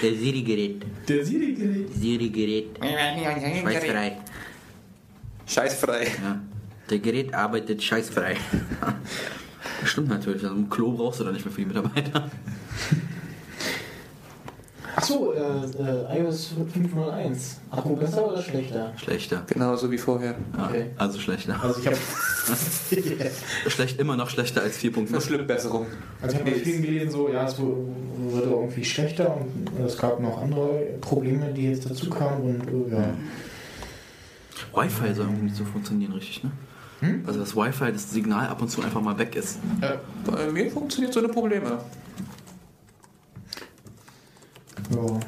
Der 0.02 0.14
Siri-Gerät. 0.14 0.86
Der 1.08 1.26
Siri-Gerät. 1.26 1.94
Siri-Gerät. 1.96 2.66
Scheißfrei. 3.64 4.18
Scheißfrei. 5.46 6.04
Ja. 6.04 6.42
Der 6.90 7.00
Gerät 7.00 7.34
arbeitet 7.34 7.84
scheißfrei. 7.84 8.38
Stimmt 9.84 10.10
natürlich. 10.10 10.44
Also 10.44 10.56
ein 10.56 10.70
Klo 10.70 10.92
brauchst 10.92 11.20
du 11.20 11.24
da 11.26 11.32
nicht 11.32 11.46
mehr 11.46 11.54
für 11.54 11.62
die 11.62 11.68
Mitarbeiter. 11.68 12.30
Achso, 14.98 15.32
äh, 15.32 16.18
äh, 16.18 16.20
iOS 16.22 16.54
501. 16.74 17.58
Akku 17.70 17.96
besser 17.96 18.28
oder 18.32 18.42
schlechter? 18.42 18.94
Schlechter. 18.98 19.44
Genauso 19.46 19.92
wie 19.92 19.98
vorher. 20.00 20.34
Ja, 20.58 20.66
Okay. 20.66 20.86
Also 20.98 21.20
schlechter. 21.20 21.56
Also 21.62 21.80
ich 21.80 21.86
habe 21.86 21.98
Schlecht, 23.70 24.00
immer 24.00 24.18
noch 24.18 24.28
schlechter 24.30 24.62
als 24.64 24.84
Nur 24.84 24.94
4.0. 24.94 25.22
Schlimmbesserung. 25.22 25.86
also 26.20 26.34
ich 26.36 26.40
hab 26.42 26.46
bei 26.50 26.54
vielen 26.60 26.82
gelesen, 26.82 27.12
so, 27.12 27.30
ja, 27.30 27.46
es 27.46 27.60
wu- 27.60 27.90
wurde 28.32 28.50
irgendwie 28.50 28.84
schlechter 28.84 29.38
und 29.38 29.86
es 29.86 29.98
gab 30.00 30.20
noch 30.20 30.42
andere 30.42 30.80
Probleme, 31.00 31.54
die 31.54 31.70
jetzt 31.70 31.88
dazu 31.88 32.10
kamen 32.10 32.62
und 32.66 32.92
äh, 32.92 32.96
ja. 32.96 33.14
Wi-Fi 34.74 35.14
soll 35.14 35.26
irgendwie 35.26 35.44
nicht 35.46 35.56
so 35.58 35.66
funktionieren, 35.66 36.14
richtig, 36.14 36.44
ne? 36.44 36.52
Hm? 37.02 37.24
Also 37.28 37.40
das 37.40 37.56
Wi-Fi, 37.56 37.92
das 37.92 38.10
Signal 38.12 38.48
ab 38.48 38.60
und 38.64 38.70
zu 38.70 38.82
einfach 38.82 39.02
mal 39.02 39.18
weg 39.20 39.36
ist. 39.36 39.60
Äh, 39.82 39.98
Bei 40.26 40.50
mir 40.52 40.72
funktioniert 40.72 41.14
so 41.14 41.20
eine 41.20 41.30
Probleme. 41.30 41.78
Ja. 44.92 45.20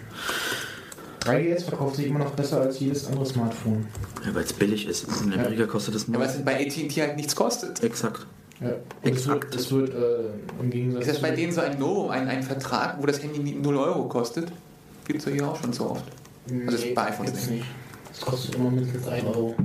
3GS 1.31 1.63
verkauft 1.65 1.97
sich 1.97 2.07
immer 2.07 2.19
noch 2.19 2.31
besser 2.31 2.61
als 2.61 2.79
jedes 2.79 3.05
andere 3.07 3.25
Smartphone. 3.25 3.85
Ja, 4.25 4.33
weil 4.33 4.43
es 4.43 4.53
billig 4.53 4.87
ist. 4.87 5.05
In 5.23 5.33
Amerika 5.33 5.65
kostet 5.65 5.95
es 5.95 6.07
Ja, 6.07 6.13
nur. 6.13 6.21
weil 6.21 6.29
es 6.29 6.43
bei 6.45 6.55
AT&T 6.65 7.01
halt 7.01 7.17
nichts 7.17 7.35
kostet. 7.35 7.83
Exakt. 7.83 8.25
Ja. 8.61 8.67
Und 8.69 9.15
es 9.15 9.27
wird, 9.27 9.43
Exakt. 9.43 9.55
es 9.55 9.71
wird 9.71 9.93
äh, 9.93 10.61
im 10.61 10.69
Gegensatz 10.69 11.01
Ist 11.05 11.13
das 11.15 11.21
bei 11.21 11.31
denen 11.31 11.51
so 11.51 11.61
ein 11.61 11.77
Novum, 11.79 12.09
ein, 12.09 12.27
ein 12.27 12.43
Vertrag, 12.43 12.97
wo 13.01 13.05
das 13.05 13.21
Handy 13.21 13.39
0 13.53 13.77
Euro 13.77 14.03
kostet? 14.07 14.51
Gibt 15.05 15.19
es 15.19 15.25
ja 15.25 15.31
hier 15.31 15.47
auch 15.47 15.59
schon 15.61 15.73
so 15.73 15.91
oft. 15.91 16.03
Also 16.49 16.71
das 16.71 16.93
bei 16.93 17.07
iPhones 17.09 17.31
gibt's 17.31 17.47
nicht. 17.49 17.59
nicht. 17.59 17.69
Es 18.13 18.21
kostet 18.21 18.55
immer 18.55 18.71
mindestens 18.71 19.07
1 19.07 19.25
Euro. 19.25 19.55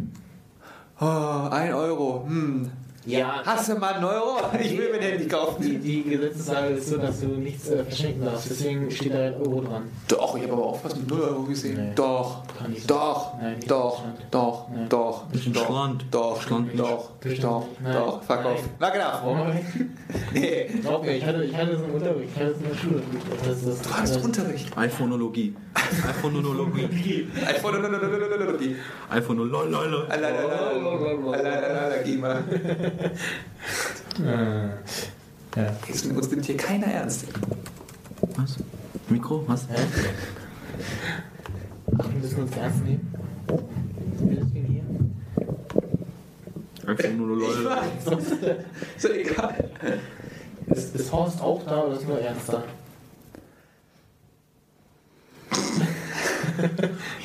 Oh, 1.00 1.48
1 1.50 1.74
Euro. 1.74 2.24
Hm. 2.26 2.70
Ja, 3.06 3.42
Hast 3.44 3.68
du 3.68 3.74
mal 3.74 3.94
einen 3.94 4.04
Euro? 4.04 4.38
Ich 4.58 4.78
will 4.78 4.88
mir 4.90 4.94
ein 4.96 5.02
Handy 5.02 5.24
Die, 5.24 5.28
kaufen. 5.28 5.82
die 5.82 6.02
Gesetzeslage 6.04 6.74
ist 6.74 6.88
so, 6.88 6.96
dass 6.96 7.20
du 7.20 7.26
nichts 7.26 7.68
äh, 7.68 7.84
verschenken 7.84 8.24
darfst. 8.24 8.48
Deswegen 8.50 8.90
steht 8.90 9.12
da 9.12 9.18
ein 9.26 9.34
Euro 9.34 9.60
dran. 9.60 9.90
Doch, 10.08 10.36
ich 10.36 10.42
habe 10.44 10.52
aber 10.54 10.64
auch 10.64 10.82
was 10.82 10.96
mit 10.96 11.10
0 11.10 11.20
Euro 11.20 11.42
gesehen. 11.42 11.76
Nee. 11.88 11.92
Doch. 11.94 12.42
Nicht. 12.66 12.90
Doch. 12.90 13.34
Nein, 13.40 13.56
nicht 13.56 13.70
Doch. 13.70 14.02
Doch. 14.30 14.68
Nein. 14.70 14.88
Doch. 14.88 15.24
Bisschen 15.26 15.52
Doch. 15.52 15.66
Schland. 15.66 16.04
Doch. 16.10 16.40
Schland. 16.42 16.70
Doch. 16.78 17.10
Doch. 17.20 17.24
nicht. 17.24 17.42
Nein. 17.82 17.92
Doch. 17.92 18.22
Fuck 18.22 18.36
Nein. 18.42 18.46
off. 18.54 18.62
Na 18.80 18.90
genau. 18.90 19.46
Nee. 20.32 20.70
Glaub 20.80 21.04
mir, 21.04 21.16
ich 21.16 21.24
hatte, 21.26 21.44
ich 21.44 21.54
hatte 21.56 21.76
so 21.76 21.84
einen 21.84 21.92
Unterricht, 21.94 22.30
ich 22.34 22.40
hatte 22.40 22.50
es 22.52 22.58
in 22.58 22.68
der 22.68 22.74
Schule. 22.74 23.02
Das, 23.46 23.64
das, 23.64 23.82
Du 23.82 23.90
hast 23.94 24.16
das, 24.16 24.24
Unterricht. 24.24 24.78
iPhoneologie. 24.78 25.54
iPhoneologie. 26.08 27.28
iPhone. 27.46 27.74
iPhoneologie. 29.10 29.74
Allergie 31.34 32.16
mal. 32.16 32.42
ja. 34.24 35.72
Jetzt 35.88 36.06
uns 36.06 36.30
nimmt 36.30 36.44
hier 36.44 36.56
keiner 36.56 36.86
ernst. 36.86 37.26
Was? 38.36 38.56
Mikro? 39.08 39.44
Was? 39.46 39.68
Hä? 39.68 39.74
Ach, 41.98 42.08
wir 42.08 42.20
müssen 42.20 42.42
uns 42.42 42.56
ernst 42.56 42.84
nehmen. 42.84 43.14
Will 44.18 44.36
das 44.36 44.54
wegen 44.54 44.66
hier? 44.66 44.84
iPhoneologie. 46.88 47.68
Ist 48.96 49.04
doch 49.04 49.10
egal. 49.10 49.70
Ist, 50.66 50.94
ist 50.94 51.12
Horst 51.12 51.40
auch 51.40 51.62
da 51.64 51.82
oder 51.82 51.96
ist 51.96 52.08
nur 52.08 52.20
Ernster? 52.20 52.64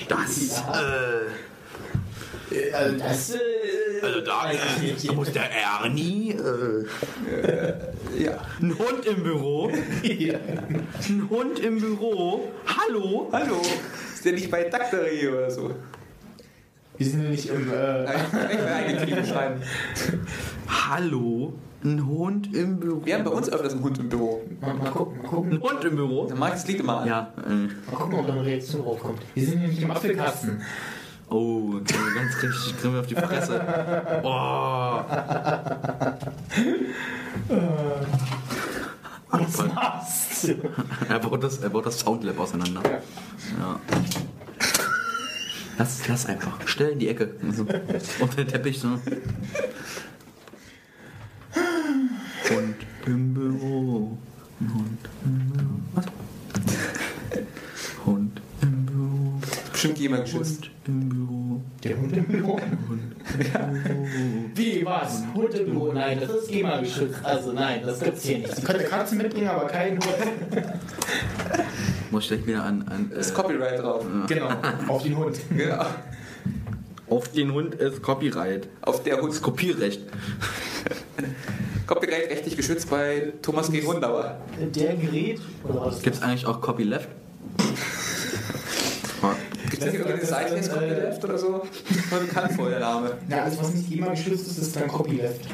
Das. 0.08 0.60
Äh, 0.60 1.49
Also 2.74 2.97
das. 2.97 3.30
Äh, 3.32 3.38
also 4.02 4.22
da, 4.22 4.52
äh, 4.52 4.58
da 5.06 5.14
muss 5.14 5.32
der 5.32 5.50
Ernie. 5.52 6.32
Äh, 6.32 6.86
Ja. 8.24 8.41
ein 8.62 8.78
Hund 8.78 9.06
im 9.06 9.24
Büro. 9.24 9.70
Ein 10.04 11.30
Hund 11.30 11.60
im 11.60 11.80
Büro. 11.80 12.50
Hallo. 12.66 13.30
Hallo. 13.32 13.62
Ist 14.14 14.26
der 14.26 14.34
nicht 14.34 14.50
bei 14.52 14.64
Dakterie 14.66 15.28
oder 15.28 15.50
so? 15.52 15.72
Wir 16.97 17.06
sind 17.08 17.24
ja 17.24 17.30
nicht 17.30 17.50
im. 17.50 17.72
Äh, 17.72 18.04
mal 18.04 18.74
eingetrieben 18.86 19.26
schreiben. 19.26 19.62
Hallo. 20.68 21.54
Ein 21.84 22.06
Hund 22.06 22.54
im 22.54 22.80
Büro. 22.80 23.06
Wir 23.06 23.16
haben 23.16 23.24
bei 23.24 23.32
uns 23.32 23.50
öfters 23.50 23.72
einen 23.74 23.84
Hund 23.84 23.97
im 24.00 24.10
Büro. 24.10 24.41
mal, 24.60 24.74
mal 24.74 24.91
gucken, 24.91 25.22
mal 25.22 25.28
gucken. 25.30 25.52
Ein 25.54 25.62
Hund 25.62 25.86
im 25.86 25.95
Büro? 25.95 26.26
Dann 26.28 26.38
mag 26.39 26.50
ich 26.50 26.56
das 26.56 26.68
Lied 26.68 26.80
immer 26.82 27.00
an. 27.02 27.08
Ja. 27.08 27.34
Äh, 27.47 27.50
Mal 27.89 27.95
gucken, 27.97 28.20
ob 28.20 28.28
da 28.28 28.34
eine 28.34 28.45
Reaktion 28.45 28.82
draufkommt. 28.82 29.22
Wir 29.34 29.45
sind 29.45 29.62
ja 29.62 29.68
nicht 29.70 29.82
im 29.82 29.91
Apfelkasten. 29.91 30.62
Oh, 31.30 31.80
kriegen 31.86 32.06
wir 32.06 32.22
ganz 32.22 32.44
richtig 32.44 32.78
kriegen 32.80 32.94
wir 32.94 33.02
auf 33.02 33.08
die 33.08 33.16
Fresse. 33.16 33.62
Oh. 34.24 35.00
Was 39.32 39.58
machst 39.74 40.44
du? 40.48 40.56
Er 41.08 41.20
baut 41.20 41.44
das, 41.44 41.58
er 41.60 41.70
baut 41.70 41.86
das 41.86 42.00
Soundlab 42.00 42.40
auseinander. 42.40 42.82
Ja. 43.60 43.80
Lass, 45.78 46.08
lass 46.08 46.26
einfach. 46.26 46.60
Stell 46.66 46.90
in 46.90 47.00
die 47.00 47.08
Ecke. 47.08 47.36
So. 47.52 47.66
Unter 48.20 48.36
den 48.36 48.48
Teppich. 48.48 48.80
So. 48.80 48.90
Hund 52.50 52.76
im 53.06 53.34
Büro. 53.34 54.18
Hund 54.60 55.00
im 55.24 55.50
Büro. 55.50 55.80
Was? 55.94 56.06
Hund 58.06 58.42
im 58.62 58.86
Büro. 58.86 59.40
Bestimmt 59.72 60.00
jemand 60.00 60.26
geschützt. 60.26 60.66
Hund 60.66 60.79
im 60.90 61.10
Büro. 61.10 61.62
Der 61.84 61.98
Hund 61.98 62.18
im 62.18 62.26
Büro. 62.26 62.54
Hund 62.88 63.02
im 63.40 63.84
Büro. 63.84 64.46
Wie, 64.56 64.86
was? 64.86 65.24
Hund 65.34 65.54
im 65.54 65.66
Büro? 65.72 65.94
Nein, 65.94 66.20
das 66.20 66.30
ist 66.32 66.50
GEMA 66.50 66.80
geschützt. 66.80 67.20
Also 67.24 67.52
nein, 67.54 67.82
das 67.86 68.00
gibt's 68.00 68.24
hier 68.24 68.40
nicht. 68.40 68.56
Sie 68.56 68.62
können 68.64 68.86
Katzen 68.86 69.18
mitbringen, 69.18 69.48
aber 69.48 69.68
keinen 69.68 70.00
Hund. 70.00 70.16
Muss 72.12 72.24
ich 72.24 72.30
gleich 72.30 72.48
wieder 72.48 72.64
an. 72.64 72.86
an 72.88 73.12
Ist 73.12 73.32
äh, 73.32 73.34
Copyright 73.34 73.80
drauf. 73.80 74.06
Genau, 74.28 74.50
auf 74.88 75.04
den 75.04 75.18
Hund. 75.18 75.40
Genau. 75.56 75.86
auf 77.10 77.32
den 77.32 77.54
Hund 77.54 77.76
ist 77.76 78.02
Copyright. 78.02 78.68
Auf 78.82 79.04
der 79.04 79.22
Hund. 79.22 79.42
Kopierrecht. 79.42 80.02
Copyright 81.86 82.30
rechtlich 82.30 82.56
geschützt 82.58 82.90
bei 82.90 83.34
Thomas 83.42 83.72
G. 83.72 83.84
Hundauer. 83.84 84.40
Der 84.60 84.96
Gerät. 84.96 85.40
Oder 85.64 85.86
was? 85.86 86.02
Gibt 86.02 86.16
es 86.16 86.22
eigentlich 86.22 86.46
auch 86.46 86.62
Copyleft? 86.62 87.10
Gibt 89.70 89.84
es 89.84 90.30
Seite, 90.30 90.70
Copyleft 90.70 91.24
oder 91.24 91.38
so? 91.38 91.62
War 92.10 92.20
bekannt 92.20 92.52
vor 92.54 92.70
der 92.70 92.80
Name. 92.80 93.18
Ja, 93.30 93.44
alles, 93.44 93.60
was 93.60 93.74
nicht 93.74 93.90
GEMA 93.90 94.10
geschützt 94.10 94.48
ist, 94.48 94.58
ist 94.58 94.76
dann 94.76 94.88
Copyleft. 94.88 95.48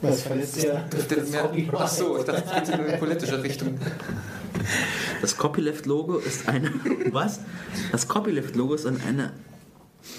Das 0.00 0.22
verlässt 0.22 0.62
ja 0.62 0.84
das, 0.90 1.08
das 1.08 1.32
Copyright. 1.32 1.74
Ach 1.74 1.88
so, 1.88 2.18
ich 2.18 2.24
dachte, 2.24 2.44
es 2.44 2.68
geht 2.68 2.74
in 2.78 2.84
eine 2.84 2.98
politische 2.98 3.42
Richtung. 3.42 3.78
Das 5.20 5.36
Copyleft-Logo 5.36 6.18
ist 6.18 6.48
eine. 6.48 6.72
Was? 7.10 7.40
Das 7.90 8.06
Copyleft-Logo 8.06 8.74
ist 8.74 8.86
an 8.86 9.00
einer. 9.06 9.32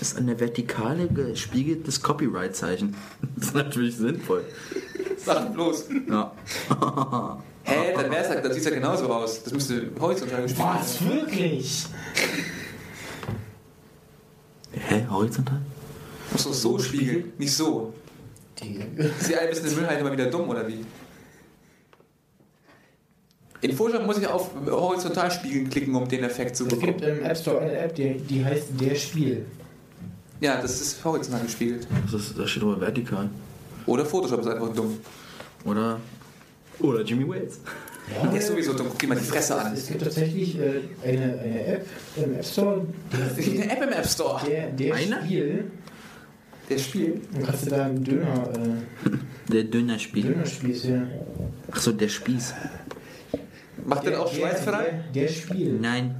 Ist 0.01 0.20
der 0.20 0.39
Vertikale 0.39 1.07
gespiegeltes 1.07 2.01
Copyright-Zeichen. 2.01 2.95
Das 3.36 3.47
ist 3.47 3.55
natürlich 3.55 3.95
sinnvoll. 3.95 4.43
Sag 5.18 5.53
bloß. 5.53 5.88
Ja. 6.10 6.34
Hä, 7.70 7.93
dann 7.95 8.11
wär's 8.11 8.30
halt, 8.30 8.43
dann 8.43 8.53
sieht's 8.53 8.65
ja 8.65 8.72
genauso 8.72 9.11
aus. 9.11 9.43
Das 9.43 9.53
müsste 9.53 9.91
horizontal 9.99 10.43
gespielt 10.43 10.65
werden. 10.65 10.80
Was, 10.80 11.05
wirklich? 11.05 11.86
Hä? 14.72 15.05
Horizontal? 15.09 15.61
Muss 16.32 16.43
doch 16.43 16.53
so 16.53 16.80
spiegeln, 16.80 17.34
nicht 17.38 17.55
so. 17.55 17.93
Die 18.61 19.36
ein 19.36 19.49
bisschen 19.49 19.67
in 19.67 19.76
Müllhalde 19.76 20.01
immer 20.01 20.11
wieder 20.11 20.26
dumm, 20.28 20.49
oder 20.49 20.67
wie? 20.67 20.86
In 23.61 23.76
Photoshop 23.76 24.05
muss 24.05 24.17
ich 24.17 24.28
auf 24.28 24.51
horizontal 24.70 25.30
spiegeln 25.32 25.70
klicken, 25.70 25.93
um 25.95 26.07
den 26.07 26.24
Effekt 26.24 26.55
zu 26.55 26.65
es 26.65 26.70
gibt 26.70 27.01
bekommen. 27.01 27.20
im 27.20 27.24
App 27.26 27.38
Store 27.38 27.59
eine 27.59 27.78
App, 27.78 27.95
die, 27.95 28.15
die 28.15 28.43
heißt 28.43 28.67
Der 28.80 28.95
Spiel. 28.95 29.45
Ja, 30.39 30.61
das 30.61 30.80
ist 30.80 31.03
horizontal 31.03 31.43
gespiegelt. 31.45 31.88
Das 32.05 32.22
ist, 32.22 32.39
da 32.39 32.47
steht 32.47 32.63
aber 32.63 32.80
vertikal. 32.80 33.30
Oder 33.86 34.05
Photoshop 34.05 34.41
ist 34.41 34.47
einfach 34.47 34.74
dumm. 34.74 34.97
Oder. 35.65 35.99
Oder 36.80 37.01
Jimmy 37.01 37.27
Wales. 37.27 37.59
Der 38.32 38.39
ist 38.39 38.47
sowieso 38.47 38.73
dumm. 38.73 38.88
Guck 38.89 38.99
dir 38.99 39.07
mal 39.07 39.17
die 39.17 39.23
Fresse 39.23 39.55
an. 39.59 39.73
Es 39.73 39.88
gibt 39.88 40.01
tatsächlich 40.01 40.57
äh, 40.57 40.82
eine, 41.05 41.39
eine 41.39 41.65
App 41.67 41.86
im 42.15 42.34
App 42.36 42.45
Store, 42.45 42.86
Es 43.38 43.45
gibt 43.45 43.61
eine 43.61 43.71
App 43.71 43.84
im 43.84 43.89
App 43.89 44.05
Store. 44.07 44.41
der, 44.47 44.69
der 44.71 44.95
Eine? 44.95 45.21
Spiel. 45.23 45.71
Der 46.69 46.77
spielt. 46.77 47.21
Dann 47.34 47.43
kannst 47.45 47.65
du 47.65 47.69
da 47.71 47.86
einen 47.86 48.03
Döner, 48.03 48.49
äh, 48.55 49.51
Der 49.51 49.63
Dönerspieß. 49.63 50.25
Dönerspieß 50.25 50.82
hier. 50.84 51.07
Achso, 51.71 51.91
der 51.91 52.09
Spieß. 52.09 52.53
Macht 53.86 54.05
den 54.05 54.15
auch 54.15 54.32
Der- 54.32 54.39
schweißfrei? 54.39 55.03
Der, 55.13 55.23
der 55.23 55.27
Spiel. 55.34 55.80
Nein. 55.80 56.15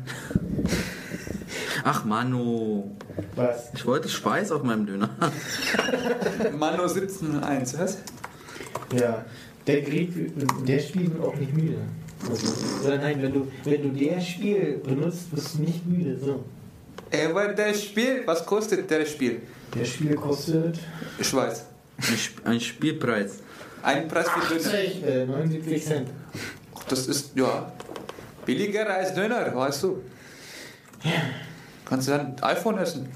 Ach, 1.84 2.06
Manu. 2.06 2.96
Was? 3.36 3.70
Ich 3.74 3.86
wollte 3.86 4.10
Speis 4.10 4.52
auf 4.52 4.64
meinem 4.64 4.86
Döner. 4.86 5.10
Mano 6.58 6.84
1701, 6.84 7.80
was? 7.80 7.98
Ja. 9.00 9.26
Der 9.70 9.82
Gerät, 9.82 10.10
der 10.68 10.80
Spiel 10.80 11.14
wird 11.14 11.24
auch 11.24 11.36
nicht 11.36 11.54
müde. 11.54 11.78
Oder 12.84 12.98
nein, 12.98 13.22
wenn 13.22 13.32
du, 13.32 13.48
wenn 13.64 13.84
du 13.84 13.90
der 13.90 14.20
Spiel 14.20 14.82
benutzt, 14.84 15.30
bist 15.32 15.56
du 15.56 15.62
nicht 15.62 15.86
müde. 15.86 16.18
So. 16.18 16.44
Äh, 17.12 17.32
weil 17.36 17.54
das 17.54 17.84
Spiel, 17.84 18.24
was 18.26 18.44
kostet 18.44 18.90
das 18.90 19.12
Spiel? 19.12 19.44
Der 19.76 19.86
Spiel 19.86 20.16
kostet 20.16 20.80
Ich 21.20 21.32
weiß. 21.32 21.66
Ein, 21.98 22.16
Sp 22.18 22.34
ein 22.46 22.60
Spielpreis. 22.60 23.44
Ein 23.84 24.08
Preis 24.08 24.28
für 24.30 24.56
Döner. 24.56 24.70
80, 24.70 25.04
äh, 25.06 25.26
79 25.28 25.86
Cent. 25.86 26.10
Das 26.90 27.06
ist, 27.06 27.36
ja, 27.36 27.72
billiger 28.48 28.90
als 28.90 29.14
Döner, 29.14 29.56
weißt 29.56 29.84
du. 29.84 30.02
Kannst 31.86 32.08
du 32.08 32.12
dann 32.14 32.36
iPhone 32.42 32.80
essen? 32.80 33.08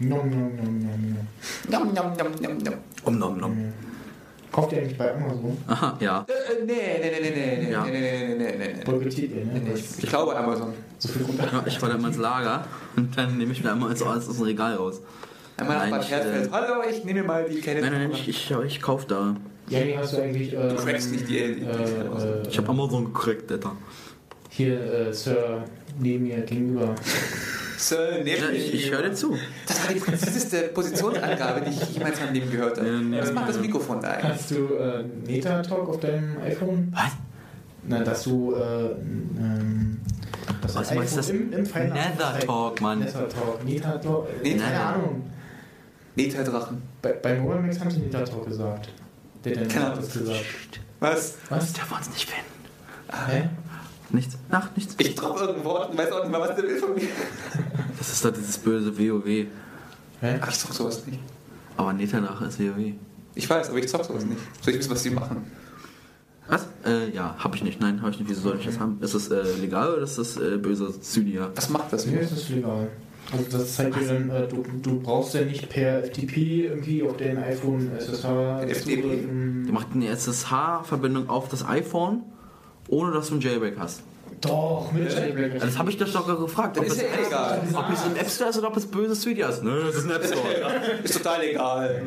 Nom, 0.00 0.28
nom, 0.28 0.56
nom, 0.56 0.78
nom, 0.80 1.14
nom. 1.14 1.28
Nom, 1.70 1.94
nom, 1.94 2.16
nom, 2.16 2.32
nom, 2.42 2.58
nom. 2.58 2.74
Um 3.04 3.18
nom 3.18 3.38
nom. 3.38 3.72
Kauft 4.56 4.72
ihr 4.72 4.78
eigentlich 4.78 4.96
bei 4.96 5.12
Amazon? 5.14 5.56
Aha, 5.66 5.98
ja. 6.00 6.24
Äh, 6.26 6.32
äh, 6.32 6.64
nee, 6.64 6.72
nee, 6.74 7.10
nee, 7.10 7.20
nee, 7.20 7.30
nee, 7.30 7.64
nee, 7.66 7.70
Ja. 7.72 7.84
nee, 7.84 7.90
nee, 7.92 8.00
nee, 8.00 8.34
nee, 8.34 8.56
nee, 8.56 8.74
nee. 8.78 8.84
Boykottiert 8.84 9.30
ihr, 9.32 9.44
ne? 9.44 9.60
Nee, 9.62 9.72
Ich, 9.74 10.02
ich 10.02 10.08
glaube 10.08 10.34
Amazon. 10.34 10.72
So 10.98 11.08
viel 11.10 11.22
runter. 11.26 11.44
ja. 11.52 11.62
Ich 11.66 11.78
fahre 11.78 11.92
dann 11.92 12.00
mal 12.00 12.08
ins 12.08 12.16
Lager 12.16 12.64
und 12.96 13.14
dann 13.18 13.36
nehme 13.36 13.52
ich 13.52 13.62
mir 13.62 13.70
einmal 13.72 13.90
alles 13.90 14.02
aus 14.02 14.34
dem 14.34 14.44
Regal 14.46 14.76
raus. 14.76 15.02
Einmal 15.58 15.76
nach 15.76 15.90
Bad 15.90 16.04
ich, 16.04 16.10
Hersfeld. 16.10 16.46
äh, 16.46 16.50
Hallo, 16.52 16.74
ich 16.90 17.04
nehme 17.04 17.22
mal 17.22 17.44
die 17.46 17.60
Kenne. 17.60 17.82
Nein, 17.82 17.92
nein, 17.92 18.02
nein, 18.04 18.10
ich, 18.12 18.28
ich, 18.30 18.50
ich 18.50 18.80
kaufe 18.80 19.06
da. 19.06 19.36
Jenny, 19.68 19.92
hast 19.92 20.14
du 20.14 20.22
eigentlich. 20.22 20.54
Äh, 20.54 20.68
Du 20.70 20.74
crackst 20.76 21.12
nicht 21.12 21.28
die- 21.28 21.34
die- 21.34 21.54
die- 21.56 21.66
äh, 21.66 22.48
Ich 22.48 22.56
habe 22.56 22.68
Amazon 22.70 23.04
gekriegt, 23.12 23.52
Alter. 23.52 23.72
Hier, 24.48 24.80
äh, 25.08 25.12
Sir, 25.12 25.64
neben 26.00 26.24
mir 26.28 26.40
gegenüber. 26.40 26.94
Sir, 27.78 28.24
Ja, 28.26 28.48
ich, 28.50 28.74
ich 28.74 28.90
höre 28.90 29.02
dir 29.02 29.12
zu. 29.14 29.36
Das 29.66 29.82
war 29.86 29.92
die 29.94 30.00
präziseste 30.00 30.62
Positionsangabe, 30.68 31.60
die 31.62 31.70
ich 31.70 31.90
jemals 31.94 32.18
in 32.18 32.24
meinem 32.26 32.34
Leben 32.34 32.50
gehört 32.50 32.78
habe. 32.78 32.88
Nee, 32.90 33.20
Was 33.20 33.32
macht 33.32 33.48
das. 33.50 33.58
Mikrofon 33.60 34.00
da 34.00 34.08
eigentlich? 34.12 34.32
Hast 34.32 34.50
du 34.50 34.74
äh, 34.74 35.04
Meta-Talk 35.26 35.88
auf 35.88 36.00
deinem 36.00 36.40
iPhone? 36.42 36.92
Was? 36.94 37.12
Na, 37.88 38.00
dass 38.00 38.22
du. 38.24 38.54
Äh, 38.54 38.86
ähm, 39.38 40.00
das 40.62 40.74
Was 40.74 40.94
meinst 40.94 41.12
du 41.12 41.16
das? 41.18 41.30
im, 41.30 41.52
im 41.52 41.66
Final 41.66 41.88
Nether 41.92 42.38
Talk, 42.40 42.80
Mann. 42.80 42.98
Nether 43.00 43.28
Talk. 43.28 43.64
Nether 43.64 44.00
Talk. 44.00 44.26
Äh, 44.42 44.48
Nether. 44.54 44.64
keine 44.64 44.80
Ahnung. 44.80 45.30
Neta-Drachen. 46.16 46.82
Bei, 47.02 47.12
bei 47.12 47.38
Mobile 47.38 47.60
Max 47.60 47.78
haben 47.80 47.90
sie 47.90 48.00
Nether 48.00 48.24
Talk 48.24 48.46
gesagt. 48.46 48.88
Der 49.44 49.60
hat 49.60 49.68
Keine 49.68 49.74
ja 49.80 49.86
Ahnung. 49.92 50.00
das 50.04 50.12
gesagt. 50.12 50.80
Was? 51.00 51.34
Was? 51.50 51.72
Der 51.74 51.84
wir 51.90 51.96
uns 51.98 52.08
nicht 52.10 52.28
finden. 52.30 52.50
Hä? 53.28 53.48
Nichts. 54.10 54.38
Ach, 54.50 54.70
nichts. 54.76 54.94
Ich 54.98 55.14
droppe 55.14 55.40
irgendein 55.40 55.64
Wort 55.64 55.90
und 55.90 55.98
weiß 55.98 56.12
auch 56.12 56.22
nicht 56.22 56.32
mal, 56.32 56.40
was 56.40 56.54
der 56.54 56.64
will 56.64 56.78
von 56.78 56.94
mir. 56.94 57.02
Das 57.98 58.12
ist 58.12 58.24
doch 58.24 58.32
dieses 58.32 58.58
böse 58.58 58.96
WoW. 58.96 59.24
Hä? 60.20 60.38
Ach, 60.40 60.48
ich 60.50 60.58
zock 60.58 60.72
sowas 60.74 61.06
nicht. 61.06 61.18
Aber 61.76 61.92
Neternach 61.92 62.40
ist 62.42 62.60
WoW. 62.60 62.92
Ich 63.34 63.48
weiß, 63.48 63.70
aber 63.70 63.78
ich 63.78 63.88
zock 63.88 64.04
sowas 64.04 64.24
nicht. 64.24 64.40
Soll 64.62 64.74
ich 64.74 64.80
wissen, 64.80 64.90
was 64.90 65.02
die 65.02 65.10
machen? 65.10 65.44
Was? 66.48 66.66
Äh, 66.84 67.10
ja, 67.10 67.34
habe 67.38 67.56
ich 67.56 67.64
nicht. 67.64 67.80
Nein, 67.80 68.00
habe 68.02 68.10
ich 68.12 68.18
nicht. 68.20 68.30
Wieso 68.30 68.42
soll 68.42 68.58
ich 68.58 68.66
das 68.66 68.78
haben? 68.78 68.98
Ist 69.00 69.14
das 69.14 69.28
äh, 69.30 69.42
legal 69.60 69.94
oder 69.94 70.02
ist 70.02 70.18
das 70.18 70.36
äh, 70.36 70.58
böse 70.58 71.00
Zydia? 71.00 71.50
Was 71.54 71.68
macht 71.70 71.92
das? 71.92 72.06
Mir 72.06 72.20
ist 72.20 72.32
das 72.32 72.48
legal. 72.48 72.88
Also 73.32 73.58
das 73.58 73.74
zeigt 73.74 73.96
dir 73.96 74.06
dann, 74.06 74.30
äh, 74.30 74.46
du, 74.46 74.64
du 74.82 75.00
brauchst 75.00 75.34
ja 75.34 75.42
nicht 75.42 75.68
per 75.68 76.04
FTP 76.04 76.66
irgendwie 76.66 77.02
auf 77.02 77.16
dein 77.16 77.38
iPhone 77.38 77.90
SSH 77.98 78.24
FTP? 78.68 79.02
Die 79.66 79.72
macht 79.72 79.88
eine 79.94 80.06
SSH-Verbindung 80.08 81.28
auf 81.28 81.48
das 81.48 81.66
iPhone, 81.66 82.22
ohne 82.88 83.12
dass 83.12 83.28
du 83.28 83.34
ein 83.36 83.40
Jailbreak 83.40 83.76
hast. 83.78 84.02
Doch, 84.40 84.90
mit 84.92 85.10
Jailbreak. 85.12 85.54
Also 85.54 85.66
das 85.66 85.78
habe 85.78 85.90
ich 85.90 85.96
dich 85.96 86.12
doch 86.12 86.26
gefragt. 86.40 86.76
Ob 86.78 86.84
ist 86.84 86.92
es, 86.96 87.02
ja 87.02 87.08
egal. 87.26 87.62
ob 87.72 87.92
es 87.92 88.04
im 88.04 88.16
App 88.16 88.28
Store 88.30 88.50
ist 88.50 88.58
oder 88.58 88.68
ob 88.68 88.76
es 88.76 88.86
böse 88.86 89.14
Zydia 89.14 89.48
ist. 89.48 89.62
Nö, 89.62 89.84
das 89.86 89.96
ist 89.96 90.04
ein 90.04 90.10
App 90.10 90.24
Store. 90.24 90.42
Ist 91.02 91.16
total 91.16 91.42
egal. 91.44 92.02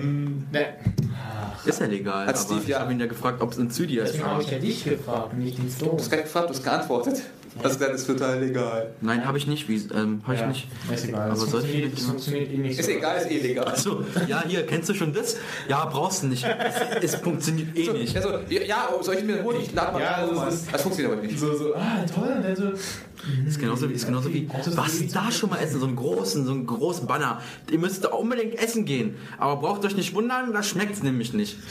Ne, 0.52 0.66
ist 1.66 1.80
ja 1.82 1.88
legal. 1.88 2.26
Hat 2.26 2.36
aber 2.36 2.38
Steve 2.44 2.62
ich 2.62 2.68
ja- 2.70 2.80
habe 2.80 2.94
ihn 2.94 3.00
ja 3.00 3.06
gefragt, 3.08 3.42
ob 3.42 3.52
es 3.52 3.58
ein 3.58 3.70
Zydia 3.70 4.04
ist. 4.04 4.14
deswegen 4.14 4.30
habe 4.30 4.42
ich 4.44 4.50
ja 4.52 4.60
dich 4.60 4.84
gefragt, 4.84 5.34
nicht 5.38 5.58
den 5.58 5.70
Store. 5.70 5.92
Du 5.92 5.98
hast 5.98 6.10
gar 6.10 6.18
nicht 6.18 6.26
gefragt, 6.28 6.50
du 6.50 6.54
hast 6.54 6.64
geantwortet. 6.64 7.22
Also 7.64 7.80
dann 7.80 7.92
ist 7.92 8.06
total 8.08 8.42
egal. 8.44 8.92
Nein, 9.02 9.26
habe 9.26 9.38
ich 9.38 9.48
nicht. 9.48 9.68
Wie, 9.68 9.76
ähm, 9.94 10.22
habe 10.24 10.36
ich 10.36 10.40
ja, 10.42 10.48
nicht. 10.48 10.68
Ist 10.94 11.06
egal. 11.06 11.30
Aber 11.32 11.40
das, 11.40 11.50
soll 11.50 11.64
ich 11.66 11.92
das 11.94 12.04
funktioniert 12.06 12.52
eh 12.52 12.58
nicht 12.58 12.80
Ist 12.80 12.86
so. 12.86 12.92
egal, 12.92 13.18
ist 13.18 13.32
eh 13.32 13.40
legal. 13.40 13.68
Achso, 13.68 14.04
ja, 14.28 14.44
hier, 14.48 14.66
kennst 14.66 14.90
du 14.90 14.94
schon 14.94 15.14
das? 15.14 15.36
Ja, 15.68 15.86
brauchst 15.86 16.24
du 16.24 16.28
nicht. 16.28 16.44
Es, 17.02 17.14
es 17.14 17.16
funktioniert 17.22 17.76
eh 17.78 17.86
So, 17.86 17.94
nicht. 17.94 18.16
Also, 18.16 18.30
ja, 18.50 18.90
soll 19.02 19.16
ich 19.16 19.24
mir 19.24 19.44
holen? 19.44 19.58
Ich 19.62 19.74
lade 19.74 19.94
mal 19.94 20.02
Ja, 20.02 20.26
das 20.26 20.54
ist- 20.56 20.74
Das 20.74 20.82
funktioniert 20.82 21.14
aber 21.18 21.26
nicht. 21.26 21.40
So, 21.40 21.56
so, 21.56 21.76
ah, 21.76 22.06
toll. 22.14 22.34
Und 22.38 22.78
so, 23.44 23.48
Ist 23.48 23.60
genauso 23.60 23.90
wie, 23.90 23.94
ist 23.94 24.06
genauso 24.06 24.34
wie 24.34 24.50
was 24.76 24.96
ist 24.96 25.16
da 25.16 25.32
schon 25.32 25.50
mal 25.50 25.58
essen? 25.60 25.80
So 25.80 25.86
einen 25.88 25.96
großen, 25.96 26.46
so 26.46 26.52
einen 26.52 26.66
großen 26.66 27.06
Banner. 27.08 27.42
Ihr 27.72 27.80
müsst 27.80 28.04
da 28.04 28.10
unbedingt 28.10 28.56
essen 28.56 28.86
gehen. 28.86 29.16
Aber 29.38 29.58
braucht 29.58 29.84
euch 29.86 29.96
nicht 29.96 30.14
wundern, 30.14 30.54
da 30.54 30.64
schmeckt 30.64 30.94
es 30.94 31.04
nämlich 31.04 31.34
nicht. 31.34 31.58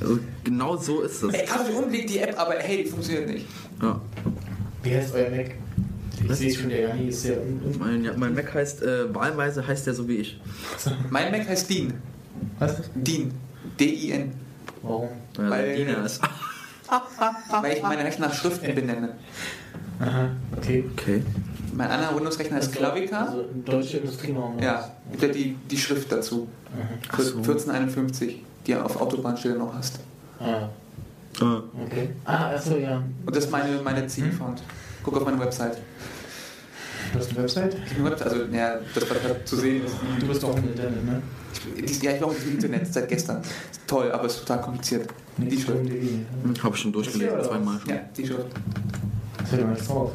Also, 0.00 0.18
genau 0.44 0.78
so 0.78 1.02
ist 1.02 1.22
es. 1.22 1.34
Ey, 1.34 1.42
euch 1.42 1.76
unbedingt 1.76 2.08
die 2.08 2.18
App, 2.20 2.40
aber 2.40 2.54
hey, 2.54 2.84
die 2.84 2.88
funktioniert 2.88 3.28
nicht. 3.28 3.46
Ja. 3.82 4.00
wie 4.82 4.94
heißt 4.94 5.14
euer 5.14 5.28
Mac? 5.28 5.50
Ich 6.26 6.36
sehe 6.36 6.54
schon, 6.54 6.70
der 6.70 6.80
Jani 6.88 7.08
ist 7.08 7.20
sehr 7.20 7.38
un 7.38 7.60
un 7.66 7.78
Mein, 7.78 8.04
ja, 8.04 8.12
mein 8.16 8.34
Mac 8.34 8.54
heißt, 8.54 8.82
äh, 8.82 9.14
wahlweise 9.14 9.66
heißt 9.66 9.86
der 9.86 9.92
so 9.94 10.08
wie 10.08 10.16
ich. 10.16 10.40
Mein 11.10 11.30
Mac 11.32 11.46
heißt 11.46 11.68
Dean. 11.68 11.92
Was? 12.58 12.76
Dean. 12.94 13.30
D-I-N. 13.78 14.32
Warum? 14.82 15.08
Weil 15.36 15.50
Weil- 15.50 15.64
er 15.68 15.76
Diener 15.76 16.04
ist. 16.06 16.22
Weil 17.62 17.76
ich 17.76 17.82
meine 17.82 18.02
Rechner 18.02 18.28
nach 18.28 18.34
Schriften 18.34 18.74
benenne. 18.74 19.16
Aha, 20.00 20.30
okay. 20.56 20.84
Okay. 20.96 21.22
Mein 21.74 21.88
anderer 21.90 22.16
Windows-Rechner 22.16 22.58
ist 22.58 22.72
Klavica. 22.72 23.26
Also 23.26 23.44
deutsche 23.64 23.98
Industrienorm. 23.98 24.58
Ja, 24.58 24.90
gibt 25.10 25.22
ja 25.22 25.28
die, 25.28 25.56
die 25.70 25.78
Schrift 25.78 26.10
dazu. 26.10 26.48
Aha. 26.72 27.16
Für 27.16 27.22
1451, 27.38 28.42
die 28.66 28.72
du 28.72 28.84
auf 28.84 29.00
Autobahnstelle 29.00 29.56
noch 29.58 29.74
hast. 29.74 30.00
Ah, 30.40 30.68
Ah. 31.40 31.62
okay. 31.86 32.10
Ah, 32.24 32.50
achso, 32.50 32.76
ja. 32.76 33.02
Und 33.24 33.36
das 33.36 33.44
ist 33.44 33.50
meine, 33.52 33.80
meine 33.82 34.04
CD-Font. 34.06 34.62
Guck 35.02 35.16
auf 35.16 35.24
meine 35.24 35.38
Website. 35.38 35.78
Du 37.12 37.18
hast 37.18 37.30
eine 37.30 37.38
Website? 37.42 37.76
Ich 37.86 37.94
bin 37.94 38.04
Website, 38.04 38.28
also, 38.32 38.44
ja, 38.52 38.74
das 38.94 39.08
war 39.08 39.16
da 39.16 39.44
zu 39.44 39.56
sehen. 39.56 39.82
Du 40.18 40.26
bist 40.26 40.44
auch 40.44 40.56
im 40.56 40.64
Internet, 40.64 41.04
ne? 41.04 41.22
Ich, 41.76 42.02
ja, 42.02 42.10
ich 42.12 42.18
bin 42.18 42.28
auch 42.28 42.34
im 42.34 42.52
Internet 42.52 42.92
seit 42.92 43.08
gestern. 43.08 43.40
Ist 43.42 43.80
toll, 43.86 44.10
aber 44.12 44.24
es 44.26 44.34
ist 44.34 44.40
total 44.40 44.60
kompliziert. 44.60 45.08
Die 45.38 45.58
Schrift. 45.60 45.82
Nicht.de. 45.84 46.62
Habe 46.62 46.74
ich 46.74 46.82
schon 46.82 46.92
durchgelesen, 46.92 47.42
zweimal 47.44 47.78
schon. 47.80 47.90
Ja, 47.90 48.00
die 48.16 48.26
Schrift. 48.26 48.46
Ist 49.50 49.58
ja 49.58 49.64
gar 49.64 49.70
nichts 49.72 49.88
drauf. 49.88 50.12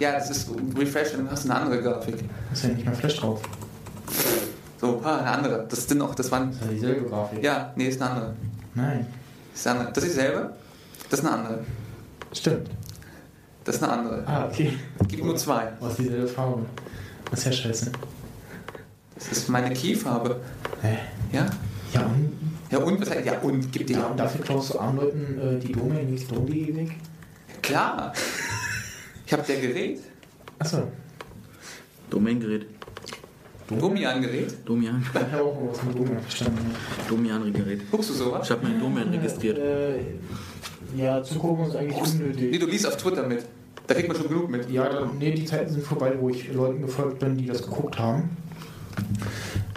Ja, 0.00 0.12
das 0.12 0.30
ist 0.30 0.48
Refresh 0.76 1.12
und 1.14 1.18
dann 1.24 1.30
hast 1.30 1.44
du 1.44 1.50
eine 1.50 1.60
andere 1.60 1.82
Grafik. 1.82 2.16
Ist 2.52 2.64
ja 2.64 2.70
nicht 2.70 2.84
mehr 2.84 2.94
Flash 2.94 3.16
drauf. 3.16 3.40
So, 4.80 5.00
ah, 5.04 5.18
eine 5.18 5.30
andere. 5.30 5.66
Das 5.68 5.86
sind 5.86 6.02
auch, 6.02 6.14
das 6.14 6.30
waren. 6.32 6.48
Das 6.48 6.56
ist 6.56 6.64
ja 6.64 6.70
dieselbe 6.72 7.08
Grafik. 7.08 7.42
Ja, 7.44 7.72
nee, 7.76 7.86
ist 7.86 8.02
eine 8.02 8.10
andere. 8.10 8.34
Nein. 8.74 9.06
Ist 9.54 9.66
eine 9.68 9.78
andere. 9.78 9.94
Das 9.94 10.04
ist 10.04 10.10
dieselbe? 10.16 10.52
Das 11.08 11.20
ist 11.20 11.26
eine 11.26 11.34
andere. 11.36 11.58
Stimmt. 12.32 12.70
Das 13.64 13.76
ist 13.76 13.82
eine 13.84 13.92
andere. 13.92 14.24
Ah, 14.26 14.46
okay. 14.46 14.72
Gibt 15.06 15.24
nur 15.24 15.36
zwei. 15.36 15.72
Du 15.78 15.86
hast 15.86 15.98
dieselbe 15.98 16.26
Farbe. 16.26 16.66
Das 17.30 17.38
ist 17.38 17.44
ja 17.44 17.52
scheiße. 17.52 17.92
Das 19.14 19.28
ist 19.30 19.48
meine 19.48 19.72
Keyfarbe. 19.72 20.40
Hä? 20.80 20.98
Ja? 21.30 21.46
Ja, 21.92 22.00
und, 22.00 22.32
Ja, 22.70 22.78
und? 22.78 23.00
Was 23.00 23.10
heißt, 23.10 23.24
ja, 23.24 23.38
und? 23.38 23.70
Gib 23.70 23.86
dir 23.86 23.98
ja, 23.98 24.06
und 24.06 24.18
dafür 24.18 24.40
klaust 24.44 24.74
du 24.74 24.80
armen 24.80 24.96
Leuten 24.96 25.38
äh, 25.38 25.60
die 25.60 25.70
Domain 25.70 26.10
nicht 26.10 26.28
Dodi 26.28 26.74
weg? 26.74 26.90
Klar. 27.62 28.12
Ich 29.32 29.38
habe 29.38 29.46
der 29.50 29.60
Gerät. 29.66 29.98
Achso. 30.58 30.88
Domaingerät. 32.10 32.66
Domian-Gerät. 33.66 34.56
Domian. 34.62 35.02
Ich 35.10 35.32
habe 35.32 35.42
auch 35.42 35.56
was 35.70 35.82
mit 35.84 35.98
Domain 35.98 36.20
verstanden. 36.20 36.70
Domian-Gerät. 37.08 37.90
Guckst 37.90 38.10
du 38.10 38.12
sowas? 38.12 38.42
Ich 38.44 38.50
habe 38.50 38.62
mein 38.64 38.78
Domain 38.78 39.08
registriert. 39.08 39.56
Äh, 39.56 40.00
ja, 40.98 41.22
zugucken 41.22 41.64
ist 41.66 41.76
eigentlich 41.76 41.96
Nee, 41.96 42.24
unnötig. 42.24 42.60
du 42.60 42.66
liest 42.66 42.86
auf 42.86 42.98
Twitter 42.98 43.26
mit. 43.26 43.46
Da 43.86 43.94
kriegt 43.94 44.08
man 44.08 44.18
schon 44.18 44.28
genug 44.28 44.50
mit. 44.50 44.70
Ja, 44.70 45.10
nee, 45.18 45.30
die 45.30 45.46
Zeiten 45.46 45.72
sind 45.72 45.82
vorbei, 45.82 46.12
wo 46.20 46.28
ich 46.28 46.52
Leuten 46.52 46.82
gefolgt 46.82 47.20
bin, 47.20 47.38
die 47.38 47.46
das 47.46 47.62
geguckt 47.62 47.98
haben. 47.98 48.36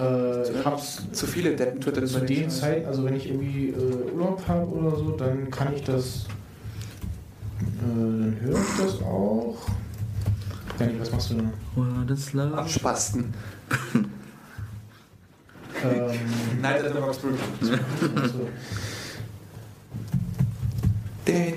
Äh, 0.02 0.52
ich 0.52 0.66
hab's 0.66 1.02
Zu 1.14 1.28
viele 1.28 1.56
Deppen 1.56 1.80
Twitter 1.80 2.06
zu 2.06 2.20
den 2.20 2.50
Zeiten, 2.50 2.86
also 2.88 3.06
wenn 3.06 3.16
ich 3.16 3.30
irgendwie 3.30 3.70
äh, 3.70 4.12
Urlaub 4.14 4.46
habe 4.50 4.70
oder 4.70 4.98
so, 4.98 5.12
dann 5.12 5.50
kann 5.50 5.74
ich 5.74 5.82
das. 5.84 6.26
Äh, 7.86 7.88
dann 7.88 8.38
höre 8.42 8.60
ich 8.60 8.78
das 8.78 9.02
auch. 9.04 9.58
Danny, 10.78 11.00
was 11.00 11.12
machst 11.12 11.30
du 11.32 11.36
da? 11.36 11.44
Love? 12.34 12.58
Abspasten. 12.58 13.34
Ähm, 15.84 16.62
Night 16.62 16.84
at 16.84 16.94
the 16.94 17.00
Roxbury. 17.00 17.36
also, 18.16 18.48
De, 21.28 21.54
de, 21.54 21.56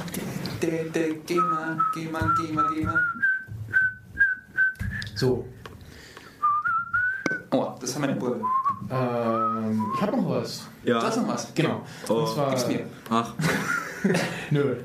de, 0.61 0.91
de, 0.91 1.15
geh 1.25 1.37
mal, 1.41 1.79
geh 1.95 2.09
mal, 2.11 2.35
geh 2.37 2.53
mal, 2.53 2.67
geh 2.75 2.85
mal. 2.85 3.03
so, 5.15 5.47
Oh, 7.51 7.75
das 7.81 7.95
haben 7.95 8.03
meine 8.03 8.17
Brille. 8.17 8.41
ähm, 8.91 9.93
ich 9.95 10.03
habe 10.03 10.17
noch 10.17 10.29
was. 10.29 10.67
Du 10.85 10.95
hast 10.95 11.17
noch 11.17 11.29
was. 11.29 11.55
Genau. 11.55 11.83
Oh, 12.09 12.13
Und 12.15 12.29
zwar. 12.29 12.51
Gib's 12.51 12.67
mir. 12.67 12.85
Ach, 13.09 13.33
Nö, 14.51 14.77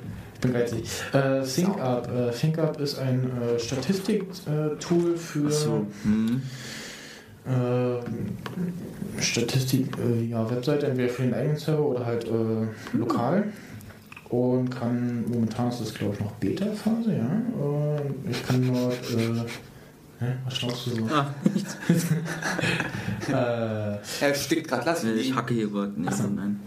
bin 0.44 0.54
geizig. 0.54 0.84
Äh, 1.14 1.42
ThinkUp. 1.44 2.08
Äh, 2.08 2.32
ThinkUp 2.32 2.80
ist 2.80 3.00
ein 3.00 3.32
äh, 3.42 3.60
Statistik-Tool 3.60 5.18
für 5.18 5.52
so. 5.52 5.88
Hm. 6.04 6.42
äh, 7.46 9.22
Statistik, 9.22 9.88
äh, 9.98 10.24
ja, 10.26 10.50
Webseite, 10.50 10.88
entweder 10.88 11.10
für 11.10 11.24
den 11.24 11.34
eigenen 11.34 11.58
Server 11.58 11.86
oder 11.86 12.06
halt 12.06 12.26
äh, 12.26 12.68
lokal. 12.98 13.52
und 14.30 14.70
kann, 14.70 15.26
momentan 15.28 15.70
ist 15.70 15.82
das 15.82 15.94
glaube 15.94 16.16
ich 16.16 16.20
noch 16.20 16.32
Beta-Phase, 16.34 17.16
ja. 17.16 17.42
Und 17.62 18.30
ich 18.30 18.46
kann 18.46 18.68
dort, 18.68 18.94
äh, 18.94 19.44
hä, 20.20 20.34
was 20.46 20.58
schaust 20.58 20.88
du 20.88 20.92
so? 20.92 21.08
Ah, 21.14 21.34
äh, 23.30 24.26
Er 24.26 24.36
stickt 24.36 24.68
gerade, 24.68 24.84
lass 24.86 25.04
ihn 25.04 25.18
ich 25.18 25.36
hacke 25.36 25.54
hier 25.54 25.70
gerade. 25.70 25.94
Nee, 25.96 26.10
nein. 26.36 26.60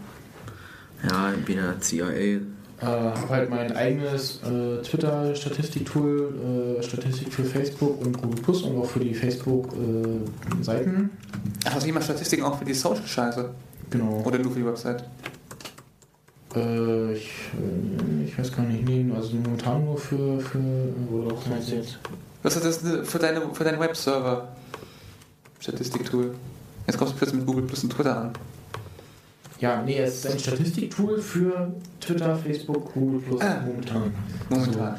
Ja, 1.07 1.33
wieder 1.45 1.79
CIA. 1.79 2.39
Äh, 2.79 2.85
habe 2.85 3.29
halt 3.29 3.49
mein 3.49 3.75
eigenes 3.75 4.39
äh, 4.43 4.83
Twitter-Statistik-Tool, 4.83 6.77
äh, 6.79 6.83
Statistik 6.83 7.33
für 7.33 7.43
Facebook 7.43 7.99
und 8.05 8.21
Google 8.21 8.41
Plus 8.41 8.61
und 8.61 8.77
auch 8.77 8.85
für 8.85 8.99
die 8.99 9.15
Facebook-Seiten. 9.15 11.09
Ach, 11.65 11.73
hast 11.73 11.83
du 11.83 11.87
jemand 11.87 12.05
Statistiken 12.05 12.43
auch 12.43 12.59
für 12.59 12.65
die 12.65 12.73
Social-Scheiße? 12.73 13.49
genau. 13.89 14.21
Oder 14.25 14.39
nur 14.39 14.51
für 14.51 14.59
die 14.59 14.65
Website? 14.65 15.03
Äh, 16.55 17.13
ich, 17.13 17.31
äh, 17.53 18.25
ich 18.25 18.37
weiß 18.37 18.55
gar 18.55 18.63
nicht, 18.63 18.87
nee, 18.87 19.05
also 19.15 19.35
momentan 19.35 19.85
nur 19.85 19.97
für, 19.97 20.39
für 20.39 20.59
äh, 20.59 21.13
oder 21.13 21.33
auch 21.33 21.43
du 21.43 21.75
jetzt? 21.75 21.99
Was 22.43 22.55
ist 22.55 22.65
das 22.65 23.09
für 23.09 23.19
deine, 23.19 23.53
für 23.53 23.63
deinen 23.63 23.79
Webserver? 23.79 24.49
Statistik-Tool. 25.59 26.35
Jetzt 26.85 26.97
kommst 26.97 27.13
du 27.13 27.17
plötzlich 27.17 27.39
mit 27.39 27.47
Google 27.47 27.63
Plus 27.63 27.83
und 27.83 27.91
Twitter 27.91 28.17
an. 28.17 28.33
Ja, 29.59 29.81
nee, 29.81 29.97
es 29.97 30.15
ist 30.23 30.27
ein 30.31 30.37
Statistiktool 30.39 31.19
für 31.19 31.73
Twitter, 31.99 32.35
Facebook, 32.35 32.93
Google 32.93 33.19
Plus 33.21 33.41
Ah. 33.41 33.63
momentan. 33.65 34.13
Momentan. 34.49 34.95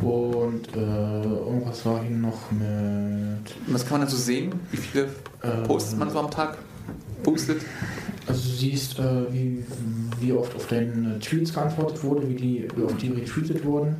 So. 0.00 0.06
Und 0.08 0.68
äh, 0.74 0.78
irgendwas 1.24 1.84
war 1.84 2.00
hier 2.02 2.16
noch 2.16 2.50
mit. 2.50 3.54
Was 3.66 3.82
kann 3.84 3.98
man 3.98 4.06
da 4.06 4.10
so 4.10 4.16
sehen? 4.16 4.52
Wie 4.70 4.78
viele 4.78 5.08
Äh, 5.42 5.66
Posts 5.66 5.96
man 5.96 6.08
so 6.10 6.20
am 6.20 6.30
Tag 6.30 6.56
postet? 7.22 7.60
Also 8.26 8.48
du 8.48 8.54
siehst, 8.56 8.98
äh, 8.98 9.32
wie, 9.32 9.64
wie 10.20 10.32
oft 10.32 10.54
auf 10.56 10.66
deine 10.68 11.18
Tweets 11.18 11.52
geantwortet 11.52 12.02
wurde, 12.02 12.28
wie, 12.28 12.34
die, 12.34 12.68
wie 12.76 12.82
oft 12.82 13.00
die 13.02 13.08
retweetet 13.08 13.62
wurden. 13.64 13.96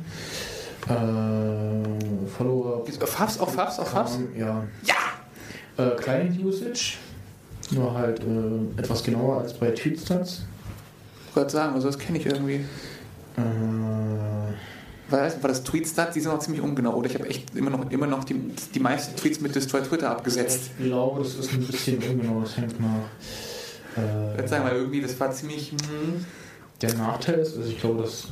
Äh, 0.87 2.27
Follower. 2.35 2.83
Auf 3.01 3.19
Hubs, 3.19 3.39
auf 3.39 3.57
Hubs, 3.57 3.79
auf 3.79 3.95
Hubs? 3.95 4.19
Ja. 4.35 4.63
Ja! 4.83 5.83
Äh, 5.85 5.95
Client 5.97 6.43
Usage. 6.43 6.97
Nur 7.71 7.93
halt 7.93 8.19
äh, 8.21 8.79
etwas 8.79 9.03
genauer 9.03 9.41
als 9.41 9.53
bei 9.53 9.71
Tweetstats. 9.71 10.43
Ich 11.29 11.35
wollte 11.35 11.51
sagen, 11.51 11.75
also 11.75 11.87
das 11.87 11.99
kenne 11.99 12.17
ich 12.17 12.25
irgendwie. 12.25 12.65
Äh, 13.37 13.41
War 15.11 15.21
das, 15.23 15.41
war 15.41 15.49
das 15.49 15.63
Tweetstat? 15.63 16.15
Die 16.15 16.19
sind 16.19 16.31
noch 16.31 16.39
ziemlich 16.39 16.61
ungenau. 16.61 16.93
Oder 16.95 17.07
ich 17.09 17.15
habe 17.15 17.27
echt 17.29 17.55
immer 17.55 17.69
noch, 17.69 17.89
immer 17.91 18.07
noch 18.07 18.23
die, 18.23 18.35
die 18.73 18.79
meisten 18.79 19.15
Tweets 19.15 19.39
mit 19.41 19.55
Destroy 19.55 19.81
Twitter 19.81 20.09
abgesetzt. 20.11 20.71
ich 20.79 20.85
glaube, 20.85 21.23
das 21.23 21.35
ist 21.35 21.51
ein 21.53 21.65
bisschen 21.65 21.97
ungenau, 22.03 22.41
das 22.41 22.57
hängt 22.57 22.79
nach. 22.79 22.87
Ich 23.95 24.01
Äh, 24.03 24.35
würde 24.37 24.47
sagen, 24.47 24.65
weil 24.65 24.75
irgendwie, 24.75 25.01
das 25.01 25.19
war 25.19 25.31
ziemlich. 25.31 25.71
Hm, 25.71 26.25
der 26.81 26.93
Nachteil 26.93 27.39
ist, 27.39 27.57
also 27.57 27.69
ich 27.69 27.79
glaube, 27.79 28.03
das 28.03 28.27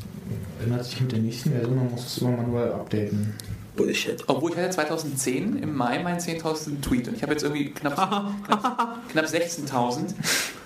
ändert 0.64 0.85
sich 0.85 1.01
mit 1.01 1.11
der 1.11 1.19
nächsten 1.19 1.51
Version, 1.51 1.76
man 1.76 1.91
muss 1.91 2.05
es 2.05 2.18
immer 2.19 2.31
manuell 2.38 2.72
updaten. 2.72 3.34
Bullshit. 3.77 4.23
obwohl 4.27 4.51
ich 4.51 4.57
hatte 4.57 4.71
2010 4.71 5.57
im 5.59 5.75
Mai 5.75 5.99
meinen 6.03 6.19
10.000 6.19 6.81
Tweet 6.81 7.07
und 7.07 7.15
ich 7.15 7.21
habe 7.21 7.31
jetzt 7.31 7.43
irgendwie 7.43 7.71
knapp, 7.71 7.95
knapp, 8.45 8.97
knapp 9.09 9.25
16.000 9.25 10.13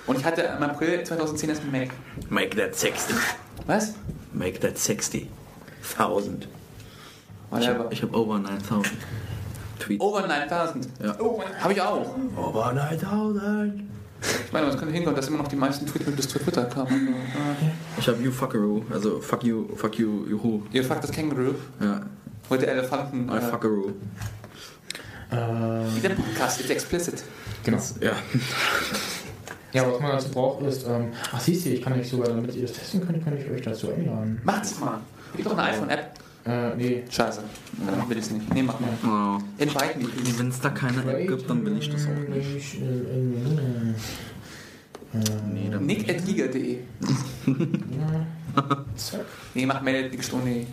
und 0.08 0.18
ich 0.20 0.26
hatte 0.26 0.42
im 0.42 0.64
April 0.64 1.04
2010 1.04 1.50
erst 1.50 1.62
einen 1.62 1.72
Mac. 1.72 1.90
Make 2.30 2.58
that 2.58 2.76
60. 2.76 3.16
Was? 3.68 3.94
Make 4.34 4.60
that 4.62 4.78
60. 4.78 5.28
1000. 5.98 6.48
Ich 7.60 7.68
habe 7.68 7.90
hab 7.94 8.16
over 8.16 8.40
9000 8.40 8.88
Tweets. 9.80 10.02
Over 10.02 10.28
9000. 10.28 10.88
Ja. 11.04 11.18
Habe 11.60 11.74
ich 11.74 11.82
auch. 11.82 12.16
Over 12.38 12.72
9000. 12.74 13.84
Ich 14.46 14.54
meine, 14.54 14.68
was 14.68 14.78
könnte 14.78 14.94
hinkommen, 14.94 15.16
dass 15.16 15.28
immer 15.28 15.40
noch 15.40 15.48
die 15.48 15.56
meisten 15.56 15.86
Tweets 15.88 16.06
mit 16.06 16.18
Destroy 16.18 16.42
Twitter 16.44 16.66
kamen. 16.66 17.16
Ich 17.98 18.08
habe 18.08 18.22
you 18.22 18.32
fuckaroo. 18.32 18.84
Also 18.92 19.20
fuck 19.20 19.44
you, 19.44 19.68
fuck 19.76 19.98
you, 19.98 20.26
juhu. 20.30 20.62
ihr 20.72 20.84
fuckt 20.84 21.04
das 21.04 21.12
Känguru. 21.12 21.56
Ja, 21.80 22.02
Heute 22.52 22.68
Elefanten. 22.68 23.30
I 23.30 23.38
Äh, 23.38 23.42
fuckaroo. 23.42 23.92
Äh, 25.32 25.36
wie 25.96 26.02
der 26.02 26.10
Podcast, 26.10 26.60
ist 26.60 26.70
explicit. 26.70 27.24
genau. 27.64 27.80
Ja. 28.02 28.12
Ja, 29.74 29.90
was 29.90 30.02
man 30.02 30.12
dazu 30.12 30.28
braucht 30.32 30.64
ist, 30.64 30.86
ähm, 30.86 31.14
ach 31.32 31.40
siehst 31.40 31.66
du, 31.66 31.70
ich 31.70 31.82
kann 31.82 31.94
euch 31.94 32.10
sogar, 32.10 32.28
damit 32.28 32.54
ihr 32.54 32.64
das 32.64 32.74
testen 32.74 33.08
könnt, 33.08 33.24
kann 33.24 33.38
ich 33.38 33.50
euch 33.50 33.62
dazu 33.62 33.90
einladen. 33.90 34.42
Macht's 34.44 34.78
mal. 34.82 35.00
Gibt 35.34 35.48
doch 35.48 35.58
eine 35.58 35.70
iPhone-App. 35.70 36.20
Äh, 36.46 36.76
nee. 36.76 37.04
Scheiße. 37.10 37.42
Dann 37.88 38.10
will 38.10 38.18
ich 38.18 38.26
es 38.26 38.32
nicht. 38.32 38.54
Nee, 38.54 38.64
mach 38.64 38.78
mal. 38.82 38.90
Oh. 39.06 39.64
Inviten 39.64 40.12
die. 40.26 40.38
Wenn 40.38 40.50
es 40.50 40.60
da 40.60 40.72
keine 40.72 41.10
App 41.10 41.26
gibt, 41.26 41.50
dann 41.50 41.66
will 41.66 41.78
ich 41.78 41.90
das 41.90 42.06
auch 42.06 42.36
nicht. 42.36 42.82
Nee, 45.54 45.70
dann 45.72 45.86
Nick 45.86 46.10
at 46.10 46.26
giga.de. 46.26 46.80
Zack. 48.98 49.22
Nee, 49.54 49.66
mach 49.66 49.82
Mail 49.82 50.10
die 50.10 50.22
Stunde. 50.22 50.68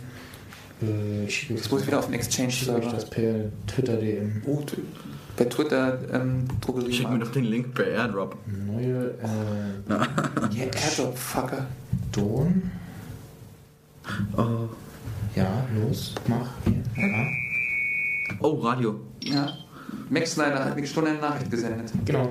Äh, 0.81 1.25
ich 1.25 1.49
Jetzt 1.49 1.71
muss 1.71 1.81
ich 1.81 1.87
wieder 1.87 1.99
auf 1.99 2.05
den 2.05 2.13
ich 2.15 2.21
Exchange-Server. 2.21 2.91
das 2.91 3.09
per 3.09 3.33
Twitter.dm. 3.67 4.41
Oh, 4.45 4.57
t- 4.61 4.77
bei 5.37 5.45
Twitter 5.45 5.99
ähm, 6.11 6.45
Drogerie. 6.61 6.91
Schick 6.91 7.09
mir 7.09 7.19
doch 7.19 7.31
den 7.31 7.45
Link 7.45 7.73
per 7.73 7.87
Airdrop. 7.87 8.35
Neue 8.45 9.11
äh, 9.21 10.53
Yeah, 10.53 10.65
Airdrop, 10.65 11.17
Fucker. 11.17 11.65
Don. 12.11 12.69
Oh. 14.35 14.67
Ja, 15.35 15.65
los, 15.75 16.15
mach 16.27 16.49
hier. 16.65 16.81
Ja, 16.97 17.25
oh, 18.39 18.55
Radio. 18.59 18.99
Ja. 19.23 19.53
Max 20.09 20.33
Snyder 20.33 20.65
hat 20.65 20.75
eine 20.75 20.87
Stunde 20.87 21.11
eine 21.11 21.19
Nachricht 21.19 21.49
gesendet. 21.51 21.91
genau. 22.05 22.29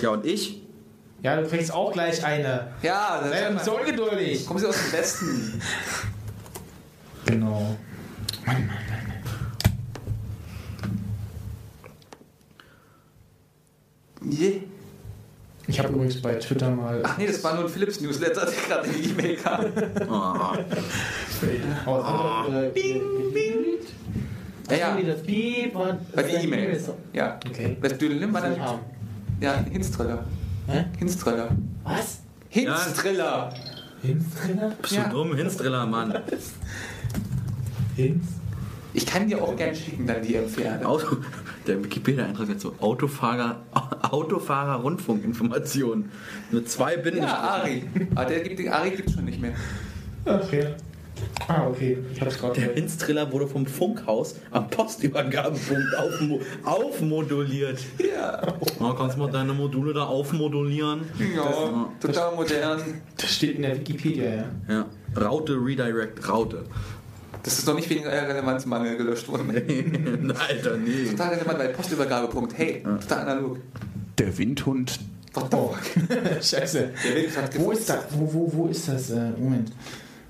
Ja, 0.00 0.10
und 0.10 0.24
ich? 0.24 0.62
Ja, 1.22 1.40
du 1.40 1.46
kriegst 1.48 1.72
auch 1.72 1.92
gleich 1.92 2.24
eine. 2.24 2.68
Ja, 2.82 3.20
das 3.22 3.30
Sei 3.30 3.64
so 3.64 3.78
ungeduldig. 3.78 4.46
Kommen 4.46 4.60
Sie 4.60 4.66
aus 4.66 4.76
dem 4.76 4.92
Westen? 4.98 5.60
Genau. 7.26 7.76
Mann, 8.46 8.66
Mann, 8.66 8.66
Mann. 8.66 9.12
Yeah. 14.32 14.60
Ich 15.66 15.78
habe 15.78 15.88
übrigens 15.94 16.20
bei 16.20 16.34
Twitter 16.34 16.70
mal. 16.70 17.00
Ach 17.04 17.16
nee, 17.16 17.26
das 17.26 17.42
war 17.42 17.54
nur 17.54 17.64
ein 17.64 17.70
Philips 17.70 18.00
Newsletter, 18.00 18.44
der 18.46 18.54
gerade 18.68 18.88
in 18.88 19.02
die 19.02 19.10
E-Mail 19.10 19.36
kam. 19.36 19.64
Oh. 20.10 20.56
Oh, 21.86 22.52
äh, 22.52 22.68
bing, 22.70 23.00
bing. 23.32 23.54
Ja, 24.70 24.76
ja. 24.76 25.02
das 25.02 25.22
Piep 25.22 25.74
war 25.74 25.98
Bei 26.14 26.22
die 26.22 26.36
E-Mail. 26.36 26.80
Ja. 27.12 27.38
Okay. 27.46 27.76
Das 27.80 27.98
Düdelin 27.98 28.32
war 28.32 28.40
dann. 28.42 28.58
haben. 28.60 28.80
Ja, 29.40 29.62
Hinstriller. 29.70 30.24
Hä? 30.66 30.84
Hinstriller. 30.98 31.48
Was? 31.82 32.20
Hinstriller. 32.48 33.52
Hinstrainer? 34.02 34.72
Bist 34.80 34.94
Ja. 34.94 35.04
du 35.04 35.10
dumm? 35.10 35.36
Hinstriller, 35.36 35.86
Mann. 35.86 36.14
Hinz? 37.96 38.26
Ich 38.96 39.04
kann 39.06 39.26
dir 39.26 39.42
auch 39.42 39.56
gerne 39.56 39.74
schicken, 39.74 40.06
dann 40.06 40.22
die 40.22 40.36
empfehlen. 40.36 40.84
Auto, 40.84 41.16
der 41.66 41.82
Wikipedia-Eintrag 41.82 42.48
hat 42.48 42.60
so 42.60 42.74
Autofahrer, 42.78 43.62
Autofahrer 44.02 44.80
Rundfunkinformationen. 44.82 46.12
Mit 46.52 46.70
zwei 46.70 46.94
Ja, 46.94 47.00
Bindestrichen. 47.00 47.44
Ari. 47.44 47.82
Aber 48.14 48.24
der 48.26 48.40
gibt, 48.40 48.68
Ari 48.68 48.90
gibt 48.90 49.10
schon 49.10 49.24
nicht 49.24 49.40
mehr. 49.40 49.54
Ach 50.24 50.52
ja. 50.52 50.66
Ah, 51.48 51.66
okay. 51.68 51.98
Ich 52.12 52.20
hab's 52.20 52.38
gerade. 52.38 52.60
Der 52.60 52.76
Winstriller 52.76 53.30
wurde 53.32 53.46
vom 53.46 53.66
Funkhaus 53.66 54.36
am 54.50 54.68
Postübergabepunkt 54.68 55.94
aufmo 55.96 56.40
aufmoduliert. 56.64 57.84
Ja. 57.98 58.40
Oh, 58.80 58.92
kannst 58.92 59.16
du 59.16 59.20
mal 59.20 59.30
deine 59.30 59.52
Module 59.52 59.92
da 59.92 60.04
aufmodulieren? 60.04 61.00
Ja, 61.18 61.88
total 62.00 62.34
modern. 62.34 62.80
Das 63.16 63.34
steht 63.34 63.56
in 63.56 63.62
der 63.62 63.76
Wikipedia, 63.76 64.24
ja. 64.24 64.44
Ja. 64.68 64.86
Raute 65.20 65.54
Redirect 65.54 66.28
Raute. 66.28 66.64
Das 67.44 67.58
ist 67.58 67.66
noch 67.66 67.74
nicht 67.74 67.88
wegen 67.90 68.06
eurer 68.06 68.26
Relevanzmangel 68.28 68.96
gelöscht 68.96 69.28
worden. 69.28 69.50
Alter, 70.48 70.76
nee. 70.78 71.10
Total 71.10 71.34
relevant, 71.34 71.58
weil 71.58 71.68
Postübergabepunkt. 71.68 72.56
Hey, 72.58 72.82
total 72.82 73.20
analog. 73.28 73.58
Der 74.18 74.36
Windhund. 74.36 74.98
What 75.34 75.48
the 75.50 75.56
Oh. 75.56 75.74
fuck? 75.74 76.42
Scheiße. 76.42 76.90
Der 77.04 77.16
Wind 77.16 77.36
hat 77.36 77.58
Wo 77.58 77.70
ist 77.72 77.88
das? 77.88 77.98
Wo, 78.10 78.32
wo, 78.32 78.52
wo 78.52 78.66
ist 78.68 78.88
das? 78.88 79.10
Äh, 79.10 79.30
Moment. 79.38 79.70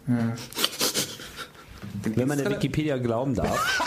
Ja. 0.08 0.32
Wenn 2.02 2.28
man 2.28 2.36
der 2.38 2.50
Wikipedia 2.50 2.96
glauben 2.98 3.34
darf. 3.34 3.80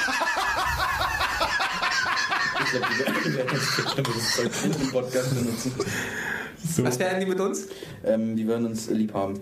Ich 2.64 2.72
glaube, 2.72 2.86
die 3.26 3.34
werden 3.34 3.48
das 3.54 4.36
Zeug 4.36 4.52
im 4.82 4.92
Podcast 4.92 5.36
benutzen. 5.36 5.72
Was 6.78 7.00
werden 7.00 7.20
die 7.20 7.26
mit 7.26 7.40
uns? 7.40 7.68
Ähm, 8.04 8.36
die 8.36 8.48
werden 8.48 8.66
uns 8.68 8.90
lieb 8.90 9.14
haben. 9.14 9.40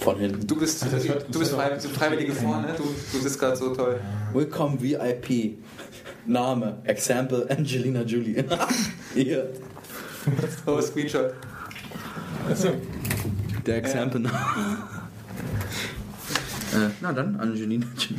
Von 0.00 0.18
hinten. 0.18 0.46
Du 0.46 0.56
bist, 0.58 0.82
Ach, 0.86 0.90
das 0.90 1.06
hört- 1.06 1.34
du 1.34 1.38
bist 1.38 1.52
frei, 1.52 1.78
freiwillige 1.78 2.32
vorne, 2.32 2.74
du, 2.76 2.82
du 3.12 3.22
bist 3.22 3.38
gerade 3.38 3.56
so 3.56 3.74
toll. 3.74 4.00
Willkommen 4.32 4.80
VIP. 4.80 5.58
Name, 6.26 6.78
Example 6.84 7.46
Angelina 7.50 8.02
Jolie. 8.02 8.44
Hier, 9.14 9.50
Oh, 10.66 10.80
Screenshot. 10.80 11.32
der 13.66 13.76
Example. 13.78 14.22
äh, 16.74 16.88
na 17.00 17.12
dann, 17.12 17.36
Angelina 17.40 17.86
Jolie. 17.96 18.18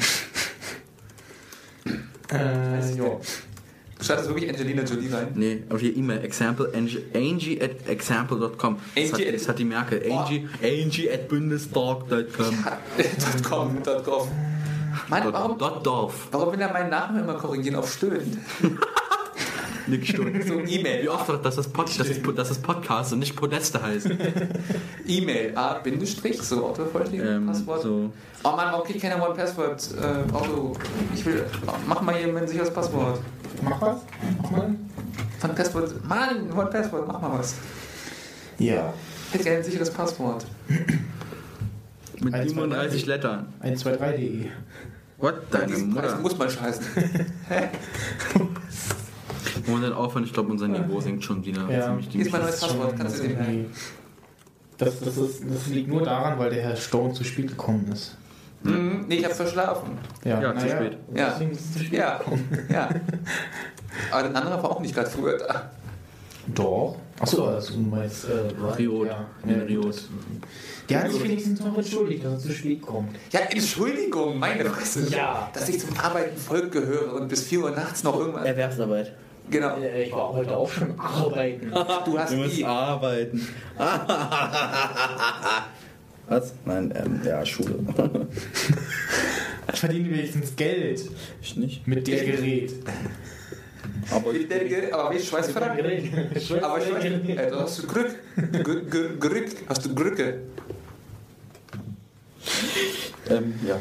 Äh, 2.32 2.96
ja. 2.96 3.20
Schreibt 4.02 4.22
das 4.22 4.28
wirklich 4.28 4.50
Angelina 4.50 4.84
Jolie 4.84 5.14
rein? 5.14 5.28
Nee, 5.36 5.64
auf 5.70 5.82
ihr 5.82 5.96
E-Mail, 5.96 6.24
example, 6.24 6.72
Angie, 6.76 7.04
Angie 7.14 7.62
at 7.62 7.88
example.com. 7.88 8.78
Das, 8.96 9.14
hat- 9.14 9.34
das 9.34 9.48
hat 9.48 9.60
die 9.60 9.66
Merkel. 9.66 10.02
Angie, 10.12 10.48
Angie 10.64 11.10
at 11.12 11.28
bundestag.com. 11.28 12.08
dot 12.98 13.44
com, 13.44 13.84
dot 13.84 14.04
com. 14.04 14.28
Mann, 15.08 15.32
warum, 15.32 15.58
Dot 15.58 15.86
Dorf. 15.86 16.28
warum 16.32 16.52
will 16.54 16.60
er 16.62 16.72
meinen 16.74 16.90
Namen 16.90 17.20
immer 17.24 17.36
korrigieren 17.36 17.76
auf 17.78 17.92
Stöhn? 17.94 18.38
Nick 19.88 20.06
Stunden. 20.08 20.42
So 20.48 20.60
E-Mail. 20.60 21.04
Wie 21.04 21.10
oft 21.10 21.28
wird 21.28 21.46
das, 21.46 21.56
das, 21.56 21.68
Pod, 21.68 21.88
das, 21.98 22.08
ist, 22.08 22.22
das 22.36 22.58
Podcast 22.60 23.14
und 23.14 23.20
nicht 23.20 23.36
Podeste 23.36 23.82
heißt? 23.82 24.10
E-Mail, 25.08 25.54
A, 25.58 25.74
Bindestrich, 25.76 26.42
so 26.42 26.66
Autovollständiges 26.68 27.28
ähm, 27.36 27.46
Passwort. 27.48 27.82
so. 27.82 28.12
Oh 28.44 28.50
Mann, 28.52 28.72
warum 28.72 28.86
kriegt 28.86 29.02
keiner 29.02 29.24
One 29.24 29.34
Password? 29.36 29.82
Äh, 30.00 30.34
Auto, 30.34 30.74
ich 31.16 31.26
will, 31.26 31.46
mach 31.88 32.02
mal 32.02 32.16
hier 32.16 32.32
mein 32.32 32.48
sicheres 32.48 32.72
Passwort. 32.72 33.20
Mach 33.62 33.82
was? 33.82 33.98
Mach 34.42 34.52
mal. 34.52 34.76
One 35.44 35.54
Passwort, 35.54 36.06
Mann, 36.06 36.52
One 36.52 36.70
Passwort, 36.70 37.08
mach 37.08 37.22
mal 37.22 37.40
was. 37.40 37.56
Ja. 38.60 38.94
Ich 39.28 39.34
hätte 39.34 39.44
gerne 39.44 39.58
ein 39.60 39.64
sicheres 39.64 39.90
Passwort. 39.90 40.46
Mit 42.20 42.34
Eins, 42.34 42.54
zwei, 42.54 42.62
37 42.62 43.04
drei. 43.06 43.16
Lettern. 43.16 43.54
123.de. 43.64 44.48
What? 45.18 45.36
Deine 45.52 45.78
Mutter. 45.78 46.18
muss 46.20 46.38
man 46.38 46.50
scheißen. 46.50 46.86
Wollen 49.66 49.82
wir 49.82 49.90
dann 49.90 49.98
aufhören? 49.98 50.26
Ich 50.26 50.34
glaube, 50.34 50.52
unser 50.52 50.68
Niveau 50.68 51.00
sinkt 51.02 51.24
schon 51.24 51.44
wieder. 51.46 51.70
Ja. 51.70 51.86
Ziemlich 51.86 52.10
Hier 52.10 52.22
ist 52.26 52.32
mein 52.32 52.42
neues 52.42 52.60
Passwort, 52.60 52.96
kannst 52.98 53.20
du 53.20 53.28
dir 53.28 53.36
merken. 53.36 53.66
Das, 54.78 55.00
das, 55.00 55.18
ist, 55.18 55.44
das 55.48 55.68
liegt 55.68 55.90
nur 55.90 56.04
daran, 56.04 56.40
weil 56.40 56.50
der 56.50 56.64
Herr 56.64 56.76
Stone 56.76 57.14
zu 57.14 57.24
spät 57.24 57.48
gekommen 57.50 57.88
ist. 57.92 58.18
Mhm, 58.64 59.06
nee, 59.08 59.16
ich 59.16 59.26
hab 59.26 59.34
verschlafen. 59.34 59.98
Ja, 60.24 60.42
Ja, 60.42 60.56
zu 60.58 60.70
spät. 60.70 60.98
Ja. 61.16 61.36
Zu 61.38 61.80
spät 61.80 61.92
Ja, 62.00 62.18
gekommen. 62.20 62.68
ja. 62.72 62.90
Aber 64.12 64.28
der 64.30 64.36
andere 64.38 64.64
war 64.64 64.72
auch 64.72 64.80
nicht 64.80 64.94
gerade 64.94 65.10
früher 65.10 65.38
da. 65.38 65.72
Doch. 66.48 66.96
Achso, 67.20 67.46
also 67.46 67.74
du 67.76 67.82
meinst 67.82 68.26
äh, 68.26 68.32
Riot. 68.78 69.08
Ja, 69.08 69.26
Ja, 69.46 69.58
ja, 69.58 69.64
Riot. 69.64 69.96
Der 70.90 71.04
hat 71.04 71.12
sich 71.12 71.24
wenigstens 71.24 71.60
noch 71.60 71.78
entschuldigt, 71.78 72.26
dass 72.26 72.34
er 72.34 72.40
zu 72.40 72.52
spät 72.52 72.82
kommt. 72.82 73.16
Ja, 73.32 73.42
Entschuldigung, 73.42 74.38
meine 74.40 74.66
Fresse. 74.66 75.08
Ja. 75.16 75.50
Dass 75.54 75.70
ich 75.70 75.80
zum 75.80 75.98
Arbeiten 76.00 76.36
Volk 76.38 76.72
gehöre 76.72 77.14
und 77.14 77.28
bis 77.28 77.44
4 77.44 77.62
Uhr 77.62 77.72
nachts 77.72 78.04
noch 78.04 78.18
irgendwann. 78.18 78.46
Erwerbsarbeit. 78.46 79.14
Genau. 79.50 79.76
Ich 79.78 80.12
war 80.12 80.34
heute 80.34 80.56
auch 80.58 80.70
schon 80.70 81.00
arbeiten. 81.00 81.72
Du 82.06 82.18
hast 82.18 82.32
Du 82.34 82.38
musst 82.38 82.58
die. 82.58 82.66
arbeiten. 82.66 83.48
Was? 86.32 86.54
Nein, 86.64 86.94
ähm, 86.96 87.20
ja, 87.26 87.46
Schule. 87.46 87.76
Ich 89.74 89.80
verdiene 89.80 90.10
wenigstens 90.10 90.56
Geld 90.56 91.02
Ich 91.42 91.56
nicht. 91.56 91.88
mit 91.88 92.06
der 92.08 92.26
Gerät. 92.26 92.74
Aber 94.10 94.34
Ich 94.34 94.48
denke, 94.48 94.94
aber 94.94 95.14
wie 95.16 95.20
Schweißfrack? 95.20 95.72
Aber 95.72 95.88
ich 96.80 96.94
weiß, 96.94 97.04
äh, 97.06 97.50
du 97.50 97.60
hast 97.60 97.84
du 97.84 97.88
Glück. 97.88 99.20
Glück. 99.20 99.56
Hast 99.68 99.86
du 99.86 99.94
Glücke? 99.96 100.40
ähm, 103.30 103.54
ja. 103.68 103.78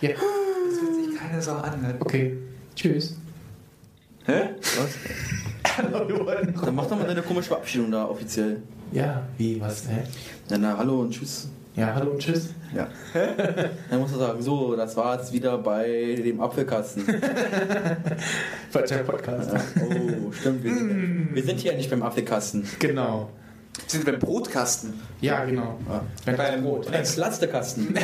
Ja. 0.00 0.10
Das 0.10 0.80
wird 0.82 1.04
sich 1.10 1.18
keine 1.18 1.42
Sau 1.42 1.56
anhören. 1.56 1.96
Okay. 2.00 2.36
Tschüss. 2.74 3.16
Hä? 4.26 4.50
Dann 6.62 6.74
mach 6.74 6.86
doch 6.86 6.98
mal 6.98 7.06
deine 7.06 7.22
komische 7.22 7.48
Verabschiedung 7.48 7.90
da 7.90 8.06
offiziell. 8.06 8.62
Ja, 8.92 9.22
wie, 9.36 9.60
was, 9.60 9.86
hä? 9.88 10.02
Ja, 10.50 10.58
na, 10.58 10.76
hallo 10.78 11.00
und 11.00 11.10
tschüss. 11.10 11.48
Ja, 11.76 11.94
hallo 11.94 12.12
und 12.12 12.20
tschüss. 12.20 12.50
Ja. 12.74 12.88
Dann 13.90 14.00
musst 14.00 14.14
du 14.14 14.18
sagen, 14.18 14.42
so, 14.42 14.74
das 14.76 14.96
war 14.96 15.18
jetzt 15.18 15.32
wieder 15.32 15.58
bei 15.58 16.20
dem 16.24 16.40
Apfelkasten. 16.40 17.04
Falscher 18.70 18.98
Podcast. 18.98 19.52
Ja. 19.52 19.60
Oh, 19.80 20.32
stimmt, 20.32 20.64
wir 20.64 20.74
sind, 20.74 21.34
wir 21.34 21.42
sind 21.42 21.60
hier 21.60 21.74
nicht 21.74 21.90
beim 21.90 22.02
Apfelkasten. 22.02 22.66
Genau. 22.78 23.30
Wir 23.74 23.90
sind 23.90 24.04
beim 24.06 24.18
Brotkasten. 24.18 24.94
Ja, 25.20 25.44
genau. 25.44 25.78
Ah. 25.88 26.00
Wenn 26.24 26.36
Beim 26.36 26.62
Brot. 26.62 26.90
Beim 26.90 27.04
Slastekasten. 27.04 27.94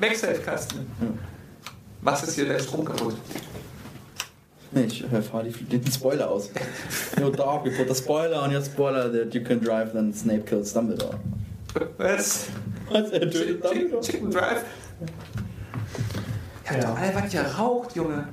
Backside-Kasten. 0.00 0.86
Was 2.00 2.22
ist 2.22 2.36
hier 2.36 2.46
der 2.46 2.60
Strom 2.60 2.84
kaputt? 2.84 3.16
Nee, 4.70 4.84
ich 4.84 5.02
äh, 5.10 5.22
fahr 5.22 5.42
die, 5.42 5.50
den 5.52 5.90
Spoiler 5.90 6.30
aus. 6.30 6.50
Yo, 7.18 7.30
dog, 7.30 7.64
we 7.64 7.70
put 7.70 7.88
the 7.88 7.94
spoiler 7.94 8.42
on 8.42 8.52
your 8.54 8.62
spoiler 8.62 9.10
that 9.10 9.34
you 9.34 9.42
can 9.42 9.60
drive, 9.60 9.92
then 9.92 10.12
Snape 10.12 10.44
kills 10.44 10.72
Dumbledore. 10.74 11.18
Was? 11.96 12.48
Was? 12.90 13.10
Er 13.10 13.30
Chicken, 13.30 13.62
Chicken, 13.62 14.00
Chicken 14.02 14.30
Drive? 14.30 14.64
Ja, 16.66 16.74
Ja. 16.76 16.80
doch 16.82 16.98
alle 16.98 17.14
was 17.14 17.32
ihr 17.34 17.40
raucht, 17.42 17.96
Junge. 17.96 18.28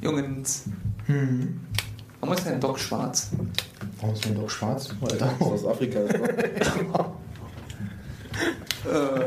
Jungens. 0.00 0.64
Hm. 1.06 1.58
Warum 2.20 2.36
ist 2.36 2.46
dein 2.46 2.60
Doc 2.60 2.78
schwarz? 2.78 3.30
Warum 4.00 4.14
ist 4.14 4.24
denn 4.24 4.34
doch 4.36 4.48
schwarz? 4.48 4.90
Aus 5.40 5.66
Afrika. 5.66 5.98
ist 6.00 6.70
doch. 6.94 7.06
Äh, 8.84 9.24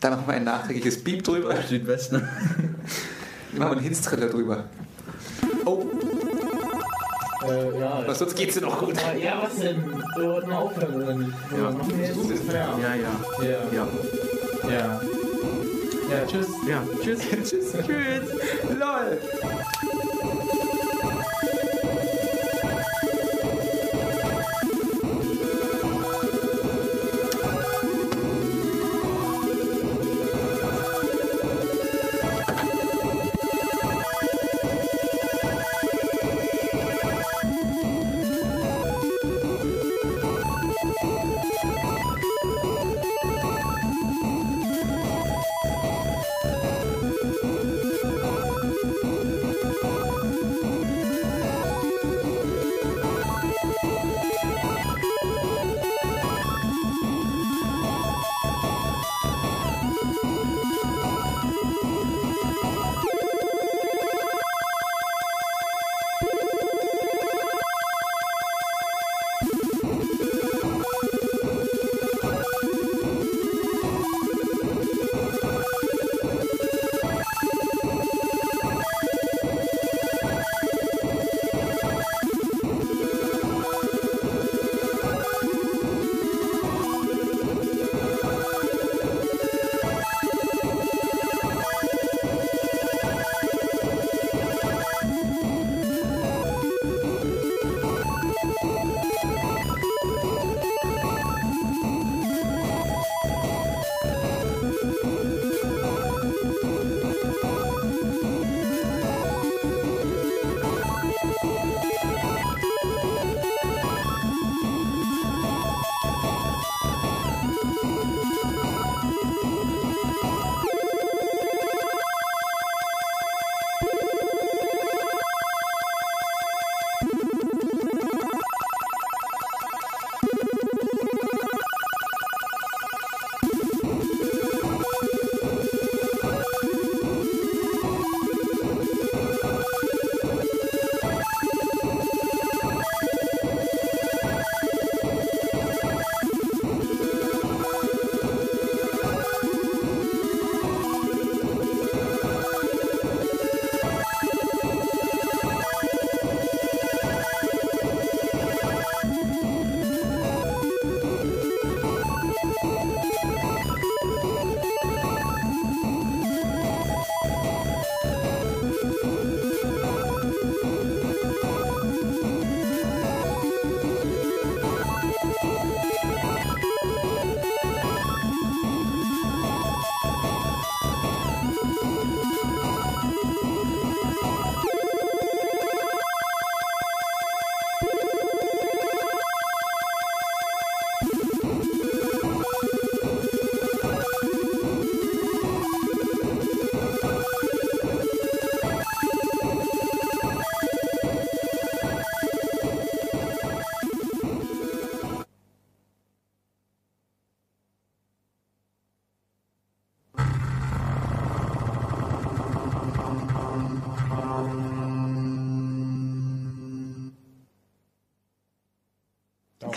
da 0.00 0.10
machen 0.10 0.24
wir 0.26 0.34
ein 0.34 0.44
nachträgliches 0.44 1.02
Beep 1.02 1.24
drüber. 1.24 1.54
Südwesten. 1.68 2.20
Dann 2.20 3.58
machen 3.58 3.70
wir 3.70 3.70
einen 3.72 3.80
Hinstriller 3.80 4.28
drüber. 4.28 4.64
Oh, 5.66 5.82
Äh, 7.46 7.78
ja. 7.78 8.02
was 8.06 8.18
sonst 8.18 8.34
geht's 8.36 8.54
dir 8.54 8.62
noch 8.62 8.78
gut. 8.78 8.94
Ja, 9.22 9.42
was 9.42 9.56
denn? 9.60 9.84
Wir 10.16 10.28
wollten 10.30 10.52
aufhören, 10.52 11.02
oder 11.02 11.14
nicht? 11.14 11.32
Ja. 11.56 11.70
Machen 11.70 11.98
wir 11.98 12.06
jetzt? 12.06 12.52
Ja. 12.52 12.78
Ja, 12.78 12.94
ja. 12.94 13.12
Ja. 13.42 13.48
Ja. 13.72 13.88
Ja. 14.70 15.00
Ja, 16.10 16.26
tschüss. 16.26 16.46
Ja. 16.68 16.82
Tschüss. 17.02 17.20
Tschüss. 17.30 17.72
Tschüss. 17.72 18.78
LOL. 18.78 19.18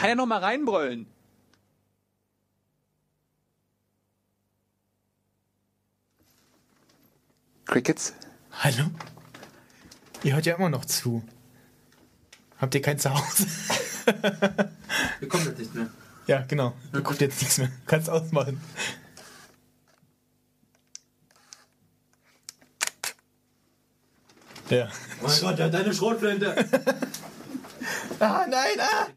Kann 0.09 0.17
ja 0.17 0.23
noch 0.23 0.25
mal 0.25 0.39
reinbrüllen. 0.39 1.05
Crickets? 7.65 8.15
Hallo? 8.51 8.85
Ihr 10.23 10.33
hört 10.33 10.47
ja 10.47 10.55
immer 10.55 10.69
noch 10.69 10.85
zu. 10.85 11.23
Habt 12.57 12.73
ihr 12.73 12.81
kein 12.81 12.97
Zuhause? 12.97 13.45
Wir 15.19 15.29
kommen 15.29 15.45
jetzt 15.45 15.59
nicht 15.59 15.75
mehr. 15.75 15.89
ja, 16.25 16.41
genau. 16.41 16.73
Du 16.91 17.03
guckst 17.03 17.21
jetzt 17.21 17.39
nichts 17.41 17.59
mehr. 17.59 17.71
Kannst 17.85 18.09
ausmachen. 18.09 18.59
Ja. 24.69 24.89
Oh 25.21 25.27
mein 25.27 25.57
Gott, 25.57 25.73
deine 25.73 25.93
Schrotflinte. 25.93 26.55
Ah, 28.21 28.45
nein, 28.49 28.77
ah! 28.81 29.07